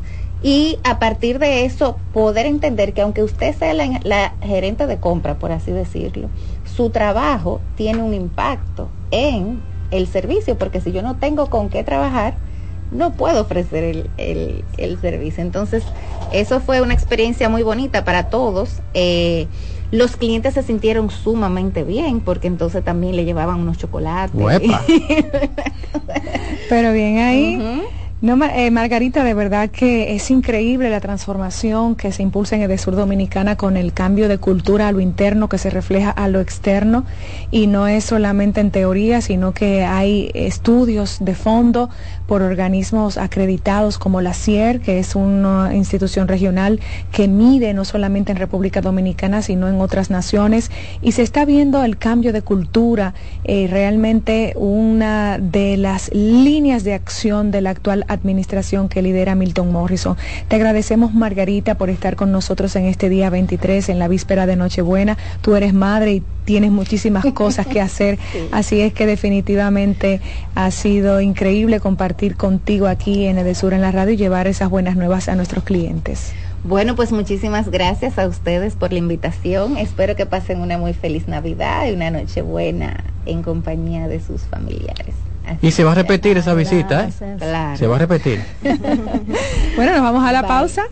y 0.43 0.79
a 0.85 0.99
partir 0.99 1.39
de 1.39 1.65
eso 1.65 1.99
poder 2.15 2.47
entender 2.47 2.95
que 2.95 3.03
aunque 3.03 3.23
usted 3.23 3.55
sea 3.55 3.75
la, 3.75 4.35
gerente 4.41 4.87
de 4.87 4.99
compra, 4.99 5.39
por 5.39 5.53
así 5.53 5.71
decirlo, 5.71 6.29
su 6.65 6.91
trabajo 6.91 7.61
tiene 7.77 8.03
un 8.03 8.15
impacto 8.15 8.89
en 9.11 9.61
el 9.91 10.07
servicio, 10.07 10.57
porque 10.57 10.81
si 10.81 10.93
yo 10.93 11.03
no 11.03 11.17
tengo 11.17 11.51
con 11.51 11.69
qué 11.69 11.85
trabajar, 11.85 12.35
no 12.91 13.13
puedo 13.13 13.43
ofrecer 13.43 13.85
el, 13.85 14.65
el, 14.77 15.01
servicio. 15.01 15.43
Entonces, 15.43 15.85
eso 16.33 16.61
fue 16.61 16.81
una 16.81 16.95
experiencia 16.95 17.49
muy 17.49 17.63
bonita 17.63 18.05
para 18.05 18.31
todos. 18.31 18.81
Eh, 18.95 19.47
los 19.91 20.17
clientes 20.17 20.55
se 20.55 20.63
sintieron 20.63 21.11
sumamente 21.11 21.85
bien 21.85 22.21
porque 22.21 22.47
entonces 22.47 22.85
también 22.85 23.17
le 23.17 23.25
llevaban 23.25 23.61
unos 23.61 23.79
chocolates. 23.79 24.33
Pero 26.69 26.93
bien 26.93 27.19
ahí. 27.19 27.83
No, 28.23 28.39
eh, 28.45 28.71
Margarita, 28.71 29.25
de 29.25 29.33
verdad 29.33 29.71
que 29.71 30.15
es 30.15 30.31
increíble 30.31 30.91
la 30.91 31.01
transformación 31.01 31.97
que 31.97 32.13
se 32.13 32.23
impulsa 32.23 32.55
en 32.55 32.61
Edesur 32.61 32.95
Dominicana 32.95 33.57
con 33.57 33.79
el 33.79 33.95
cambio 33.95 34.29
de 34.29 34.37
cultura 34.37 34.89
a 34.89 34.93
lo 34.93 35.01
interno 35.01 35.49
que 35.49 35.57
se 35.57 35.71
refleja 35.71 36.11
a 36.11 36.29
lo 36.29 36.41
externo 36.41 37.07
y 37.51 37.67
no 37.67 37.89
es 37.89 38.05
solamente 38.05 38.61
en 38.61 38.73
teoría, 38.73 39.23
sino 39.23 39.53
que 39.53 39.85
hay 39.85 40.31
estudios 40.35 41.17
de 41.21 41.35
fondo 41.35 41.89
por 42.31 42.43
organismos 42.43 43.19
acreditados 43.19 43.99
como 43.99 44.21
la 44.21 44.35
CIER, 44.35 44.79
que 44.79 45.01
es 45.01 45.17
una 45.17 45.75
institución 45.75 46.29
regional 46.29 46.79
que 47.11 47.27
mide 47.27 47.75
no 47.75 47.85
solamente 47.85 48.31
en 48.31 48.39
República 48.39 48.81
Dominicana, 48.81 49.43
sino 49.43 49.67
en 49.67 49.81
otras 49.81 50.11
naciones 50.11 50.71
y 51.03 51.11
se 51.11 51.23
está 51.23 51.45
viendo 51.45 51.83
el 51.83 51.99
cambio 51.99 52.33
de 52.33 52.43
cultura, 52.43 53.15
eh, 53.43 53.67
realmente 53.69 54.53
una 54.55 55.39
de 55.39 55.77
las 55.77 56.15
líneas 56.15 56.85
de 56.85 56.95
acción 56.95 57.51
de 57.51 57.63
la 57.63 57.71
actual 57.71 58.05
administración 58.07 58.89
que 58.89 59.03
lidera 59.03 59.35
Milton 59.35 59.73
Morrison. 59.73 60.17
Te 60.47 60.55
agradecemos, 60.55 61.13
Margarita, 61.13 61.75
por 61.75 61.91
estar 61.91 62.15
con 62.15 62.31
nosotros 62.31 62.77
en 62.77 62.85
este 62.85 63.09
día 63.09 63.29
23, 63.29 63.89
en 63.89 63.99
la 63.99 64.07
víspera 64.07 64.47
de 64.47 64.55
Nochebuena. 64.55 65.19
Tú 65.41 65.57
eres 65.57 65.75
madre 65.75 66.13
y 66.13 66.23
tienes 66.45 66.71
muchísimas 66.71 67.25
cosas 67.35 67.67
que 67.67 67.81
hacer, 67.81 68.19
así 68.53 68.81
es 68.81 68.93
que 68.93 69.07
definitivamente 69.07 70.21
ha 70.55 70.71
sido 70.71 71.21
increíble 71.21 71.81
compartir 71.81 72.20
contigo 72.29 72.87
aquí 72.87 73.27
en 73.27 73.39
Edesur 73.39 73.73
en 73.73 73.81
la 73.81 73.91
radio 73.91 74.13
y 74.13 74.17
llevar 74.17 74.47
esas 74.47 74.69
buenas 74.69 74.97
nuevas 74.97 75.29
a 75.29 75.35
nuestros 75.35 75.65
clientes. 75.65 76.33
Bueno, 76.63 76.95
pues 76.95 77.11
muchísimas 77.11 77.71
gracias 77.71 78.19
a 78.19 78.27
ustedes 78.27 78.75
por 78.75 78.93
la 78.93 78.99
invitación. 78.99 79.79
Espero 79.79 80.15
que 80.15 80.27
pasen 80.27 80.61
una 80.61 80.77
muy 80.77 80.93
feliz 80.93 81.27
Navidad 81.27 81.87
y 81.87 81.93
una 81.93 82.11
Nochebuena 82.11 83.03
en 83.25 83.43
compañía 83.43 84.09
de 84.09 84.21
sus 84.21 84.43
familiares. 84.43 85.15
y 85.63 85.71
se 85.71 85.85
va 85.85 85.93
a 85.93 85.95
repetir 85.95 86.37
esa 86.37 86.53
visita, 86.55 87.09
¿eh? 87.09 87.37
Claro. 87.39 87.79
Se 87.79 87.87
va 87.87 87.97
a 87.97 87.99
repetir. 87.99 88.43
bueno, 89.77 89.93
nos 89.93 90.03
vamos 90.03 90.23
a 90.23 90.33
la 90.33 90.47
pausa. 90.47 90.85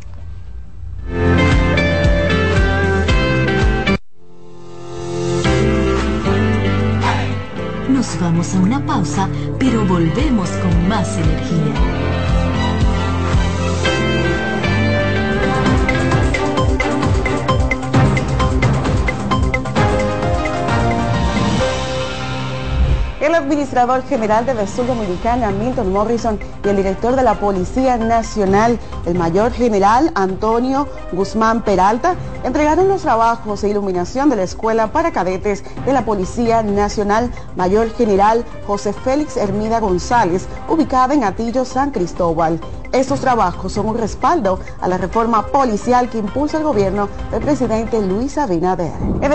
Nos 7.99 8.20
vamos 8.20 8.55
a 8.55 8.61
una 8.61 8.87
pausa, 8.87 9.29
pero 9.59 9.85
volvemos 9.85 10.49
con 10.51 10.89
más 10.89 11.19
energía. 11.19 12.18
El 23.20 23.35
administrador 23.35 24.05
general 24.05 24.47
de 24.47 24.66
Sur 24.69 24.86
Dominicana, 24.86 25.51
Milton 25.51 25.93
Morrison, 25.93 26.39
y 26.65 26.69
el 26.69 26.77
director 26.77 27.16
de 27.16 27.24
la 27.24 27.35
Policía 27.35 27.97
Nacional, 27.97 28.78
el 29.07 29.19
mayor 29.19 29.51
general 29.51 30.12
Antonio 30.15 30.86
Guzmán 31.11 31.62
Peralta, 31.62 32.15
entregaron 32.45 32.86
los 32.86 33.03
trabajos 33.03 33.62
de 33.62 33.70
iluminación 33.70 34.31
de 34.31 34.36
la 34.36 34.45
Escuela 34.45 34.93
para 34.93 35.11
Cadetes 35.11 35.65
de 35.85 35.93
la 35.93 36.05
Policía 36.05 36.62
Nacional, 36.62 37.32
mayor 37.57 37.90
general 37.90 38.45
José 38.69 38.93
Félix 38.93 39.36
Hermida 39.36 39.81
González, 39.81 40.47
ubicada 40.69 41.12
en 41.12 41.24
Atillo, 41.24 41.65
San 41.65 41.90
Cristóbal. 41.90 42.61
Estos 42.93 43.20
trabajos 43.20 43.73
son 43.74 43.86
un 43.86 43.98
respaldo 43.98 44.59
a 44.81 44.89
la 44.89 44.97
reforma 44.97 45.47
policial 45.47 46.09
que 46.09 46.19
impulsa 46.19 46.56
el 46.56 46.65
gobierno 46.65 47.09
del 47.31 47.43
presidente 47.43 48.01
Luis 48.01 48.39
Abinader. 48.39 48.93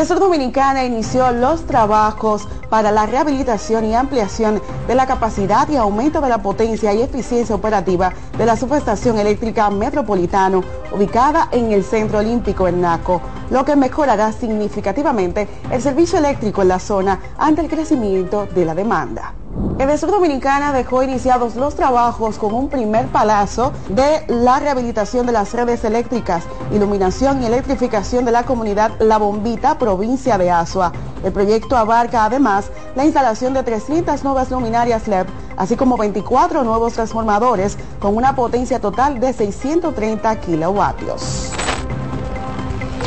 Sur 0.07 0.19
Dominicana 0.19 0.83
inició 0.83 1.31
los 1.31 1.65
trabajos 1.65 2.47
para 2.69 2.91
la 2.91 3.05
rehabilitación 3.05 3.85
y 3.85 3.93
ampliación 3.93 4.59
de 4.87 4.95
la 4.95 5.05
capacidad 5.05 5.69
y 5.69 5.75
aumento 5.75 6.19
de 6.19 6.29
la 6.29 6.41
potencia 6.41 6.93
y 6.93 7.03
eficiencia 7.03 7.55
operativa 7.55 8.11
de 8.37 8.45
la 8.45 8.57
subestación 8.57 9.19
eléctrica 9.19 9.69
Metropolitano, 9.69 10.63
ubicada 10.91 11.47
en 11.51 11.71
el 11.71 11.83
Centro 11.83 12.19
Olímpico 12.19 12.67
en 12.67 12.81
Naco, 12.81 13.21
lo 13.51 13.63
que 13.63 13.75
mejorará 13.75 14.31
significativamente 14.31 15.47
el 15.71 15.81
servicio 15.81 16.17
eléctrico 16.17 16.63
en 16.63 16.69
la 16.69 16.79
zona 16.79 17.19
ante 17.37 17.61
el 17.61 17.69
crecimiento 17.69 18.47
de 18.47 18.65
la 18.65 18.73
demanda. 18.73 19.35
Edesur 19.77 20.11
Dominicana 20.11 20.71
dejó 20.71 21.03
iniciados 21.03 21.55
los 21.55 21.75
trabajos 21.75 22.37
con 22.37 22.53
un 22.53 22.69
primer 22.69 23.07
palazo 23.07 23.71
de 23.89 24.23
la 24.27 24.59
rehabilitación 24.59 25.25
de 25.25 25.31
las 25.31 25.53
redes 25.53 25.83
eléctricas, 25.83 26.43
iluminación 26.71 27.41
y 27.41 27.45
electrificación 27.45 28.23
de 28.23 28.31
la 28.31 28.43
comunidad 28.43 28.91
La 28.99 29.17
Bombita, 29.17 29.77
provincia 29.77 30.37
de 30.37 30.49
Asua. 30.49 30.91
El 31.23 31.33
proyecto 31.33 31.75
abarca 31.75 32.25
además 32.25 32.71
la 32.95 33.05
instalación 33.05 33.53
de 33.53 33.63
300 33.63 34.23
nuevas 34.23 34.49
luminarias 34.51 35.07
LED, 35.07 35.27
así 35.57 35.75
como 35.75 35.97
24 35.97 36.63
nuevos 36.63 36.93
transformadores 36.93 37.77
con 37.99 38.15
una 38.15 38.35
potencia 38.35 38.79
total 38.79 39.19
de 39.19 39.33
630 39.33 40.39
kilovatios. 40.39 41.51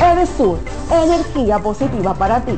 Edesur, 0.01 0.59
energía 0.91 1.59
positiva 1.59 2.13
para 2.13 2.41
ti 2.41 2.57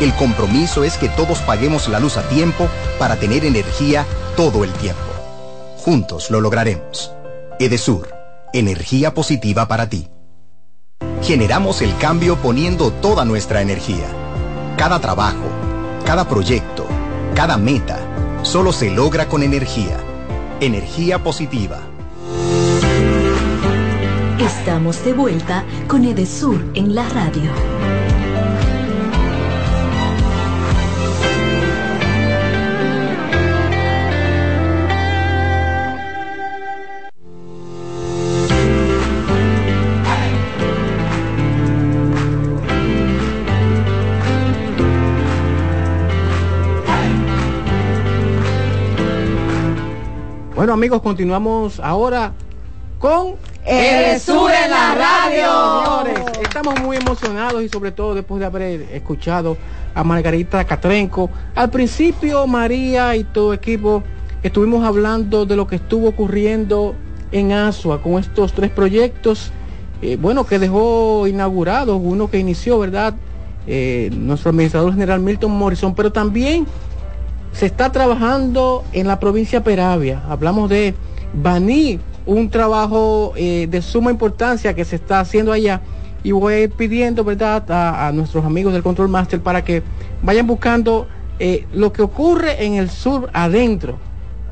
El 0.00 0.14
compromiso 0.14 0.84
es 0.84 0.96
que 0.96 1.08
todos 1.08 1.40
paguemos 1.40 1.88
la 1.88 1.98
luz 1.98 2.16
a 2.16 2.22
tiempo 2.28 2.68
para 3.00 3.16
tener 3.16 3.44
energía 3.44 4.06
todo 4.36 4.62
el 4.62 4.72
tiempo. 4.74 5.00
Juntos 5.78 6.30
lo 6.30 6.40
lograremos. 6.40 7.12
Edesur, 7.58 8.08
energía 8.52 9.12
positiva 9.12 9.66
para 9.66 9.88
ti. 9.88 10.08
Generamos 11.22 11.82
el 11.82 11.96
cambio 11.98 12.36
poniendo 12.36 12.92
toda 12.92 13.24
nuestra 13.24 13.60
energía. 13.60 14.06
Cada 14.76 15.00
trabajo, 15.00 15.48
cada 16.06 16.28
proyecto, 16.28 16.86
cada 17.34 17.56
meta, 17.56 17.98
solo 18.42 18.72
se 18.72 18.90
logra 18.90 19.28
con 19.28 19.42
energía. 19.42 19.96
Energía 20.60 21.24
positiva. 21.24 21.80
Estamos 24.38 25.04
de 25.04 25.12
vuelta 25.12 25.64
con 25.88 26.04
Edesur 26.04 26.70
en 26.74 26.94
la 26.94 27.08
radio. 27.08 27.50
Bueno 50.58 50.72
amigos, 50.72 51.02
continuamos 51.02 51.78
ahora 51.78 52.32
con 52.98 53.36
El 53.64 54.18
Sur 54.18 54.50
en 54.50 54.68
la 54.68 54.92
radio. 54.92 56.04
Señores, 56.04 56.38
estamos 56.42 56.80
muy 56.80 56.96
emocionados 56.96 57.62
y 57.62 57.68
sobre 57.68 57.92
todo 57.92 58.12
después 58.16 58.40
de 58.40 58.46
haber 58.46 58.82
escuchado 58.92 59.56
a 59.94 60.02
Margarita 60.02 60.64
Catrenco. 60.64 61.30
Al 61.54 61.70
principio, 61.70 62.44
María 62.48 63.14
y 63.14 63.22
todo 63.22 63.54
equipo 63.54 64.02
estuvimos 64.42 64.84
hablando 64.84 65.46
de 65.46 65.54
lo 65.54 65.68
que 65.68 65.76
estuvo 65.76 66.08
ocurriendo 66.08 66.96
en 67.30 67.52
Asua 67.52 68.02
con 68.02 68.14
estos 68.14 68.52
tres 68.52 68.72
proyectos, 68.72 69.52
eh, 70.02 70.16
bueno, 70.20 70.44
que 70.44 70.58
dejó 70.58 71.28
inaugurado, 71.28 71.98
uno 71.98 72.28
que 72.28 72.40
inició, 72.40 72.80
¿verdad? 72.80 73.14
Eh, 73.68 74.10
nuestro 74.12 74.50
administrador 74.50 74.90
general 74.90 75.20
Milton 75.20 75.52
Morrison, 75.52 75.94
pero 75.94 76.10
también 76.10 76.66
se 77.52 77.66
está 77.66 77.92
trabajando 77.92 78.84
en 78.92 79.06
la 79.06 79.18
provincia 79.18 79.62
Peravia. 79.62 80.22
Hablamos 80.28 80.68
de 80.70 80.94
Baní, 81.34 82.00
un 82.26 82.50
trabajo 82.50 83.32
eh, 83.36 83.66
de 83.70 83.82
suma 83.82 84.10
importancia 84.10 84.74
que 84.74 84.84
se 84.84 84.96
está 84.96 85.20
haciendo 85.20 85.52
allá. 85.52 85.80
Y 86.22 86.32
voy 86.32 86.68
pidiendo, 86.68 87.24
¿verdad?, 87.24 87.64
a, 87.70 88.10
nuestros 88.12 88.44
amigos 88.44 88.72
del 88.72 88.82
Control 88.82 89.08
Master 89.08 89.40
para 89.40 89.64
que 89.64 89.82
vayan 90.22 90.46
buscando 90.46 91.06
lo 91.72 91.92
que 91.92 92.02
ocurre 92.02 92.64
en 92.64 92.74
el 92.74 92.90
sur 92.90 93.30
adentro 93.32 93.96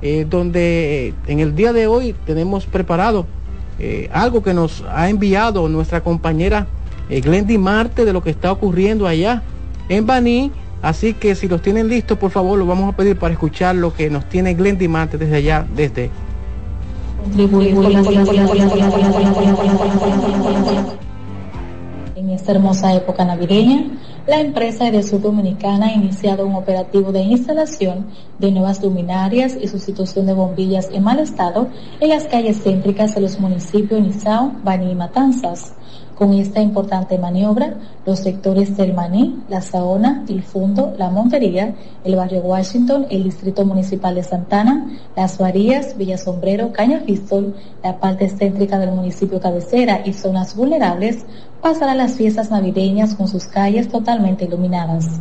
eh, 0.02 0.26
donde 0.28 1.08
eh, 1.08 1.14
en 1.26 1.40
el 1.40 1.56
día 1.56 1.72
de 1.72 1.86
hoy 1.86 2.14
tenemos 2.26 2.66
preparado 2.66 3.26
eh, 3.78 4.10
algo 4.12 4.42
que 4.42 4.52
nos 4.52 4.84
ha 4.90 5.08
enviado 5.08 5.68
nuestra 5.70 6.02
compañera 6.02 6.66
Glendy 7.08 7.56
Marte 7.56 8.04
de 8.04 8.12
lo 8.12 8.22
que 8.22 8.30
está 8.30 8.52
ocurriendo 8.52 9.06
allá 9.06 9.42
en 9.88 10.06
Baní. 10.06 10.52
Así 10.86 11.14
que 11.14 11.34
si 11.34 11.48
los 11.48 11.62
tienen 11.62 11.88
listos, 11.88 12.16
por 12.16 12.30
favor, 12.30 12.56
lo 12.56 12.64
vamos 12.64 12.94
a 12.94 12.96
pedir 12.96 13.18
para 13.18 13.32
escuchar 13.32 13.74
lo 13.74 13.92
que 13.92 14.08
nos 14.08 14.24
tiene 14.26 14.54
Glendy 14.54 14.86
Marte 14.86 15.18
desde 15.18 15.38
allá, 15.38 15.66
desde... 15.74 16.12
En 22.14 22.30
esta 22.30 22.52
hermosa 22.52 22.94
época 22.94 23.24
navideña, 23.24 23.86
la 24.28 24.38
empresa 24.38 24.86
Edesur 24.86 25.20
Dominicana 25.20 25.86
ha 25.86 25.92
iniciado 25.92 26.46
un 26.46 26.54
operativo 26.54 27.10
de 27.10 27.22
instalación 27.22 28.06
de 28.38 28.52
nuevas 28.52 28.80
luminarias 28.80 29.58
y 29.60 29.66
sustitución 29.66 30.26
de 30.26 30.34
bombillas 30.34 30.88
en 30.92 31.02
mal 31.02 31.18
estado 31.18 31.66
en 31.98 32.10
las 32.10 32.26
calles 32.26 32.62
céntricas 32.62 33.12
de 33.16 33.22
los 33.22 33.40
municipios 33.40 34.00
Nizao, 34.00 34.52
Bani 34.62 34.92
y 34.92 34.94
Matanzas. 34.94 35.75
Con 36.16 36.32
esta 36.32 36.62
importante 36.62 37.18
maniobra, 37.18 37.74
los 38.06 38.20
sectores 38.20 38.74
del 38.74 38.94
Maní, 38.94 39.42
La 39.50 39.60
Saona, 39.60 40.24
El 40.30 40.42
Fundo, 40.42 40.94
La 40.96 41.10
Montería, 41.10 41.74
el 42.04 42.16
barrio 42.16 42.40
Washington, 42.40 43.06
el 43.10 43.24
distrito 43.24 43.66
municipal 43.66 44.14
de 44.14 44.22
Santana, 44.22 44.98
Las 45.14 45.36
Varías, 45.36 45.98
Villa 45.98 46.16
Sombrero, 46.16 46.72
Caña 46.72 47.00
Fistol, 47.00 47.54
la 47.84 48.00
parte 48.00 48.30
céntrica 48.30 48.78
del 48.78 48.92
municipio 48.92 49.40
cabecera 49.40 50.00
y 50.06 50.14
zonas 50.14 50.56
vulnerables 50.56 51.26
pasarán 51.60 51.98
las 51.98 52.14
fiestas 52.14 52.50
navideñas 52.50 53.14
con 53.14 53.28
sus 53.28 53.44
calles 53.44 53.90
totalmente 53.90 54.46
iluminadas. 54.46 55.20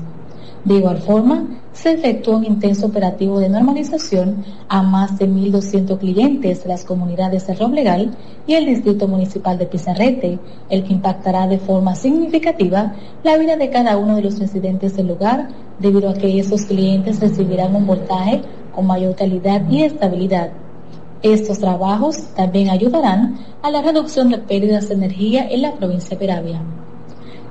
De 0.66 0.78
igual 0.78 0.98
forma, 0.98 1.46
se 1.74 1.92
efectuó 1.92 2.38
un 2.38 2.46
intenso 2.46 2.88
operativo 2.88 3.40
de 3.40 3.50
normalización 3.50 4.44
a 4.68 4.82
más 4.82 5.20
de 5.20 5.30
1.200 5.30 6.00
clientes 6.00 6.64
de 6.64 6.70
las 6.70 6.84
comunidades 6.84 7.46
de 7.46 7.54
Roblegal 7.54 8.16
y 8.48 8.56
el 8.56 8.66
Distrito 8.66 9.08
Municipal 9.08 9.60
de 9.60 9.68
Pizarrete, 9.68 10.40
el 10.70 10.84
que 10.84 10.94
impactará 10.94 11.46
de 11.46 11.60
forma 11.60 11.94
significativa 11.94 12.96
la 13.24 13.38
vida 13.38 13.58
de 13.58 13.70
cada 13.70 13.96
uno 13.98 14.16
de 14.16 14.24
los 14.24 14.40
residentes 14.40 14.98
del 14.98 15.10
lugar, 15.10 15.50
debido 15.78 16.10
a 16.10 16.16
que 16.16 16.40
esos 16.40 16.64
clientes 16.64 17.20
recibirán 17.20 17.76
un 17.76 17.86
voltaje 17.86 18.42
con 18.74 18.88
mayor 18.88 19.16
calidad 19.16 19.70
y 19.70 19.84
estabilidad. 19.84 20.50
Estos 21.22 21.60
trabajos 21.60 22.18
también 22.36 22.72
ayudarán 22.72 23.38
a 23.62 23.70
la 23.70 23.84
reducción 23.84 24.30
de 24.30 24.40
pérdidas 24.40 24.90
de 24.90 24.96
energía 24.96 25.48
en 25.48 25.62
la 25.62 25.74
provincia 25.74 26.18
de 26.18 26.26
Peravia. 26.26 26.62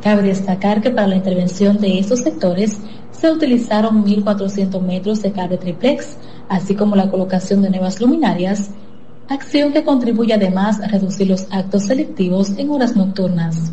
Cabe 0.04 0.22
destacar 0.22 0.82
que 0.82 0.90
para 0.90 1.06
la 1.06 1.16
intervención 1.16 1.78
de 1.78 1.98
estos 1.98 2.20
sectores 2.20 2.76
se 3.10 3.30
utilizaron 3.30 4.04
1.400 4.04 4.82
metros 4.82 5.22
de 5.22 5.32
cable 5.32 5.56
triplex, 5.56 6.18
así 6.50 6.74
como 6.74 6.94
la 6.94 7.10
colocación 7.10 7.62
de 7.62 7.70
nuevas 7.70 7.98
luminarias, 8.02 8.68
acción 9.30 9.72
que 9.72 9.82
contribuye 9.82 10.34
además 10.34 10.78
a 10.82 10.88
reducir 10.88 11.28
los 11.28 11.46
actos 11.50 11.84
selectivos 11.84 12.50
en 12.58 12.68
horas 12.68 12.94
nocturnas. 12.94 13.72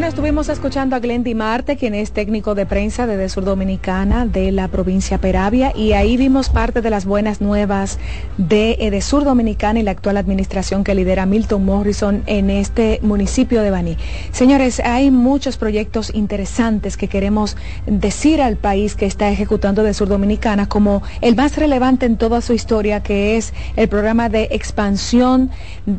Bueno, 0.00 0.08
estuvimos 0.08 0.48
escuchando 0.48 0.96
a 0.96 0.98
Glendy 0.98 1.34
Marte, 1.34 1.76
quien 1.76 1.94
es 1.94 2.12
técnico 2.12 2.54
de 2.54 2.64
prensa 2.64 3.06
de 3.06 3.28
Sur 3.28 3.44
Dominicana 3.44 4.24
de 4.24 4.50
la 4.50 4.68
provincia 4.68 5.18
Peravia, 5.18 5.76
y 5.76 5.92
ahí 5.92 6.16
vimos 6.16 6.48
parte 6.48 6.80
de 6.80 6.88
las 6.88 7.04
buenas 7.04 7.42
nuevas 7.42 7.98
de 8.38 8.78
Edesur 8.80 9.24
Dominicana 9.24 9.78
y 9.78 9.82
la 9.82 9.90
actual 9.90 10.16
administración 10.16 10.84
que 10.84 10.94
lidera 10.94 11.26
Milton 11.26 11.66
Morrison 11.66 12.22
en 12.24 12.48
este 12.48 12.98
municipio 13.02 13.60
de 13.60 13.70
Baní. 13.70 13.98
Señores, 14.32 14.80
hay 14.80 15.10
muchos 15.10 15.58
proyectos 15.58 16.14
interesantes 16.14 16.96
que 16.96 17.08
queremos 17.08 17.58
decir 17.84 18.40
al 18.40 18.56
país 18.56 18.94
que 18.94 19.04
está 19.04 19.28
ejecutando 19.28 19.92
Sur 19.92 20.08
Dominicana, 20.08 20.66
como 20.66 21.02
el 21.20 21.36
más 21.36 21.58
relevante 21.58 22.06
en 22.06 22.16
toda 22.16 22.40
su 22.40 22.54
historia, 22.54 23.02
que 23.02 23.36
es 23.36 23.52
el 23.76 23.90
programa 23.90 24.30
de 24.30 24.48
expansión 24.50 25.50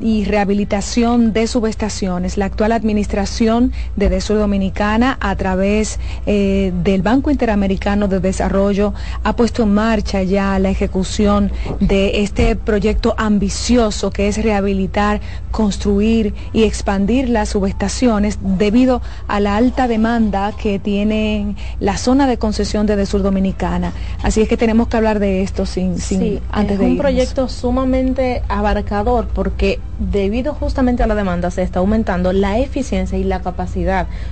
y 0.01 0.25
rehabilitación 0.25 1.33
de 1.33 1.45
subestaciones. 1.45 2.35
La 2.39 2.45
actual 2.45 2.71
administración 2.71 3.73
de 3.95 4.09
Desur 4.09 4.37
Dominicana 4.37 5.17
a 5.19 5.35
través 5.35 5.99
eh, 6.25 6.71
del 6.83 7.01
Banco 7.01 7.31
Interamericano 7.31 8.07
de 8.07 8.19
Desarrollo 8.19 8.93
ha 9.23 9.35
puesto 9.35 9.63
en 9.63 9.73
marcha 9.73 10.23
ya 10.23 10.57
la 10.59 10.69
ejecución 10.69 11.51
de 11.79 12.21
este 12.21 12.55
proyecto 12.55 13.15
ambicioso 13.17 14.11
que 14.11 14.27
es 14.27 14.41
rehabilitar, 14.41 15.21
construir 15.51 16.33
y 16.53 16.63
expandir 16.63 17.29
las 17.29 17.49
subestaciones 17.49 18.39
debido 18.41 19.01
a 19.27 19.39
la 19.39 19.55
alta 19.55 19.87
demanda 19.87 20.53
que 20.53 20.79
tiene 20.79 21.55
la 21.79 21.97
zona 21.97 22.27
de 22.27 22.37
concesión 22.37 22.85
de 22.85 22.95
Desur 22.95 23.21
Dominicana. 23.21 23.93
Así 24.23 24.41
es 24.41 24.47
que 24.47 24.57
tenemos 24.57 24.87
que 24.87 24.97
hablar 24.97 25.19
de 25.19 25.43
esto 25.43 25.65
sin, 25.65 25.99
sin 25.99 26.39
antes 26.51 26.79
es 26.79 26.85
un 26.85 26.97
proyecto 26.97 27.49
sumamente 27.49 28.43
abarcador 28.47 29.27
porque 29.33 29.79
debido 29.99 30.53
justamente 30.53 31.03
a 31.03 31.07
la 31.07 31.15
demanda 31.15 31.51
se 31.51 31.61
está 31.61 31.79
aumentando 31.79 32.33
la 32.33 32.59
eficiencia 32.59 33.17
y 33.17 33.23
la 33.23 33.41
capacidad 33.41 33.80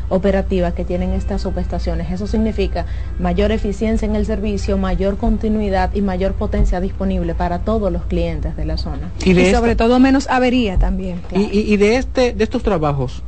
operativa 0.09 0.71
que 0.73 0.85
tienen 0.85 1.11
estas 1.11 1.41
subestaciones. 1.41 2.11
Eso 2.11 2.27
significa 2.27 2.85
mayor 3.19 3.51
eficiencia 3.51 4.05
en 4.05 4.15
el 4.15 4.26
servicio, 4.26 4.77
mayor 4.77 5.17
continuidad 5.17 5.93
y 5.93 6.01
mayor 6.01 6.34
potencia 6.34 6.80
disponible 6.80 7.35
para 7.35 7.59
todos 7.59 7.91
los 7.91 8.03
clientes 8.05 8.55
de 8.55 8.65
la 8.65 8.77
zona. 8.77 9.11
Y, 9.23 9.34
sobre 9.51 9.76
todo 9.76 9.99
menos 9.99 10.27
avería 10.30 10.77
también. 10.77 11.21
Y, 11.31 11.77
de 11.77 11.97
este, 11.97 12.34
de 12.34 12.43
estos 12.43 12.63
trabajos, 12.63 13.23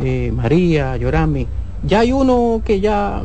eh, 0.00 0.30
María, 0.34 0.96
Yorami, 0.96 1.46
ya 1.86 2.00
hay 2.00 2.12
uno 2.12 2.62
que 2.64 2.80
ya 2.80 3.22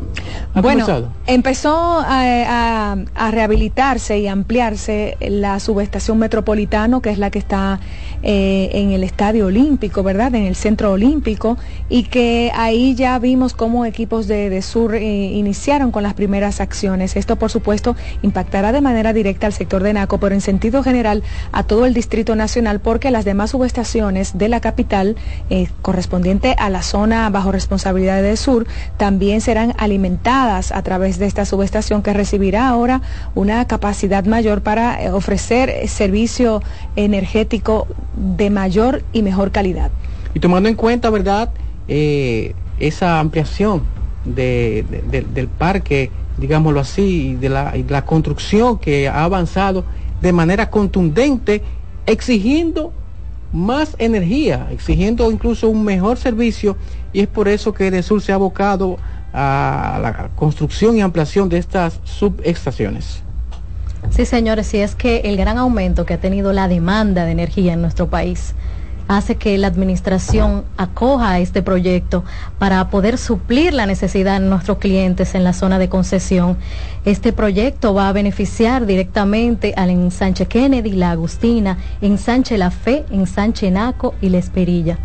ha 0.54 0.60
bueno, 0.60 0.86
empezó 1.26 2.02
a, 2.04 2.96
rehabilitarse 3.30 4.18
y 4.18 4.28
ampliarse 4.28 5.16
la 5.20 5.58
subestación 5.60 6.18
metropolitano, 6.18 7.00
que 7.00 7.10
es 7.10 7.18
la 7.18 7.30
que 7.30 7.38
está 7.38 7.80
eh, 8.22 8.70
en 8.74 8.90
el 8.90 9.02
Estadio 9.02 9.46
Olímpico, 9.46 10.02
¿verdad? 10.02 10.34
En 10.34 10.44
el 10.44 10.54
Centro 10.54 10.92
Olímpico, 10.92 11.56
y 11.88 12.04
que 12.04 12.52
ahí 12.54 12.94
ya 12.94 13.18
vimos 13.18 13.54
cómo 13.54 13.86
equipos 13.86 14.28
de, 14.28 14.60
Sur 14.62 14.94
eh, 14.94 15.02
iniciaron 15.02 15.90
con 15.90 16.02
las 16.02 16.14
primeras 16.14 16.60
acciones. 16.60 17.16
Esto, 17.16 17.36
por 17.36 17.50
supuesto, 17.50 17.96
impactará 18.22 18.72
de 18.72 18.80
manera 18.80 19.12
directa 19.12 19.46
al 19.46 19.52
sector 19.54 19.82
de 19.82 19.94
Naco, 19.94 20.18
pero 20.18 20.34
en 20.34 20.40
sentido 20.40 20.82
general 20.82 21.22
a 21.52 21.62
todo 21.62 21.86
el 21.86 21.94
Distrito 21.94 22.36
Nacional, 22.36 22.80
porque 22.80 23.10
las 23.10 23.24
demás 23.24 23.50
subestaciones 23.50 24.36
de 24.36 24.48
la 24.48 24.60
capital, 24.60 25.16
eh, 25.48 25.68
correspondiente 25.80 26.54
a 26.58 26.68
la 26.68 26.82
zona 26.82 27.28
bajo 27.30 27.52
responsabilidad 27.52 28.22
de 28.22 28.36
Sur, 28.36 28.51
también 28.96 29.40
serán 29.40 29.74
alimentadas 29.78 30.72
a 30.72 30.82
través 30.82 31.18
de 31.18 31.26
esta 31.26 31.44
subestación 31.44 32.02
que 32.02 32.12
recibirá 32.12 32.68
ahora 32.68 33.02
una 33.34 33.66
capacidad 33.66 34.24
mayor 34.24 34.62
para 34.62 34.98
ofrecer 35.14 35.88
servicio 35.88 36.62
energético 36.96 37.86
de 38.16 38.50
mayor 38.50 39.02
y 39.12 39.22
mejor 39.22 39.50
calidad. 39.50 39.90
Y 40.34 40.40
tomando 40.40 40.68
en 40.68 40.74
cuenta, 40.74 41.10
¿verdad? 41.10 41.50
Eh, 41.88 42.54
esa 42.78 43.20
ampliación 43.20 43.82
del 44.24 45.48
parque, 45.58 46.10
digámoslo 46.38 46.80
así, 46.80 47.34
de 47.34 47.48
la, 47.48 47.72
de 47.72 47.84
la 47.88 48.04
construcción 48.04 48.78
que 48.78 49.08
ha 49.08 49.24
avanzado 49.24 49.84
de 50.20 50.32
manera 50.32 50.70
contundente, 50.70 51.62
exigiendo 52.06 52.92
más 53.52 53.94
energía, 53.98 54.68
exigiendo 54.70 55.30
incluso 55.30 55.68
un 55.68 55.84
mejor 55.84 56.16
servicio 56.16 56.76
y 57.12 57.20
es 57.20 57.28
por 57.28 57.48
eso 57.48 57.72
que 57.72 57.88
Edesur 57.88 58.20
se 58.22 58.32
ha 58.32 58.36
abocado 58.36 58.98
a 59.32 59.98
la 60.02 60.28
construcción 60.34 60.96
y 60.96 61.00
ampliación 61.00 61.48
de 61.48 61.58
estas 61.58 62.00
subestaciones. 62.04 63.22
Sí, 64.10 64.26
señores, 64.26 64.74
y 64.74 64.78
es 64.78 64.94
que 64.94 65.18
el 65.24 65.36
gran 65.36 65.58
aumento 65.58 66.04
que 66.04 66.14
ha 66.14 66.20
tenido 66.20 66.52
la 66.52 66.68
demanda 66.68 67.24
de 67.24 67.32
energía 67.32 67.72
en 67.72 67.80
nuestro 67.80 68.08
país 68.08 68.54
hace 69.08 69.36
que 69.36 69.58
la 69.58 69.66
administración 69.66 70.64
acoja 70.76 71.38
este 71.38 71.62
proyecto 71.62 72.24
para 72.58 72.88
poder 72.88 73.18
suplir 73.18 73.74
la 73.74 73.86
necesidad 73.86 74.40
de 74.40 74.46
nuestros 74.46 74.78
clientes 74.78 75.34
en 75.34 75.44
la 75.44 75.52
zona 75.52 75.78
de 75.78 75.88
concesión. 75.88 76.56
Este 77.04 77.32
proyecto 77.32 77.94
va 77.94 78.08
a 78.08 78.12
beneficiar 78.12 78.86
directamente 78.86 79.74
al 79.76 79.90
ensanche 79.90 80.46
Kennedy, 80.46 80.92
la 80.92 81.10
Agustina, 81.10 81.78
ensanche 82.00 82.58
La 82.58 82.70
Fe, 82.70 83.04
ensanche 83.10 83.70
Naco 83.70 84.14
y 84.20 84.28
La 84.28 84.38
Esperilla 84.38 84.98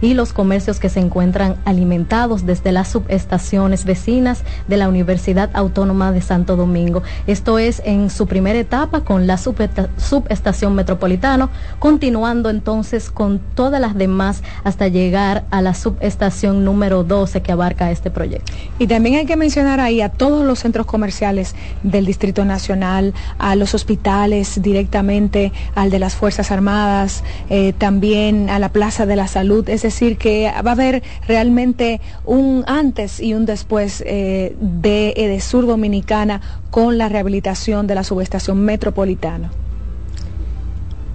y 0.00 0.14
los 0.14 0.32
comercios 0.32 0.80
que 0.80 0.88
se 0.88 1.00
encuentran 1.00 1.56
alimentados 1.64 2.46
desde 2.46 2.72
las 2.72 2.88
subestaciones 2.88 3.84
vecinas 3.84 4.42
de 4.66 4.76
la 4.76 4.88
Universidad 4.88 5.50
Autónoma 5.54 6.12
de 6.12 6.20
Santo 6.20 6.56
Domingo. 6.56 7.02
Esto 7.26 7.58
es 7.58 7.82
en 7.84 8.10
su 8.10 8.26
primera 8.26 8.58
etapa 8.58 9.02
con 9.02 9.26
la 9.26 9.38
subestación 9.38 10.74
metropolitano, 10.74 11.50
continuando 11.78 12.50
entonces 12.50 13.10
con 13.10 13.40
todas 13.54 13.80
las 13.80 13.94
demás 13.96 14.42
hasta 14.64 14.88
llegar 14.88 15.44
a 15.50 15.62
la 15.62 15.74
subestación 15.74 16.64
número 16.64 17.04
12 17.04 17.42
que 17.42 17.52
abarca 17.52 17.90
este 17.90 18.10
proyecto. 18.10 18.52
Y 18.78 18.86
también 18.86 19.16
hay 19.16 19.26
que 19.26 19.36
mencionar 19.36 19.80
ahí 19.80 20.00
a 20.00 20.08
todos 20.08 20.44
los 20.44 20.60
centros 20.60 20.86
comerciales 20.86 21.54
del 21.82 22.06
Distrito 22.06 22.44
Nacional, 22.44 23.14
a 23.38 23.56
los 23.56 23.74
hospitales 23.74 24.60
directamente, 24.62 25.52
al 25.74 25.90
de 25.90 25.98
las 25.98 26.14
Fuerzas 26.14 26.50
Armadas, 26.50 27.22
eh, 27.50 27.72
también 27.76 28.50
a 28.50 28.58
la 28.58 28.70
Plaza 28.70 29.06
de 29.06 29.16
la 29.16 29.26
Salud, 29.26 29.68
decir, 29.88 30.16
que 30.16 30.50
va 30.64 30.70
a 30.70 30.74
haber 30.74 31.02
realmente 31.26 32.00
un 32.24 32.64
antes 32.66 33.20
y 33.20 33.34
un 33.34 33.46
después 33.46 34.02
eh, 34.06 34.56
de 34.60 35.14
Edesur 35.16 35.66
Dominicana 35.66 36.40
con 36.70 36.98
la 36.98 37.08
rehabilitación 37.08 37.86
de 37.86 37.94
la 37.94 38.04
subestación 38.04 38.64
metropolitana. 38.64 39.50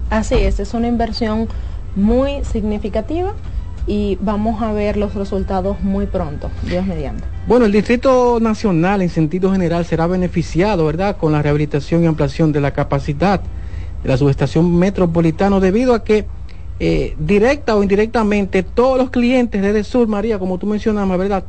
Así 0.10 0.36
es, 0.36 0.60
es 0.60 0.74
una 0.74 0.88
inversión 0.88 1.48
muy 1.96 2.44
significativa 2.44 3.34
y 3.86 4.18
vamos 4.22 4.62
a 4.62 4.72
ver 4.72 4.96
los 4.98 5.14
resultados 5.14 5.82
muy 5.82 6.06
pronto, 6.06 6.50
Dios 6.64 6.86
mediante. 6.86 7.24
Bueno, 7.48 7.66
el 7.66 7.72
Distrito 7.72 8.40
Nacional 8.40 9.02
en 9.02 9.10
sentido 9.10 9.52
general 9.52 9.86
será 9.86 10.08
beneficiado, 10.08 10.86
¿verdad?, 10.86 11.18
con 11.18 11.32
la 11.32 11.42
rehabilitación 11.42 12.04
y 12.04 12.08
ampliación 12.08 12.52
de 12.52 12.62
la 12.62 12.72
capacidad 12.72 13.42
de 14.02 14.10
la 14.10 14.18
subestación 14.18 14.78
metropolitana 14.78 15.60
debido 15.60 15.94
a 15.94 16.04
que 16.04 16.26
eh, 16.86 17.16
directa 17.18 17.78
o 17.78 17.82
indirectamente, 17.82 18.62
todos 18.62 18.98
los 18.98 19.10
clientes 19.10 19.62
de 19.62 19.84
Sur, 19.86 20.10
María, 20.10 20.38
como 20.38 20.58
tú 20.58 20.68
mencionabas, 20.68 21.18
¿verdad? 21.18 21.46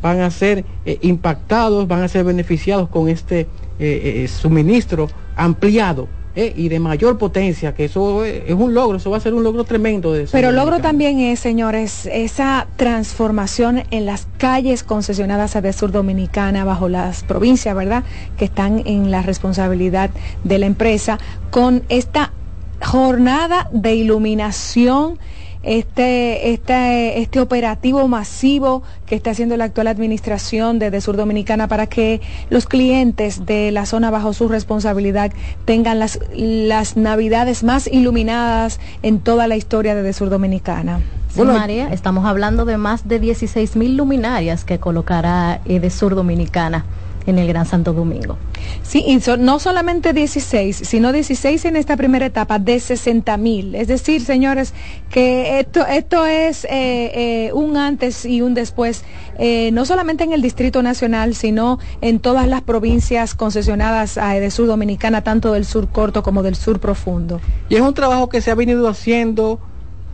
Van 0.00 0.20
a 0.20 0.30
ser 0.30 0.64
eh, 0.86 0.96
impactados, 1.02 1.86
van 1.86 2.02
a 2.02 2.08
ser 2.08 2.24
beneficiados 2.24 2.88
con 2.88 3.10
este 3.10 3.48
eh, 3.78 4.26
suministro 4.28 5.08
ampliado 5.36 6.08
y 6.34 6.68
de 6.68 6.78
mayor 6.78 7.18
potencia, 7.18 7.74
que 7.74 7.86
eso 7.86 8.24
es 8.24 8.54
un 8.54 8.72
logro, 8.72 8.98
eso 8.98 9.10
va 9.10 9.16
a 9.16 9.20
ser 9.20 9.34
un 9.34 9.42
logro 9.42 9.64
tremendo. 9.64 10.12
De 10.12 10.28
Pero 10.30 10.52
logro 10.52 10.78
también 10.78 11.18
es, 11.18 11.40
señores, 11.40 12.06
esa 12.06 12.68
transformación 12.76 13.82
en 13.90 14.06
las 14.06 14.28
calles 14.38 14.84
concesionadas 14.84 15.56
a 15.56 15.60
de 15.62 15.72
Sur 15.72 15.90
Dominicana 15.90 16.64
bajo 16.64 16.88
las 16.88 17.24
provincias, 17.24 17.74
¿verdad? 17.74 18.04
Que 18.38 18.44
están 18.44 18.84
en 18.86 19.10
la 19.10 19.22
responsabilidad 19.22 20.10
de 20.44 20.58
la 20.58 20.66
empresa, 20.66 21.18
con 21.50 21.82
esta 21.88 22.32
jornada 22.80 23.68
de 23.72 23.94
iluminación, 23.94 25.18
este, 25.62 26.52
este, 26.52 27.20
este 27.20 27.40
operativo 27.40 28.06
masivo 28.06 28.82
que 29.06 29.16
está 29.16 29.30
haciendo 29.30 29.56
la 29.56 29.64
actual 29.64 29.88
administración 29.88 30.78
de, 30.78 31.00
Sur 31.00 31.16
Dominicana 31.16 31.68
para 31.68 31.86
que 31.86 32.20
los 32.48 32.66
clientes 32.66 33.44
de 33.44 33.72
la 33.72 33.84
zona 33.84 34.10
bajo 34.10 34.32
su 34.32 34.48
responsabilidad 34.48 35.32
tengan 35.64 35.98
las, 35.98 36.20
las 36.32 36.96
navidades 36.96 37.64
más 37.64 37.86
iluminadas 37.88 38.80
en 39.02 39.18
toda 39.18 39.46
la 39.46 39.56
historia 39.56 39.94
de, 39.94 40.12
Sur 40.12 40.30
Dominicana. 40.30 41.00
bueno, 41.34 41.54
María, 41.54 41.88
estamos 41.92 42.24
hablando 42.24 42.64
de 42.64 42.78
más 42.78 43.08
de 43.08 43.18
16 43.18 43.76
mil 43.76 43.96
luminarias 43.96 44.64
que 44.64 44.78
colocará 44.78 45.60
de 45.64 45.90
Sur 45.90 46.14
Dominicana 46.14 46.84
en 47.30 47.38
el 47.38 47.46
Gran 47.46 47.66
Santo 47.66 47.92
Domingo. 47.92 48.36
Sí, 48.82 49.04
y 49.06 49.20
no 49.38 49.58
solamente 49.58 50.12
16, 50.12 50.82
sino 50.84 51.12
16 51.12 51.64
en 51.66 51.76
esta 51.76 51.96
primera 51.96 52.26
etapa 52.26 52.58
de 52.58 52.80
60 52.80 53.36
mil. 53.36 53.74
Es 53.74 53.88
decir, 53.88 54.24
señores, 54.24 54.72
que 55.10 55.60
esto, 55.60 55.86
esto 55.86 56.26
es 56.26 56.64
eh, 56.64 56.68
eh, 56.70 57.50
un 57.52 57.76
antes 57.76 58.24
y 58.24 58.40
un 58.40 58.54
después, 58.54 59.04
eh, 59.38 59.70
no 59.72 59.84
solamente 59.84 60.24
en 60.24 60.32
el 60.32 60.42
Distrito 60.42 60.82
Nacional, 60.82 61.34
sino 61.34 61.78
en 62.00 62.18
todas 62.18 62.48
las 62.48 62.62
provincias 62.62 63.34
concesionadas 63.34 64.18
a 64.18 64.36
Edesur 64.36 64.66
Dominicana, 64.66 65.22
tanto 65.22 65.52
del 65.52 65.64
sur 65.64 65.88
corto 65.88 66.22
como 66.22 66.42
del 66.42 66.56
sur 66.56 66.80
profundo. 66.80 67.40
Y 67.68 67.76
es 67.76 67.82
un 67.82 67.94
trabajo 67.94 68.28
que 68.28 68.40
se 68.40 68.50
ha 68.50 68.54
venido 68.54 68.88
haciendo 68.88 69.60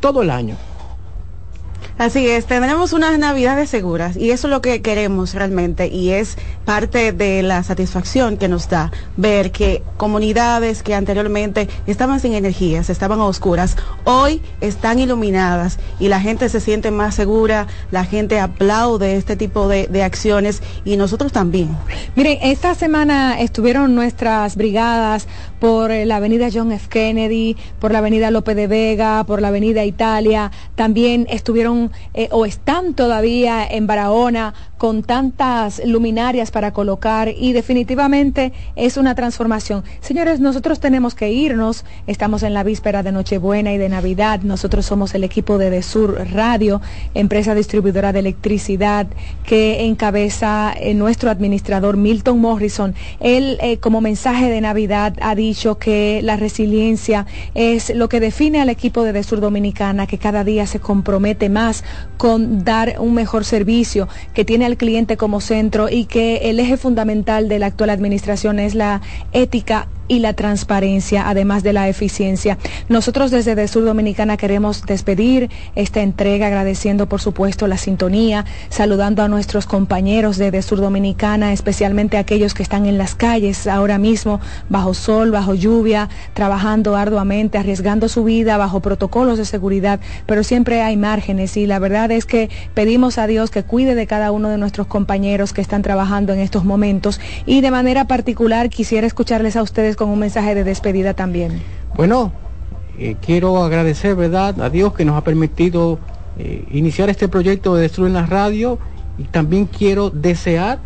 todo 0.01 0.23
el 0.23 0.31
año. 0.31 0.57
Así 1.97 2.29
es, 2.29 2.47
tendremos 2.47 2.93
unas 2.93 3.17
navidades 3.21 3.71
seguras 3.71 4.17
y 4.17 4.33
eso 4.33 4.49
es 4.49 4.51
lo 4.51 4.61
que 4.61 4.83
queremos 4.83 5.33
realmente 5.33 5.87
y 5.87 6.11
es 6.11 6.37
parte 6.65 7.13
de 7.13 7.45
la 7.45 7.63
satisfacción 7.63 8.37
que 8.37 8.49
nos 8.49 8.69
da 8.69 8.91
ver 9.17 9.53
que 9.53 9.81
comunidades 9.97 10.83
que 10.83 10.97
anteriormente 10.97 11.69
estaban 11.87 12.19
sin 12.19 12.35
energías, 12.35 12.91
estaban 12.91 13.21
a 13.21 13.27
oscuras, 13.27 13.77
hoy 14.03 14.43
están 14.61 14.99
iluminadas 14.99 15.79
y 16.01 16.09
la 16.09 16.21
gente 16.21 16.49
se 16.49 16.59
siente 16.59 16.91
más 16.91 17.15
segura, 17.15 17.69
la 17.93 18.05
gente 18.05 18.41
aplaude 18.41 19.17
este 19.17 19.37
tipo 19.37 19.69
de, 19.69 19.87
de 19.87 20.03
acciones 20.03 20.65
y 20.85 20.97
nosotros 20.97 21.31
también. 21.31 21.77
Miren, 22.17 22.39
esta 22.43 22.75
semana 22.75 23.39
estuvieron 23.41 23.95
nuestras 23.95 24.57
brigadas 24.57 25.29
por 25.65 25.91
la 25.91 26.17
avenida 26.17 26.51
John 26.53 26.73
F. 26.73 26.91
Kennedy, 26.91 27.57
por 27.79 27.91
la 27.91 28.01
avenida 28.01 28.31
López 28.31 28.55
de 28.55 28.67
Vega, 28.67 29.25
por 29.25 29.41
la 29.41 29.49
avenida 29.49 29.83
Italia. 29.87 30.51
También 30.75 31.27
estuvieron 31.31 31.91
eh, 32.13 32.29
o 32.33 32.45
están 32.45 32.93
todavía 32.93 33.67
en 33.67 33.87
Barahona 33.87 34.53
con 34.77 35.03
tantas 35.03 35.81
luminarias 35.87 36.51
para 36.51 36.75
colocar 36.75 37.31
y 37.35 37.55
definitivamente 37.55 38.53
es 38.77 38.99
una 38.99 39.15
transformación. 39.15 39.85
Señores, 40.03 40.39
nosotros 40.39 40.81
tenemos 40.81 41.15
que 41.15 41.33
irnos, 41.33 41.87
estamos 42.07 42.43
en 42.43 42.53
la 42.53 42.63
víspera 42.63 43.03
de 43.03 43.13
Nochebuena 43.13 43.73
y 43.73 43.79
de 43.79 43.89
Navidad, 43.89 44.41
nosotros 44.43 44.85
somos 44.85 45.15
el 45.15 45.25
equipo 45.25 45.57
de 45.57 45.71
Desur 45.71 46.27
Radio, 46.33 46.83
empresa 47.15 47.55
distribuidora 47.55 48.13
de 48.13 48.19
electricidad 48.19 49.07
que 49.47 49.87
encabeza 49.87 50.75
eh, 50.77 50.93
nuestro 50.93 51.31
administrador 51.31 51.97
Milton 51.97 52.41
Morrison. 52.41 52.95
Él 53.21 53.57
eh, 53.63 53.79
como 53.79 54.03
mensaje 54.03 54.51
de 54.51 54.61
Navidad 54.61 55.15
ha 55.23 55.35
dicho 55.35 55.54
que 55.79 56.21
la 56.23 56.37
resiliencia 56.37 57.27
es 57.55 57.95
lo 57.95 58.09
que 58.09 58.21
define 58.21 58.61
al 58.61 58.69
equipo 58.69 59.05
de 59.05 59.13
Desur 59.13 59.41
Dominicana, 59.41 60.07
que 60.07 60.19
cada 60.19 60.45
día 60.45 60.67
se 60.67 60.81
compromete 60.81 61.49
más 61.49 61.85
con 62.17 62.65
dar 62.65 62.97
un 62.99 63.15
mejor 63.15 63.45
servicio, 63.45 64.09
que 64.35 64.45
tiene 64.45 64.67
al 64.67 64.77
cliente 64.77 65.17
como 65.17 65.41
centro 65.41 65.89
y 65.89 66.07
que 66.07 66.51
el 66.51 66.59
eje 66.59 66.77
fundamental 66.77 67.49
de 67.49 67.59
la 67.59 67.67
actual 67.67 67.91
administración 67.91 68.59
es 68.59 68.75
la 68.75 69.01
ética 69.33 69.89
y 70.09 70.19
la 70.19 70.33
transparencia, 70.35 71.29
además 71.29 71.63
de 71.63 71.73
la 71.73 71.89
eficiencia. 71.89 72.59
Nosotros 72.89 73.31
desde 73.31 73.55
De 73.55 73.69
Sur 73.69 73.85
Dominicana 73.85 74.37
queremos 74.37 74.85
despedir 74.85 75.51
esta 75.75 76.03
entrega 76.03 76.47
agradeciendo, 76.47 77.09
por 77.09 77.21
supuesto, 77.21 77.67
la 77.67 77.79
sintonía, 77.79 78.45
saludando 78.69 79.23
a 79.23 79.29
nuestros 79.29 79.67
compañeros 79.67 80.37
De 80.39 80.63
Sur 80.63 80.81
Dominicana, 80.81 81.53
especialmente 81.53 82.17
aquellos 82.17 82.55
que 82.55 82.63
están 82.63 82.87
en 82.87 82.99
las 82.99 83.15
calles 83.15 83.67
ahora 83.67 83.99
mismo, 83.99 84.41
bajo 84.69 84.95
sol, 84.95 85.31
bajo 85.31 85.55
lluvia, 85.55 86.09
trabajando 86.35 86.97
arduamente, 86.97 87.59
arriesgando 87.59 88.09
su 88.09 88.25
vida 88.25 88.57
bajo 88.57 88.81
protocolos 88.81 89.39
de 89.39 89.45
seguridad, 89.45 90.01
pero 90.27 90.43
siempre 90.45 90.83
hay 90.83 90.97
márgenes 90.97 91.57
y 91.57 91.67
la 91.67 91.79
verdad 91.79 92.11
es 92.11 92.27
que 92.27 92.51
pedimos 92.75 93.19
a 93.19 93.27
Dios 93.27 93.51
que 93.51 93.63
cuide 93.63 93.95
de 93.95 94.07
cada 94.07 94.31
uno 94.33 94.49
de 94.49 94.59
nuestros 94.59 94.87
compañeros 94.87 95.53
que 95.53 95.61
están 95.61 95.83
trabajando 95.83 96.33
en 96.33 96.41
estos 96.41 96.65
momentos 96.65 97.21
y 97.47 97.61
de 97.61 97.71
manera 97.71 98.07
particular 98.07 98.71
quisiera 98.71 99.07
escucharles 99.07 99.57
a 99.57 99.63
ustedes 99.63 99.94
con 99.97 100.09
un 100.09 100.19
mensaje 100.19 100.55
de 100.55 100.65
despedida 100.65 101.15
también. 101.15 101.63
Bueno, 101.97 102.33
eh, 102.99 103.17
quiero 103.21 103.63
agradecer, 103.65 104.15
¿verdad?, 104.15 104.61
a 104.61 104.71
Dios 104.71 104.95
que 104.95 105.05
nos 105.05 105.17
ha 105.17 105.25
permitido 105.25 105.99
eh, 106.39 106.65
iniciar 106.73 107.11
este 107.11 107.29
proyecto 107.29 107.75
de 107.75 107.83
Destruir 107.83 108.13
la 108.13 108.27
Radio 108.27 108.79
y 109.19 109.25
también 109.25 109.67
quiero 109.67 110.11
desear 110.11 110.79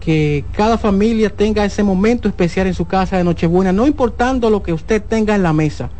que 0.00 0.44
cada 0.52 0.78
familia 0.78 1.30
tenga 1.30 1.64
ese 1.64 1.82
momento 1.82 2.28
especial 2.28 2.66
en 2.66 2.74
su 2.74 2.86
casa 2.86 3.16
de 3.16 3.24
Nochebuena, 3.24 3.72
no 3.72 3.86
importando 3.86 4.50
lo 4.50 4.62
que 4.62 4.72
usted 4.72 5.02
tenga 5.02 5.34
en 5.34 5.42
la 5.42 5.52
mesa. 5.52 5.90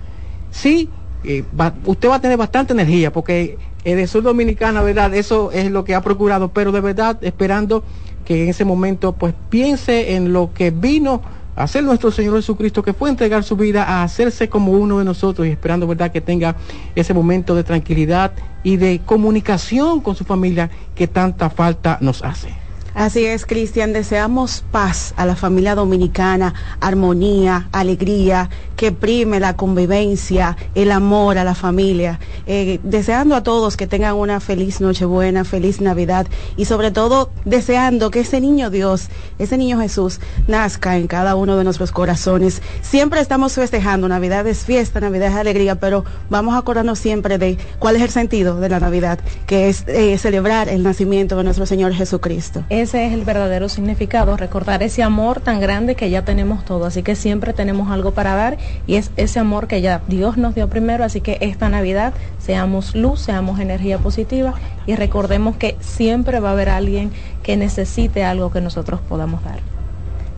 Sí, 0.50 0.88
eh, 1.24 1.44
usted 1.84 2.08
va 2.08 2.16
a 2.16 2.20
tener 2.20 2.36
bastante 2.36 2.72
energía 2.72 3.12
porque 3.12 3.58
de 3.84 4.06
Sur 4.08 4.24
Dominicana, 4.24 4.82
¿verdad? 4.82 5.14
Eso 5.14 5.52
es 5.52 5.70
lo 5.70 5.84
que 5.84 5.94
ha 5.94 6.02
procurado, 6.02 6.48
pero 6.48 6.72
de 6.72 6.80
verdad 6.80 7.18
esperando 7.22 7.84
que 8.24 8.42
en 8.42 8.48
ese 8.50 8.64
momento 8.64 9.12
pues 9.12 9.34
piense 9.48 10.14
en 10.16 10.32
lo 10.32 10.52
que 10.52 10.70
vino 10.70 11.22
hacer 11.56 11.82
nuestro 11.82 12.10
Señor 12.10 12.36
Jesucristo, 12.36 12.82
que 12.82 12.92
fue 12.92 13.10
entregar 13.10 13.42
su 13.42 13.56
vida 13.56 13.82
a 13.82 14.02
hacerse 14.02 14.48
como 14.48 14.72
uno 14.72 14.98
de 14.98 15.04
nosotros 15.04 15.46
y 15.46 15.50
esperando, 15.50 15.86
¿verdad?, 15.86 16.12
que 16.12 16.20
tenga 16.20 16.56
ese 16.94 17.14
momento 17.14 17.54
de 17.54 17.64
tranquilidad 17.64 18.32
y 18.62 18.76
de 18.76 19.00
comunicación 19.04 20.00
con 20.00 20.14
su 20.14 20.24
familia 20.24 20.70
que 20.94 21.08
tanta 21.08 21.50
falta 21.50 21.98
nos 22.00 22.22
hace. 22.22 22.66
Así 22.96 23.26
es, 23.26 23.44
Cristian, 23.44 23.92
deseamos 23.92 24.64
paz 24.70 25.12
a 25.18 25.26
la 25.26 25.36
familia 25.36 25.74
dominicana, 25.74 26.54
armonía, 26.80 27.68
alegría, 27.70 28.48
que 28.76 28.92
prime 28.92 29.40
la 29.40 29.56
convivencia, 29.56 30.56
el 30.74 30.92
amor 30.92 31.38
a 31.38 31.44
la 31.44 31.54
familia. 31.54 32.20
Eh, 32.46 32.78
deseando 32.82 33.34
a 33.34 33.42
todos 33.42 33.76
que 33.76 33.86
tengan 33.86 34.14
una 34.14 34.40
feliz 34.40 34.80
Nochebuena, 34.80 35.44
feliz 35.44 35.80
Navidad 35.80 36.26
y 36.56 36.66
sobre 36.66 36.90
todo 36.90 37.30
deseando 37.44 38.10
que 38.10 38.20
ese 38.20 38.40
niño 38.40 38.70
Dios, 38.70 39.08
ese 39.38 39.56
niño 39.56 39.80
Jesús, 39.80 40.20
nazca 40.46 40.96
en 40.96 41.06
cada 41.06 41.34
uno 41.34 41.56
de 41.56 41.64
nuestros 41.64 41.90
corazones. 41.90 42.62
Siempre 42.82 43.20
estamos 43.20 43.54
festejando, 43.54 44.08
Navidad 44.08 44.46
es 44.46 44.64
fiesta, 44.64 45.00
Navidad 45.00 45.28
es 45.28 45.36
alegría, 45.36 45.76
pero 45.76 46.04
vamos 46.30 46.54
a 46.54 46.58
acordarnos 46.58 46.98
siempre 46.98 47.38
de 47.38 47.58
cuál 47.78 47.96
es 47.96 48.02
el 48.02 48.10
sentido 48.10 48.60
de 48.60 48.68
la 48.68 48.80
Navidad, 48.80 49.18
que 49.46 49.68
es 49.68 49.84
eh, 49.86 50.16
celebrar 50.18 50.68
el 50.68 50.82
nacimiento 50.82 51.36
de 51.36 51.44
nuestro 51.44 51.66
Señor 51.66 51.92
Jesucristo. 51.94 52.64
Ese 52.68 53.06
es 53.06 53.12
el 53.12 53.24
verdadero 53.24 53.68
significado, 53.68 54.36
recordar 54.36 54.82
ese 54.82 55.02
amor 55.02 55.40
tan 55.40 55.60
grande 55.60 55.94
que 55.94 56.10
ya 56.10 56.24
tenemos 56.24 56.64
todo, 56.64 56.84
así 56.84 57.02
que 57.02 57.16
siempre 57.16 57.52
tenemos 57.52 57.90
algo 57.90 58.12
para 58.12 58.34
dar 58.34 58.58
y 58.86 58.96
es 58.96 59.10
ese 59.16 59.38
amor 59.38 59.66
que 59.68 59.80
ya 59.80 60.02
Dios 60.08 60.36
nos 60.36 60.54
dio 60.54 60.68
primero, 60.68 61.04
así 61.04 61.20
que 61.20 61.38
esta 61.40 61.68
Navidad 61.68 62.14
seamos 62.38 62.94
luz, 62.94 63.20
seamos 63.20 63.60
energía 63.60 63.98
positiva 63.98 64.54
y 64.86 64.94
recordemos 64.96 65.56
que 65.56 65.76
siempre 65.80 66.40
va 66.40 66.50
a 66.50 66.52
haber 66.52 66.68
alguien 66.68 67.10
que 67.42 67.56
necesite 67.56 68.24
algo 68.24 68.50
que 68.50 68.60
nosotros 68.60 69.00
podamos 69.00 69.44
dar. 69.44 69.75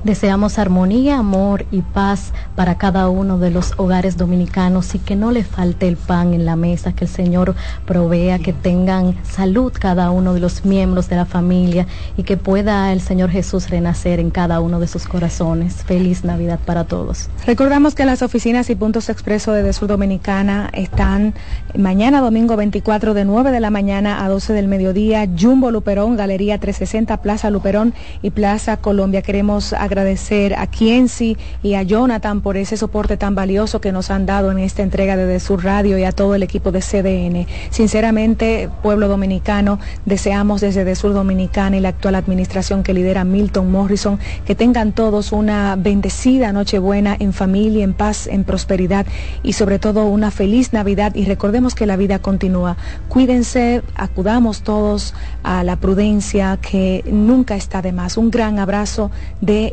Deseamos 0.05 0.61
armonía, 0.61 1.19
amor 1.19 1.67
y 1.73 1.83
paz 1.83 2.33
para 2.55 2.79
cada 2.79 3.09
uno 3.09 3.39
de 3.39 3.51
los 3.51 3.75
hogares 3.79 4.17
dominicanos 4.17 4.95
y 4.95 5.01
que 5.01 5.17
no 5.17 5.33
le 5.33 5.43
falte 5.43 5.89
el 5.89 5.97
pan 5.97 6.35
en 6.35 6.47
la 6.47 6.55
mesa, 6.55 6.93
que 6.93 7.05
el 7.05 7.11
Señor 7.11 7.57
provea, 7.85 8.39
que 8.39 8.53
tengan 8.53 9.17
salud 9.25 9.73
cada 9.73 10.13
uno 10.13 10.35
de 10.35 10.41
los 10.41 10.65
miembros 10.65 11.09
de 11.09 11.17
la 11.17 11.27
familia 11.27 11.87
y 12.17 12.23
que 12.23 12.37
pueda 12.37 12.93
el 12.93 13.01
Señor 13.01 13.31
Jesús 13.31 13.71
renacer 13.71 14.21
en 14.21 14.31
cada 14.31 14.61
uno 14.61 14.79
de 14.79 14.87
sus 14.87 15.07
corazones. 15.07 15.83
Feliz 15.85 16.25
Navidad 16.25 16.61
para 16.65 16.85
todos. 16.85 17.29
Recordamos 17.45 17.97
que 17.97 18.05
las 18.05 18.23
oficinas 18.23 18.71
y 18.71 18.77
puntos 18.77 19.09
expreso 19.09 19.53
de 19.53 19.73
Sur 19.73 19.89
Dominicana 19.89 20.71
están 20.75 21.35
mañana 21.77 22.21
domingo 22.21 22.57
24 22.57 23.15
de 23.15 23.25
9 23.25 23.51
de 23.51 23.61
la 23.61 23.71
mañana 23.71 24.25
a 24.25 24.29
12 24.29 24.53
del 24.53 24.69
mediodía, 24.69 25.29
Jumbo 25.39 25.73
Luperón, 25.73 26.17
Galería 26.17 26.59
360, 26.59 27.21
Plaza 27.21 27.51
Luperón 27.51 27.95
y 28.23 28.31
Plaza 28.31 28.77
Colombia. 28.77 29.23
Queremos 29.23 29.73
agradecer 29.89 30.55
a 30.55 30.67
Kienzi 30.67 31.37
y 31.63 31.75
a 31.75 31.83
Jonathan 31.83 32.41
por 32.41 32.57
ese 32.57 32.77
soporte 32.77 33.17
tan 33.17 33.35
valioso 33.35 33.81
que 33.81 33.91
nos 33.91 34.11
han 34.11 34.27
dado 34.27 34.53
en 34.53 34.59
esta 34.59 34.83
entrega 34.83 35.17
de 35.17 35.41
Sur 35.41 35.65
Radio 35.65 35.99
y 35.99 36.05
a 36.05 36.13
todo 36.13 36.35
el 36.35 36.43
equipo 36.43 36.71
de 36.73 36.81
CDN. 36.81 37.47
Sinceramente, 37.71 38.71
pueblo 38.83 39.09
dominicano, 39.09 39.79
deseamos 40.05 40.61
desde 40.61 40.95
Sur 40.95 41.15
Dominicana 41.15 41.77
y 41.77 41.81
la 41.81 41.89
actual 41.89 42.15
administración 42.15 42.83
que 42.83 42.95
lidera 42.95 43.25
Milton 43.25 43.71
Morrison 43.71 44.19
que 44.47 44.55
tengan 44.55 44.93
todos 44.93 45.33
una 45.33 45.77
bendecida 45.77 46.53
Nochebuena 46.53 47.17
en 47.19 47.33
familia, 47.33 47.85
en 47.85 47.95
paz, 47.95 48.27
en 48.27 48.45
prosperidad 48.45 49.07
y 49.43 49.55
sobre 49.55 49.79
todo 49.79 50.07
una 50.07 50.31
feliz 50.31 50.73
Navidad 50.73 51.15
y 51.15 51.25
recordemos 51.25 51.75
que 51.75 51.87
la 51.87 51.97
vida 51.97 52.19
continúa. 52.19 52.77
Cuídense, 53.09 53.83
acudamos 53.95 54.63
todos 54.63 55.15
a 55.43 55.65
la 55.65 55.77
prudencia 55.77 56.59
que 56.61 57.05
nunca 57.11 57.57
está 57.57 57.81
de 57.83 57.93
más. 57.93 58.17
Un 58.17 58.31
gran 58.31 58.59
abrazo 58.59 59.11
de 59.41 59.73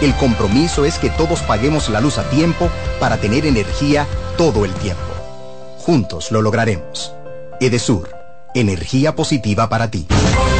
El 0.00 0.14
compromiso 0.14 0.86
es 0.86 0.98
que 0.98 1.10
todos 1.10 1.40
paguemos 1.42 1.90
la 1.90 2.00
luz 2.00 2.16
a 2.16 2.28
tiempo 2.30 2.70
para 2.98 3.18
tener 3.18 3.44
energía 3.44 4.06
todo 4.38 4.64
el 4.64 4.72
tiempo. 4.74 5.02
Juntos 5.78 6.32
lo 6.32 6.40
lograremos. 6.40 7.14
Edesur, 7.60 8.08
energía 8.54 9.14
positiva 9.14 9.68
para 9.68 9.90
ti. 9.90 10.06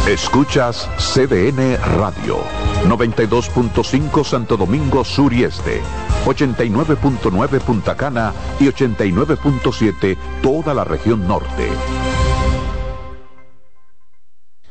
Escuchas 0.07 0.87
CDN 0.99 1.79
Radio, 1.99 2.39
92.5 2.87 4.25
Santo 4.25 4.59
Domingo 4.59 5.05
Sur 5.05 5.33
y 5.33 5.45
Este, 5.45 5.81
89.9 6.27 7.61
Punta 7.61 7.97
Cana 7.97 8.35
y 8.59 8.65
89.7 8.65 10.19
toda 10.43 10.75
la 10.75 10.85
región 10.85 11.27
norte. 11.27 11.71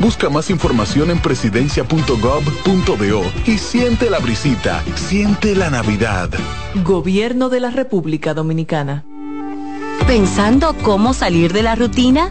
Busca 0.00 0.28
más 0.28 0.50
información 0.50 1.10
en 1.10 1.20
presidencia.gov.do 1.20 3.22
y 3.46 3.58
siente 3.58 4.10
la 4.10 4.18
brisita, 4.18 4.82
siente 4.94 5.54
la 5.54 5.70
Navidad. 5.70 6.30
Gobierno 6.84 7.48
de 7.48 7.60
la 7.60 7.70
República 7.70 8.34
Dominicana. 8.34 9.04
¿Pensando 10.06 10.74
cómo 10.82 11.14
salir 11.14 11.52
de 11.52 11.62
la 11.62 11.76
rutina? 11.76 12.30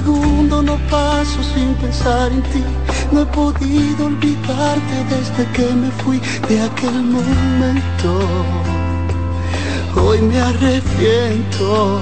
Segundo 0.00 0.62
no 0.62 0.78
paso 0.88 1.38
sin 1.54 1.74
pensar 1.74 2.32
en 2.32 2.42
ti. 2.52 2.64
No 3.12 3.22
he 3.22 3.26
podido 3.26 4.06
olvidarte 4.06 4.96
desde 5.10 5.44
que 5.52 5.66
me 5.74 5.90
fui 6.02 6.18
de 6.48 6.62
aquel 6.62 7.02
momento. 7.02 8.10
Hoy 9.96 10.18
me 10.22 10.40
arrepiento. 10.40 12.00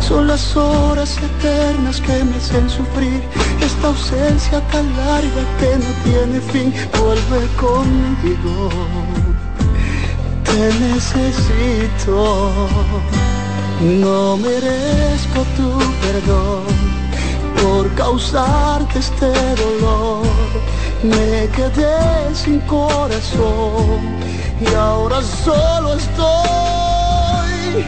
Son 0.00 0.26
las 0.26 0.56
horas 0.56 1.18
eternas 1.18 2.00
que 2.00 2.24
me 2.24 2.36
hacen 2.36 2.68
sufrir. 2.68 3.22
Esta 3.60 3.88
ausencia 3.88 4.60
tan 4.72 4.86
larga 4.96 5.42
que 5.58 5.70
no 5.84 5.90
tiene 6.04 6.40
fin. 6.52 6.72
Vuelve 6.98 7.40
conmigo. 7.64 8.70
Te 10.44 10.62
necesito. 10.86 12.18
No 13.82 14.36
merezco 14.36 15.42
tu 15.56 15.76
perdón 16.00 16.62
por 17.60 17.92
causarte 17.96 19.00
este 19.00 19.26
dolor. 19.56 20.24
Me 21.02 21.48
quedé 21.48 22.32
sin 22.32 22.60
corazón 22.60 23.98
y 24.60 24.72
ahora 24.72 25.20
solo 25.20 25.94
estoy 25.94 27.84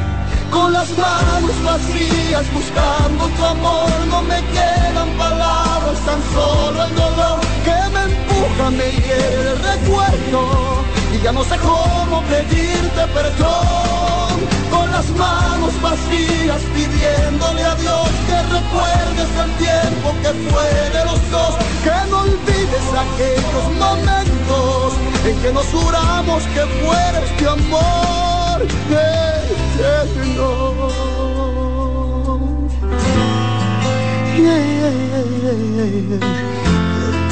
con 0.50 0.72
las 0.72 0.90
manos 0.98 1.62
vacías 1.62 2.44
buscando 2.52 3.28
tu 3.28 3.44
amor. 3.44 3.88
No 4.10 4.22
me 4.22 4.42
quedan 4.46 5.10
palabras, 5.16 6.00
tan 6.04 6.20
solo 6.34 6.82
el 6.86 6.94
dolor 6.96 7.40
que 7.64 7.78
me 7.94 8.02
empuja, 8.02 8.70
me 8.70 8.90
hiere 8.90 9.50
el 9.52 9.58
recuerdo 9.62 10.93
ya 11.24 11.32
no 11.32 11.42
sé 11.42 11.56
cómo 11.56 12.22
pedirte 12.28 13.06
perdón. 13.14 14.34
Con 14.70 14.92
las 14.92 15.08
manos 15.10 15.72
vacías 15.80 16.60
pidiéndole 16.74 17.62
a 17.62 17.74
Dios 17.76 18.10
que 18.28 18.42
recuerdes 18.52 19.30
el 19.44 19.50
tiempo 19.56 20.14
que 20.20 20.32
fue 20.50 20.70
de 20.92 21.02
los 21.06 21.30
dos, 21.30 21.54
que 21.82 21.96
no 22.10 22.18
olvides 22.20 22.86
aquellos 23.06 23.66
momentos 23.78 24.92
en 25.24 25.34
que 25.40 25.50
nos 25.50 25.66
juramos 25.66 26.42
que 26.54 26.60
fuera 26.84 27.18
este 27.24 27.48
amor 27.48 28.62
eterno. 28.92 29.70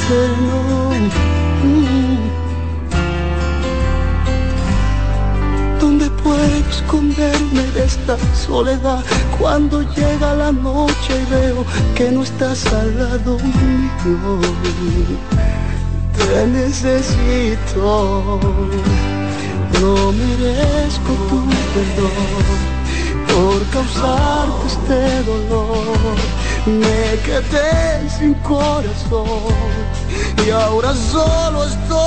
eterno. 0.07 1.42
Puedo 6.23 6.43
esconderme 6.69 7.63
de 7.75 7.83
esta 7.85 8.17
soledad 8.33 9.03
cuando 9.39 9.81
llega 9.81 10.35
la 10.35 10.51
noche 10.51 11.21
y 11.21 11.25
veo 11.33 11.65
que 11.95 12.11
no 12.11 12.23
estás 12.23 12.65
al 12.73 12.97
lado 12.97 13.37
mío? 13.37 14.39
Te 16.17 16.47
necesito, 16.47 18.39
no 19.79 20.11
merezco 20.11 21.13
tu 21.29 21.39
perdón 21.73 22.73
por 23.27 23.59
causarte 23.71 24.67
este 24.67 25.23
dolor. 25.23 26.17
Me 26.65 27.19
quedé 27.25 28.09
sin 28.09 28.33
corazón 28.35 29.53
y 30.45 30.49
ahora 30.49 30.93
solo 30.93 31.65
estoy 31.65 32.03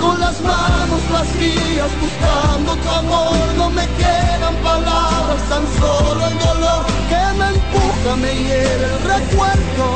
con 0.00 0.18
las 0.18 0.40
manos 0.40 1.00
vacías 1.12 1.90
buscando 2.00 2.74
tu 2.76 2.88
amor. 2.88 3.36
No 3.56 3.70
me 3.70 3.86
quedan 4.00 4.54
palabras, 4.62 5.42
tan 5.48 5.64
solo 5.78 6.26
el 6.26 6.38
dolor 6.38 6.84
que 7.10 7.22
me 7.38 7.46
empuja, 7.48 8.16
me 8.16 8.34
hiere 8.34 8.84
el 8.92 8.98
recuerdo. 9.14 9.86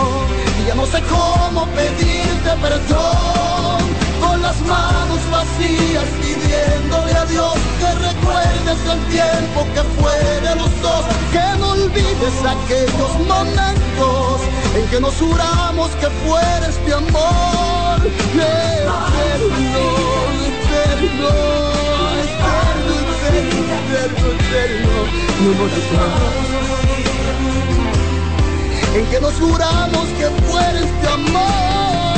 Y 0.60 0.68
ya 0.68 0.74
no 0.74 0.86
sé 0.86 1.02
cómo 1.08 1.66
pedirte 1.68 2.50
perdón. 2.60 3.83
Con 4.24 4.40
las 4.40 4.58
manos 4.62 5.20
vacías 5.30 6.08
pidiéndole 6.22 7.12
a 7.12 7.26
Dios 7.26 7.54
que 7.78 7.90
recuerdes 8.08 8.78
el 8.92 9.00
tiempo 9.08 9.66
que 9.74 9.82
fue 10.00 10.18
de 10.40 10.56
los 10.56 10.70
dos. 10.80 11.04
Que 11.32 11.58
no 11.58 11.70
olvides 11.72 12.36
aquellos 12.56 13.12
momentos 13.26 14.40
en 14.76 14.86
que 14.88 15.00
nos 15.00 15.14
juramos 15.16 15.90
que 16.00 16.08
fuera 16.24 16.66
este 16.68 16.94
amor. 16.94 18.00
Eterno, 18.34 19.00
eterno, 20.50 21.30
eterno, 22.24 22.88
eterno, 23.90 24.26
eterno, 24.32 25.00
en 28.94 29.04
que 29.06 29.20
nos 29.20 29.34
juramos 29.34 30.06
que 30.18 30.26
fuera 30.46 30.80
este 30.80 31.08
amor 31.08 32.13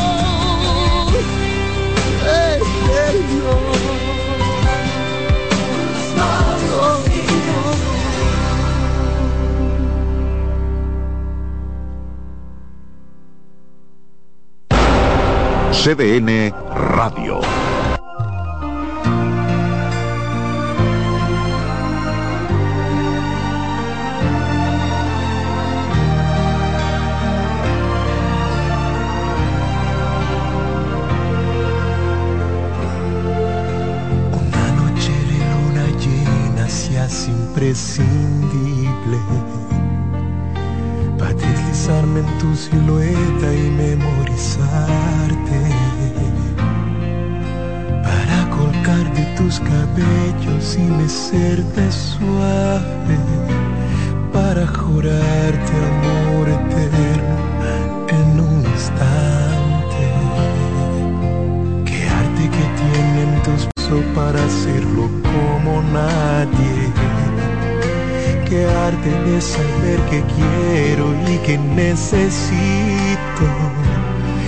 CDN 15.86 16.52
Radio. 16.74 17.75
Imprescindible 37.66 39.18
para 41.18 41.32
deslizarme 41.32 42.20
en 42.20 42.38
tu 42.38 42.54
silueta 42.54 43.54
y 43.54 43.70
memorizarte. 43.70 45.60
Para 48.04 48.50
colgar 48.50 49.12
de 49.14 49.24
tus 49.36 49.58
cabellos 49.60 50.76
y 50.78 50.82
mecerte 50.82 51.90
suave. 51.90 53.18
Para 54.32 54.66
jurarte 54.66 55.72
amor 55.90 56.48
eterno 56.48 57.36
en 58.10 58.40
un 58.40 58.64
instante. 58.64 60.04
Qué 61.84 62.08
arte 62.08 62.42
que 62.42 62.64
tienen 62.80 63.42
tus 63.42 63.68
para 64.14 64.42
hacerlo 64.44 65.08
como 65.22 65.80
nadie 65.80 66.75
de 68.94 69.40
saber 69.40 69.98
que 70.10 70.22
quiero 70.36 71.12
y 71.28 71.38
que 71.38 71.58
necesito. 71.58 73.46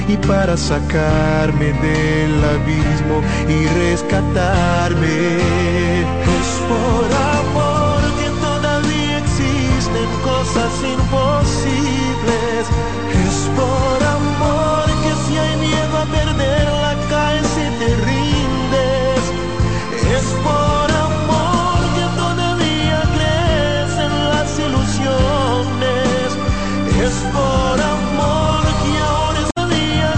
Y 0.07 0.17
para 0.27 0.57
sacarme 0.57 1.67
del 1.67 2.45
abismo 2.45 3.21
y 3.49 3.67
rescatarme, 3.81 5.37
es 6.39 6.51
por 6.69 7.18